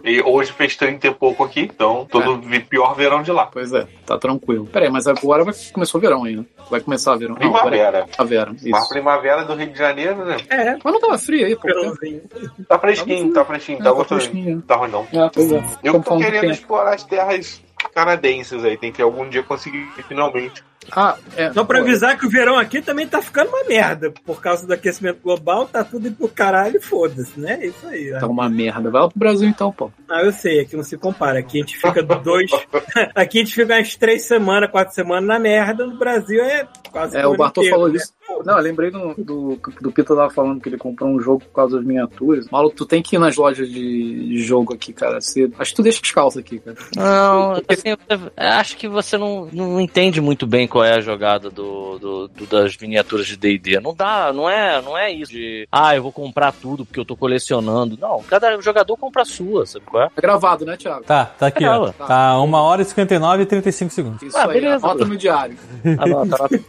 E 0.05 0.23
hoje 0.23 0.53
fez 0.53 0.77
30 0.77 1.09
e 1.09 1.15
pouco 1.15 1.43
aqui, 1.45 1.61
então 1.63 2.07
todo 2.11 2.39
vi- 2.41 2.61
pior 2.61 2.95
verão 2.95 3.23
de 3.23 3.33
lá. 3.33 3.47
Pois 3.47 3.73
é, 3.73 3.87
tá 4.07 4.17
tranquilo. 4.19 4.67
Peraí, 4.67 4.89
mas 4.91 5.07
agora 5.07 5.45
vai, 5.45 5.55
começou 5.73 5.99
o 5.99 6.03
verão 6.03 6.25
ainda. 6.25 6.47
Vai 6.71 6.81
começar 6.81 7.15
o 7.15 7.19
verão. 7.19 7.35
Não. 7.35 7.41
Primavera. 7.41 8.07
Mas 8.53 8.65
isso. 8.65 8.89
primavera 8.89 9.45
do 9.45 9.55
Rio 9.55 9.71
de 9.73 9.79
Janeiro, 9.79 10.25
né? 10.25 10.37
É, 10.49 10.73
Mas 10.83 10.93
não 10.93 11.01
tava 11.01 11.19
frio 11.19 11.45
aí, 11.47 11.57
pô. 11.57 11.69
Tá 12.69 12.79
fresquinho, 12.79 13.33
tá 13.33 13.45
fresquinho, 13.45 13.77
É, 13.77 13.83
tá 13.83 13.91
tá 13.91 13.97
gostoso. 13.97 14.21
fresquinho. 14.31 14.63
Tá 14.63 14.77
ruim 14.77 14.91
não. 14.91 15.07
É, 15.13 15.29
pois 15.33 15.51
é. 15.53 15.65
Eu 15.83 15.93
Como 15.95 16.05
tô 16.05 16.11
falando 16.11 16.23
querendo 16.25 16.53
explorar 16.53 16.95
as 16.95 17.03
terras 17.05 17.63
canadenses 17.95 18.65
aí, 18.65 18.77
tem 18.77 18.93
que 18.93 19.03
algum 19.03 19.29
dia 19.29 19.43
conseguir 19.43 19.87
finalmente. 20.09 20.63
Ah, 20.91 21.17
é. 21.37 21.53
Só 21.53 21.65
pra 21.65 21.81
avisar 21.81 22.19
que 22.19 22.27
o 22.27 22.31
verão 22.31 22.59
aqui 22.59 22.81
também 22.81 23.07
tá 23.07 23.21
ficando 23.21 23.49
uma 23.49 23.65
merda. 23.65 24.13
Por 24.25 24.41
causa 24.41 24.67
do 24.67 24.73
aquecimento 24.73 25.21
global, 25.23 25.67
tá 25.67 25.85
tudo 25.85 26.09
indo 26.09 26.17
pro 26.17 26.29
caralho 26.29 26.77
e 26.77 26.81
foda-se, 26.81 27.39
né? 27.39 27.59
É 27.61 27.67
isso 27.67 27.87
aí. 27.87 28.11
Tá 28.19 28.27
uma 28.27 28.49
merda. 28.49 28.91
Vai 28.91 29.03
lá 29.03 29.09
pro 29.09 29.19
Brasil 29.19 29.49
então, 29.49 29.71
pô. 29.71 29.91
Ah, 30.09 30.23
eu 30.23 30.33
sei, 30.33 30.61
aqui 30.61 30.77
não 30.77 30.83
se 30.83 30.97
compara. 30.97 31.39
Aqui 31.39 31.59
a 31.59 31.61
gente 31.61 31.77
fica 31.77 32.03
dois. 32.03 32.51
aqui 33.15 33.39
a 33.39 33.45
gente 33.45 33.55
fica 33.55 33.75
umas 33.75 33.95
três 33.95 34.23
semanas, 34.23 34.71
quatro 34.71 34.95
semanas 34.95 35.29
na 35.29 35.39
merda. 35.39 35.87
No 35.87 35.99
Brasil 35.99 36.43
é 36.43 36.67
quase 36.91 37.17
É, 37.17 37.27
o 37.27 37.37
Bartol 37.37 37.63
inteiro, 37.63 37.77
falou 37.77 37.93
né? 37.93 37.97
isso. 37.97 38.13
Não, 38.45 38.57
eu 38.57 38.63
lembrei 38.63 38.91
do, 38.91 39.15
do, 39.15 39.61
do 39.81 39.93
Pita 39.93 40.15
tava 40.15 40.31
falando 40.31 40.61
que 40.61 40.69
ele 40.69 40.79
comprou 40.79 41.11
um 41.11 41.21
jogo 41.21 41.41
por 41.41 41.53
causa 41.53 41.77
das 41.77 41.85
miniaturas. 41.85 42.49
Maluco, 42.51 42.77
tu 42.77 42.87
tem 42.87 43.03
que 43.03 43.17
ir 43.17 43.19
nas 43.19 43.37
lojas 43.37 43.69
de, 43.69 44.39
jogo 44.43 44.75
aqui, 44.75 44.93
cara. 44.93 45.21
Você, 45.21 45.51
acho 45.59 45.71
que 45.71 45.77
tu 45.77 45.83
deixa 45.83 46.01
as 46.03 46.11
calças 46.11 46.41
aqui, 46.41 46.59
cara. 46.59 46.77
Não, 46.97 47.53
assim, 47.69 47.89
eu 47.89 47.99
acho 48.37 48.77
que 48.77 48.89
você 48.89 49.19
não, 49.19 49.47
não 49.53 49.81
entende 49.81 50.21
muito 50.21 50.47
bem 50.47 50.67
qual 50.71 50.85
é 50.85 50.95
a 50.95 51.01
jogada 51.01 51.51
do, 51.51 51.99
do- 51.99 52.29
do- 52.29 52.47
das 52.47 52.77
miniaturas 52.77 53.27
de 53.27 53.37
D&D. 53.37 53.81
Não 53.81 53.95
dá, 53.95 54.33
não 54.33 54.49
é, 54.49 54.81
não 54.81 54.97
é 54.97 55.11
isso 55.13 55.33
de, 55.33 55.69
ah, 55.71 55.95
eu 55.95 56.03
vou 56.03 56.13
comprar 56.13 56.53
tudo 56.53 56.87
porque 56.87 56.99
eu 57.01 57.05
tô 57.05 57.17
colecionando. 57.17 57.99
Não, 58.01 58.23
cada 58.23 58.59
jogador 58.61 58.97
compra 58.97 59.23
a 59.23 59.25
sua, 59.27 59.67
sabe 59.67 59.85
qual 59.85 60.05
é? 60.05 60.07
Tá 60.07 60.23
gravado, 60.23 60.65
né, 60.65 60.77
Thiago? 60.77 61.05
Tá, 61.05 61.25
tá 61.27 61.49
aqui, 61.49 61.65
É, 61.65 61.71
ó. 61.71 61.85
ué. 61.87 61.93
Tá 62.07 62.41
1 62.41 62.53
hora 62.55 62.83
e 62.83 62.85
59 62.85 63.43
e 63.43 63.47
35 63.47 63.91
segundos. 63.93 64.23
Isso 64.23 64.37
Ah, 64.39 64.45
aí, 64.47 64.53
beleza, 64.61 64.87
anota 64.87 65.05
no 65.05 65.17
diário. 65.17 65.57
Anota, 65.99 66.37
anota. 66.45 66.61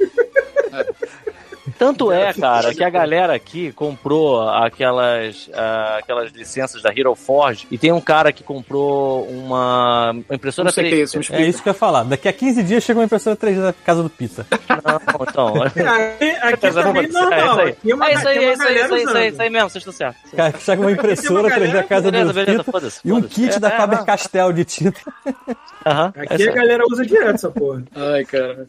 Tanto 1.81 2.11
é, 2.11 2.31
cara, 2.31 2.75
que 2.75 2.83
a 2.83 2.91
galera 2.91 3.33
aqui 3.33 3.71
comprou 3.71 4.47
aquelas, 4.47 5.49
ah, 5.51 5.97
aquelas 5.97 6.31
licenças 6.31 6.79
da 6.79 6.91
Hero 6.95 7.15
Forge 7.15 7.65
e 7.71 7.77
tem 7.77 7.91
um 7.91 7.99
cara 7.99 8.31
que 8.31 8.43
comprou 8.43 9.25
uma 9.27 10.15
impressora 10.31 10.65
Não 10.65 10.71
sei 10.71 10.85
o 10.85 10.89
que 10.89 10.93
é 10.93 10.97
3D. 10.99 11.19
isso. 11.21 11.33
É 11.33 11.41
isso 11.41 11.63
que 11.63 11.69
eu 11.69 11.71
ia 11.71 11.79
falar. 11.79 12.03
Daqui 12.03 12.27
a 12.27 12.33
15 12.33 12.61
dias 12.61 12.83
chega 12.83 12.99
uma 12.99 13.05
impressora 13.05 13.35
3D 13.35 13.63
da 13.63 13.73
casa 13.73 14.03
do 14.03 14.11
Pizza. 14.11 14.45
Não, 14.69 15.25
então. 15.27 15.53
Aqui, 16.11 16.29
aqui 16.29 16.67
eu 16.67 16.73
não 16.73 16.83
também 16.83 17.07
normal. 17.07 17.31
É 17.33 17.45
isso 17.47 17.59
aí. 17.59 17.69
Aqui 17.71 17.91
é 17.91 17.95
uma, 17.95 18.07
É 18.07 18.13
isso 18.13 18.27
aí, 18.27 18.37
aqui 18.37 18.45
é 18.45 18.53
isso 18.53 18.61
aí, 18.61 18.77
é 18.77 18.85
isso 18.85 18.93
aí, 18.93 19.01
isso 19.01 19.17
aí, 19.17 19.27
isso 19.29 19.41
aí 19.41 19.49
mesmo, 19.49 19.69
vocês 19.71 19.81
estão 19.81 19.93
certos. 19.93 20.31
Cara, 20.31 20.53
chega 20.59 20.81
uma 20.83 20.91
impressora 20.91 21.49
3D 21.49 21.73
da 21.73 21.83
casa 21.83 22.11
Beleza, 22.11 22.27
do 22.27 22.33
beleza, 22.35 22.63
Pizza 22.63 23.01
e 23.03 23.11
um 23.11 23.21
kit 23.23 23.55
É, 23.55 23.59
da 23.59 23.69
é, 23.69 23.77
Faber-Castell 23.77 24.53
de 24.53 24.65
tinta. 24.65 25.01
É 25.83 26.21
Aqui 26.21 26.43
isso 26.43 26.49
a 26.51 26.53
galera 26.53 26.83
usa 26.91 27.03
direto 27.03 27.35
essa 27.35 27.49
porra. 27.49 27.83
Ai, 27.95 28.23
cara. 28.25 28.67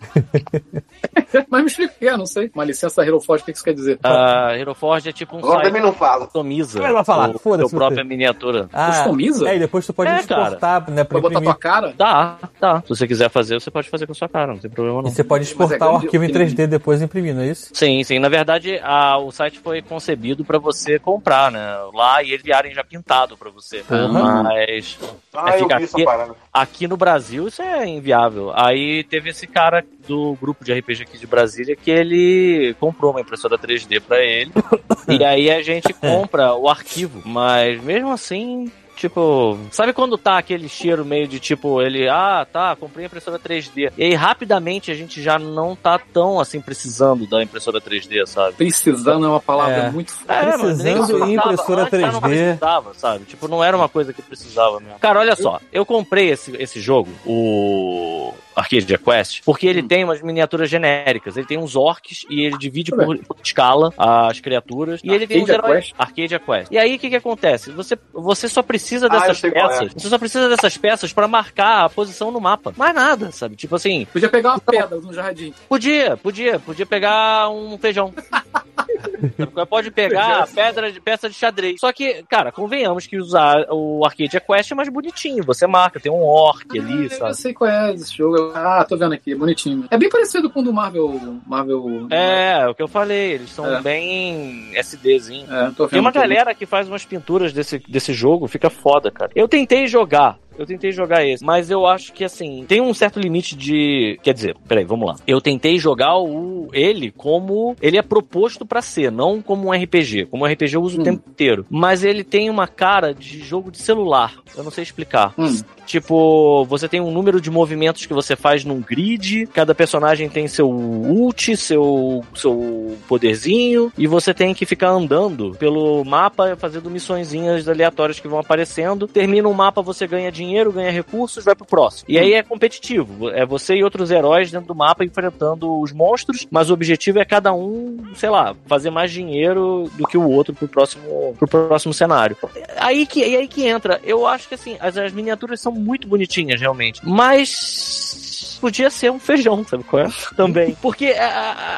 Mas 1.50 1.60
me 1.60 1.66
explica 1.66 1.94
o 1.94 1.98
que 1.98 2.08
é, 2.08 2.16
não 2.16 2.26
sei. 2.26 2.50
Uma 2.54 2.64
licença 2.64 3.01
da 3.02 3.06
Hero 3.08 3.20
Forge, 3.20 3.42
o 3.42 3.46
que 3.46 3.52
isso 3.52 3.64
quer 3.64 3.74
dizer? 3.74 3.98
A 4.02 4.56
Hero 4.56 4.74
Forge 4.74 5.08
é 5.08 5.12
tipo 5.12 5.36
um 5.36 5.38
Agora 5.40 5.54
site 5.56 5.66
também 5.66 5.82
não 5.82 5.92
fala. 5.92 6.20
que 6.20 6.24
customiza 6.26 6.80
Vai 6.80 6.92
lá 6.92 7.04
falar, 7.04 7.30
o 7.34 7.38
foda-se 7.38 7.68
teu 7.70 7.78
própria 7.78 8.04
miniatura. 8.04 8.68
Customiza? 8.72 9.48
É, 9.48 9.56
e 9.56 9.58
depois 9.58 9.86
tu 9.86 9.92
pode 9.92 10.10
É, 10.10 10.20
exportar, 10.20 10.90
né, 10.90 11.04
pra 11.04 11.18
Vai 11.20 11.30
botar 11.30 11.40
tua 11.42 11.54
cara? 11.54 11.94
Dá, 11.96 12.36
dá. 12.60 12.80
Se 12.82 12.88
você 12.88 13.06
quiser 13.06 13.28
fazer, 13.30 13.60
você 13.60 13.70
pode 13.70 13.88
fazer 13.88 14.06
com 14.06 14.12
a 14.12 14.14
sua 14.14 14.28
cara, 14.28 14.52
não 14.52 14.58
tem 14.58 14.70
problema 14.70 15.00
E 15.00 15.02
não. 15.04 15.10
você 15.10 15.24
pode 15.24 15.44
exportar 15.44 15.88
o 15.88 15.90
grande, 15.92 16.06
arquivo 16.06 16.24
em 16.24 16.28
eu 16.28 16.34
3D 16.34 16.66
depois 16.66 17.00
e 17.00 17.04
imprimir, 17.04 17.34
não 17.34 17.42
é 17.42 17.48
isso? 17.48 17.70
Sim, 17.72 18.02
sim. 18.04 18.18
Na 18.18 18.28
verdade, 18.28 18.78
a- 18.82 19.18
o 19.18 19.30
site 19.30 19.58
foi 19.58 19.82
concebido 19.82 20.44
pra 20.44 20.58
você 20.58 20.98
comprar, 20.98 21.50
né? 21.50 21.76
Lá 21.94 22.22
e 22.22 22.30
eles 22.32 22.42
enviarem 22.42 22.74
já 22.74 22.84
pintado 22.84 23.36
pra 23.36 23.50
você. 23.50 23.84
Mas 23.88 24.98
Ah, 25.34 25.50
eu 25.56 25.58
fica 25.60 25.78
vi 25.78 25.84
essa 25.84 25.96
aqui- 25.96 26.04
parada. 26.04 26.34
Aqui 26.52 26.86
no 26.86 26.96
Brasil 26.96 27.48
isso 27.48 27.62
é 27.62 27.86
inviável. 27.86 28.52
Aí 28.54 29.04
teve 29.04 29.30
esse 29.30 29.46
cara 29.46 29.84
do 30.06 30.36
grupo 30.40 30.64
de 30.64 30.72
RPG 30.72 31.02
aqui 31.02 31.18
de 31.18 31.26
Brasília 31.26 31.74
que 31.74 31.90
ele 31.90 32.74
comprou 32.78 33.12
uma 33.12 33.20
impressora 33.20 33.58
3D 33.58 34.00
pra 34.00 34.20
ele. 34.20 34.52
e 35.08 35.24
aí 35.24 35.50
a 35.50 35.62
gente 35.62 35.92
compra 35.94 36.54
o 36.54 36.68
arquivo. 36.68 37.22
Mas 37.24 37.82
mesmo 37.82 38.10
assim. 38.10 38.70
Tipo, 39.02 39.58
sabe 39.72 39.92
quando 39.92 40.16
tá 40.16 40.38
aquele 40.38 40.68
cheiro 40.68 41.04
meio 41.04 41.26
de 41.26 41.40
tipo, 41.40 41.82
ele, 41.82 42.08
ah, 42.08 42.46
tá, 42.52 42.76
comprei 42.76 43.04
a 43.04 43.06
impressora 43.08 43.36
3D. 43.36 43.92
E 43.98 44.04
aí 44.04 44.14
rapidamente 44.14 44.92
a 44.92 44.94
gente 44.94 45.20
já 45.20 45.40
não 45.40 45.74
tá 45.74 45.98
tão 45.98 46.38
assim 46.38 46.60
precisando 46.60 47.26
da 47.26 47.42
impressora 47.42 47.80
3D, 47.80 48.24
sabe? 48.28 48.54
Precisando 48.54 49.26
é 49.26 49.28
uma 49.28 49.40
palavra 49.40 49.74
É. 49.74 49.90
muito 49.90 50.12
É, 50.28 50.52
Precisando 50.52 51.06
precisava. 51.08 51.32
impressora 51.32 51.82
Antes 51.82 52.00
já 52.00 52.12
não 52.12 52.20
3D. 52.20 52.28
precisava, 52.44 52.94
sabe? 52.94 53.24
Tipo, 53.24 53.48
não 53.48 53.64
era 53.64 53.76
uma 53.76 53.88
coisa 53.88 54.12
que 54.12 54.22
precisava 54.22 54.78
mesmo. 54.78 55.00
Cara, 55.00 55.18
olha 55.18 55.34
só, 55.34 55.60
eu 55.72 55.84
comprei 55.84 56.30
esse, 56.30 56.54
esse 56.62 56.80
jogo, 56.80 57.10
o 57.26 58.32
Arcade 58.54 58.98
Quest, 58.98 59.42
porque 59.44 59.66
ele 59.66 59.82
tem 59.82 60.04
umas 60.04 60.22
miniaturas 60.22 60.68
genéricas. 60.68 61.36
Ele 61.36 61.46
tem 61.46 61.58
uns 61.58 61.74
orcs 61.76 62.24
e 62.28 62.42
ele 62.44 62.58
divide 62.58 62.90
por, 62.90 63.18
por 63.18 63.36
escala 63.42 63.92
as 63.96 64.40
criaturas. 64.40 65.00
E 65.02 65.10
ele 65.10 65.26
tem 65.26 65.42
uns 65.42 65.50
Arcadia 65.50 65.68
heróis. 65.68 65.84
Quest? 65.86 65.94
Arcadia 65.98 66.38
Quest. 66.38 66.70
E 66.70 66.78
aí 66.78 66.96
o 66.96 66.98
que 66.98 67.10
que 67.10 67.16
acontece? 67.16 67.70
Você, 67.72 67.98
você 68.12 68.48
só 68.48 68.62
precisa 68.62 69.06
Ah, 69.06 69.08
dessas 69.08 69.38
sei 69.38 69.50
qual 69.50 69.70
é. 69.70 69.78
peças. 69.78 69.92
Você 70.02 70.08
só 70.08 70.18
precisa 70.18 70.48
dessas 70.48 70.76
peças 70.76 71.12
pra 71.12 71.26
marcar 71.28 71.84
a 71.84 71.88
posição 71.88 72.30
no 72.30 72.40
mapa. 72.40 72.72
Mais 72.76 72.94
nada, 72.94 73.30
sabe? 73.32 73.56
Tipo 73.56 73.76
assim, 73.76 74.06
Podia 74.12 74.28
pegar 74.28 74.50
uma 74.50 74.60
pedra 74.60 74.98
no 74.98 75.12
jardim. 75.12 75.54
Podia, 75.68 76.16
podia, 76.16 76.58
podia 76.58 76.86
pegar 76.86 77.48
um 77.50 77.78
feijão. 77.78 78.12
Pode 79.68 79.90
pegar 79.90 80.46
pedra 80.48 80.90
de 80.92 81.00
peça 81.00 81.28
de 81.28 81.34
xadrez. 81.34 81.80
Só 81.80 81.92
que, 81.92 82.22
cara, 82.28 82.50
convenhamos 82.52 83.06
que 83.06 83.16
usar 83.16 83.66
o 83.70 84.04
Arcadia 84.04 84.40
Quest 84.40 84.72
é 84.72 84.74
mais 84.74 84.88
bonitinho. 84.88 85.44
Você 85.44 85.66
marca, 85.66 86.00
tem 86.00 86.10
um 86.12 86.22
orc 86.22 86.78
ali, 86.78 87.04
eu 87.04 87.10
sabe? 87.10 87.36
sei 87.36 87.52
qual 87.54 87.70
é 87.70 87.92
esse 87.94 88.16
jogo. 88.16 88.52
Ah, 88.54 88.84
tô 88.88 88.96
vendo 88.96 89.14
aqui, 89.14 89.34
bonitinho. 89.34 89.86
É 89.90 89.96
bem 89.98 90.08
parecido 90.08 90.50
com 90.50 90.60
o 90.60 90.62
do 90.62 90.72
Marvel. 90.72 91.38
Marvel. 91.46 92.06
É, 92.10 92.60
é 92.62 92.68
o 92.68 92.74
que 92.74 92.82
eu 92.82 92.88
falei, 92.88 93.32
eles 93.32 93.50
são 93.50 93.66
É. 93.76 93.80
bem 93.80 94.70
SDzinho. 94.76 95.46
É. 95.52 95.70
Tem 95.88 96.00
uma 96.00 96.10
galera 96.12 96.54
que 96.54 96.66
faz 96.66 96.88
umas 96.88 97.04
pinturas 97.04 97.52
desse, 97.52 97.78
desse 97.78 98.12
jogo, 98.12 98.46
fica 98.48 98.70
foda, 98.70 99.10
cara. 99.10 99.30
Eu 99.34 99.48
tentei 99.48 99.86
jogar. 99.86 100.38
Eu 100.58 100.66
tentei 100.66 100.92
jogar 100.92 101.24
esse, 101.26 101.44
mas 101.44 101.70
eu 101.70 101.86
acho 101.86 102.12
que 102.12 102.24
assim, 102.24 102.64
tem 102.68 102.80
um 102.80 102.92
certo 102.94 103.18
limite 103.18 103.56
de. 103.56 104.18
Quer 104.22 104.34
dizer, 104.34 104.56
peraí, 104.68 104.84
vamos 104.84 105.06
lá. 105.08 105.16
Eu 105.26 105.40
tentei 105.40 105.78
jogar 105.78 106.16
o 106.18 106.68
ele 106.72 107.10
como 107.10 107.74
ele 107.80 107.96
é 107.96 108.02
proposto 108.02 108.64
pra 108.66 108.82
ser, 108.82 109.10
não 109.10 109.40
como 109.42 109.68
um 109.68 109.72
RPG. 109.72 110.26
Como 110.26 110.44
um 110.44 110.46
RPG 110.46 110.74
eu 110.74 110.82
uso 110.82 110.98
o 110.98 111.00
Hum. 111.00 111.04
tempo 111.04 111.22
inteiro. 111.30 111.66
Mas 111.70 112.04
ele 112.04 112.22
tem 112.22 112.50
uma 112.50 112.66
cara 112.68 113.12
de 113.14 113.38
jogo 113.40 113.70
de 113.70 113.78
celular. 113.78 114.34
Eu 114.56 114.62
não 114.62 114.70
sei 114.70 114.82
explicar. 114.82 115.34
Hum. 115.38 115.60
Tipo, 115.92 116.64
você 116.64 116.88
tem 116.88 117.02
um 117.02 117.10
número 117.10 117.38
de 117.38 117.50
movimentos 117.50 118.06
que 118.06 118.14
você 118.14 118.34
faz 118.34 118.64
num 118.64 118.80
grid, 118.80 119.46
cada 119.48 119.74
personagem 119.74 120.26
tem 120.26 120.48
seu 120.48 120.70
ult, 120.70 121.54
seu, 121.54 122.24
seu 122.34 122.96
poderzinho, 123.06 123.92
e 123.98 124.06
você 124.06 124.32
tem 124.32 124.54
que 124.54 124.64
ficar 124.64 124.88
andando 124.88 125.54
pelo 125.58 126.02
mapa, 126.02 126.56
fazendo 126.56 126.90
missõezinhas 126.90 127.68
aleatórias 127.68 128.18
que 128.18 128.26
vão 128.26 128.38
aparecendo. 128.38 129.06
Termina 129.06 129.46
um 129.46 129.52
mapa, 129.52 129.82
você 129.82 130.06
ganha 130.06 130.32
dinheiro, 130.32 130.72
ganha 130.72 130.90
recursos, 130.90 131.44
vai 131.44 131.54
pro 131.54 131.66
próximo. 131.66 132.06
E 132.08 132.18
aí 132.18 132.32
é 132.32 132.42
competitivo. 132.42 133.28
É 133.28 133.44
você 133.44 133.74
e 133.74 133.84
outros 133.84 134.10
heróis 134.10 134.50
dentro 134.50 134.68
do 134.68 134.74
mapa 134.74 135.04
enfrentando 135.04 135.78
os 135.78 135.92
monstros, 135.92 136.48
mas 136.50 136.70
o 136.70 136.72
objetivo 136.72 137.18
é 137.18 137.24
cada 137.26 137.52
um, 137.52 137.98
sei 138.14 138.30
lá, 138.30 138.56
fazer 138.64 138.88
mais 138.88 139.12
dinheiro 139.12 139.90
do 139.92 140.06
que 140.06 140.16
o 140.16 140.26
outro 140.26 140.54
pro 140.54 140.66
próximo, 140.66 141.36
pro 141.38 141.46
próximo 141.46 141.92
cenário. 141.92 142.34
Aí 142.78 143.04
que, 143.04 143.22
aí 143.22 143.46
que 143.46 143.66
entra. 143.66 144.00
Eu 144.02 144.26
acho 144.26 144.48
que 144.48 144.54
assim, 144.54 144.78
as, 144.80 144.96
as 144.96 145.12
miniaturas 145.12 145.60
são 145.60 145.81
muito 145.82 146.06
bonitinhas, 146.08 146.60
realmente. 146.60 147.00
Mas 147.04 148.31
podia 148.62 148.88
ser 148.88 149.10
um 149.10 149.18
feijão, 149.18 149.64
sabe 149.64 149.82
qual 149.84 150.04
é? 150.04 150.08
Também. 150.36 150.76
Porque 150.80 151.06
a- 151.08 151.26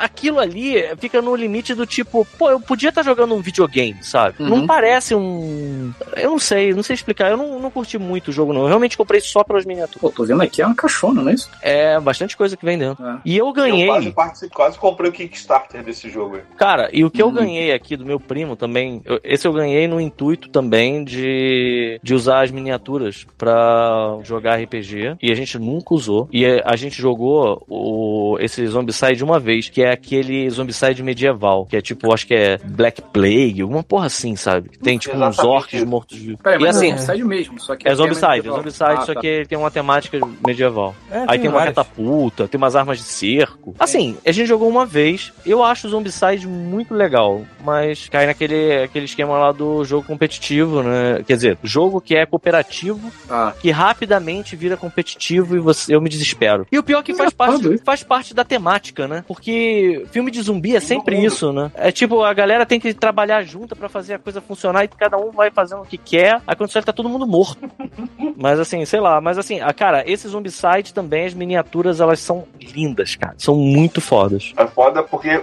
a- 0.01 0.05
aquilo 0.05 0.39
ali 0.39 0.75
fica 0.99 1.21
no 1.23 1.35
limite 1.35 1.75
do 1.75 1.87
tipo, 1.87 2.25
pô, 2.39 2.51
eu 2.51 2.61
podia 2.61 2.91
estar 2.91 3.03
jogando 3.03 3.35
um 3.35 3.41
videogame, 3.41 3.97
sabe? 4.03 4.37
Uhum. 4.39 4.49
Não 4.51 4.67
parece 4.67 5.15
um. 5.15 5.93
Eu 6.17 6.31
não 6.33 6.39
sei, 6.39 6.75
não 6.75 6.83
sei 6.83 6.95
explicar. 6.95 7.31
Eu 7.31 7.37
não, 7.39 7.59
não 7.59 7.71
curti 7.71 7.99
muito 7.99 8.29
o 8.29 8.33
jogo, 8.33 8.53
não. 8.53 8.61
Eu 8.63 8.69
realmente 8.69 8.97
comprei 8.97 9.21
só 9.21 9.43
pelas 9.43 9.65
miniaturas. 9.65 10.01
Pô, 10.01 10.11
tô 10.11 10.25
vendo 10.25 10.43
aqui, 10.43 10.61
é 10.63 10.67
uma 10.67 10.75
caixona, 10.77 11.23
não 11.23 11.31
é 11.31 11.35
isso? 11.35 11.51
É 11.63 11.99
bastante 11.99 12.37
coisa 12.37 12.57
que 12.57 12.65
vem 12.65 12.77
dentro. 12.79 13.05
É. 13.05 13.17
E 13.25 13.37
eu 13.37 13.51
ganhei. 13.53 13.89
Eu 13.89 14.13
quase, 14.13 14.49
quase 14.51 14.79
comprei 14.79 15.09
o 15.11 15.13
Kickstarter 15.13 15.83
desse 15.83 16.11
jogo 16.11 16.37
aí. 16.37 16.43
Cara, 16.59 16.91
e 16.93 17.03
o 17.05 17.11
que 17.11 17.23
eu 17.23 17.29
Hum. 17.29 17.33
ganhei 17.33 17.73
aqui 17.73 17.97
do 17.97 18.05
meu 18.05 18.21
primo 18.21 18.55
também, 18.57 19.01
eu- 19.07 19.19
esse 19.25 19.47
eu 19.49 19.53
ganhei 19.55 19.89
no 19.89 19.99
intuito 20.01 20.49
também 20.51 21.03
de, 21.05 21.99
de 22.03 22.15
usar 22.15 22.43
as 22.43 22.51
miniaturas 22.51 23.27
pra 23.39 24.19
jogar 24.23 24.61
RPG, 24.61 25.17
e 25.23 25.33
a 25.33 25.35
gente 25.35 25.59
nunca 25.59 25.95
usou. 25.95 26.29
E 26.33 26.45
a 26.65 26.74
gente 26.77 27.01
jogou 27.01 27.65
o, 27.69 28.37
esse 28.41 28.67
Zombicide 28.67 29.23
uma 29.25 29.39
vez, 29.39 29.69
que 29.69 29.83
é 29.83 29.93
aquele 29.93 30.49
Zombicide 30.51 31.03
medieval, 31.03 31.67
que 31.67 31.77
é 31.77 31.81
tipo, 31.81 32.13
acho 32.13 32.27
que 32.27 32.35
é 32.35 32.59
Black 32.65 33.03
Plague, 33.03 33.63
alguma 33.63 33.83
porra 33.83 34.07
assim, 34.07 34.37
sabe? 34.37 34.71
Tem 34.83 34.99
tipo 34.99 35.17
uns 35.17 35.21
Exatamente 35.35 35.47
orcs 35.55 35.75
isso. 35.75 35.87
mortos-vivos. 35.87 36.41
Peraí, 36.43 36.59
E 36.59 36.63
mas 36.65 36.77
assim, 36.77 36.93
é 36.93 36.97
Zombicide 36.97 37.25
mesmo, 37.25 37.61
só 37.61 37.77
que 37.77 37.87
é 37.87 37.91
aqui 37.91 37.97
Zombicide, 37.99 38.49
é. 38.49 38.53
Zombicide, 38.53 38.85
Ah, 38.85 39.01
só 39.03 39.15
tá. 39.15 39.21
que 39.21 39.27
ele 39.27 39.47
tem 39.47 39.59
uma 39.59 39.71
temática 39.71 40.19
medieval. 40.47 40.95
É, 41.11 41.25
Aí 41.29 41.39
tem 41.39 41.49
uma 41.51 41.65
catapulta, 41.65 42.47
tem 42.49 42.59
umas 42.59 42.77
armas 42.77 42.99
de 42.99 43.05
cerco. 43.05 43.75
Assim, 43.79 44.17
a 44.27 44.33
gente 44.33 44.47
jogou 44.47 44.69
uma 44.69 44.87
vez. 44.87 45.33
Eu 45.45 45.63
acho 45.63 45.87
o 45.87 45.91
Zombicide 45.91 46.47
muito 46.47 46.95
legal, 46.95 47.43
mas 47.65 48.09
cai 48.09 48.27
naquele 48.27 48.83
aquele 48.85 49.05
esquema 49.05 49.39
lá 49.39 49.53
do 49.53 49.85
jogo 49.85 50.07
competitivo, 50.07 50.83
né? 50.83 51.23
Quer 51.27 51.35
dizer, 51.37 51.59
jogo 51.63 52.01
que 52.01 52.15
é 52.17 52.25
cooperativo, 52.27 53.11
Ah, 53.29 53.53
que 53.61 53.71
rapidamente 53.71 54.57
vira 54.57 54.77
competitivo 54.77 55.57
e 55.57 55.59
você, 55.61 55.95
eu 55.95 56.01
me 56.01 56.09
desespero. 56.09 56.64
Maneiro. 56.65 56.69
E 56.71 56.79
o 56.79 56.83
pior 56.83 57.01
é 57.01 57.03
que 57.03 57.15
faz 57.15 57.33
parte, 57.33 57.79
faz 57.79 58.03
parte 58.03 58.35
da 58.35 58.45
temática, 58.45 59.07
né? 59.07 59.25
Porque 59.27 60.07
filme 60.11 60.31
de 60.31 60.43
zumbi 60.43 60.77
é 60.77 60.81
sempre 60.81 61.23
isso, 61.25 61.53
né? 61.53 61.71
É 61.75 61.91
tipo, 61.91 62.23
a 62.23 62.33
galera 62.33 62.67
tem 62.67 62.81
que 62.81 62.93
trabalhar 62.95 63.43
junto 63.43 63.77
pra 63.77 63.89
fazer 63.89 64.15
a 64.15 64.19
coisa 64.19 64.41
funcionar 64.41 64.85
e 64.85 64.89
cada 64.89 65.17
um 65.17 65.31
vai 65.31 65.51
fazendo 65.51 65.83
o 65.83 65.87
que 65.87 65.99
quer. 65.99 66.41
Aí 66.47 66.57
quando 66.57 66.71
você 66.71 66.83
tá 66.83 66.93
todo 66.93 67.09
mundo 67.09 67.27
morto. 67.27 67.71
mas 68.37 68.59
assim, 68.59 68.85
sei 68.85 69.01
lá, 69.01 69.21
mas 69.21 69.39
assim, 69.39 69.61
a, 69.61 69.73
cara, 69.73 70.05
esse 70.11 70.29
Zombicide 70.29 70.93
também, 70.93 71.27
as 71.27 71.35
miniaturas, 71.35 72.01
elas 72.01 72.21
são 72.21 72.45
lindas, 72.61 73.17
cara. 73.17 73.35
São 73.39 73.57
muito 73.57 74.01
fodas. 74.01 74.53
É 74.57 74.67
foda 74.67 75.03
porque 75.03 75.43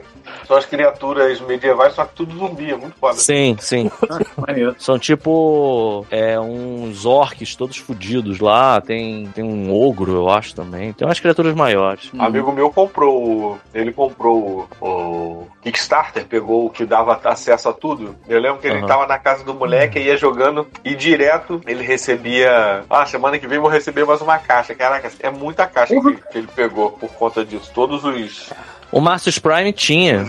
são 0.52 0.58
as 0.58 0.66
criaturas 0.66 1.40
medievais, 1.40 1.94
só 1.94 2.04
que 2.04 2.14
tudo 2.14 2.38
zumbi, 2.38 2.72
é 2.72 2.76
muito 2.76 2.98
foda. 2.98 3.14
Sim, 3.14 3.56
sim. 3.58 3.90
São 4.78 5.00
tipo 5.00 6.06
é, 6.12 6.38
uns 6.38 7.06
orcs 7.06 7.56
todos 7.56 7.78
fudidos 7.78 8.40
lá. 8.42 8.82
Tem, 8.82 9.28
tem 9.28 9.46
um 9.46 9.74
ogro, 9.74 10.12
eu 10.14 10.30
acho 10.30 10.54
também. 10.54 10.92
Tem 10.92 11.08
umas 11.08 11.22
criaturas 11.22 11.56
maiores. 11.56 12.12
Um 12.14 12.22
amigo 12.22 12.52
meu 12.52 12.70
comprou, 12.70 13.58
ele 13.74 13.94
comprou 13.94 14.68
o, 14.82 14.86
o 14.86 15.48
Kickstarter, 15.62 16.26
pegou 16.26 16.66
o 16.66 16.70
que 16.70 16.86
dava 16.86 17.18
acesso 17.24 17.70
a 17.70 17.74
tudo. 17.74 18.14
Eu 18.28 18.40
lembro 18.42 18.60
que 18.60 18.68
ele 18.68 18.80
Aham. 18.80 18.88
tava 18.88 19.08
na 19.08 19.18
casa 19.18 19.46
do 19.46 19.54
moleque, 19.54 20.00
ia 20.00 20.18
jogando 20.18 20.68
e 20.84 20.96
direto 20.96 21.62
ele 21.66 21.84
recebia. 21.84 22.84
Ah, 22.90 23.06
semana 23.06 23.40
que 23.40 23.48
vem 23.48 23.56
eu 23.56 23.62
vou 23.62 23.72
receber 23.72 24.06
mais 24.06 24.20
uma 24.20 24.38
caixa. 24.38 24.76
Caraca, 24.76 25.10
é 25.22 25.30
muita 25.30 25.66
caixa 25.66 25.96
que, 25.96 26.16
que 26.16 26.38
ele 26.38 26.48
pegou 26.54 26.92
por 26.92 27.10
conta 27.14 27.46
disso. 27.46 27.72
Todos 27.74 28.04
os 28.04 28.52
O 28.92 29.00
Marcus 29.00 29.40
Prime 29.40 29.72
tinha. 29.72 30.26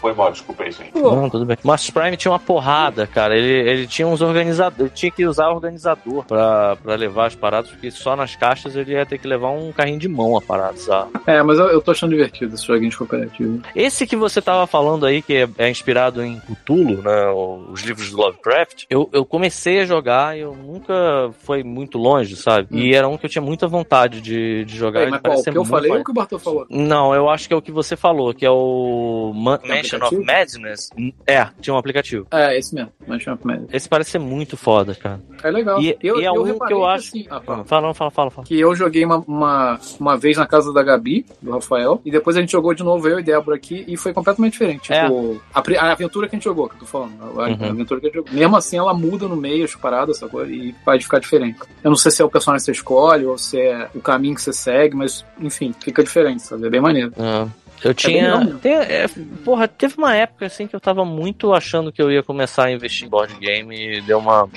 Foi 0.00 0.12
mal, 0.12 0.32
desculpa 0.32 0.64
aí, 0.64 0.72
gente. 0.72 0.94
Não, 0.94 1.30
tudo 1.30 1.44
bem. 1.44 1.56
O 1.62 1.66
Marcus 1.66 1.90
Prime 1.90 2.16
tinha 2.16 2.32
uma 2.32 2.38
porrada, 2.38 3.06
cara. 3.06 3.36
Ele, 3.36 3.70
ele 3.70 3.86
tinha 3.86 4.06
uns 4.06 4.20
organizadores. 4.20 4.80
Ele 4.80 4.90
tinha 4.90 5.10
que 5.10 5.24
usar 5.24 5.48
organizador 5.48 6.24
pra, 6.24 6.76
pra 6.76 6.94
levar 6.94 7.26
as 7.26 7.34
paradas, 7.34 7.70
porque 7.70 7.90
só 7.90 8.16
nas 8.16 8.34
caixas 8.34 8.74
ele 8.74 8.92
ia 8.92 9.06
ter 9.06 9.18
que 9.18 9.28
levar 9.28 9.50
um 9.50 9.72
carrinho 9.72 9.98
de 9.98 10.08
mão 10.08 10.36
a 10.36 10.40
parada, 10.40 10.76
sabe? 10.76 11.10
É, 11.26 11.42
mas 11.42 11.58
eu, 11.58 11.66
eu 11.66 11.80
tô 11.80 11.92
achando 11.92 12.10
divertido 12.10 12.54
esse 12.54 12.66
joguinho 12.66 12.90
de 12.90 12.96
cooperativo. 12.96 13.62
Esse 13.74 14.06
que 14.06 14.16
você 14.16 14.42
tava 14.42 14.66
falando 14.66 15.06
aí, 15.06 15.22
que 15.22 15.34
é, 15.36 15.48
é 15.58 15.70
inspirado 15.70 16.22
em 16.22 16.40
Cthulhu, 16.40 17.02
né? 17.02 17.30
Os 17.70 17.82
livros 17.82 18.10
do 18.10 18.16
Lovecraft, 18.16 18.84
eu, 18.90 19.08
eu 19.12 19.24
comecei 19.24 19.80
a 19.80 19.84
jogar 19.84 20.36
e 20.36 20.40
eu 20.40 20.54
nunca 20.54 21.30
foi 21.40 21.62
muito 21.62 21.98
longe, 21.98 22.36
sabe? 22.36 22.68
E 22.70 22.94
era 22.94 23.08
um 23.08 23.16
que 23.16 23.26
eu 23.26 23.30
tinha 23.30 23.42
muita 23.42 23.68
vontade 23.68 24.20
de, 24.20 24.64
de 24.64 24.76
jogar. 24.76 25.02
Ele 25.02 25.12
mas 25.12 25.20
qual? 25.20 25.38
O 25.38 25.42
ser 25.42 25.52
que 25.52 25.58
eu 25.58 25.64
falei 25.64 25.90
ou 25.90 26.00
o 26.00 26.04
que 26.04 26.10
o 26.10 26.14
Bartô 26.14 26.38
falou? 26.38 26.66
Não, 26.68 27.14
eu 27.14 27.28
acho 27.28 27.46
que 27.46 27.54
é 27.54 27.56
o 27.56 27.62
que 27.62 27.70
você 27.70 27.96
falou, 28.00 28.32
que 28.34 28.44
é 28.44 28.50
o 28.50 29.32
Ma- 29.34 29.58
Tem 29.58 29.70
Mansion 29.76 29.98
of? 30.04 30.16
Madness. 30.16 30.90
É, 31.26 31.46
tinha 31.60 31.74
um 31.74 31.78
aplicativo. 31.78 32.26
É, 32.30 32.56
esse 32.58 32.74
mesmo. 32.74 32.90
Mansion 33.06 33.34
of 33.34 33.46
Madness. 33.46 33.68
Esse 33.72 33.88
parece 33.88 34.10
ser 34.12 34.18
muito 34.18 34.56
foda, 34.56 34.94
cara. 34.94 35.20
É 35.42 35.50
legal. 35.50 35.80
E- 35.80 35.96
eu, 36.02 36.20
e 36.20 36.24
é 36.24 36.28
eu 36.28 36.32
um 36.40 36.44
que 36.44 36.52
reparei 36.52 36.76
eu 36.76 36.86
acho- 36.86 37.08
assim, 37.08 37.26
ah, 37.30 37.40
fala. 37.40 37.64
Fala, 37.64 37.94
fala, 37.94 38.10
fala, 38.10 38.30
fala. 38.30 38.46
que 38.46 38.58
eu 38.58 38.74
joguei 38.74 39.04
uma, 39.04 39.18
uma, 39.26 39.78
uma 39.98 40.16
vez 40.16 40.36
na 40.36 40.46
casa 40.46 40.72
da 40.72 40.82
Gabi, 40.82 41.24
do 41.40 41.50
Rafael, 41.52 42.00
e 42.04 42.10
depois 42.10 42.36
a 42.36 42.40
gente 42.40 42.52
jogou 42.52 42.74
de 42.74 42.82
novo 42.82 43.06
eu 43.08 43.18
e 43.20 43.22
Débora 43.22 43.56
aqui, 43.56 43.84
e 43.86 43.96
foi 43.96 44.12
completamente 44.12 44.52
diferente. 44.52 44.92
É. 44.92 45.04
Tipo, 45.04 45.40
a, 45.54 45.60
a 45.86 45.92
aventura 45.92 46.28
que 46.28 46.34
a 46.34 46.38
gente 46.38 46.44
jogou, 46.44 46.68
que 46.68 46.74
eu 46.76 46.80
tô 46.80 46.86
falando. 46.86 47.12
A, 47.40 47.46
a 47.46 47.48
Uhum. 47.50 47.64
aventura 47.70 48.00
que 48.00 48.06
a 48.06 48.08
gente 48.08 48.16
jogou. 48.16 48.32
Mesmo 48.32 48.56
assim, 48.56 48.76
ela 48.78 48.94
muda 48.94 49.26
no 49.28 49.36
meio 49.36 49.64
as 49.64 49.74
paradas, 49.74 50.18
sacou? 50.18 50.44
E 50.46 50.72
pode 50.84 51.04
ficar 51.04 51.18
diferente. 51.18 51.58
Eu 51.84 51.90
não 51.90 51.96
sei 51.96 52.10
se 52.10 52.22
é 52.22 52.24
o 52.24 52.30
personagem 52.30 52.60
que 52.62 52.66
você 52.66 52.72
escolhe, 52.72 53.24
ou 53.26 53.36
se 53.38 53.60
é 53.60 53.88
o 53.94 54.00
caminho 54.00 54.34
que 54.34 54.42
você 54.42 54.52
segue, 54.52 54.94
mas, 54.96 55.24
enfim, 55.40 55.74
fica 55.80 56.02
diferente, 56.02 56.42
sabe? 56.42 56.66
É 56.66 56.70
bem 56.70 56.80
maneiro. 56.80 57.12
É. 57.18 57.46
Eu 57.82 57.90
bem 57.90 57.94
tinha. 57.94 58.36
mesmo. 58.38 58.58
tem- 58.58 58.74
é, 58.74 59.06
porra, 59.44 59.66
teve 59.68 59.94
uma 59.96 60.14
época 60.14 60.46
assim 60.46 60.66
que 60.66 60.74
eu 60.76 60.80
tava 60.80 61.04
muito 61.04 61.52
achando 61.54 61.90
que 61.92 62.00
eu 62.02 62.10
ia 62.10 62.22
começar 62.22 62.64
a 62.66 62.72
investir 62.72 63.06
em 63.06 63.10
board 63.10 63.34
game 63.38 63.74
e 63.74 64.00
deu 64.02 64.18
uma. 64.18 64.48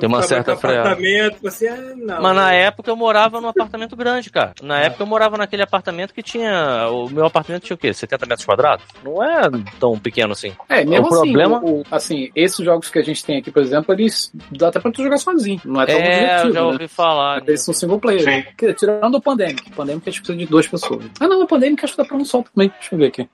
Tem 0.00 0.08
uma 0.08 0.22
certa 0.22 0.56
freada. 0.56 0.80
apartamento, 0.92 1.36
você, 1.42 1.68
ah, 1.68 1.92
não. 1.96 2.22
Mas 2.22 2.36
na 2.36 2.52
época 2.52 2.90
eu 2.90 2.96
morava 2.96 3.40
num 3.40 3.48
apartamento 3.48 3.96
grande, 3.96 4.30
cara. 4.30 4.52
Na 4.62 4.80
É. 4.82 4.86
época 4.86 5.02
eu 5.02 5.06
morava 5.06 5.36
naquele 5.36 5.62
apartamento 5.62 6.14
que 6.14 6.22
tinha. 6.22 6.88
O 6.90 7.08
meu 7.10 7.26
apartamento 7.26 7.64
tinha 7.64 7.74
o 7.74 7.78
quê? 7.78 7.92
70 7.92 8.26
metros 8.26 8.46
quadrados? 8.46 8.84
Não 9.02 9.22
é 9.22 9.42
tão 9.80 9.98
pequeno 9.98 10.32
assim. 10.32 10.52
É, 10.68 10.84
mesmo 10.84 11.06
O 11.06 11.08
assim, 11.08 11.22
problema- 11.32 11.60
o- 11.62 11.80
o- 11.80 11.84
assim, 11.90 12.30
esses 12.34 12.64
jogos 12.64 12.88
que 12.90 12.98
a 12.98 13.02
gente 13.02 13.24
tem 13.24 13.38
aqui, 13.38 13.50
por 13.50 13.62
exemplo, 13.62 13.92
eles 13.94 14.32
dá 14.52 14.68
até 14.68 14.78
pra 14.80 14.90
tu 14.92 15.02
jogar 15.02 15.18
sozinho. 15.18 15.60
Não 15.64 15.80
é 15.82 15.86
tão 15.86 15.96
É, 15.96 15.98
eu 15.98 16.20
divertido, 16.20 16.52
já 16.54 16.60
né? 16.60 16.66
ouvi 16.66 16.88
falar. 16.88 17.42
Eles 17.46 17.64
são 17.64 17.74
single 17.74 17.98
player. 17.98 18.22
Sim. 18.22 18.74
Tirando 18.74 19.14
o 19.16 19.20
Pandemic. 19.20 19.70
Pandemic 19.72 20.08
a 20.08 20.12
gente 20.12 20.20
precisa 20.20 20.38
de 20.38 20.46
duas 20.46 20.66
pessoas. 20.68 21.04
Ah, 21.20 21.26
não, 21.28 21.42
o 21.42 21.46
Pandemic 21.46 21.84
acho 21.84 21.94
que 21.94 22.02
dá 22.02 22.04
pra 22.08 22.16
um 22.16 22.24
só 22.24 22.43
também. 22.52 22.68
Deixa 22.70 22.94
eu 22.94 22.98
ver 22.98 23.06
aqui. 23.06 23.28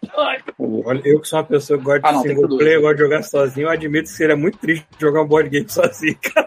Olha, 0.58 1.00
eu 1.04 1.20
que 1.20 1.28
sou 1.28 1.38
uma 1.38 1.44
pessoa 1.44 1.78
que 1.78 1.84
gosta 1.84 2.00
Ah, 2.06 2.10
de 2.10 2.16
não, 2.16 2.22
single 2.22 2.48
player, 2.58 2.80
dois. 2.80 2.82
gosto 2.82 2.96
de 2.96 3.02
jogar 3.02 3.22
sozinho, 3.22 3.66
eu 3.66 3.70
admito 3.70 4.04
que 4.10 4.16
seria 4.16 4.36
muito 4.36 4.58
triste 4.58 4.86
jogar 4.98 5.22
um 5.22 5.26
board 5.26 5.48
game 5.48 5.66
sozinho, 5.70 6.16
cara. 6.34 6.46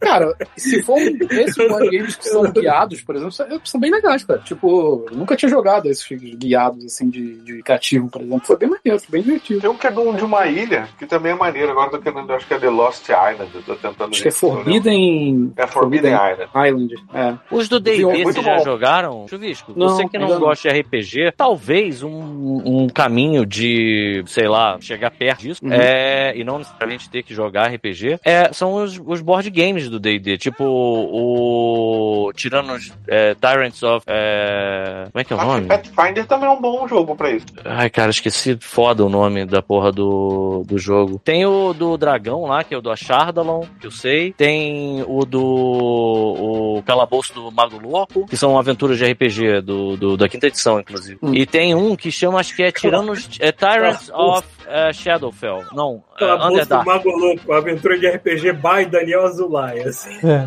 Cara, 0.00 0.34
se 0.56 0.82
for 0.82 0.96
um, 0.98 1.16
esses 1.30 1.56
board 1.68 1.90
games 1.90 2.16
que 2.16 2.28
são 2.28 2.42
guiados, 2.52 3.00
por 3.02 3.14
exemplo, 3.16 3.32
são, 3.64 3.80
bem 3.80 3.90
legais, 3.90 4.24
cara. 4.24 4.40
Tipo, 4.40 5.06
eu 5.10 5.16
nunca 5.16 5.36
tinha 5.36 5.48
jogado 5.48 5.86
esses 5.88 6.06
guiados, 6.36 6.84
assim, 6.84 7.08
de, 7.08 7.36
de 7.40 7.62
cativo, 7.62 8.08
por 8.08 8.20
exemplo. 8.22 8.40
Foi 8.44 8.56
bem 8.56 8.68
maneiro, 8.70 8.98
foi 9.00 9.12
bem 9.12 9.22
divertido. 9.22 9.60
Tem 9.60 9.70
um 9.70 9.76
que 9.76 9.86
é 9.86 9.90
de 9.90 9.98
um- 9.98 10.14
de 10.14 10.24
uma 10.24 10.46
ilha, 10.46 10.88
que 10.98 11.06
também 11.06 11.32
é 11.32 11.34
maneiro. 11.34 11.70
Agora 11.70 11.86
eu 11.88 11.90
tô 11.92 11.98
querendo, 12.00 12.32
acho 12.32 12.46
que 12.46 12.54
é 12.54 12.58
The 12.58 12.68
Lost 12.70 13.04
Island. 13.08 13.50
Eu 13.54 13.62
tô 13.62 13.74
tentando 13.76 14.10
Acho 14.10 14.22
que 14.22 14.28
é. 14.28 14.32
Forbidden... 14.32 15.52
É 15.56 15.66
Forbidden 15.66 16.12
Island. 16.12 16.50
Island. 16.68 16.94
É. 17.14 17.34
Os 17.50 17.68
do 17.68 17.78
D&D, 17.80 18.24
vocês 18.24 18.44
já 18.44 18.58
jogaram? 18.58 19.26
Chuvisco, 19.28 19.72
Não, 19.76 19.88
você 19.90 20.08
que 20.08 20.18
não 20.18 20.28
não. 20.28 20.40
gosta 20.40 20.68
de 20.72 20.80
RPG, 20.80 21.32
talvez 21.40 22.02
um, 22.02 22.60
um 22.82 22.86
caminho 22.86 23.46
de, 23.46 24.22
sei 24.26 24.46
lá, 24.46 24.76
chegar 24.78 25.10
perto 25.10 25.40
disso 25.40 25.64
Uhum. 25.64 25.72
é, 25.72 26.34
e 26.36 26.44
não 26.44 26.58
necessariamente 26.58 27.08
ter 27.08 27.22
que 27.22 27.32
jogar 27.32 27.68
RPG, 27.72 28.18
é, 28.22 28.52
são 28.52 28.74
os, 28.74 29.00
os 29.06 29.22
board 29.22 29.48
games 29.48 29.88
do 29.88 29.98
D&D, 29.98 30.36
tipo 30.36 30.62
o 30.64 32.30
Tiranos 32.34 32.92
é, 33.08 33.34
Tyrants 33.34 33.82
of... 33.82 34.04
é, 34.06 35.06
como 35.10 35.20
é 35.20 35.24
que 35.24 35.32
é 35.32 35.36
o 35.36 35.38
Acho 35.40 35.48
que 35.48 35.54
nome? 35.54 35.66
Pathfinder 35.68 36.26
também 36.26 36.46
é 36.46 36.52
um 36.52 36.60
bom 36.60 36.86
jogo 36.86 37.16
pra 37.16 37.30
isso. 37.30 37.46
Ai, 37.64 37.88
cara, 37.88 38.10
esqueci 38.10 38.58
foda 38.60 39.02
o 39.04 39.08
nome 39.08 39.46
da 39.46 39.62
porra 39.62 39.90
do, 39.90 40.62
do 40.66 40.76
jogo. 40.78 41.18
Tem 41.24 41.46
o 41.46 41.72
do 41.72 41.96
dragão 41.96 42.42
lá, 42.44 42.62
que 42.62 42.74
é 42.74 42.76
o 42.78 42.82
do 42.82 42.90
Achardalon, 42.90 43.62
que 43.80 43.86
eu 43.86 43.90
sei. 43.90 44.32
Tem 44.32 45.02
o 45.06 45.24
do 45.24 45.40
o 45.42 46.82
Calabouço 46.84 47.32
do 47.34 47.50
Mago 47.50 47.78
Louco, 47.78 48.26
que 48.26 48.36
são 48.36 48.58
aventuras 48.58 48.98
de 48.98 49.04
RPG 49.10 49.62
do, 49.62 49.96
do- 49.96 50.16
da 50.16 50.28
quinta 50.28 50.46
edição, 50.46 50.78
inclusive. 50.80 51.18
Hum. 51.30 51.34
E 51.34 51.46
tem 51.46 51.74
um 51.74 51.96
que 51.96 52.10
chama, 52.10 52.40
acho 52.40 52.54
que 52.54 52.62
é 52.62 52.70
Tiranos... 52.70 53.28
É 53.40 53.52
Tyrants 53.52 54.10
of 54.12 54.46
é, 54.66 54.92
Shadowfell. 54.92 55.64
Não, 55.72 56.02
é, 56.18 56.26
do 56.36 56.44
Underdark. 56.46 56.86
Mago 56.86 57.10
Louco, 57.10 57.52
aventura 57.52 57.98
de 57.98 58.08
RPG 58.08 58.52
by 58.52 58.86
Daniel 58.88 59.26
Azulay, 59.26 59.80
assim. 59.80 60.16
É. 60.26 60.46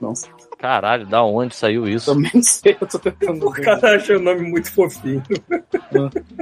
Nossa, 0.00 0.28
Caralho, 0.60 1.06
da 1.06 1.24
onde 1.24 1.56
saiu 1.56 1.88
isso? 1.88 2.12
também 2.12 2.30
não 2.34 2.42
sei, 2.44 2.76
eu 2.78 2.86
tô 2.86 2.98
tentando... 2.98 3.46
O 3.46 3.52
cara 3.52 3.96
acha 3.96 4.16
o 4.16 4.20
nome 4.20 4.42
muito 4.42 4.70
fofinho. 4.70 5.22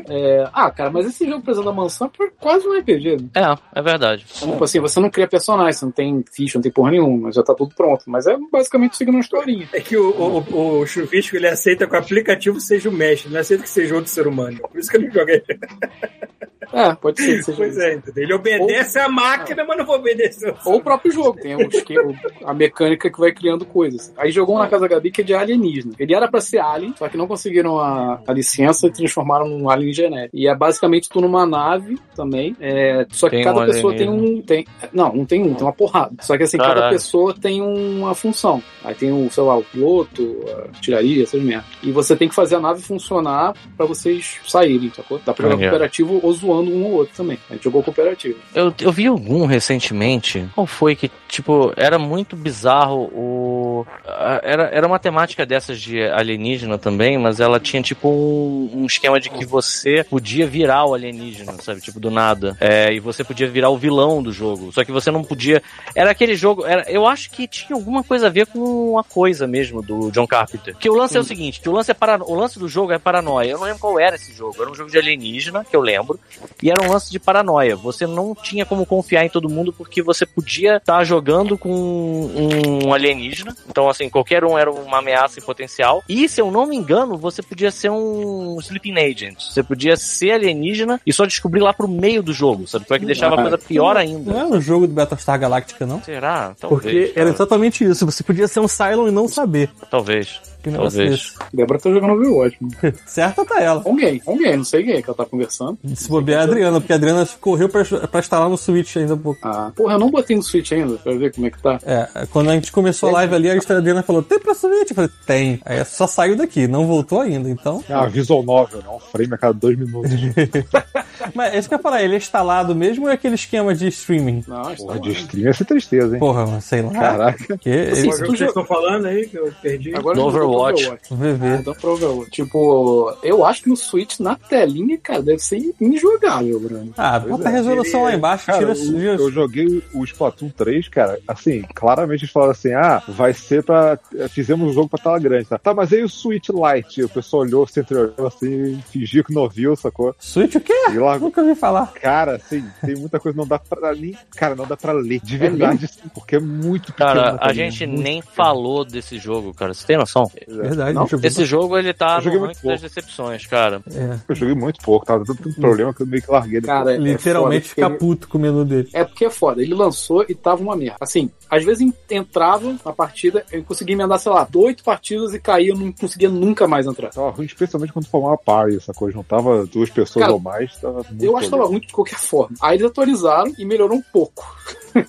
É, 0.08 0.48
Ah, 0.52 0.70
cara, 0.70 0.90
mas 0.90 1.06
esse 1.06 1.24
jogo 1.24 1.42
Preso 1.42 1.62
da 1.62 1.72
Mansão 1.72 2.10
é 2.20 2.30
quase 2.40 2.66
um 2.66 2.76
RPG, 2.76 3.16
né? 3.16 3.28
É, 3.34 3.78
é 3.78 3.82
verdade. 3.82 4.24
Tipo 4.24 4.64
assim, 4.64 4.80
você 4.80 4.98
não 4.98 5.08
cria 5.08 5.28
personagem, 5.28 5.72
você 5.72 5.84
não 5.84 5.92
tem 5.92 6.24
ficha, 6.32 6.58
não 6.58 6.62
tem 6.62 6.72
porra 6.72 6.90
nenhuma, 6.90 7.30
já 7.30 7.42
tá 7.44 7.54
tudo 7.54 7.74
pronto. 7.74 8.04
Mas 8.06 8.26
é 8.26 8.36
basicamente 8.50 8.96
seguindo 8.96 9.14
uma 9.14 9.20
historinha. 9.20 9.68
É 9.72 9.80
que 9.80 9.96
o, 9.96 10.10
o, 10.10 10.38
o, 10.40 10.80
o 10.80 10.86
Chuvisco 10.86 11.36
ele 11.36 11.46
aceita 11.46 11.86
que 11.86 11.94
o 11.94 11.98
aplicativo 11.98 12.60
seja 12.60 12.88
o 12.88 12.92
mestre, 12.92 13.30
não 13.32 13.40
aceita 13.40 13.62
que 13.62 13.70
seja 13.70 13.94
outro 13.94 14.10
ser 14.10 14.26
humano. 14.26 14.58
Por 14.68 14.78
isso 14.78 14.90
que 14.90 14.96
ele 14.96 15.10
joga 15.10 15.32
ele. 15.32 15.44
É, 16.72 16.94
pode 16.94 17.20
ser 17.22 17.42
seja 17.42 17.56
Pois 17.56 17.72
isso. 17.72 17.80
é, 17.82 17.94
entendeu? 17.94 18.24
Ele 18.24 18.34
obedece 18.34 18.98
a 18.98 19.08
máquina, 19.08 19.64
mas 19.64 19.78
não 19.78 19.86
vai 19.86 19.96
obedecer. 19.98 20.54
ao 20.64 20.72
Ou 20.72 20.78
o 20.78 20.82
próprio 20.82 21.10
jogo, 21.12 21.38
tem 21.40 21.56
esquema- 21.68 22.12
a 22.44 22.52
mecânica 22.54 23.10
que 23.10 23.18
vai 23.20 23.32
criando 23.32 23.64
coisas. 23.64 24.12
Aí 24.16 24.30
jogou 24.30 24.56
um 24.56 24.58
na 24.58 24.68
Casa 24.68 24.86
Gabi 24.88 25.10
que 25.10 25.20
é 25.20 25.24
de 25.24 25.34
alienígena. 25.34 25.94
Ele 25.98 26.14
era 26.14 26.28
pra 26.28 26.40
ser 26.40 26.58
alien, 26.58 26.94
só 26.98 27.08
que 27.08 27.16
não 27.16 27.26
conseguiram 27.26 27.78
a, 27.78 28.20
a 28.26 28.32
licença 28.32 28.86
e 28.86 28.90
transformaram 28.92 29.48
num 29.48 29.68
alien 29.70 29.92
genérico. 29.92 30.36
E 30.36 30.46
é 30.48 30.54
basicamente 30.54 31.08
tu 31.08 31.20
numa 31.20 31.46
nave 31.46 31.98
também. 32.14 32.54
é, 32.60 33.06
só 33.10 33.28
que 33.28 33.36
Tem 33.36 33.44
cada 33.44 33.60
um 33.62 33.66
pessoa 33.66 33.94
tem 33.94 34.08
um. 34.10 34.42
Tem, 34.42 34.66
não, 34.92 35.12
não 35.14 35.24
tem 35.24 35.42
um, 35.42 35.54
tem 35.54 35.62
uma 35.64 35.72
porrada. 35.72 36.14
Só 36.20 36.36
que 36.36 36.42
assim, 36.42 36.58
cada 36.58 36.74
Caralho. 36.74 36.92
pessoa 36.92 37.34
tem 37.34 37.62
uma 37.62 38.14
função. 38.14 38.62
Aí 38.84 38.94
tem 38.94 39.10
o, 39.12 39.30
sei 39.30 39.42
lá, 39.42 39.56
o 39.56 39.62
piloto, 39.64 40.44
a 40.74 40.80
tiraria, 40.80 41.22
essas 41.22 41.42
merda. 41.42 41.64
E 41.82 41.90
você 41.90 42.14
tem 42.16 42.28
que 42.28 42.34
fazer 42.34 42.56
a 42.56 42.60
nave 42.60 42.82
funcionar 42.82 43.54
pra 43.76 43.86
vocês 43.86 44.38
saírem, 44.46 44.90
sacou? 44.94 45.20
Dá 45.24 45.32
pra 45.32 45.48
jogar 45.48 45.62
cooperativo 45.70 46.20
ou 46.22 46.32
zoando 46.32 46.57
um 46.66 46.84
ou 46.84 46.92
outro 46.92 47.14
também. 47.16 47.38
A 47.48 47.54
gente 47.54 47.64
jogou 47.64 47.82
cooperativo. 47.82 48.38
Eu, 48.54 48.72
eu 48.80 48.90
vi 48.92 49.06
algum 49.06 49.46
recentemente. 49.46 50.48
Qual 50.54 50.66
foi 50.66 50.96
que, 50.96 51.10
tipo, 51.28 51.72
era 51.76 51.98
muito 51.98 52.34
bizarro 52.36 53.04
o. 53.14 53.86
a- 54.06 54.40
Era, 54.42 54.64
era 54.72 54.86
uma 54.86 54.98
temática 54.98 55.44
dessas 55.46 55.80
de 55.80 56.02
alienígena 56.02 56.78
também, 56.78 57.16
mas 57.18 57.40
ela 57.40 57.60
tinha, 57.60 57.82
tipo, 57.82 58.08
um, 58.08 58.70
um 58.82 58.86
esquema 58.86 59.20
de 59.20 59.30
que 59.30 59.44
você 59.44 60.04
podia 60.04 60.46
virar 60.46 60.84
o 60.86 60.94
alienígena, 60.94 61.54
sabe? 61.62 61.80
Tipo, 61.80 62.00
do 62.00 62.10
nada. 62.10 62.56
É, 62.60 62.92
e 62.92 63.00
você 63.00 63.22
podia 63.22 63.48
virar 63.48 63.70
o 63.70 63.76
vilão 63.78 64.22
do 64.22 64.32
jogo. 64.32 64.72
Só 64.72 64.84
que 64.84 64.92
você 64.92 65.10
não 65.10 65.22
podia. 65.22 65.62
Era 65.94 66.10
aquele 66.10 66.34
jogo. 66.34 66.64
Era, 66.66 66.90
eu 66.90 67.06
acho 67.06 67.30
que 67.30 67.46
tinha 67.46 67.76
alguma 67.76 68.02
coisa 68.02 68.26
a 68.26 68.30
ver 68.30 68.46
com 68.46 68.58
uma 68.92 69.04
coisa 69.04 69.46
mesmo 69.46 69.82
do 69.82 70.10
John 70.10 70.26
Carpenter. 70.26 70.76
Que 70.76 70.88
o 70.90 70.94
lance 70.94 71.16
é 71.16 71.20
o 71.20 71.24
seguinte: 71.24 71.60
que 71.60 71.68
o 71.68 71.72
lance, 71.72 71.90
é 71.90 71.94
para, 71.94 72.22
o 72.22 72.34
lance 72.34 72.58
do 72.58 72.68
jogo 72.68 72.92
é 72.92 72.98
paranoia. 72.98 73.50
Eu 73.50 73.58
não 73.58 73.64
lembro 73.64 73.80
qual 73.80 73.98
era 73.98 74.16
esse 74.16 74.32
jogo. 74.32 74.56
Era 74.60 74.70
um 74.70 74.74
jogo 74.74 74.90
de 74.90 74.98
alienígena, 74.98 75.64
que 75.64 75.74
eu 75.76 75.80
lembro. 75.80 76.18
E 76.62 76.70
era 76.70 76.84
um 76.84 76.92
lance 76.92 77.10
de 77.10 77.18
paranoia. 77.18 77.76
Você 77.76 78.06
não 78.06 78.34
tinha 78.34 78.64
como 78.64 78.86
confiar 78.86 79.24
em 79.24 79.28
todo 79.28 79.48
mundo 79.48 79.72
porque 79.72 80.02
você 80.02 80.26
podia 80.26 80.76
estar 80.76 81.02
jogando 81.04 81.56
com 81.56 81.70
um 81.70 82.92
alienígena. 82.92 83.56
Então, 83.68 83.88
assim, 83.88 84.08
qualquer 84.08 84.44
um 84.44 84.58
era 84.58 84.70
uma 84.70 84.98
ameaça 84.98 85.38
em 85.38 85.42
potencial. 85.42 86.02
E, 86.08 86.28
se 86.28 86.40
eu 86.40 86.50
não 86.50 86.66
me 86.66 86.76
engano, 86.76 87.16
você 87.16 87.42
podia 87.42 87.70
ser 87.70 87.90
um 87.90 88.58
sleeping 88.60 88.98
agent. 88.98 89.38
Você 89.40 89.62
podia 89.62 89.96
ser 89.96 90.32
alienígena 90.32 91.00
e 91.06 91.12
só 91.12 91.24
descobrir 91.26 91.60
lá 91.60 91.72
pro 91.72 91.88
meio 91.88 92.22
do 92.22 92.32
jogo, 92.32 92.66
sabe? 92.66 92.86
Foi 92.86 92.98
que 92.98 93.06
deixava 93.06 93.36
a 93.36 93.42
coisa 93.42 93.58
pior 93.58 93.96
ainda. 93.96 94.32
Não 94.32 94.40
é 94.40 94.44
um 94.44 94.60
jogo 94.60 94.86
do 94.86 94.92
Battlestar 94.92 95.38
Galactica, 95.38 95.86
não? 95.86 96.02
Será? 96.02 96.54
Talvez. 96.58 96.82
Porque 96.82 97.12
era 97.14 97.26
cara. 97.26 97.30
exatamente 97.30 97.84
isso. 97.84 98.04
Você 98.06 98.22
podia 98.22 98.48
ser 98.48 98.60
um 98.60 98.68
Cylon 98.68 99.08
e 99.08 99.10
não 99.10 99.28
saber. 99.28 99.70
Talvez. 99.90 100.40
Que 100.68 100.72
negócio 100.72 100.98
Talvez. 100.98 101.20
desse. 101.20 101.34
Débora 101.52 101.78
tá 101.78 101.90
jogando 101.90 102.12
Overwatch. 102.12 102.56
mano. 102.60 102.74
Certa 103.06 103.44
tá 103.44 103.60
ela. 103.60 103.80
Com 103.80 103.90
alguém, 103.90 104.18
com 104.18 104.32
alguém, 104.32 104.56
não 104.56 104.64
sei 104.64 104.84
quem 104.84 105.02
que 105.02 105.08
ela 105.08 105.16
tá 105.16 105.24
conversando. 105.24 105.78
Se 105.94 106.08
bobear 106.08 106.40
é 106.40 106.42
a 106.42 106.44
Adriana, 106.44 106.80
porque 106.80 106.92
a 106.92 106.96
Adriana 106.96 107.28
correu 107.40 107.68
pra, 107.68 107.84
pra 107.84 108.20
instalar 108.20 108.48
no 108.48 108.56
Switch 108.56 108.96
ainda 108.96 109.14
um 109.14 109.18
pouco. 109.18 109.40
Ah, 109.42 109.72
porra, 109.74 109.94
eu 109.94 109.98
não 109.98 110.10
botei 110.10 110.36
no 110.36 110.42
Switch 110.42 110.72
ainda, 110.72 110.94
pra 110.96 111.14
ver 111.14 111.32
como 111.32 111.46
é 111.46 111.50
que 111.50 111.62
tá. 111.62 111.78
É, 111.84 112.26
quando 112.30 112.50
a 112.50 112.54
gente 112.54 112.70
começou 112.72 113.08
a 113.08 113.12
live 113.12 113.34
ali, 113.34 113.50
a 113.50 113.54
Adriana 113.54 114.02
falou: 114.02 114.22
tem 114.22 114.38
pra 114.38 114.54
Switch? 114.54 114.90
Eu 114.90 114.94
falei: 114.94 115.10
tem. 115.26 115.60
Aí 115.64 115.84
só 115.84 116.06
saiu 116.06 116.36
daqui, 116.36 116.66
não 116.66 116.86
voltou 116.86 117.20
ainda, 117.20 117.48
então. 117.48 117.82
É 117.88 117.96
uma 117.96 118.08
visual 118.08 118.42
novel, 118.42 118.78
né? 118.78 118.88
Um 118.88 118.98
frame 119.00 119.34
a 119.34 119.38
cada 119.38 119.54
dois 119.54 119.78
minutos. 119.78 120.10
Mas 121.34 121.54
é 121.54 121.58
isso 121.58 121.68
que 121.68 121.74
eu 121.74 121.78
ia 121.78 121.82
falar, 121.82 122.02
ele 122.02 122.14
é 122.14 122.16
instalado 122.16 122.74
mesmo 122.74 123.04
ou 123.04 123.10
é 123.10 123.14
aquele 123.14 123.34
esquema 123.34 123.74
de 123.74 123.88
streaming? 123.88 124.44
Não, 124.46 124.74
Porra, 124.74 125.00
de 125.00 125.10
stream 125.12 125.46
ia 125.46 125.52
ser 125.52 125.64
tristeza, 125.64 126.14
hein? 126.14 126.20
Porra, 126.20 126.60
sei 126.60 126.82
lá. 126.82 126.92
Caraca. 126.92 127.58
Que 127.58 127.68
ele... 127.68 128.02
Jogo 128.02 128.16
que 128.18 128.26
vocês 128.38 128.48
estão 128.48 128.64
falando 128.64 129.06
aí 129.06 129.26
que 129.26 129.36
eu 129.36 129.52
perdi? 129.60 129.94
Agora 129.94 130.16
No 130.16 130.28
eu 130.28 130.30
pro 130.58 130.74
Overwatch. 130.74 131.14
VV. 131.14 131.56
Então, 131.60 131.74
Overwatch. 131.92 132.30
Tipo, 132.30 133.14
eu 133.22 133.44
acho 133.44 133.62
que 133.62 133.68
no 133.68 133.76
Switch, 133.76 134.18
na 134.20 134.34
telinha, 134.34 134.98
cara, 134.98 135.22
deve 135.22 135.38
ser 135.40 135.74
injogável, 135.80 136.60
Bruno. 136.60 136.92
Ah, 136.96 137.18
bota 137.18 137.48
a 137.48 137.52
resolução 137.52 138.04
lá 138.04 138.14
embaixo, 138.14 138.46
Cara, 138.46 138.74
tira. 138.74 138.90
o- 138.92 139.00
eu 139.20 139.30
joguei 139.32 139.82
o 139.94 140.04
Splatoon 140.04 140.48
3, 140.50 140.88
cara, 140.88 141.18
assim, 141.26 141.62
claramente 141.74 142.20
eles 142.24 142.32
falaram 142.32 142.52
assim, 142.52 142.72
ah, 142.72 143.02
vai 143.08 143.32
ser 143.34 143.62
pra... 143.62 143.98
Fizemos 144.30 144.70
o 144.70 144.72
jogo 144.74 144.88
pra 144.88 144.98
tela 145.02 145.18
grande, 145.18 145.46
tá? 145.48 145.58
Tá, 145.58 145.74
mas 145.74 145.92
aí 145.92 146.02
o 146.02 146.08
Switch 146.08 146.48
Lite? 146.48 147.02
O 147.04 147.08
pessoal 147.08 147.42
olhou, 147.42 147.66
se 147.66 147.80
entreolhou 147.80 148.26
assim, 148.26 148.80
fingiu 148.90 149.24
que 149.24 149.32
não 149.34 149.48
viu, 149.48 149.74
sacou? 149.76 150.14
Switch 150.18 150.54
o 150.54 150.60
quê? 150.60 150.72
E 150.92 150.98
lá, 150.98 151.18
Nunca 151.18 151.40
ouvi 151.40 151.54
falar. 151.54 151.92
cara, 151.92 152.36
assim, 152.36 152.64
tem 152.84 152.94
muita 152.96 153.18
coisa 153.20 153.34
que 153.34 153.40
não 153.40 153.46
dá 153.48 153.58
pra 153.58 153.94
nem... 153.94 154.16
Cara, 154.36 154.54
não 154.54 154.66
dá 154.66 154.76
pra 154.76 154.92
ler, 154.92 155.20
de 155.22 155.36
verdade, 155.36 155.84
assim, 155.84 156.08
porque 156.14 156.36
é 156.36 156.40
muito 156.40 156.92
pequeno. 156.92 157.08
Cara, 157.14 157.38
a 157.40 157.52
gente 157.52 157.86
nem 157.86 158.22
falou 158.22 158.84
desse 158.84 159.18
jogo, 159.18 159.52
cara. 159.54 159.74
Você 159.74 159.86
tem 159.86 159.96
noção? 159.96 160.30
Verdade, 160.46 160.92
Não, 160.94 161.06
Esse 161.22 161.44
jogo, 161.44 161.76
ele 161.78 161.92
tá 161.92 162.20
no 162.20 162.30
muito 162.30 162.46
ranking 162.46 162.68
das 162.68 162.80
decepções, 162.80 163.46
cara. 163.46 163.82
É, 163.94 164.18
Eu 164.28 164.34
joguei 164.34 164.54
muito 164.54 164.80
pouco, 164.82 165.04
tava 165.06 165.24
dando 165.24 165.38
tanto 165.42 165.60
problema 165.60 165.92
que 165.94 166.02
eu 166.02 166.06
meio 166.06 166.22
que 166.22 166.30
larguei. 166.30 166.60
Cara, 166.60 166.94
é 166.94 166.96
literalmente 166.96 167.68
foda, 167.68 167.74
fica 167.74 167.90
porque- 167.90 168.04
puto 168.04 168.28
com 168.28 168.38
o 168.38 168.40
menu 168.40 168.64
dele. 168.64 168.88
É 168.92 169.04
porque 169.04 169.24
é 169.24 169.30
foda. 169.30 169.62
Ele 169.62 169.74
lançou 169.74 170.24
e 170.28 170.34
tava 170.34 170.62
uma 170.62 170.76
merda. 170.76 170.96
Assim, 171.00 171.30
às 171.50 171.64
vezes 171.64 171.80
en- 171.82 171.94
entrava 172.10 172.76
na 172.84 172.92
partida, 172.92 173.44
eu 173.52 173.62
conseguia 173.64 173.94
emendar, 173.94 174.18
sei 174.18 174.32
lá, 174.32 174.46
oito 174.54 174.82
partidas 174.84 175.32
e 175.34 175.40
caía, 175.40 175.72
eu 175.72 175.76
não 175.76 175.90
conseguia 175.92 176.28
nunca 176.28 176.66
mais 176.68 176.86
entrar. 176.86 177.10
Tava 177.10 177.30
ruim, 177.30 177.46
especialmente 177.46 177.92
quando 177.92 178.06
formava 178.06 178.36
party, 178.36 178.76
essa 178.76 178.92
coisa. 178.92 179.16
Juntava 179.16 179.64
duas 179.66 179.90
pessoas 179.90 180.22
Cara, 180.24 180.32
ou 180.34 180.40
mais, 180.40 180.76
tava 180.76 181.02
muito 181.08 181.24
Eu 181.24 181.36
acho 181.36 181.46
que 181.46 181.50
tava 181.50 181.66
ruim 181.66 181.80
de 181.80 181.92
qualquer 181.92 182.18
forma. 182.18 182.56
Aí 182.60 182.76
eles 182.76 182.86
atualizaram 182.86 183.52
e 183.58 183.64
melhorou 183.64 183.98
um 183.98 184.02
pouco. 184.12 184.46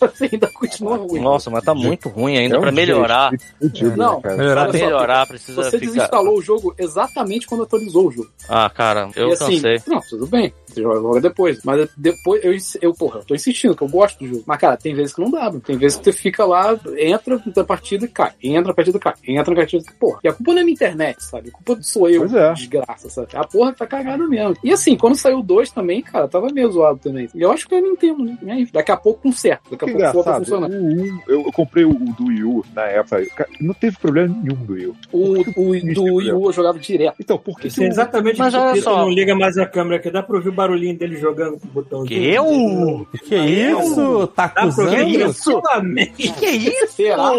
assim, 0.01 0.29
ainda 0.33 0.47
continua 0.51 0.97
ruim. 0.97 1.19
Nossa, 1.21 1.49
mas 1.49 1.63
tá 1.63 1.73
muito 1.73 2.09
ruim 2.09 2.37
ainda. 2.37 2.55
É 2.55 2.57
um 2.57 2.61
pra 2.61 2.71
melhorar, 2.71 3.31
fudido, 3.59 3.95
Não, 3.97 4.15
né, 4.15 4.21
cara? 4.21 4.71
melhorar 4.71 5.18
Melhorar, 5.19 5.25
precisa 5.27 5.63
Você 5.63 5.79
ficar... 5.79 5.91
desinstalou 5.91 6.37
o 6.37 6.41
jogo 6.41 6.73
exatamente 6.77 7.47
quando 7.47 7.63
atualizou 7.63 8.07
o 8.07 8.11
jogo. 8.11 8.29
Ah, 8.47 8.69
cara, 8.69 9.09
eu 9.15 9.29
e 9.29 9.33
assim, 9.33 9.61
cansei. 9.61 9.81
não, 9.87 9.99
tudo 10.01 10.27
bem. 10.27 10.53
Você 10.79 10.83
joga 10.83 10.99
joga 11.01 11.21
depois. 11.21 11.59
Mas 11.63 11.89
depois, 11.97 12.43
eu, 12.43 12.53
eu, 12.81 12.93
porra, 12.93 13.19
eu 13.19 13.25
tô 13.25 13.35
insistindo, 13.35 13.75
que 13.75 13.81
eu 13.83 13.87
gosto 13.89 14.19
do 14.19 14.27
jogo. 14.27 14.43
Mas, 14.45 14.59
cara, 14.59 14.77
tem 14.77 14.93
vezes 14.93 15.13
que 15.13 15.21
não 15.21 15.29
dá, 15.31 15.45
mano. 15.45 15.59
Tem 15.61 15.77
vezes 15.77 15.97
que 15.97 16.05
você 16.05 16.13
fica 16.13 16.45
lá, 16.45 16.77
entra 16.97 17.41
na 17.55 17.63
partida 17.63 18.05
e 18.05 18.07
cai. 18.07 18.31
Entra 18.43 18.69
na 18.69 18.73
partida 18.73 18.97
e 18.97 18.99
cai. 18.99 19.13
Entra 19.27 19.51
na 19.53 19.55
partida 19.61 19.83
e 19.83 19.85
cai. 19.85 19.95
Porra, 19.99 20.19
e 20.23 20.27
a 20.27 20.33
culpa 20.33 20.53
não 20.53 20.59
é 20.59 20.63
minha 20.63 20.73
internet, 20.73 21.23
sabe? 21.23 21.49
A 21.49 21.51
culpa 21.51 21.81
sou 21.81 22.09
eu, 22.09 22.21
Pois 22.21 22.33
é. 22.33 22.53
desgraça, 22.53 23.09
sabe? 23.09 23.27
A 23.33 23.43
porra 23.45 23.73
tá 23.73 23.85
cagada 23.85 24.27
mesmo. 24.27 24.55
E 24.63 24.71
assim, 24.71 24.95
quando 24.97 25.15
saiu 25.15 25.39
o 25.39 25.43
2 25.43 25.71
também, 25.71 26.01
cara, 26.01 26.27
tava 26.27 26.47
meio 26.51 26.71
zoado 26.71 26.99
também. 26.99 27.27
E 27.33 27.41
eu 27.41 27.51
acho 27.51 27.67
que 27.67 27.75
é 27.75 27.81
Nintendo, 27.81 28.23
né? 28.23 28.37
E 28.43 28.51
aí, 28.51 28.65
daqui 28.71 28.91
a 28.91 28.97
pouco 28.97 29.21
conserta. 29.23 29.63
Daqui 29.71 29.85
a 29.85 29.87
Que 29.87 29.93
pouco 29.93 30.13
volta 30.13 30.31
a 30.31 30.35
funcionar. 30.37 30.69
o 30.69 30.73
um, 30.73 31.19
eu, 31.27 31.41
eu 31.45 31.51
comprei 31.51 31.85
o, 31.85 31.89
o 31.91 32.13
do 32.13 32.25
Wii 32.27 32.43
U 32.43 32.65
na 32.73 32.83
época, 32.83 33.47
não 33.59 33.73
teve 33.73 33.97
problema 33.97 34.35
nenhum 34.41 34.65
do 34.65 34.73
Wii 34.73 34.87
U. 34.87 34.95
O, 35.11 35.39
o 35.39 35.93
do 35.93 36.03
Wii 36.15 36.31
U 36.31 36.45
eu 36.47 36.53
jogava 36.53 36.79
direto. 36.79 37.15
Então, 37.19 37.37
por 37.37 37.59
que, 37.59 37.67
Isso 37.67 37.81
é 37.83 37.87
exatamente 37.87 38.37
Mas 38.39 38.53
olha 38.53 38.81
só. 38.81 38.99
não 38.99 39.09
liga 39.09 39.35
mais 39.35 39.57
a 39.57 39.65
câmera, 39.65 39.99
que 40.01 40.09
dá 40.11 40.21
pra 40.23 40.35
ouvir 40.37 40.49
o 40.49 40.53
barulhinho 40.69 40.97
dele 40.97 41.17
jogando 41.17 41.59
com 41.59 41.67
o 41.67 41.71
botão. 41.71 42.03
Que 42.05 42.29
eu? 42.33 43.07
Que 43.25 43.35
isso? 43.35 44.27
Tá 44.27 44.47
Dá 44.47 44.49
pra 44.53 44.65
ouvir 44.65 45.23
acusando? 45.23 45.61
tranquilamente. 45.61 46.31
Que 46.33 46.45
isso? 46.49 46.93
Será? 46.93 47.31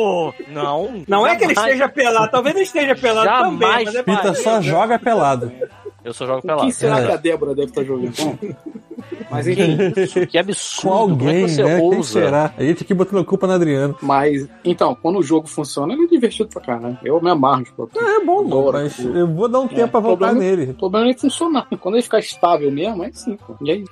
Não. 0.48 1.02
Não 1.06 1.26
é 1.26 1.36
que 1.36 1.44
ele 1.44 1.54
jamais. 1.54 1.74
esteja 1.74 1.88
pelado, 1.88 2.30
talvez 2.30 2.54
ele 2.56 2.64
esteja 2.64 2.94
pelado 2.94 3.28
também, 3.44 3.60
Jamais. 3.68 3.84
mas 3.86 3.94
é 3.94 4.02
Pita 4.02 4.34
só 4.34 4.60
joga 4.60 4.98
pelado. 4.98 5.52
Eu 6.04 6.12
só 6.14 6.26
jogo 6.26 6.40
Com 6.42 6.48
quem 6.48 6.56
pelado. 6.56 6.72
será 6.72 7.00
É. 7.00 7.06
que 7.06 7.12
a 7.12 7.16
Débora 7.16 7.54
deve 7.54 7.68
estar 7.70 7.84
jogando? 7.84 8.12
Bom, 8.16 8.38
Mas 9.30 9.46
enfim. 9.46 10.26
Que 10.28 10.38
absurdo. 10.38 10.88
Com 10.88 10.94
alguém, 10.98 11.16
Como 11.18 11.28
é 11.30 11.44
que 11.44 11.50
você 11.50 11.62
né? 11.62 11.80
Quem 11.90 12.02
será? 12.02 12.54
A 12.56 12.62
gente 12.62 12.82
aqui 12.82 12.92
botando 12.94 13.20
a 13.20 13.24
culpa 13.24 13.46
na 13.46 13.54
Adriana. 13.54 13.94
Mas, 14.02 14.48
então, 14.64 14.94
quando 15.00 15.18
o 15.18 15.22
jogo 15.22 15.46
funciona, 15.46 15.92
ele 15.92 16.04
é 16.04 16.06
divertido 16.08 16.48
pra 16.48 16.60
caralho. 16.60 16.98
Eu 17.04 17.20
me 17.22 17.30
amarro, 17.30 17.62
tipo, 17.64 17.88
É 17.96 18.24
bom, 18.24 18.42
mano, 18.42 18.46
Adoro. 18.58 18.72
mas 18.78 18.98
eu 18.98 19.26
vou 19.28 19.48
dar 19.48 19.60
um 19.60 19.68
tempo 19.68 19.88
pra 19.90 20.00
voltar 20.00 20.28
problema- 20.30 20.56
nele. 20.56 20.70
O 20.72 20.74
problema 20.74 21.06
é 21.06 21.10
ele 21.10 21.18
funcionar. 21.18 21.66
Quando 21.80 21.94
ele 21.94 22.02
ficar 22.02 22.18
estável 22.18 22.70
mesmo, 22.72 23.02
aí 23.02 23.10
sim, 23.14 23.36
pô. 23.46 23.54
E 23.62 23.70
aí, 23.70 23.84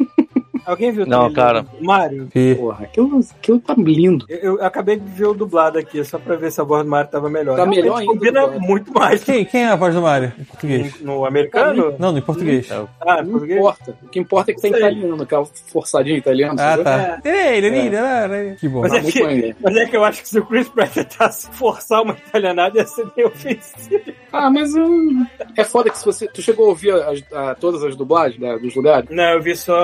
Alguém 0.68 0.92
viu 0.92 1.04
o 1.04 1.08
Não, 1.08 1.32
cara. 1.32 1.62
do 1.62 1.82
Mario? 1.84 2.28
E- 2.34 2.54
porra, 2.54 2.84
aquilo, 2.84 3.20
aquilo 3.38 3.58
tá 3.60 3.74
lindo. 3.76 4.26
Eu, 4.28 4.58
eu 4.58 4.64
acabei 4.64 4.96
de 4.96 5.08
ver 5.10 5.26
o 5.26 5.34
dublado 5.34 5.78
aqui, 5.78 6.04
só 6.04 6.18
pra 6.18 6.36
ver 6.36 6.52
se 6.52 6.60
a 6.60 6.64
voz 6.64 6.84
do 6.84 6.90
Mario 6.90 7.10
tava 7.10 7.30
melhor. 7.30 7.52
Tá 7.56 7.62
Realmente 7.62 7.80
melhor 7.82 7.98
ainda, 8.00 8.12
Combina 8.12 8.46
muito 8.58 8.92
mais 8.92 9.24
Quem, 9.24 9.44
quem 9.44 9.62
é 9.64 9.68
a 9.68 9.76
voz 9.76 9.94
do 9.94 10.02
Mario? 10.02 10.32
Em 10.38 10.44
português? 10.44 11.00
no 11.00 11.24
americano. 11.24 11.94
Não, 11.98 12.12
no 12.12 12.18
em 12.18 12.22
português. 12.22 12.70
É, 12.70 12.84
Ah, 13.00 13.22
Não 13.22 13.30
português? 13.30 13.58
importa. 13.58 13.98
O 14.02 14.08
que 14.08 14.18
importa 14.18 14.50
é 14.50 14.54
que 14.54 14.60
tá 14.60 14.68
Sei. 14.68 14.76
italiano, 14.76 15.22
aquela 15.22 15.44
forçadinha 15.72 16.16
italiana. 16.18 16.54
Ah, 16.54 16.70
sabe? 16.76 16.84
tá. 16.84 17.20
Ele, 17.24 17.66
ele, 17.66 17.78
ele, 17.78 17.96
ele. 17.96 18.56
Que 18.56 18.68
bom. 18.68 18.80
Mas 18.82 18.92
Tá 18.92 18.98
é, 18.98 19.02
que, 19.02 19.56
mas 19.62 19.76
é 19.76 19.86
que 19.86 19.96
eu 19.96 20.04
acho 20.04 20.22
que 20.22 20.28
se 20.28 20.38
o 20.38 20.44
Chris 20.46 20.68
Pratt 20.68 20.92
tentasse 20.92 21.48
forçar 21.52 22.02
uma 22.02 22.12
italianada 22.14 22.78
ia 22.78 22.86
ser 22.86 23.06
meio 23.16 23.28
ofensivo. 23.28 24.02
Ah, 24.32 24.50
mas 24.50 24.74
hum, 24.74 25.24
é 25.56 25.64
foda 25.64 25.88
que 25.90 25.98
se 25.98 26.04
você. 26.04 26.28
Tu 26.28 26.42
chegou 26.42 26.66
a 26.66 26.68
ouvir 26.68 26.92
as- 26.92 27.24
a- 27.32 27.54
todas 27.54 27.82
as 27.82 27.96
dublagens 27.96 28.38
né, 28.40 28.58
dos 28.58 28.74
lugares? 28.74 29.08
Não, 29.10 29.24
eu 29.32 29.42
vi 29.42 29.56
só 29.56 29.74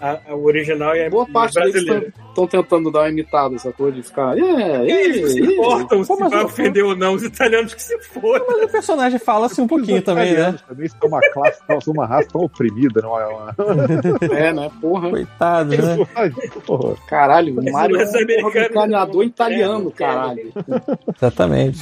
a, 0.00 0.18
o 0.34 0.44
original 0.44 0.96
e 0.96 1.04
a 1.04 1.10
Boa 1.10 1.26
parte 1.26 1.54
deles 1.54 1.84
brasileira. 1.84 2.12
Estão 2.42 2.46
tentando 2.46 2.90
dar 2.90 3.00
uma 3.00 3.08
imitada, 3.08 3.56
coisa 3.76 3.96
de 3.96 4.02
ficar. 4.02 4.36
É, 4.38 4.84
Eles 4.88 5.22
não 5.22 5.28
se 5.28 5.40
importam 5.54 6.04
se 6.04 6.16
vai 6.16 6.44
ofender 6.44 6.84
ou 6.84 6.94
não, 6.96 7.14
os 7.14 7.22
italianos 7.22 7.74
que 7.74 7.82
se 7.82 7.98
foram. 8.02 8.44
Mas 8.46 8.64
o 8.64 8.68
personagem 8.68 9.18
fala 9.18 9.46
assim 9.46 9.62
um 9.62 9.66
pouquinho 9.66 10.02
também, 10.02 10.34
né? 10.34 10.54
Também 10.68 10.88
são 10.88 11.08
uma 11.08 11.20
classe, 11.32 11.60
são 11.82 11.92
uma 11.94 12.06
raça 12.06 12.28
tão 12.30 12.42
oprimida, 12.42 13.00
não 13.00 13.18
é 13.18 13.26
uma. 13.26 13.56
é, 14.30 14.52
né? 14.52 14.70
Porra. 14.80 15.10
Coitado, 15.10 15.70
né? 15.70 16.06
Porra. 16.66 16.94
Caralho, 17.08 17.58
o 17.58 17.72
Mario 17.72 17.96
é 18.00 18.04
um 18.04 18.86
não- 18.86 19.22
italiano, 19.22 19.88
é, 19.88 19.98
caralho. 19.98 20.52
Exatamente. 21.16 21.80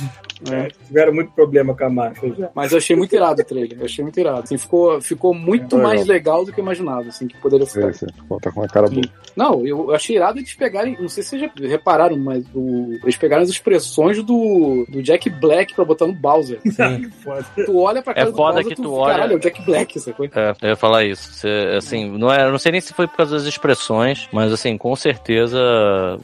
É, 0.51 0.68
tiveram 0.86 1.14
muito 1.14 1.32
problema 1.32 1.74
com 1.74 1.85
a 1.85 1.90
marcha 1.90 2.28
já. 2.36 2.51
Mas 2.55 2.72
eu 2.72 2.78
achei 2.78 2.94
muito 2.97 3.14
irado 3.14 3.40
o 3.40 3.44
trailer. 3.44 3.78
Eu 3.78 3.85
achei 3.86 4.02
muito 4.05 4.18
irado. 4.20 4.40
Assim, 4.40 4.59
ficou, 4.59 5.01
ficou 5.01 5.32
muito 5.32 5.78
É, 5.78 5.82
mais 5.82 6.06
legal. 6.06 6.44
do 6.44 6.52
que 6.52 6.60
eu 6.60 6.62
imaginava, 6.62 7.09
assim, 7.09 7.26
que 7.26 7.36
poderia 7.39 7.66
ficar. 7.66 7.89
É, 7.89 7.93
tá 8.40 8.51
com 8.52 8.60
uma 8.60 8.68
cara 8.68 8.89
boa. 8.89 9.02
Não, 9.36 9.66
eu 9.66 9.94
achei 9.94 10.16
irado 10.16 10.43
eles 10.45 10.55
pegarem. 10.55 10.97
Não 11.01 11.09
sei 11.09 11.23
se 11.23 11.31
vocês 11.31 11.43
já 11.43 11.51
repararam, 11.69 12.16
mas 12.19 12.45
o- 12.55 12.99
eles 13.03 13.16
pegaram 13.16 13.43
as 13.43 13.49
expressões 13.49 14.23
do, 14.23 14.85
do 14.89 15.03
Jack 15.03 15.29
Black 15.31 15.75
pra 15.75 15.85
botar 15.85 16.07
no 16.07 16.12
Bowser. 16.15 16.61
Sim. 16.65 17.11
Tu 17.66 17.77
olha 17.79 18.03
pra 18.03 18.15
cara 18.15 18.29
É 18.29 18.31
do 18.31 18.37
foda 18.37 18.53
Bowser 18.55 18.69
que 18.69 18.75
tu 18.77 18.83
tu 18.83 18.93
olha- 18.95 19.15
Caralho, 19.15 19.33
é 19.33 19.37
o 19.37 19.41
Jack 19.41 19.65
Black, 19.65 19.99
sacou? 20.01 20.27
É, 20.27 20.55
eu 20.62 20.69
ia 20.71 20.77
falar 20.77 21.05
isso. 21.05 21.33
Você, 21.33 21.49
assim, 21.77 22.11
não, 22.19 22.31
é, 22.33 22.45
eu 22.47 22.51
não 22.51 22.59
sei 22.59 22.73
nem 22.73 22.81
se 22.81 22.93
foi 22.93 23.07
por 23.07 23.16
causa 23.16 23.37
das 23.37 23.45
expressões, 23.47 24.29
mas 24.33 24.53
assim, 24.53 24.77
com 24.77 24.95
certeza 24.95 25.59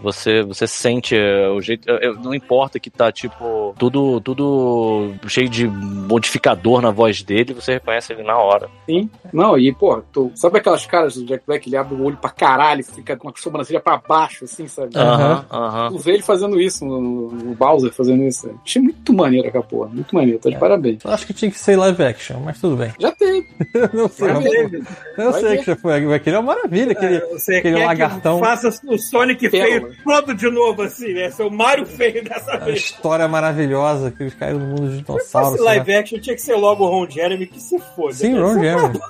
você, 0.00 0.42
você 0.42 0.66
sente 0.66 1.16
é, 1.16 1.48
o 1.48 1.60
jeito. 1.60 1.88
é, 1.90 2.06
é, 2.06 2.12
não 2.12 2.34
importa 2.34 2.78
que 2.78 2.90
tá, 2.90 3.10
tipo, 3.10 3.74
tudo, 3.78 4.20
tudo 4.20 5.12
cheio 5.28 5.48
de 5.48 5.66
modificador 5.66 6.80
na 6.80 6.90
voz 6.90 7.22
dele, 7.22 7.54
você 7.54 7.74
reconhece 7.74 8.12
ele 8.12 8.22
na 8.22 8.36
hora. 8.36 8.68
Sim. 8.86 9.08
Não, 9.32 9.58
e, 9.58 9.72
pô, 9.72 10.02
tu, 10.12 10.30
sabe 10.34 10.58
aquelas 10.58 10.84
caras 10.86 11.14
do 11.14 11.24
Jack 11.24 11.44
Black? 11.46 11.68
Ele 11.68 11.76
abre 11.76 11.94
o 11.94 12.04
olho 12.04 12.16
pra 12.16 12.30
caralho, 12.30 12.84
fica 12.84 13.16
com 13.16 13.28
a 13.28 13.32
sobrancelha 13.36 13.80
pra 13.80 13.98
baixo, 14.10 14.44
assim, 14.44 14.66
sabe? 14.66 14.90
Aham, 14.96 15.44
aham. 15.50 15.90
Tu 15.92 15.98
vê 15.98 16.12
ele 16.14 16.22
fazendo 16.22 16.60
isso, 16.60 16.84
no 16.84 17.54
Bowser 17.54 17.92
fazendo 17.92 18.24
isso. 18.24 18.50
Achei 18.64 18.82
muito 18.82 19.12
maneiro 19.12 19.46
aquela 19.48 19.62
porra, 19.62 19.88
muito 19.88 20.12
maneiro, 20.14 20.40
tá 20.40 20.50
de 20.50 20.58
parabéns. 20.58 21.04
Eu 21.04 21.12
acho 21.12 21.24
que 21.26 21.32
tinha 21.32 21.50
que 21.50 21.58
ser 21.58 21.76
live 21.76 22.02
action, 22.02 22.40
mas 22.44 22.60
tudo 22.60 22.76
bem. 22.76 22.92
Já 22.98 23.12
tem. 23.12 23.46
Eu 23.72 23.90
não 23.92 24.08
sei. 24.08 24.26
Já 24.28 24.34
não- 24.34 24.42
teve. 24.42 24.82
Eu 25.16 25.30
Vai 25.32 25.40
sei 25.40 25.50
ver. 25.50 25.58
que 25.60 25.66
já 25.66 25.76
foi. 25.76 26.14
Aquele 26.14 26.36
é 26.36 26.38
uma 26.40 26.54
maravilha, 26.54 26.92
aquele, 26.92 27.16
É, 27.16 27.26
Você 27.26 27.56
aquele 27.56 27.76
quer 27.76 27.86
lagartão. 27.86 28.40
que 28.40 28.46
faça 28.46 28.68
o 28.88 28.98
Sonic 28.98 29.48
Pérola. 29.48 29.70
feio 29.90 29.96
todo 30.04 30.34
de 30.34 30.50
novo, 30.50 30.82
assim, 30.82 31.12
né? 31.14 31.30
Seu 31.30 31.48
Mario 31.50 31.86
feio 31.86 32.24
dessa 32.24 32.52
A 32.54 32.58
vez. 32.58 32.78
história 32.80 33.28
maravilhosa 33.28 34.10
que 34.10 34.22
eles 34.24 34.34
caíram 34.34 34.58
no 34.58 34.66
mundo 34.66 34.80
dos 34.86 34.96
Se 34.96 35.02
dinossauros. 35.02 35.60
lá. 35.60 35.66
live 35.66 35.94
action, 35.94 36.18
tinha 36.18 36.34
que 36.34 36.42
ser 36.42 36.54
logo 36.56 36.84
o 36.84 36.88
Ron 36.88 37.08
Jeremy, 37.08 37.46
que 37.46 37.60
se 37.60 37.78
foda. 37.94 38.14
Sim, 38.14 38.34
né? 38.34 38.40
Ron 38.40 38.54
Só 38.54 38.60
Jeremy. 38.60 39.00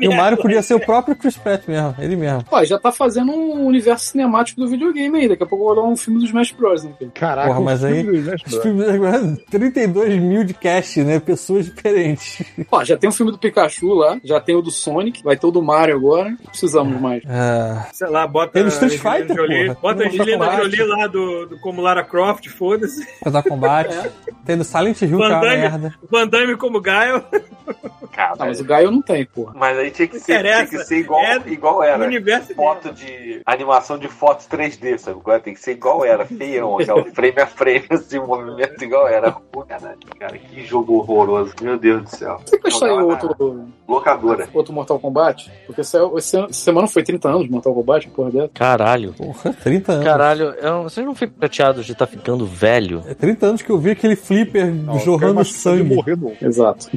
E 0.00 0.08
o 0.08 0.16
Mario 0.16 0.38
podia 0.38 0.62
ser 0.62 0.74
o 0.74 0.80
próprio 0.80 1.16
Chris 1.16 1.36
Pratt 1.36 1.66
mesmo, 1.66 1.94
ele 1.98 2.14
mesmo. 2.16 2.44
Pô, 2.44 2.62
já 2.64 2.78
tá 2.78 2.92
fazendo 2.92 3.32
um 3.32 3.66
universo 3.66 4.06
cinemático 4.26 4.60
do 4.60 4.68
videogame 4.68 5.18
aí. 5.18 5.28
Daqui 5.28 5.42
a 5.42 5.46
pouco 5.46 5.64
eu 5.64 5.74
vou 5.74 5.76
dar 5.84 5.90
um 5.90 5.96
filme 5.96 6.18
dos 6.20 6.28
Smash 6.28 6.52
Bros. 6.52 6.84
Né? 6.84 6.92
cara? 6.98 7.10
Caraca, 7.14 7.48
Porra, 7.48 7.60
mas 7.60 7.82
o 7.82 7.86
aí- 7.86 7.94
filme 8.02 8.12
do 8.12 8.18
Smash 8.18 8.42
Os 8.46 8.50
Bros. 8.52 8.62
filmes 8.62 8.88
agora, 8.88 9.36
32 9.50 10.20
mil 10.20 10.44
de 10.44 10.54
cast, 10.54 11.02
né? 11.02 11.20
Pessoas 11.20 11.66
diferentes. 11.66 12.44
Pô, 12.68 12.84
já 12.84 12.96
tem 12.96 13.08
o 13.08 13.12
filme 13.12 13.32
do 13.32 13.38
Pikachu 13.38 13.94
lá, 13.94 14.18
já 14.24 14.40
tem 14.40 14.54
o 14.56 14.62
do 14.62 14.70
Sonic, 14.70 15.22
vai 15.22 15.36
ter 15.36 15.46
o 15.46 15.50
do 15.50 15.62
Mario 15.62 15.96
agora. 15.96 16.30
Não 16.30 16.36
precisamos 16.50 17.00
mais. 17.00 17.22
Ah, 17.26 17.86
Sei 17.92 18.08
lá, 18.08 18.26
bota 18.26 18.52
Tem 18.52 18.62
no 18.62 18.68
Street 18.68 18.92
Fighter, 18.98 19.36
Jolie. 19.36 19.74
Bota 19.80 20.02
a 20.04 20.06
Angelina 20.06 20.56
Jolie 20.56 20.82
lá 20.84 21.06
do, 21.06 21.46
do 21.46 21.58
como 21.60 21.80
Lara 21.80 22.04
Croft, 22.04 22.46
foda-se. 22.48 23.06
Casar 23.22 23.42
Combate. 23.42 23.96
Tem 24.44 24.56
do 24.56 24.64
Silent 24.64 25.00
Hill, 25.02 25.08
que 25.18 25.24
é 25.24 25.28
Van 25.28 25.28
uma 25.34 25.40
Damme, 25.40 25.56
merda. 25.56 25.94
Van 26.10 26.26
Damme 26.28 26.56
como 26.56 26.80
Gaio. 26.80 27.22
Cara, 28.16 28.32
Ah, 28.38 28.46
mas 28.46 28.60
o 28.60 28.64
Gaio 28.64 28.90
não 28.90 29.02
tem, 29.02 29.24
porra. 29.26 29.52
mas 29.54 29.76
aí 29.78 29.90
tinha 29.90 30.08
que 30.08 30.18
ser, 30.18 30.40
tinha 30.42 30.66
que 30.66 30.78
ser 30.84 30.96
igual, 31.00 31.20
É 31.22 31.36
igual 31.46 31.76
O 31.78 31.82
era. 31.82 32.02
universo 32.04 32.54
Foto 32.54 32.92
de 32.92 33.42
animação 33.44 33.98
de 33.98 34.08
fotos 34.08 34.46
3D, 34.48 34.96
sabe? 34.98 35.18
Agora 35.20 35.38
tem 35.38 35.52
que 35.52 35.60
ser 35.60 35.72
igual 35.72 36.04
era, 36.04 36.24
feião, 36.24 36.78
aquela 36.78 37.04
frame 37.12 37.40
a 37.40 37.46
frame, 37.46 37.84
assim, 37.90 38.18
o 38.18 38.26
movimento 38.26 38.82
igual 38.82 39.06
era. 39.06 39.30
Pô, 39.32 39.62
cara, 39.62 39.94
que 40.50 40.64
jogo 40.64 40.94
horroroso, 40.98 41.52
meu 41.60 41.78
Deus 41.78 42.02
do 42.04 42.08
céu. 42.08 42.40
Por 42.50 42.60
que 42.60 42.70
Jogava 42.70 43.04
outro, 43.04 43.68
Locadora. 43.86 44.48
outro 44.54 44.72
Mortal 44.72 44.98
Kombat? 44.98 45.50
Porque 45.66 45.84
saiu, 45.84 46.16
esse 46.18 46.36
ano- 46.36 46.46
essa 46.50 46.60
semana 46.64 46.86
foi 46.88 47.02
30 47.02 47.28
anos 47.28 47.44
de 47.44 47.50
Mortal 47.50 47.74
Kombat, 47.74 48.08
porra 48.08 48.30
dessa. 48.30 48.48
Caralho. 48.54 49.12
Porra, 49.12 49.52
30 49.62 49.92
anos. 49.92 50.04
Caralho, 50.04 50.44
eu, 50.54 50.82
vocês 50.84 51.04
não 51.06 51.14
ficam 51.14 51.36
chateados 51.42 51.84
de 51.84 51.92
estar 51.92 52.06
ficando 52.06 52.46
velho? 52.46 53.02
É 53.06 53.14
30 53.14 53.46
anos 53.46 53.62
que 53.62 53.70
eu 53.70 53.78
vi 53.78 53.90
aquele 53.90 54.16
flipper 54.16 54.72
Não, 54.72 54.98
jorrando 55.00 55.44
sangue. 55.44 55.82
morrer 55.94 56.16
no 56.16 56.32
Exato. 56.40 56.88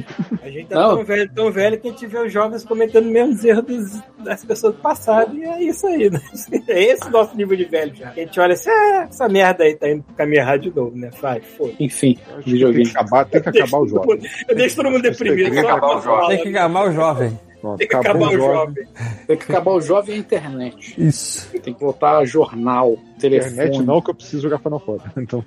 A 0.42 0.48
gente 0.48 0.66
tá 0.68 0.76
Não. 0.80 0.96
Tão 1.10 1.16
velho, 1.16 1.30
tão 1.34 1.50
velho 1.52 1.80
que 1.80 1.88
a 1.88 1.90
gente 1.90 2.06
vê 2.06 2.18
os 2.18 2.32
jovens 2.32 2.64
cometendo 2.64 3.06
os 3.06 3.10
mesmos 3.12 3.44
erros 3.44 3.64
dos- 3.64 4.02
das 4.24 4.44
pessoas 4.44 4.74
do 4.74 4.80
passado. 4.80 5.34
E 5.36 5.44
é 5.44 5.62
isso 5.62 5.86
aí, 5.86 6.08
né? 6.10 6.20
É 6.68 6.82
esse 6.84 7.06
o 7.06 7.10
nosso 7.10 7.36
nível 7.36 7.56
de 7.56 7.64
velho 7.64 7.94
já. 7.94 8.10
A 8.10 8.14
gente 8.14 8.38
olha 8.38 8.54
assim, 8.54 8.70
ah, 8.70 9.06
essa 9.08 9.28
merda 9.28 9.64
aí 9.64 9.74
tá 9.74 9.88
indo 9.90 10.02
pro 10.02 10.14
caminho 10.14 10.40
errado 10.40 10.60
de 10.60 10.74
novo, 10.74 10.96
né? 10.96 11.10
Vai, 11.20 11.40
foda. 11.40 11.72
Enfim, 11.80 12.14
Tem 12.34 12.42
que 12.42 12.50
videogame. 12.52 12.90
acabar, 12.90 13.24
tem 13.24 13.40
que 13.42 13.48
acabar 13.50 13.78
o 13.78 13.88
jogo. 13.88 14.18
Eu 14.48 14.54
deixo 14.56 14.76
todo 14.76 14.90
mundo 14.90 15.02
deprimido. 15.02 15.44
Tem 15.44 15.52
que 15.52 15.58
acabar 15.58 15.96
o 15.96 16.00
falar. 16.02 16.28
Tem 16.28 16.42
que 16.42 16.48
acabar 16.48 16.88
o 16.88 16.92
jovem. 16.92 17.38
Pronto, 17.60 17.78
Tem 17.78 17.88
que 17.88 17.96
acabar 17.96 18.28
o 18.28 18.32
jogo. 18.32 18.52
jovem. 18.54 18.84
Tem 19.26 19.36
que 19.36 19.44
acabar 19.44 19.70
o 19.72 19.80
jovem 19.80 20.14
e 20.14 20.18
a 20.18 20.20
internet. 20.20 20.94
Isso. 20.98 21.50
Tem 21.50 21.74
que 21.74 21.80
botar 21.80 22.24
jornal, 22.24 22.96
telefone. 23.18 23.52
Internet 23.52 23.82
não, 23.82 24.00
que 24.00 24.10
eu 24.10 24.14
preciso 24.14 24.42
jogar 24.42 24.58
Final 24.58 24.80
Fantasy. 24.80 25.10
Então, 25.20 25.44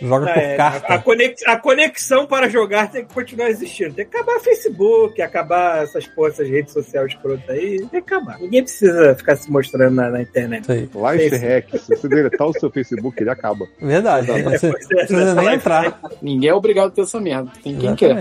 Joga 0.00 0.26
Ah, 0.30 0.32
por 0.34 0.38
é, 0.42 0.56
carta. 0.56 0.94
a, 0.94 0.98
conex- 0.98 1.42
a 1.46 1.56
conexão 1.56 2.26
para 2.26 2.48
jogar 2.48 2.90
tem 2.90 3.04
que 3.04 3.12
continuar 3.12 3.48
existindo. 3.50 3.94
Tem 3.94 4.06
que 4.06 4.16
acabar 4.16 4.38
Facebook, 4.40 5.20
acabar 5.20 5.82
essas 5.82 6.06
porra, 6.06 6.28
essas 6.28 6.48
redes 6.48 6.72
sociais 6.72 7.08
escrotas 7.12 7.48
aí. 7.48 7.78
Tem 7.78 7.88
que 7.88 7.96
acabar. 7.96 8.38
Ninguém 8.38 8.62
precisa 8.62 9.14
ficar 9.14 9.36
se 9.36 9.50
mostrando 9.50 9.94
na, 9.96 10.10
na 10.10 10.22
internet. 10.22 10.66
Life 10.70 11.34
Esse. 11.34 11.36
Hack, 11.46 11.70
se 11.78 11.96
você 11.96 12.08
deletar 12.08 12.46
o 12.46 12.52
seu 12.52 12.70
Facebook, 12.70 13.20
ele 13.20 13.30
acaba. 13.30 13.66
Verdade. 13.80 14.26
Você 14.44 14.70
Pois 14.70 14.84
é, 14.90 14.94
precisa 14.96 15.34
nem 15.34 15.54
entrar. 15.54 16.00
Ninguém 16.22 16.50
é 16.50 16.54
obrigado 16.54 16.88
a 16.88 16.90
ter 16.90 17.02
essa 17.02 17.20
merda. 17.20 17.50
Tem 17.62 17.76
quem 17.76 17.94
quer. 17.96 18.16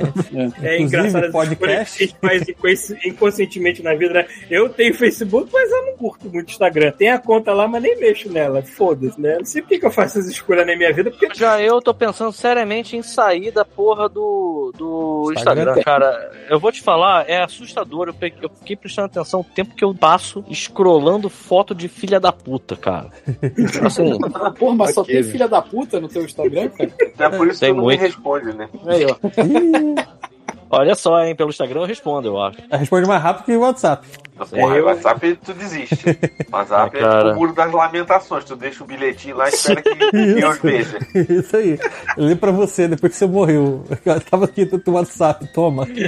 É. 0.62 0.76
É 0.76 0.82
engraçado 0.82 1.26
as 1.26 1.32
podcast. 1.32 2.16
Que 2.64 3.07
inconscientemente 3.10 3.81
na 3.84 3.94
vida, 3.94 4.14
né? 4.14 4.26
Eu 4.49 4.69
tenho 4.69 4.94
Facebook, 4.94 5.49
mas 5.52 5.69
eu 5.72 5.85
não 5.88 5.98
curto 5.98 6.30
muito 6.30 6.49
Instagram. 6.52 6.91
Tem 6.91 7.10
a 7.10 7.19
conta 7.19 7.53
lá, 7.53 7.68
mas 7.68 7.81
nem 7.84 7.98
mexo 7.99 8.31
nela. 8.31 8.61
Foda-se, 8.61 9.19
né? 9.19 9.38
Não 9.38 9.45
sei 9.45 9.61
por 9.61 9.69
que 9.69 9.80
que 9.80 9.85
eu 9.85 9.91
faço 9.91 10.18
essas 10.19 10.30
escolhas 10.31 10.65
na 10.65 10.76
minha 10.76 10.91
vida, 10.94 11.11
porque 11.11 11.27
Já 11.34 11.61
eu 11.61 11.81
tô 11.81 11.94
pensando 11.94 12.31
seriamente 12.31 12.95
em 12.95 13.03
sair 13.03 13.52
da 13.52 13.65
porra 13.65 14.07
do, 14.10 14.72
do 14.77 15.31
Instagram. 15.35 15.64
Instagram, 15.64 15.84
cara. 15.84 16.31
Eu 16.49 16.60
vou 16.60 16.72
te 16.72 16.81
falar, 16.81 17.30
é 17.30 17.41
assustador. 17.44 18.07
Eu, 18.07 18.14
pe- 18.14 18.34
eu 18.41 18.49
fiquei 18.49 18.76
prestando 18.76 19.07
atenção 19.07 19.41
o 19.41 19.44
tempo 19.44 19.76
que 19.76 19.84
eu 19.84 19.94
passo 19.94 20.44
scrollando 20.53 21.30
foto 21.30 21.76
de 21.76 21.88
filha 21.88 22.19
da 22.19 22.31
puta, 22.31 22.76
cara. 22.76 23.10
Assim, 23.85 24.18
Porra, 24.57 24.76
mas 24.76 24.94
só 24.94 25.03
tem 25.03 25.23
filha 25.23 25.48
da 25.48 25.61
puta 25.61 25.99
no 25.99 26.07
teu 26.07 26.23
Instagram, 26.23 26.69
cara? 26.69 26.91
É 27.19 27.30
por 27.30 27.48
isso 27.48 27.60
que 27.60 27.65
Tem 27.65 27.69
todo 27.69 27.76
mundo 27.77 27.84
muito. 27.85 27.99
responde, 28.02 28.53
né? 28.56 28.69
Aí, 28.88 29.06
ó. 29.06 29.15
olha 30.80 30.95
só, 30.95 31.24
hein, 31.24 31.36
pelo 31.36 31.50
Instagram 31.50 31.82
eu 31.82 31.86
respondo, 31.88 32.28
eu 32.28 32.41
acho. 32.41 32.58
Responde 32.72 33.08
mais 33.08 33.22
rápido 33.22 33.45
que 33.45 33.56
o 33.56 33.62
WhatsApp. 33.62 34.08
Porra, 34.50 34.76
eu- 34.78 34.84
o 34.84 34.88
WhatsApp 34.88 35.40
tu 35.45 35.54
desiste. 35.54 35.95
O 36.54 36.56
WhatsApp 36.56 36.98
é 36.98 37.00
cara. 37.00 37.18
tipo 37.24 37.32
o 37.32 37.36
muro 37.40 37.54
das 37.54 37.72
lamentações. 37.72 38.44
Tu 38.45 38.56
deixa 38.56 38.84
o 38.84 38.88
bilhetinho 38.88 39.36
lá 39.38 39.48
e 39.50 39.54
espera 39.54 39.82
que 39.82 39.95
Deus 40.12 40.60
veja. 40.60 41.00
Isso 41.30 41.58
aí. 41.58 41.80
Eu 42.16 42.28
li 42.28 42.36
pra 42.36 42.52
você 42.52 42.88
depois 42.88 43.12
que 43.14 43.18
você 43.18 43.26
morreu. 43.26 43.84
Eu 44.06 44.22
tava 44.22 44.45
aqui 44.45 44.64
no 44.72 44.78
teu 44.80 44.94
WhatsApp. 44.94 45.48
Toma. 45.52 45.88
Tudo 45.88 46.00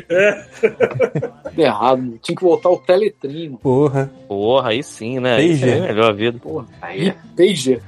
errado. 1.61 2.19
Tinha 2.21 2.35
que 2.35 2.43
voltar 2.43 2.69
o 2.69 2.77
Teletrino. 2.77 3.57
Porra. 3.57 4.11
Porra, 4.27 4.69
aí 4.69 4.83
sim, 4.83 5.19
né? 5.19 5.37
Pager. 5.37 5.77
É 5.77 5.87
melhor 5.87 6.09
a 6.09 6.13
vida. 6.13 6.39
Porra. 6.39 6.65
Aí 6.81 7.09
é. 7.09 7.15
Pager. 7.35 7.81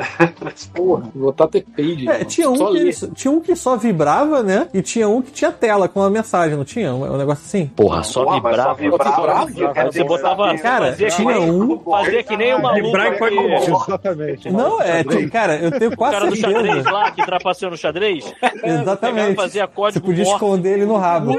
Porra, 0.74 1.12
voltar 1.14 1.44
a 1.46 1.48
ter 1.48 1.64
Pager. 1.64 2.10
É, 2.10 2.24
tinha, 2.26 2.50
um 2.50 2.56
Só 2.56 2.72
que, 2.72 2.80
ler. 2.80 2.94
tinha 3.14 3.32
um 3.32 3.40
que 3.40 3.56
só 3.56 3.76
vibrava, 3.78 4.42
né? 4.42 4.68
E 4.74 4.82
tinha 4.82 5.08
um 5.08 5.22
que 5.22 5.32
tinha 5.32 5.52
tela 5.52 5.88
com 5.88 6.00
uma 6.00 6.10
mensagem, 6.10 6.58
não 6.58 6.66
tinha? 6.68 6.94
Um, 6.94 7.04
um 7.14 7.18
negócio 7.18 7.44
assim? 7.46 7.68
Porra, 7.68 8.04
só 8.04 8.24
Porra, 8.24 8.36
vibrava. 8.36 8.74
vibrava. 8.76 9.46
Vibrava? 9.46 9.74
quero 9.74 9.92
Você 9.94 10.04
botava. 10.04 10.58
Cara, 10.58 10.94
tinha 10.94 11.40
um- 11.40 11.80
fazia 11.80 12.24
que 12.24 12.38
nem 12.38 12.54
o 12.54 12.62
maluco. 12.62 12.86
Vibrar 12.86 13.18
que- 13.18 13.30
bom. 13.36 13.56
Exatamente. 13.88 14.50
Não, 14.52 14.82
é, 14.82 15.04
ti- 15.04 15.28
cara, 15.30 15.56
eu 15.58 15.72
tenho 15.72 15.92
O 15.92 15.98
quase 15.98 16.14
cara 16.18 16.30
do 16.30 16.36
xadrez 16.36 16.66
certeza. 16.66 16.92
lá, 16.92 17.12
que 17.12 17.26
trapaceou 17.26 17.72
no 17.72 17.78
xadrez. 17.78 18.34
Exatamente. 18.64 19.32
e 19.32 19.36
Fazia 19.36 19.66
Você 19.66 19.74
código 19.74 20.06
podia 20.06 20.24
morto. 20.26 20.36
esconder 20.36 20.74
ele 20.74 20.86
no 20.86 20.98
rabo. 20.98 21.36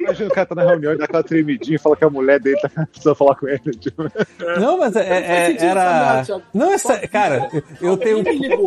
Imagina 0.00 0.28
o 0.28 0.32
cara 0.32 0.46
tá 0.46 0.54
na 0.54 0.62
reunião 0.64 0.92
e 0.92 0.98
dá 0.98 1.04
aquela 1.04 1.22
tremidinha 1.22 1.76
e 1.76 1.78
fala 1.78 1.96
que 1.96 2.04
a 2.04 2.10
mulher 2.10 2.40
dele 2.40 2.56
tá 2.60 2.68
precisando 2.90 3.14
falar 3.14 3.34
com 3.34 3.48
ele. 3.48 3.58
Tipo, 3.78 4.04
Não, 4.58 4.78
mas 4.78 4.96
é, 4.96 5.00
é- 5.52 5.56
era. 5.64 6.24
Não, 6.54 6.72
essa, 6.72 6.96
cara, 7.08 7.48
eu 7.80 7.96
tenho. 7.96 8.24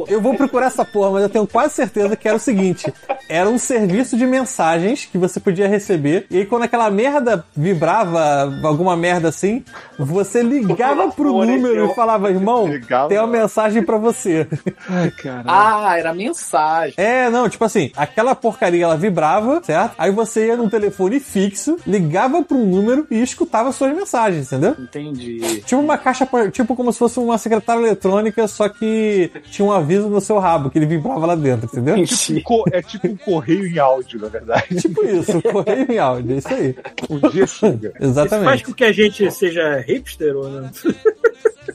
Eu 0.08 0.22
vou 0.22 0.36
procurar 0.36 0.68
essa 0.68 0.86
porra, 0.86 1.12
mas 1.12 1.24
eu 1.24 1.30
tenho 1.30 1.48
quase 1.48 1.74
certeza 1.74 2.16
que 2.16 2.28
era 2.28 2.38
o 2.38 2.40
seguinte: 2.40 2.92
era 3.30 3.50
um 3.50 3.58
serviço 3.58 4.16
de 4.18 4.26
mensagens 4.26 5.06
que 5.06 5.18
você 5.18 5.40
podia 5.42 5.68
receber, 5.68 6.26
e 6.30 6.38
aí 6.38 6.46
quando 6.46 6.64
aquela 6.64 6.90
merda 6.90 7.44
vibrava, 7.56 8.52
alguma 8.64 8.96
merda 8.96 9.30
assim, 9.30 9.64
você 9.98 10.42
ligava 10.42 11.10
pro 11.12 11.32
número 11.46 11.92
e 11.92 11.96
falava, 11.96 12.30
irmão, 12.30 12.68
Ligava. 12.68 13.10
tem 13.10 13.18
uma 13.18 13.28
mensagem 13.28 13.84
pra 13.84 13.98
você. 13.98 14.48
Ai, 14.90 15.12
cara. 15.22 15.44
Ah, 15.46 15.98
era 15.98 16.14
mensagem. 16.14 16.94
É, 16.98 17.30
não, 17.30 17.50
tipo 17.50 17.64
assim, 17.66 17.92
aquela 17.96 18.36
porcaria 18.36 18.84
ela 18.84 18.98
vibrava, 18.98 19.62
certo? 19.64 19.94
Aí 19.98 20.12
você 20.12 20.48
ia 20.48 20.58
num 20.58 20.70
telefone 20.70 21.20
fixo, 21.20 21.78
ligava 21.86 22.44
pro 22.44 22.58
número 22.58 23.06
e 23.10 23.22
escutava 23.22 23.72
suas 23.72 23.96
mensagens, 23.96 24.48
entendeu? 24.52 24.76
Entendi. 24.80 25.62
Tipo 25.66 25.82
uma 25.82 25.98
caixa, 25.98 26.28
tipo 26.52 26.76
como 26.76 26.92
se 26.92 27.00
fosse 27.00 27.20
uma 27.20 27.38
secretária 27.38 27.80
eletrônica, 27.82 28.48
só 28.48 28.70
que 28.70 29.32
tinha 29.50 29.66
um 29.66 29.72
aviso 29.72 30.10
no 30.10 30.22
seu 30.22 30.38
rabo, 30.40 30.70
que 30.70 30.78
ele 30.78 30.86
vibrava 30.86 31.26
lá 31.26 31.36
dentro, 31.36 31.66
entendeu? 31.66 31.98
Entendi. 31.98 32.42
Co- 32.42 32.64
É 32.72 32.82
tipo 32.82 33.08
um 33.08 33.16
correio 33.18 33.66
em 33.68 33.78
áudio, 33.80 34.20
na 34.20 34.28
verdade. 34.28 34.76
Tipo 34.76 35.06
isso, 35.06 35.31
correio 35.40 35.86
em 35.92 35.98
áudio, 36.00 36.34
é 36.34 36.38
isso 36.38 36.48
aí. 36.48 36.76
Um 37.10 37.30
dia 37.30 37.46
chega. 37.46 37.90
Isso 37.90 38.14
faz 38.14 38.32
Exatamente. 38.32 38.64
com 38.64 38.74
que 38.74 38.84
a 38.84 38.92
gente 38.92 39.32
seja 39.32 39.78
hipster 39.80 40.36
ou 40.36 40.50
não? 40.50 40.70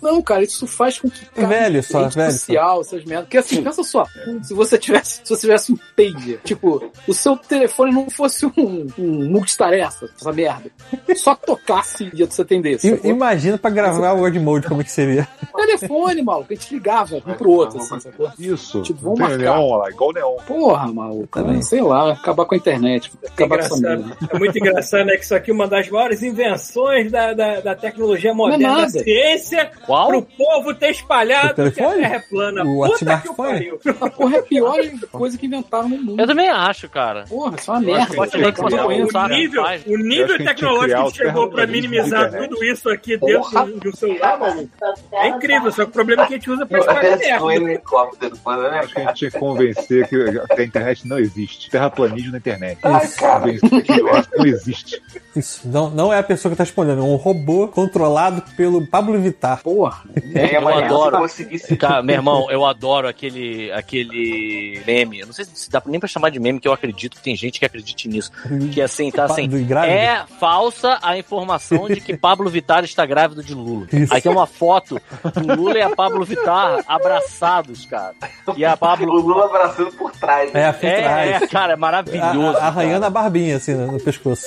Não, 0.06 0.22
cara, 0.22 0.42
isso 0.42 0.66
faz 0.66 0.98
com 0.98 1.10
que. 1.10 1.26
Cara, 1.26 1.46
Velho 1.48 1.82
só, 1.82 2.02
rede 2.04 2.14
velho 2.14 2.32
social, 2.32 2.80
essas 2.80 3.04
merdas. 3.04 3.24
Porque 3.26 3.38
assim, 3.38 3.62
pensa 3.62 3.82
só, 3.82 4.06
se 4.42 4.54
você 4.54 4.78
tivesse, 4.78 5.20
se 5.24 5.28
você 5.28 5.40
tivesse 5.40 5.72
um 5.72 5.76
pager, 5.96 6.40
tipo, 6.44 6.90
o 7.08 7.12
seu 7.14 7.36
telefone 7.36 7.92
não 7.92 8.08
fosse 8.08 8.46
um, 8.46 8.86
um 8.98 9.30
multitarefa, 9.30 10.08
essa 10.18 10.32
merda. 10.32 10.70
Só 11.16 11.34
tocasse 11.34 12.10
e 12.14 12.24
você 12.24 12.42
atendesse. 12.42 12.88
I-? 12.88 13.08
Imagina 13.08 13.58
pra 13.58 13.70
gravar 13.70 14.12
o 14.12 14.20
Word 14.20 14.38
Mode 14.38 14.68
como 14.68 14.80
é 14.80 14.84
que 14.84 14.92
seria. 14.92 15.26
Telefone, 15.54 16.22
maluco, 16.22 16.52
a 16.52 16.54
gente 16.54 16.74
ligava 16.74 17.16
um 17.16 17.34
pro 17.34 17.50
outro, 17.50 17.78
assim, 17.78 17.98
sacou? 18.00 18.30
Isso. 18.38 18.82
Tipo, 18.82 19.00
vamos 19.02 19.18
marcar. 19.20 19.38
neon 19.38 19.76
lá, 19.76 19.90
igual 19.90 20.12
neon. 20.12 20.36
Porra, 20.46 20.92
maluco. 20.92 21.28
Também. 21.40 21.62
Sei 21.62 21.80
lá, 21.80 22.12
acabar 22.12 22.44
com 22.44 22.54
a 22.54 22.58
internet. 22.58 23.10
Acabar 23.26 23.58
com 23.58 23.64
essa 23.64 23.76
merda. 23.76 24.02
Engraçado. 24.04 24.28
É 24.32 24.38
muito 24.38 24.58
engraçado, 24.58 25.04
né? 25.06 25.16
Que 25.16 25.24
isso 25.24 25.34
aqui 25.34 25.50
é 25.50 25.54
uma 25.54 25.66
das 25.66 25.88
maiores 25.88 26.22
invenções 26.22 27.10
da, 27.10 27.32
da, 27.32 27.60
da 27.60 27.74
tecnologia 27.74 28.32
moderna, 28.34 28.62
Não 28.68 28.74
é 28.74 28.74
da 28.76 28.80
nada. 28.82 28.90
ciência. 29.02 29.70
Qual? 29.86 29.95
Pro 30.06 30.22
povo 30.22 30.74
ter 30.74 30.86
O 30.86 30.90
espalhado 30.90 31.54
que 31.54 31.60
a 31.60 31.70
telefone? 31.70 32.02
Terra 32.02 32.16
é 32.16 32.18
plana. 32.20 32.64
O 32.64 32.80
Puta 32.84 32.88
que 32.88 33.04
smartphone? 33.04 33.52
pariu. 33.52 33.80
Essa 33.84 34.10
porra 34.10 34.36
é 34.36 34.38
a 34.38 34.42
pior 34.42 34.76
coisa 35.10 35.38
que 35.38 35.46
inventaram 35.46 35.88
no 35.88 35.98
mundo. 35.98 36.20
Eu 36.20 36.26
também 36.26 36.48
acho, 36.48 36.88
cara. 36.88 37.24
Porra, 37.28 37.56
isso 37.56 37.70
é 37.70 37.74
uma 37.74 37.80
merda. 37.80 38.02
acho 38.02 38.10
que 38.10 38.16
Pode 38.16 38.30
que 38.30 38.38
que. 38.38 39.16
O 39.16 39.28
nível, 39.28 39.64
o 39.86 39.96
nível 39.96 40.26
que 40.26 40.34
a 40.34 40.38
que 40.38 40.44
tecnológico 40.44 41.02
que 41.02 41.08
o 41.08 41.14
chegou 41.14 41.48
pra 41.50 41.66
minimizar 41.66 42.30
tudo 42.30 42.64
isso 42.64 42.88
aqui 42.88 43.16
dentro 43.16 43.80
de 43.80 43.88
um 43.88 43.92
celular, 43.92 44.38
maluco. 44.38 44.70
É 45.12 45.28
incrível, 45.28 45.70
só 45.70 45.84
que 45.84 45.90
o 45.90 45.92
problema 45.92 46.24
é 46.24 46.26
que 46.26 46.34
a 46.34 46.36
gente 46.36 46.50
usa 46.50 46.66
pra 46.66 46.78
espalhar 46.78 47.18
merda. 47.18 47.54
helicóptero, 47.54 48.36
mano, 48.44 48.62
né, 48.62 48.78
Acho 48.80 48.94
que 48.94 49.00
a 49.00 49.04
gente 49.04 49.14
tinha 49.14 49.30
que 49.30 49.38
convencer 49.38 50.08
que 50.08 50.16
que 50.54 50.60
a 50.60 50.64
internet 50.64 51.06
não 51.06 51.18
existe. 51.18 51.70
Terraplanismo 51.70 52.32
na 52.32 52.38
internet. 52.38 52.78
Ai, 52.82 53.08
cara. 53.08 53.52
Que 53.52 53.82
que 53.82 54.02
não 54.02 54.46
existe. 54.46 55.02
Isso. 55.34 55.68
Não, 55.68 55.90
não 55.90 56.12
é 56.12 56.18
a 56.18 56.22
pessoa 56.22 56.50
que 56.50 56.56
tá 56.56 56.64
respondendo, 56.64 57.00
é 57.00 57.04
um 57.04 57.16
robô 57.16 57.68
controlado 57.68 58.42
pelo 58.56 58.86
Pablo 58.86 59.18
Vittar. 59.20 59.62
Porra. 59.62 59.85
É, 60.34 60.56
Eu 60.56 60.68
adoro. 60.68 61.16
se 61.28 61.44
conseguisse 61.44 61.76
Cara, 61.76 62.02
meu 62.02 62.14
irmão, 62.16 62.50
eu 62.50 62.64
adoro 62.64 63.08
aquele, 63.08 63.70
aquele 63.72 64.80
meme. 64.86 65.20
Eu 65.20 65.26
não 65.26 65.32
sei 65.32 65.44
se 65.44 65.70
dá 65.70 65.82
nem 65.86 65.98
pra 66.00 66.08
chamar 66.08 66.30
de 66.30 66.38
meme, 66.38 66.60
que 66.60 66.68
eu 66.68 66.72
acredito 66.72 67.16
que 67.16 67.22
tem 67.22 67.36
gente 67.36 67.58
que 67.58 67.64
acredite 67.66 68.08
nisso. 68.08 68.30
Que 68.72 68.80
assim, 68.80 69.10
tá 69.10 69.24
assim. 69.24 69.48
É 69.86 70.24
falsa 70.38 70.98
a 71.02 71.16
informação 71.18 71.88
de 71.88 72.00
que 72.00 72.16
Pablo 72.16 72.48
Vittar 72.50 72.84
está 72.84 73.04
grávido 73.06 73.42
de 73.42 73.54
Lula. 73.54 73.86
Isso. 73.92 74.12
Aí 74.14 74.20
tem 74.20 74.30
uma 74.32 74.46
foto 74.46 75.00
do 75.34 75.54
Lula 75.56 75.78
e 75.78 75.82
a 75.82 75.90
Pablo 75.94 76.24
Vittar 76.24 76.84
abraçados, 76.86 77.86
cara. 77.86 78.14
E 78.56 78.64
a 78.64 78.74
o 78.74 78.76
Pablo. 78.76 79.12
Lula 79.12 79.46
abraçando 79.46 79.92
por 79.92 80.12
trás. 80.12 80.50
É, 80.54 80.58
né? 80.60 80.68
a 80.68 80.72
por 80.72 80.80
trás. 80.80 81.30
É, 81.42 81.44
é, 81.44 81.46
cara, 81.46 81.72
é 81.72 81.76
maravilhoso. 81.76 82.56
A- 82.58 82.60
a- 82.64 82.66
Arranhando 82.66 83.00
cara. 83.02 83.06
a 83.06 83.10
barbinha, 83.10 83.56
assim, 83.56 83.74
no, 83.74 83.92
no 83.92 84.00
pescoço. 84.00 84.46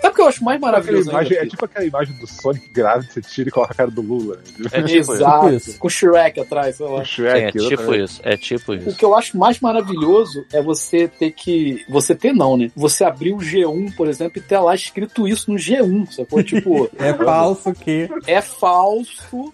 Sabe 0.00 0.12
o 0.12 0.14
que 0.14 0.20
eu 0.22 0.26
acho 0.28 0.44
mais 0.44 0.60
maravilhoso? 0.60 1.10
imagem, 1.10 1.36
é 1.38 1.46
tipo 1.46 1.64
aquela 1.64 1.84
imagem 1.84 2.14
do 2.16 2.26
Sonic 2.26 2.68
grávido, 2.70 3.12
você 3.12 3.20
tira 3.20 3.48
e 3.48 3.52
coloca 3.52 3.72
a 3.72 3.76
cara 3.76 3.90
do 3.90 4.00
Lula. 4.02 4.36
Né? 4.58 4.66
É 4.72 4.82
tipo 4.82 4.98
isso. 5.00 5.12
Exato. 5.12 5.44
Tipo 5.46 5.56
isso. 5.56 5.78
Com 5.78 5.86
o 5.86 5.90
Shrek 5.90 6.40
atrás, 6.40 6.76
sei 6.76 6.86
lá. 6.86 6.92
O 6.94 6.98
Sim, 6.98 7.04
Shrek. 7.04 7.40
é 7.40 7.50
tipo 7.52 7.64
exatamente. 7.72 8.04
isso. 8.04 8.20
É 8.24 8.36
tipo 8.36 8.72
O 8.72 8.74
isso. 8.76 8.96
que 8.96 9.04
eu 9.04 9.14
acho 9.16 9.36
mais 9.38 9.60
maravilhoso 9.60 10.44
é 10.52 10.62
você 10.62 11.06
ter 11.08 11.30
que. 11.32 11.84
Você 11.88 12.14
ter 12.14 12.32
não, 12.32 12.56
né? 12.56 12.70
Você 12.76 13.04
abrir 13.04 13.32
o 13.32 13.38
G1, 13.38 13.94
por 13.94 14.08
exemplo, 14.08 14.38
e 14.38 14.40
ter 14.40 14.58
lá 14.58 14.74
escrito 14.74 15.26
isso 15.28 15.50
no 15.50 15.58
G1, 15.58 16.10
sacou? 16.12 16.42
Tipo, 16.42 16.90
É 16.98 17.12
falso 17.14 17.72
que. 17.74 18.08
é 18.26 18.40
falso 18.40 19.52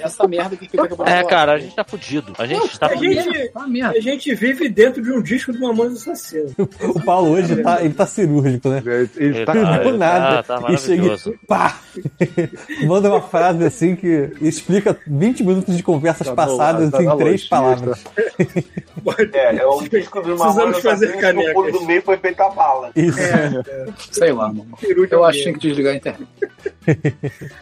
essa 0.00 0.26
merda 0.26 0.56
que 0.56 0.66
de 0.66 0.78
É, 0.80 0.88
falar. 0.88 1.24
cara, 1.24 1.52
a 1.54 1.58
gente 1.58 1.74
tá 1.74 1.84
fudido. 1.84 2.32
A 2.38 2.46
gente 2.46 2.66
está 2.66 2.86
A 2.86 2.90
fudido. 2.90 3.14
gente, 3.14 3.50
uma 3.54 3.66
merda. 3.68 3.98
a 3.98 4.00
gente 4.00 4.34
vive 4.34 4.68
dentro 4.68 5.02
de 5.02 5.12
um 5.12 5.22
disco 5.22 5.52
de 5.52 5.58
Mamonas 5.58 6.02
Assassinas. 6.02 6.52
O 6.86 7.02
Paulo 7.04 7.32
hoje 7.32 7.56
tá, 7.62 7.82
ele 7.84 7.94
tá 7.94 8.06
cirúrgico, 8.06 8.68
né? 8.68 8.82
Ele, 8.84 9.10
ele 9.16 9.44
tá, 9.44 9.52
Ah, 9.74 9.78
Do 9.78 9.96
nada. 9.98 10.42
tá- 10.42 10.60
tá 10.60 10.72
e 10.72 10.78
chega 10.78 11.06
e 11.14 11.46
pá! 11.46 11.76
Manda 12.86 13.08
uma 13.10 13.20
frase 13.22 13.64
assim 13.64 13.96
que 13.96 14.32
explica 14.40 14.96
20 15.06 15.42
minutos 15.44 15.76
de 15.76 15.82
conversas 15.82 16.26
Tá 16.28 16.34
passadas 16.34 16.90
tá 16.90 17.02
em 17.02 17.16
três 17.16 17.44
palavras. 17.48 18.04
É, 19.32 19.56
é 19.56 19.66
o 19.66 19.80
disco 19.88 20.20
do 20.22 20.36
Precisamos 20.36 20.78
fazer 20.80 21.14
o 21.16 21.18
canecas. 21.20 21.72
do 21.72 21.84
meio 21.86 22.02
foi 22.02 22.16
feito 22.16 22.40
a 22.40 22.50
bala. 22.50 22.90
Isso. 22.96 23.18
Sei 24.10 24.32
lá, 24.32 24.48
mano. 24.48 24.66
Eu 25.10 25.24
acho 25.24 25.38
que 25.38 25.42
tinha 25.44 25.54
que 25.54 25.60
desligar 25.68 25.92
a 25.92 25.96
internet. 25.96 26.28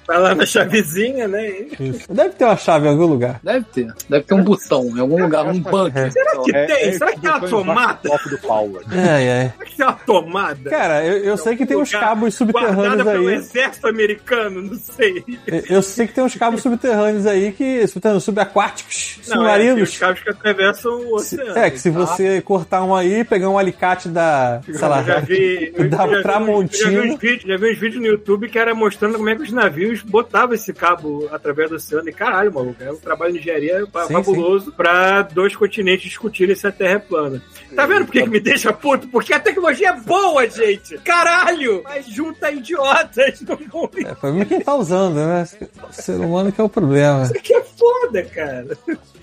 Vai 0.06 0.18
lá 0.18 0.34
na 0.34 0.44
chavezinha, 0.46 1.26
né? 1.28 1.48
Isso. 1.80 2.12
Deve 2.12 2.30
ter 2.30 2.44
uma 2.44 2.56
chave 2.56 2.86
em 2.86 2.90
algum 2.90 3.06
lugar. 3.06 3.40
Deve 3.42 3.64
ter. 3.72 3.86
Deve 4.08 4.24
ter 4.24 4.34
um 4.34 4.42
botão 4.44 4.84
em 4.96 5.00
algum 5.00 5.22
lugar, 5.22 5.46
um 5.46 5.60
bunker. 5.60 6.12
Será 6.12 6.42
que 6.42 6.54
É, 6.56 6.66
tem? 6.66 6.76
é 6.88 6.92
Será 6.92 7.12
que 7.12 7.20
tem 7.20 7.30
uma 7.30 7.38
botão 7.40 7.60
embaixo 7.60 7.74
tomada? 7.74 7.98
do 8.02 8.08
copo 8.10 8.28
do 8.30 8.38
Paulo. 8.38 8.80
Ai, 8.90 9.30
ai. 9.30 9.52
Será 9.52 9.64
que 9.66 9.76
tem 9.76 9.86
uma 9.86 9.92
tomada? 10.06 10.70
Cara, 10.70 11.04
eu, 11.04 11.18
eu 11.18 11.36
sei 11.36 11.56
que 11.56 11.66
tem 11.66 11.76
uns 11.76 11.90
cabos 12.00 12.34
subterrâneos 12.34 13.02
pelo 13.04 13.28
aí. 13.28 13.34
exército 13.36 13.86
americano, 13.88 14.62
não 14.62 14.74
sei. 14.78 15.24
Eu 15.68 15.82
sei 15.82 16.06
que 16.06 16.12
tem 16.14 16.24
uns 16.24 16.34
cabos 16.34 16.62
subterrâneos 16.62 17.26
aí 17.26 17.52
que. 17.52 17.86
Subterrâneos, 17.86 18.24
subaquáticos, 18.24 19.20
Não, 19.28 19.46
é, 19.48 19.58
tem 19.58 19.82
os 19.82 19.90
submarinos. 19.90 19.98
cabos 19.98 20.22
que 20.22 20.30
atravessam 20.30 20.92
o 20.92 21.14
oceano. 21.14 21.58
É, 21.58 21.70
que 21.70 21.78
se 21.78 21.90
você 21.90 22.40
cortar 22.40 22.82
um 22.84 22.94
aí, 22.94 23.24
pegar 23.24 23.48
um 23.48 23.58
alicate 23.58 24.08
da. 24.08 24.60
Sei 24.64 24.88
lá. 24.88 25.00
Eu 25.00 25.04
já 25.04 25.20
vi, 25.20 25.72
eu 25.76 25.88
da 25.88 25.96
já 25.98 26.06
vi 26.06 26.22
Tramontina. 26.22 26.92
Já 26.92 27.00
vi, 27.00 27.10
uns 27.10 27.18
vídeos, 27.20 27.42
já 27.42 27.56
vi 27.56 27.72
uns 27.72 27.78
vídeos 27.78 28.00
no 28.02 28.06
YouTube 28.08 28.48
que 28.48 28.58
era 28.58 28.74
mostrando 28.74 29.16
como 29.16 29.28
é 29.28 29.36
que 29.36 29.42
os 29.42 29.52
navios 29.52 30.02
botavam 30.02 30.54
esse 30.54 30.72
cabo 30.72 31.28
através 31.30 31.70
do 31.70 31.76
oceano. 31.76 32.08
E 32.08 32.12
caralho, 32.12 32.52
maluco, 32.52 32.82
é 32.82 32.90
um 32.90 32.96
trabalho 32.96 33.32
de 33.32 33.38
engenharia 33.38 33.84
Sim, 33.84 34.12
fabuloso 34.12 34.72
pra 34.72 35.22
dois 35.22 35.54
continentes 35.54 36.08
discutirem 36.08 36.54
se 36.54 36.66
a 36.66 36.72
Terra 36.72 36.94
é 36.94 36.98
plana. 36.98 37.42
Tá 37.74 37.86
vendo 37.86 38.06
por 38.06 38.12
que, 38.12 38.22
que 38.22 38.28
me 38.30 38.40
deixa 38.40 38.72
puto? 38.72 39.08
Porque 39.08 39.32
a 39.32 39.40
tecnologia 39.40 39.88
é 39.90 40.00
boa, 40.00 40.48
gente! 40.48 40.96
Caralho! 40.98 41.83
Mas 41.84 42.06
junta 42.06 42.50
idiotas 42.50 43.40
no 43.42 43.58
mundo. 43.58 43.90
É, 44.04 44.12
o 44.12 44.16
problema 44.16 44.42
é 44.42 44.46
quem 44.46 44.60
tá 44.60 44.74
usando, 44.74 45.14
né? 45.16 45.46
O 45.88 45.92
ser 45.92 46.18
humano 46.18 46.50
que 46.50 46.60
é 46.60 46.64
o 46.64 46.68
problema. 46.68 47.22
Isso 47.24 47.36
aqui 47.36 47.54
é 47.54 47.62
foda, 47.62 48.22
cara. 48.24 48.66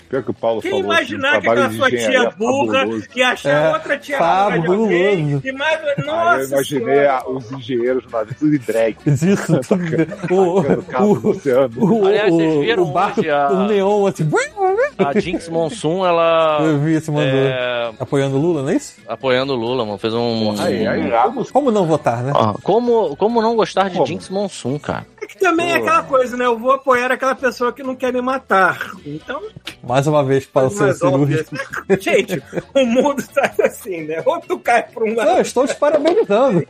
Pior 0.08 0.24
que 0.24 0.32
o 0.32 0.34
Paulo 0.34 0.62
Quem 0.62 0.72
falou. 0.72 0.86
imaginar 0.86 1.30
assim, 1.30 1.38
um 1.38 1.42
que 1.42 1.48
aquela 1.48 1.70
trabalho 1.70 1.78
sua 1.78 1.90
tia 2.12 2.30
burra 2.32 2.80
fabuloso. 2.80 3.08
e 3.16 3.24
achar 3.24 3.50
É, 3.50 3.74
outra 3.74 3.98
tia 3.98 4.18
burra 4.18 4.60
de 4.60 4.68
alguém. 4.68 5.18
fabuloso. 5.18 5.48
E 5.48 5.52
mais... 5.54 5.80
Aí 5.82 6.06
Nossa 6.06 6.42
eu 6.42 6.48
imaginei 6.48 7.06
a- 7.08 7.24
os 7.30 7.52
engenheiros 7.54 8.12
lá, 8.12 8.26
tudo 8.26 8.52
de 8.52 8.58
drag. 8.60 8.98
Isso, 9.08 9.60
tudo. 9.62 9.84
O, 10.30 10.62
no 10.62 11.06
o, 11.06 11.30
oceano. 11.30 11.72
o, 11.78 12.06
Aliás, 12.08 12.30
vocês 12.34 12.54
o, 12.56 12.60
viram 12.62 12.84
o 12.84 12.92
barco 12.92 13.22
hoje 13.22 13.30
a- 13.30 13.48
com 13.48 13.64
neon 13.68 14.06
assim. 14.08 14.24
A 15.06 15.19
Jinx 15.19 15.49
Monsoon, 15.49 16.06
ela. 16.06 16.60
Eu 16.61 16.80
vi 16.80 16.94
esse 16.95 17.10
mandou. 17.11 17.23
é, 17.26 17.91
Apoiando 17.99 18.38
o 18.38 18.40
Lula, 18.40 18.61
não 18.64 18.69
é 18.69 18.76
isso? 18.76 18.95
apoiando 19.07 19.53
o 19.53 19.56
Lula, 19.56 19.86
mano. 19.86 19.98
Fez 19.98 20.14
um. 20.14 20.56
Aí, 20.60 20.86
aí, 20.88 21.11
como 21.23 21.45
Como 21.52 21.72
não 21.72 21.86
votar, 21.86 22.23
né? 22.23 22.32
Ah, 22.36 22.53
como, 22.64 23.15
como 23.18 23.41
não 23.41 23.56
gostar 23.56 23.90
de 23.90 23.95
Como? 23.95 24.06
Jinx 24.07 24.30
Monsoon, 24.30 24.80
cara? 24.80 25.06
É 25.22 25.28
que 25.28 25.38
também 25.38 25.72
é 25.72 25.76
aquela 25.76 26.03
coisa, 26.03 26.36
né? 26.36 26.45
Eu 26.45 26.57
vou 26.57 26.72
apoiar 26.72 27.11
aquela 27.11 27.36
pessoa 27.36 27.72
que 27.72 27.84
não 27.84 27.95
quer 27.95 28.11
me 28.11 28.22
matar. 28.22 28.91
Então, 29.06 29.41
Mais 29.84 30.07
uma 30.07 30.23
vez 30.23 30.45
para 30.45 30.68
o 30.68 30.69
seu 30.72 30.94
cirúrgico. 30.94 31.56
Gente, 31.99 32.41
o 32.73 32.86
mundo 32.86 33.23
tá 33.34 33.52
assim, 33.64 34.03
né? 34.06 34.22
Ou 34.26 34.40
tu 34.40 34.57
cai 34.60 34.84
pra 34.84 35.03
um 35.03 35.10
Não, 35.10 35.15
lado. 35.18 35.30
eu 35.38 35.41
estou 35.41 35.68
te 35.68 35.76
parabenizando. 35.76 36.65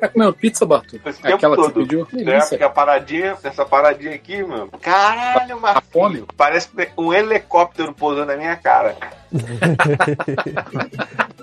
Tá 0.00 0.08
comendo 0.08 0.34
pizza, 0.34 0.66
Bartu? 0.66 1.00
Esse 1.04 1.22
tempo 1.22 1.36
Aquela 1.36 1.56
que 1.56 1.62
você 1.62 1.72
pediu? 1.72 2.06
É, 2.12 2.16
Delícia. 2.16 2.48
porque 2.50 2.64
a 2.64 2.70
paradinha, 2.70 3.36
essa 3.42 3.64
paradinha 3.64 4.14
aqui, 4.14 4.42
meu. 4.42 4.68
Caralho, 4.80 5.58
fome? 5.58 5.60
Marquinhos. 5.60 6.26
Parece 6.36 6.68
um 6.96 7.12
helicóptero 7.12 7.92
pousando 7.94 8.26
na 8.26 8.36
minha 8.36 8.56
cara. 8.56 8.96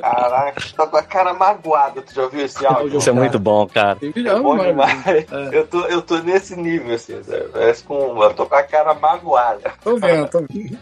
Caraca, 0.00 0.60
tá 0.76 0.86
com 0.86 0.96
a 0.96 1.02
cara 1.02 1.34
magoada. 1.34 2.02
Tu 2.02 2.14
já 2.14 2.22
ouviu 2.22 2.44
esse 2.44 2.64
áudio? 2.64 2.98
Isso 2.98 3.10
é 3.10 3.12
muito 3.12 3.38
bom, 3.38 3.66
cara. 3.66 3.98
É 4.02 4.40
bom 4.40 4.56
mano. 4.56 4.64
demais. 4.64 5.26
Eu, 5.52 5.66
tô, 5.66 5.80
eu 5.86 6.02
tô 6.02 6.18
nesse 6.18 6.56
nível, 6.56 6.94
assim, 6.94 7.22
sabe? 7.22 7.44
Parece 7.52 7.84
com. 7.84 8.22
Eu 8.22 8.34
tô 8.34 8.46
com 8.46 8.54
a 8.54 8.62
cara 8.62 8.94
magoada. 8.94 9.72
Tô 9.82 9.96
vendo, 9.96 10.28
tô 10.28 10.44
vendo. 10.48 10.78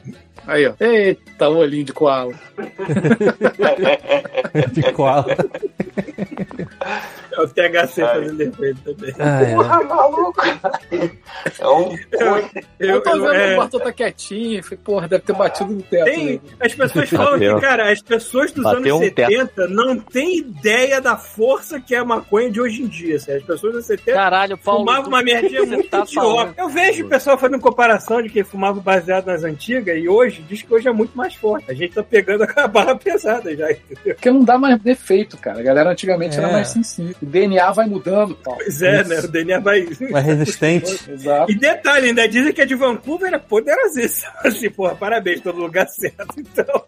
Aí, 0.47 0.66
ó. 0.66 0.74
Eita, 0.81 1.48
olhinho 1.48 1.85
de 1.85 1.93
koala. 1.93 2.32
De 4.73 4.93
cola. 4.93 5.27
É 7.32 7.40
o 7.40 7.48
THC 7.48 8.01
fazendo 8.02 8.40
efeito 8.40 8.81
também. 8.94 9.15
Ai, 9.19 9.44
ai. 9.47 9.55
Porra, 9.55 9.85
maluco. 9.85 10.43
É 11.60 11.69
um. 11.69 11.97
Eu, 12.81 13.01
tô 13.02 13.10
eu- 13.10 13.23
vendo 13.23 13.35
é, 13.35 13.48
que 13.48 13.55
o 13.55 13.56
Bartô 13.59 13.81
tá 13.81 13.93
quietinho. 13.93 14.62
Falei, 14.65 14.78
porra, 14.85 15.09
deve 15.09 15.23
ter 15.24 15.32
batido 15.35 15.73
no 15.73 15.82
teto. 15.82 16.05
Tem, 16.05 16.32
né? 16.35 16.40
as 16.60 16.74
pessoas 16.74 17.09
falam 17.10 17.32
Bateu. 17.32 17.55
que, 17.56 17.60
cara, 17.60 17.93
as 17.93 18.02
pessoas 18.02 18.52
dos 18.52 18.65
Bateu 18.65 18.78
anos 18.81 18.93
um 18.93 19.01
teto. 19.10 19.31
70 19.31 19.69
não 19.69 19.98
têm 19.98 20.39
ideia 20.39 21.01
da 21.01 21.16
força 21.16 21.81
que 21.81 21.94
é 21.94 21.98
a 21.98 22.05
maconha 22.05 22.51
de 22.51 22.60
hoje 22.60 22.82
em 22.82 22.86
dia. 22.89 23.16
Assim. 23.16 23.32
As 23.32 23.43
pessoas 23.43 23.73
dos 23.74 23.86
70 23.86 24.12
Caralho, 24.16 24.59
Paulo. 24.59 24.81
fumavam 24.81 25.05
tu- 25.05 25.09
uma 25.09 25.23
merdinha 25.23 25.62
muito 25.65 25.89
tá 25.89 26.01
idiota. 26.01 26.28
falando. 26.28 26.55
Eu 26.56 26.69
vejo 26.69 27.05
o 27.05 27.09
pessoal 27.09 27.39
fazendo 27.39 27.60
comparação 27.60 28.20
de 28.23 28.28
que 28.31 28.43
fumava 28.43 28.81
baseado 28.81 29.27
nas 29.27 29.44
antigas 29.44 29.97
e 29.97 30.09
hoje 30.09 30.38
diz 30.43 30.62
que 30.62 30.73
hoje 30.73 30.89
é 30.89 30.93
muito 30.93 31.16
mais 31.16 31.35
forte. 31.35 31.70
A 31.70 31.74
gente 31.74 31.94
tá 31.94 32.02
pegando 32.02 32.44
a 32.56 32.66
barra 32.69 32.94
pesada 32.97 33.55
já, 33.56 33.70
entendeu? 33.70 34.15
Porque 34.15 34.31
não 34.31 34.44
dá 34.44 34.59
mais 34.59 34.81
defeito, 34.81 35.36
cara. 35.36 35.60
A 35.60 35.62
galera 35.62 35.90
antigamente 35.90 36.36
É. 36.36 36.43
era 36.43 36.52
mais 36.52 36.69
sensível. 36.69 37.15
O 37.23 37.27
DNA 37.27 37.70
vai 37.73 37.86
mudando, 37.86 38.35
tal. 38.36 38.55
Pois 38.56 38.82
é, 38.82 39.05
né? 39.05 39.20
O 39.20 39.28
DNA 39.28 39.60
vai. 39.60 39.86
Mais 40.10 40.24
resistente. 40.24 40.98
Exato. 41.10 41.51
E 41.52 41.55
detalhe, 41.59 42.09
ainda 42.09 42.28
dizem 42.28 42.52
que 42.52 42.60
a 42.62 42.65
de 42.65 42.74
Vancouver 42.74 43.32
é 43.32 43.39
poderosíssima. 43.39 44.32
Assim, 44.44 44.70
porra, 44.70 44.94
parabéns, 44.94 45.40
todo 45.40 45.59
lugar 45.59 45.86
certo. 45.89 46.35
Então, 46.39 46.85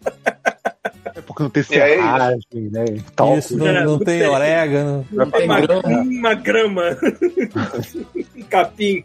Porque 1.40 1.42
não 1.42 1.50
tem 1.50 1.62
E 1.62 1.64
serragem, 1.64 2.70
né? 2.70 2.84
Tal. 3.16 3.38
Isso, 3.38 3.56
não, 3.56 3.84
não 3.84 3.98
tem 3.98 4.26
orégano. 4.26 5.06
Não 5.10 5.30
tem 5.30 5.44
uma, 5.44 5.60
grama. 5.60 5.88
uma 6.02 6.34
grama. 6.34 6.82
capim. 8.48 9.04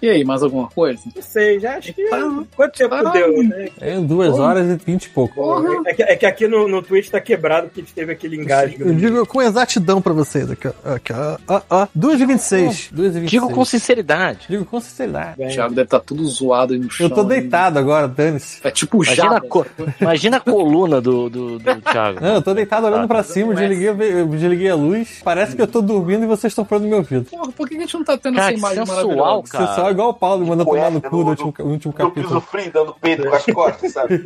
E 0.00 0.08
aí, 0.08 0.24
mais 0.24 0.42
alguma 0.42 0.68
coisa? 0.68 1.00
Não 1.14 1.22
sei, 1.22 1.58
já 1.58 1.76
acho 1.76 1.92
que. 1.92 2.02
Ah, 2.12 2.42
Quanto 2.54 2.76
tempo 2.76 2.94
ah, 2.94 3.10
deu, 3.10 3.42
né? 3.42 3.68
É 3.80 3.98
duas 3.98 4.38
horas 4.38 4.68
e 4.68 4.76
vinte 4.84 5.04
e 5.04 5.08
pouco. 5.10 5.42
É 5.86 5.94
que, 5.94 6.02
é 6.02 6.16
que 6.16 6.26
aqui 6.26 6.46
no, 6.46 6.68
no 6.68 6.82
Twitch 6.82 7.08
tá 7.08 7.20
quebrado 7.20 7.68
porque 7.68 7.80
a 7.80 7.84
gente 7.84 7.94
teve 7.94 8.12
aquele 8.12 8.36
engasgo. 8.36 8.82
Eu 8.82 8.94
digo 8.94 9.26
com 9.26 9.40
exatidão 9.40 10.02
pra 10.02 10.12
vocês 10.12 10.50
aqui, 10.50 10.68
ó. 10.68 10.94
Aqui, 10.94 11.12
ó. 11.12 11.38
ó, 11.48 11.62
ó. 11.70 11.86
2h26. 11.98 12.92
2h26. 12.92 13.24
Digo 13.26 13.50
com 13.50 13.64
sinceridade. 13.64 14.46
Digo 14.48 14.64
com 14.64 14.80
sinceridade. 14.80 15.42
O 15.42 15.48
Thiago 15.48 15.74
deve 15.74 15.86
estar 15.86 16.00
tudo 16.00 16.24
zoado 16.26 16.74
aí 16.74 16.78
no 16.78 16.90
chão. 16.90 17.06
Eu 17.06 17.10
tô 17.10 17.24
deitado 17.24 17.78
agora, 17.78 18.06
dane-se. 18.06 18.60
É 18.62 18.70
tipo 18.70 18.98
o 18.98 19.04
Imagina, 19.04 19.36
a 19.38 20.02
imagina 20.02 20.36
a 20.36 20.40
coluna 20.40 21.00
do, 21.00 21.28
do, 21.32 21.58
do 21.58 21.80
Thiago. 21.82 22.20
Não, 22.20 22.34
eu 22.34 22.42
tô 22.42 22.54
deitado 22.54 22.86
olhando 22.86 23.04
Ah, 23.04 23.08
pra 23.08 23.22
cima, 23.22 23.54
desliguei, 23.54 23.88
eu 23.88 24.26
desliguei 24.26 24.68
a 24.70 24.74
luz. 24.74 25.20
Parece 25.24 25.56
que 25.56 25.62
eu 25.62 25.66
tô 25.66 25.80
dormindo 25.82 26.24
e 26.24 26.26
vocês 26.26 26.52
estão 26.52 26.64
falando 26.64 26.84
no 26.84 26.90
meu 26.90 26.98
ouvido. 26.98 27.24
Porra, 27.30 27.50
por 27.52 27.68
que 27.68 27.76
a 27.76 27.80
gente 27.80 27.94
não 27.94 28.04
tá 28.04 28.16
tendo 28.18 28.36
Cara, 28.36 28.48
essa 28.50 28.58
imagem 28.58 28.86
sensual, 28.86 29.06
maravilhosa? 29.06 29.52
cara. 29.52 29.74
Só 29.74 29.88
é 29.88 29.90
igual 29.90 30.08
o 30.10 30.14
Paulo 30.14 30.42
me 30.44 30.50
mandou 30.50 30.66
tomar 30.66 30.90
no 30.90 31.00
cu 31.00 31.16
no 31.16 31.22
no- 31.24 31.30
último, 31.30 31.54
no 31.58 31.64
último 31.66 31.94
No 31.98 32.10
piso 32.10 32.28
capítulo. 32.28 32.40
frio, 32.42 32.70
dando 32.72 32.94
peito 33.00 33.22
com 33.28 33.34
as 33.34 33.44
costas, 33.52 33.92
sabe? 33.92 34.22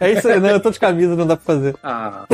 É 0.00 0.10
isso 0.12 0.26
aí, 0.28 0.40
não, 0.40 0.48
eu 0.48 0.60
tô 0.60 0.70
de 0.70 0.80
camisa, 0.80 1.14
não 1.14 1.26
dá 1.26 1.36
pra 1.36 1.44
fazer. 1.54 1.76
Ah, 1.82 2.24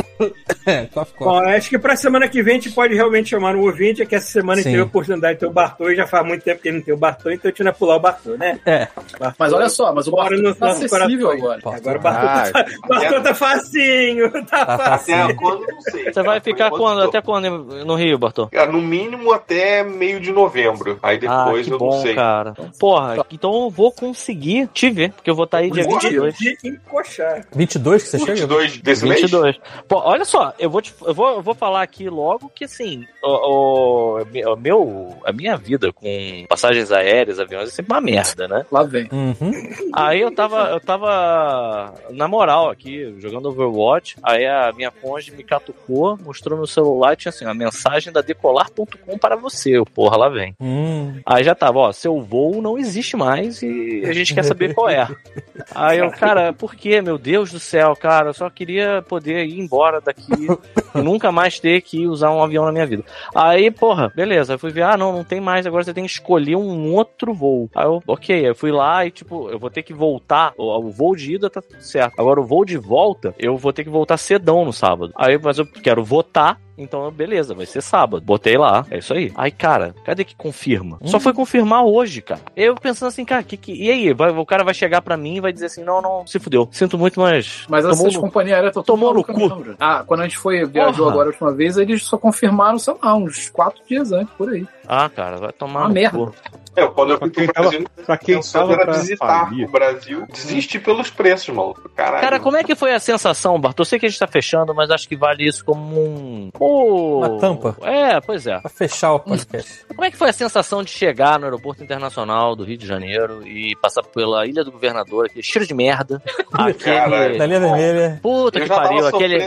É, 0.65 0.85
cof, 0.87 1.13
cof. 1.13 1.23
Bom, 1.23 1.37
acho 1.49 1.69
que 1.69 1.77
pra 1.79 1.95
semana 1.95 2.27
que 2.27 2.41
vem 2.43 2.53
a 2.53 2.59
gente 2.59 2.71
pode 2.71 2.93
realmente 2.93 3.29
chamar 3.29 3.55
um 3.55 3.61
ouvinte, 3.61 4.01
é 4.01 4.05
que 4.05 4.15
essa 4.15 4.27
semana 4.27 4.53
a 4.53 4.55
gente 4.57 4.65
Sim. 4.65 4.71
teve 4.71 4.81
a 4.81 4.85
oportunidade 4.85 5.33
de 5.35 5.39
ter 5.41 5.45
o 5.45 5.51
Bartô 5.51 5.89
e 5.89 5.95
já 5.95 6.05
faz 6.07 6.25
muito 6.25 6.43
tempo 6.43 6.61
que 6.61 6.67
ele 6.67 6.77
não 6.77 6.83
tem 6.83 6.93
o 6.93 6.97
Bartô, 6.97 7.31
então 7.31 7.49
a 7.49 7.51
gente 7.51 7.59
não 7.59 7.71
vai 7.71 7.73
pular 7.79 7.95
o 7.95 7.99
Bartô, 7.99 8.37
né? 8.37 8.59
É, 8.65 8.87
Bartô- 9.19 9.35
mas 9.39 9.53
olha 9.53 9.69
só, 9.69 9.93
mas 9.93 10.07
o 10.07 10.11
Bartô 10.11 10.35
no 10.35 10.53
tá 10.55 10.67
acessível 10.71 11.31
agora. 11.31 11.59
Agora 11.65 11.97
o 11.97 12.01
Bartô, 12.01 12.27
Ah, 12.27 12.51
tá, 12.63 12.65
Bartô 12.87 13.21
tá 13.21 13.33
facinho, 13.33 14.31
tá 14.45 14.65
tá 14.65 14.73
Até 14.73 14.83
facinho. 14.89 15.35
quando, 15.37 15.67
não 15.67 15.81
sei. 15.81 16.03
Você 16.05 16.13
vai 16.23 16.25
cara. 16.25 16.41
ficar 16.41 16.69
Por 16.69 16.79
quando? 16.79 17.01
Até 17.03 17.21
quando 17.21 17.49
no 17.85 17.95
Rio, 17.95 18.17
Bartô? 18.17 18.47
Cara, 18.47 18.71
no 18.71 18.81
mínimo 18.81 19.31
até 19.31 19.83
meio 19.83 20.19
de 20.19 20.31
novembro. 20.31 20.99
Aí 21.01 21.19
Ah, 21.27 21.45
depois 21.45 21.65
que 21.67 21.73
eu 21.73 21.77
bom, 21.77 21.91
não 21.95 22.01
sei. 22.01 22.15
cara. 22.15 22.53
Porra, 22.79 23.25
então 23.31 23.63
eu 23.63 23.69
vou 23.69 23.91
conseguir 23.91 24.67
te 24.73 24.89
ver, 24.89 25.11
porque 25.11 25.29
eu 25.29 25.35
vou 25.35 25.45
estar 25.45 25.59
aí 25.59 25.71
dia 25.71 25.83
Porra, 25.85 25.99
22. 26.01 26.37
de 26.37 26.57
encoxar. 26.63 27.45
22 27.55 28.03
que 28.03 28.09
você 28.09 28.19
chega? 28.19 28.31
22 28.33 28.77
desse 28.77 29.05
mês? 29.05 29.21
22. 29.21 29.57
Pô, 29.87 29.97
olha 30.09 30.25
só, 30.25 30.53
eu 30.59 30.69
vou, 30.69 30.81
te, 30.81 30.93
eu 31.05 31.13
vou, 31.13 31.29
eu 31.35 31.41
vou 31.41 31.53
falar 31.53 31.81
aqui 31.81 32.09
logo 32.09 32.49
que 32.53 32.65
assim, 32.65 33.05
o, 33.23 33.27
o- 33.29 34.21
o 34.53 34.55
meu, 34.57 35.17
a 35.25 35.31
minha 35.31 35.55
vida 35.57 35.91
com 35.91 36.45
passagens 36.49 36.91
aéreas, 36.91 37.39
aviões 37.39 37.69
é 37.69 37.71
sempre 37.71 37.93
uma 37.93 38.01
merda, 38.01 38.47
né? 38.47 38.65
Lá 38.71 38.83
vem. 38.83 39.07
Uhum. 39.11 39.51
Aí 39.93 40.21
eu 40.21 40.31
tava, 40.33 40.69
eu 40.69 40.79
tava 40.79 41.93
na 42.11 42.27
moral 42.27 42.69
aqui, 42.69 43.15
jogando 43.19 43.49
Overwatch. 43.49 44.15
Aí 44.23 44.45
a 44.45 44.71
minha 44.75 44.91
conge 44.91 45.31
me 45.31 45.43
catucou, 45.43 46.17
mostrou 46.23 46.57
meu 46.57 46.67
celular 46.67 47.13
e 47.13 47.17
tinha 47.17 47.29
assim, 47.29 47.45
a 47.45 47.53
mensagem 47.53 48.11
da 48.11 48.21
decolar.com 48.21 49.17
para 49.17 49.35
você. 49.35 49.77
Eu, 49.77 49.85
porra, 49.85 50.17
lá 50.17 50.29
vem. 50.29 50.55
Hum. 50.59 51.19
Aí 51.25 51.43
já 51.43 51.55
tava, 51.55 51.79
ó, 51.79 51.91
seu 51.91 52.21
voo 52.21 52.61
não 52.61 52.77
existe 52.77 53.15
mais 53.15 53.61
e 53.61 54.03
a 54.05 54.13
gente 54.13 54.33
quer 54.33 54.43
saber 54.43 54.73
qual 54.73 54.89
é. 54.89 55.07
Aí 55.73 55.99
eu, 55.99 56.09
cara, 56.11 56.53
por 56.53 56.75
que, 56.75 57.01
meu 57.01 57.17
Deus 57.17 57.51
do 57.51 57.59
céu, 57.59 57.95
cara? 57.95 58.29
Eu 58.29 58.33
só 58.33 58.49
queria 58.49 59.01
poder 59.07 59.45
ir 59.45 59.59
embora 59.59 59.96
daqui 59.99 60.47
e 60.95 61.01
nunca 61.01 61.31
mais 61.31 61.59
ter 61.59 61.81
que 61.81 62.07
usar 62.07 62.31
um 62.31 62.41
avião 62.41 62.65
na 62.65 62.71
minha 62.71 62.85
vida. 62.85 63.03
Aí, 63.33 63.71
porra, 63.71 64.11
beleza. 64.15 64.53
Eu 64.53 64.59
fui 64.59 64.71
ver, 64.71 64.83
ah, 64.83 64.97
não, 64.97 65.11
não 65.11 65.23
tem 65.23 65.39
mais, 65.39 65.65
agora 65.65 65.83
você 65.83 65.93
tem 65.93 66.05
que 66.05 66.11
escolher 66.11 66.55
um 66.55 66.93
outro 66.93 67.33
voo. 67.33 67.69
Aí 67.75 67.85
eu, 67.85 68.01
ok, 68.07 68.49
eu 68.49 68.55
fui 68.55 68.71
lá 68.71 69.05
e, 69.05 69.11
tipo, 69.11 69.49
eu 69.49 69.59
vou 69.59 69.69
ter 69.69 69.83
que 69.83 69.93
voltar. 69.93 70.53
O, 70.57 70.77
o 70.77 70.91
voo 70.91 71.15
de 71.15 71.35
ida 71.35 71.49
tá 71.49 71.61
tudo 71.61 71.81
certo. 71.81 72.19
Agora 72.19 72.39
o 72.39 72.45
voo 72.45 72.65
de 72.65 72.77
volta, 72.77 73.33
eu 73.37 73.57
vou 73.57 73.73
ter 73.73 73.83
que 73.83 73.89
voltar 73.89 74.17
cedão 74.17 74.65
no 74.65 74.73
sábado. 74.73 75.13
Aí, 75.15 75.37
mas 75.37 75.57
eu 75.57 75.65
quero 75.65 76.03
votar. 76.03 76.59
Então, 76.77 77.09
beleza, 77.11 77.53
vai 77.55 77.65
ser 77.65 77.81
sábado. 77.81 78.23
Botei 78.23 78.57
lá, 78.57 78.85
é 78.91 78.99
isso 78.99 79.13
aí. 79.13 79.31
Aí, 79.35 79.49
cara, 79.51 79.95
cadê 80.05 80.23
que 80.23 80.35
confirma? 80.35 80.99
Só 81.05 81.19
foi 81.19 81.33
confirmar 81.33 81.83
hoje, 81.83 82.21
cara. 82.21 82.41
Eu 82.55 82.75
pensando 82.75 83.07
assim, 83.09 83.25
cara, 83.25 83.41
que, 83.43 83.57
que... 83.57 83.73
e 83.73 83.89
aí? 83.89 84.13
Vai- 84.13 84.31
o 84.31 84.45
cara 84.45 84.63
vai 84.63 84.73
chegar 84.73 85.01
pra 85.01 85.17
mim 85.17 85.35
e 85.37 85.39
vai 85.41 85.51
dizer 85.51 85.65
assim: 85.67 85.83
não, 85.83 86.01
não, 86.01 86.25
se 86.27 86.39
fudeu. 86.39 86.67
Sinto 86.71 86.97
muito, 86.97 87.19
mas. 87.19 87.65
Mas 87.69 87.83
tomou 87.83 87.97
essas 87.99 88.13
no- 88.13 88.21
companhias 88.21 88.55
aéreas 88.57 88.73
tomou 88.85 89.13
no 89.13 89.23
cu. 89.23 89.63
já. 89.65 89.73
Ah, 89.79 90.03
quando 90.05 90.21
a 90.21 90.23
gente 90.23 90.37
foi, 90.37 90.65
viajou 90.65 91.05
Porra. 91.05 91.11
agora 91.11 91.27
a 91.29 91.31
última 91.31 91.51
vez, 91.53 91.77
eles 91.77 92.03
só 92.03 92.17
confirmaram, 92.17 92.77
sei 92.77 92.93
lá, 93.01 93.15
uns 93.15 93.49
quatro 93.49 93.81
dias 93.87 94.11
antes, 94.11 94.33
por 94.37 94.49
aí. 94.49 94.65
Ah, 94.87 95.09
cara, 95.09 95.37
vai 95.37 95.51
tomar. 95.51 95.81
Uma 95.81 95.89
merda. 95.89 96.17
cu. 96.17 96.33
É, 96.75 96.85
quando 96.87 97.11
eu 97.13 97.17
Pra 97.17 97.27
fui 97.27 97.33
quem 97.35 97.45
pro 97.45 97.53
tava- 97.55 97.69
Brasil, 97.69 97.87
pra 98.05 98.17
quem 98.19 98.39
tava 98.39 98.73
era 98.73 98.83
pra 98.85 98.93
visitar 98.93 99.45
falir. 99.49 99.67
o 99.67 99.71
Brasil, 99.71 100.27
desistir 100.31 100.79
pelos 100.79 101.09
preços, 101.09 101.49
maluco. 101.53 101.89
Caralho. 101.95 102.21
Cara, 102.21 102.39
como 102.39 102.55
é 102.55 102.63
que 102.63 102.75
foi 102.75 102.93
a 102.93 102.99
sensação, 102.99 103.59
Bartô? 103.59 103.81
Eu 103.81 103.85
sei 103.85 103.97
que 103.99 104.05
a 104.05 104.09
gente 104.09 104.19
tá 104.19 104.27
fechando, 104.27 104.75
mas 104.75 104.91
acho 104.91 105.09
que 105.09 105.15
vale 105.15 105.43
isso 105.47 105.65
como 105.65 105.99
um. 105.99 106.51
Pô, 106.53 107.17
Uma 107.17 107.39
tampa. 107.39 107.75
É, 107.81 108.21
pois 108.21 108.45
é. 108.45 108.59
Pra 108.59 108.69
fechar 108.69 109.13
o 109.13 109.19
podcast. 109.19 109.85
Como 109.89 110.05
é 110.05 110.11
que 110.11 110.17
foi 110.17 110.29
a 110.29 110.33
sensação 110.33 110.83
de 110.83 110.91
chegar 110.91 111.39
no 111.39 111.45
aeroporto 111.45 111.83
internacional 111.83 112.55
do 112.55 112.63
Rio 112.63 112.77
de 112.77 112.85
Janeiro 112.85 113.41
e 113.47 113.75
passar 113.81 114.03
pela 114.03 114.45
Ilha 114.45 114.63
do 114.63 114.71
Governador, 114.71 115.25
aquele 115.25 115.41
cheiro 115.41 115.67
de 115.67 115.73
merda, 115.73 116.21
aquele. 116.53 117.37
Da 117.39 117.45
linha 117.47 117.59
vermelha. 117.59 118.19
Puta 118.21 118.59
eu 118.59 118.63
que 118.63 118.69
pariu, 118.69 119.07
aquele 119.07 119.39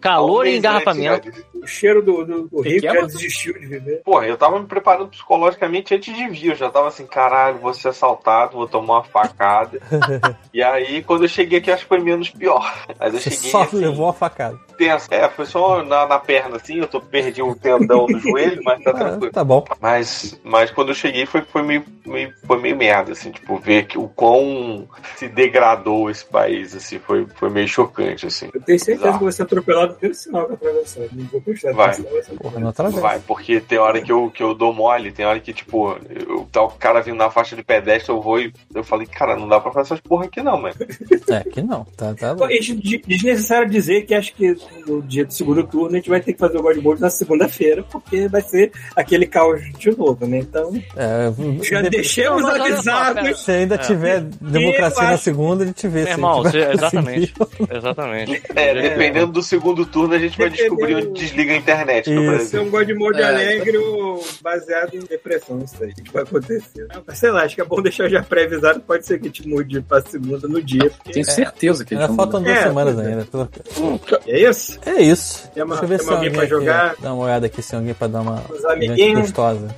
calor 0.00 0.46
e 0.46 0.58
engarrafamento. 0.58 1.28
antes, 1.28 1.38
né? 1.38 1.44
O 1.62 1.66
cheiro 1.66 2.02
do, 2.02 2.24
do, 2.24 2.42
do 2.48 2.62
Que 2.62 2.68
Rio 2.68 2.80
que 2.80 2.86
é, 2.86 2.90
já 2.90 2.94
mano? 3.00 3.06
desistiu 3.08 3.52
de 3.54 3.66
viver. 3.66 4.02
Porra, 4.04 4.26
eu 4.26 4.36
tava 4.36 4.60
me 4.60 4.66
preparando 4.68 5.08
psicologicamente 5.08 5.94
antes 5.94 6.14
de 6.14 6.28
vir. 6.28 6.50
Eu 6.50 6.54
já 6.54 6.70
tava 6.70 6.88
assim, 6.88 7.06
caralho, 7.06 7.58
vou 7.58 7.74
ser 7.74 7.88
assaltado, 7.88 8.56
vou 8.56 8.68
tomar 8.68 8.94
uma 8.98 9.04
facada. 9.04 9.80
e 10.54 10.62
aí, 10.62 11.02
quando 11.02 11.22
eu 11.24 11.28
cheguei 11.28 11.58
aqui, 11.58 11.70
acho 11.70 11.82
que 11.82 11.88
foi 11.88 11.98
menos 12.00 12.30
pior. 12.30 12.72
Mas 12.98 13.14
eu 13.14 13.20
Você 13.20 13.30
cheguei 13.30 13.50
só 13.50 13.62
assim, 13.62 13.76
levou 13.78 14.08
a 14.08 14.12
facada. 14.12 14.58
tenso. 14.76 15.08
É, 15.10 15.28
foi 15.28 15.46
só 15.46 15.82
na, 15.82 16.06
na 16.06 16.18
perna, 16.18 16.56
assim. 16.56 16.76
Eu 16.78 16.86
tô, 16.86 17.00
perdi 17.00 17.42
um 17.42 17.54
tendão 17.54 18.06
no 18.06 18.18
joelho, 18.18 18.62
mas 18.64 18.82
tá 18.84 18.90
Ah, 18.90 18.94
tranquilo. 18.94 19.32
tá 19.32 19.42
bom. 19.44 19.64
Mas, 19.80 20.38
mas 20.44 20.70
quando 20.70 20.90
eu 20.90 20.94
cheguei 20.94 21.26
foi, 21.26 21.42
foi, 21.42 21.62
meio, 21.62 21.84
meio- 22.06 22.32
foi 22.46 22.60
meio 22.60 22.76
merda, 22.76 23.12
assim, 23.12 23.30
tipo, 23.30 23.56
ver 23.58 23.86
que 23.86 23.98
o 23.98 24.08
quão 24.08 24.86
se 25.16 25.28
degradou 25.28 26.10
esse 26.10 26.24
país, 26.24 26.74
assim, 26.74 26.98
foi, 26.98 27.26
foi 27.36 27.48
meio 27.50 27.66
chocante, 27.68 28.26
assim. 28.26 28.50
Eu 28.52 28.60
tenho 28.62 28.78
certeza 28.78 29.08
Exato. 29.08 29.18
que 29.18 29.24
você 29.24 29.42
é 29.42 29.44
atropelado 29.44 29.94
pelo 29.94 30.14
sinal 30.14 30.46
que 30.46 30.54
atravessou. 30.54 31.08
Não 31.12 31.24
vou 31.26 31.40
puxar 31.40 31.72
Vai. 31.72 31.86
atenção, 31.90 32.12
vai 32.12 32.22
ser- 32.22 32.38
Porra, 32.38 32.60
não 32.60 32.68
atravessa. 32.68 33.00
Vai, 33.00 33.20
porque 33.20 33.60
tem 33.60 33.78
hora 33.78 34.00
que 34.00 34.12
eu, 34.12 34.30
que 34.30 34.42
eu 34.42 34.54
dou 34.58 34.72
mole, 34.74 35.12
tem 35.12 35.24
hora 35.24 35.38
que, 35.40 35.52
tipo, 35.52 35.96
eu, 36.10 36.46
tá 36.52 36.62
o 36.62 36.68
cara 36.70 37.00
vindo 37.00 37.16
na 37.16 37.30
faixa 37.30 37.54
de 37.56 37.62
pedestre, 37.62 38.12
eu 38.12 38.20
vou 38.20 38.40
e 38.40 38.52
eu 38.74 38.82
falei, 38.82 39.06
cara, 39.06 39.36
não 39.36 39.48
dá 39.48 39.60
pra 39.60 39.70
fazer 39.72 39.86
essas 39.94 40.00
porra 40.00 40.24
aqui 40.26 40.42
não, 40.42 40.60
mano. 40.60 40.74
É, 41.30 41.40
que 41.48 41.62
não. 41.62 41.84
Tá, 41.96 42.14
tá 42.14 42.36
é 42.50 42.58
de- 42.58 42.98
Desnecessário 43.06 43.68
dizer 43.70 44.02
que 44.02 44.14
acho 44.14 44.34
que 44.34 44.54
no 44.86 45.00
dia 45.02 45.24
do 45.24 45.32
segundo 45.32 45.62
turno 45.66 45.90
a 45.94 45.96
gente 45.98 46.08
vai 46.10 46.20
ter 46.20 46.32
que 46.32 46.38
fazer 46.38 46.58
o 46.58 46.62
God 46.62 46.76
Mode 46.78 47.00
na 47.00 47.10
segunda-feira, 47.10 47.82
porque 47.90 48.26
vai 48.28 48.40
ser 48.42 48.72
aquele 48.96 49.26
caos 49.26 49.60
de 49.78 49.96
novo, 49.96 50.26
né? 50.26 50.38
Então, 50.38 50.72
É, 50.96 51.32
já 51.64 51.80
de- 51.82 51.90
deixamos 51.90 52.42
Não, 52.42 52.50
avisados. 52.50 53.40
Se 53.44 53.52
ainda 53.52 53.78
tiver 53.78 54.20
democracia 54.20 55.02
Eu 55.02 55.08
na 55.08 55.14
acho- 55.14 55.22
segunda, 55.24 55.64
a 55.64 55.66
gente 55.66 55.86
vê. 55.88 55.98
Meu 55.98 56.06
se 56.06 56.10
irmão, 56.12 56.42
exatamente. 56.46 57.32
conseguir. 57.34 57.76
Exatamente. 57.76 58.42
É, 58.54 58.74
dependendo 58.82 59.32
do 59.32 59.42
segundo 59.42 59.84
turno, 59.86 60.14
a 60.14 60.18
gente 60.18 60.36
vai 60.36 60.50
Dependendo- 60.50 60.76
descobrir 60.76 60.94
onde 61.08 61.20
desliga 61.20 61.52
a 61.52 61.56
internet 61.56 62.10
no 62.10 62.20
Isso. 62.22 62.30
Brasil. 62.30 62.48
ser 62.48 62.60
um 62.60 62.70
God 62.70 62.90
Mode 62.90 63.20
É. 63.20 63.24
alegre 63.24 63.76
ou 63.78 64.24
baseado 64.48 64.94
em 64.94 65.00
depressão, 65.00 65.58
isso 65.62 65.82
aí 65.82 65.92
que 65.94 66.10
vai 66.12 66.22
acontecer. 66.22 66.86
Mas, 67.06 67.18
sei 67.18 67.30
lá, 67.30 67.42
acho 67.42 67.54
que 67.54 67.60
é 67.60 67.64
bom 67.64 67.82
deixar 67.82 68.08
já 68.08 68.22
pré-avisado, 68.22 68.80
pode 68.80 69.04
ser 69.06 69.18
que 69.18 69.24
a 69.26 69.28
gente 69.28 69.46
mude 69.48 69.80
pra 69.82 70.00
segunda 70.00 70.48
no 70.48 70.62
dia. 70.62 70.90
Porque... 70.90 71.12
Tenho 71.12 71.24
certeza 71.26 71.84
que 71.84 71.94
eles 71.94 72.02
Ainda 72.04 72.14
vão 72.16 72.16
faltam 72.16 72.42
duas 72.42 72.56
É, 72.56 72.62
semanas 72.62 72.98
é. 72.98 73.06
ainda. 73.06 73.24
Pelo- 73.26 73.48
É 74.26 74.38
isso? 74.40 74.78
É 74.86 75.02
isso. 75.02 75.50
Tem 75.52 75.62
uma- 75.62 75.76
Deixa 75.76 75.84
eu 75.84 75.88
ver 75.88 75.98
tem 75.98 76.06
se 76.06 76.12
alguém 76.12 76.28
alguém 76.28 76.32
pra 76.32 76.42
aqui, 76.42 76.50
jogar? 76.50 76.94
Dá 77.00 77.12
uma 77.12 77.24
olhada 77.24 77.46
aqui 77.46 77.62
se 77.62 77.76
alguém 77.76 77.94
pra 77.94 78.06
dar 78.08 78.20
uma 78.20 78.42
Os 78.50 78.56
gente 78.62 78.66
amiguinhos. 78.66 79.20
gostosa. 79.20 79.68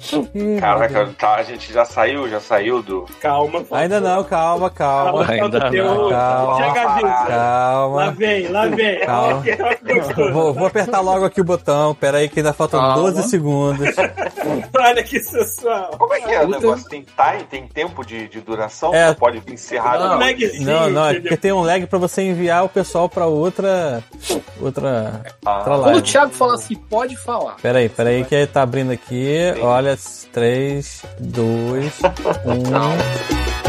Caraca, 0.61 1.11
tá, 1.19 1.35
a 1.37 1.43
gente 1.43 1.73
já 1.73 1.85
saiu, 1.85 2.29
já 2.29 2.41
saiu 2.41 2.83
do. 2.83 3.07
Calma. 3.21 3.65
Ainda 3.71 4.01
não, 4.01 4.23
calma, 4.25 4.71
calma. 4.71 5.27
Ainda 5.29 5.59
não. 5.71 6.11
Calma. 6.11 6.57
Chega 6.57 6.81
a 6.83 7.01
Lá 7.01 7.27
Calma. 7.27 8.11
vem, 8.13 8.49
lá 8.49 8.67
vem. 8.67 9.01
Calma. 9.01 9.43
Vou, 10.33 10.55
vou 10.55 10.67
apertar 10.67 11.01
logo 11.01 11.25
aqui 11.25 11.41
o 11.41 11.45
botão. 11.45 11.95
Pera 11.95 12.19
aí 12.19 12.29
que 12.29 12.39
ainda 12.41 12.53
faltam 12.53 12.81
Calma. 12.81 12.95
12 13.11 13.29
segundos. 13.29 13.89
Olha 14.77 15.03
que 15.03 15.21
sensual. 15.21 15.91
Como 15.99 16.15
é 16.15 16.21
que 16.21 16.31
é 16.31 16.43
o 16.43 16.49
negócio? 16.49 16.89
Tem 16.89 17.03
time? 17.03 17.45
Tem 17.49 17.67
tempo 17.67 18.05
de, 18.05 18.29
de 18.29 18.41
duração? 18.41 18.95
É. 18.95 19.09
Não 19.09 19.15
pode 19.15 19.43
encerrar 19.53 19.99
Não. 19.99 20.19
não. 20.19 20.21
Não, 20.61 20.91
não, 20.91 21.09
é 21.09 21.21
porque 21.21 21.37
tem 21.37 21.53
um 21.53 21.63
lag 21.63 21.87
pra 21.87 21.99
você 21.99 22.23
enviar 22.23 22.65
o 22.65 22.69
pessoal 22.69 23.09
pra 23.09 23.27
outra. 23.27 24.03
Outra. 24.61 25.23
Ah. 25.45 25.59
outra 25.59 25.79
Quando 25.79 25.97
o. 25.97 26.03
Thiago 26.03 26.33
falar 26.33 26.55
assim, 26.55 26.75
pode 26.75 27.17
falar. 27.17 27.57
Pera 27.63 27.79
aí, 27.79 27.89
pera 27.89 28.11
aí 28.11 28.25
que 28.25 28.35
ele 28.35 28.47
tá 28.47 28.63
abrindo 28.63 28.93
aqui. 28.93 29.37
Olha, 29.61 29.97
3, 30.33 31.03
2, 31.19 32.01
1. 32.47 33.60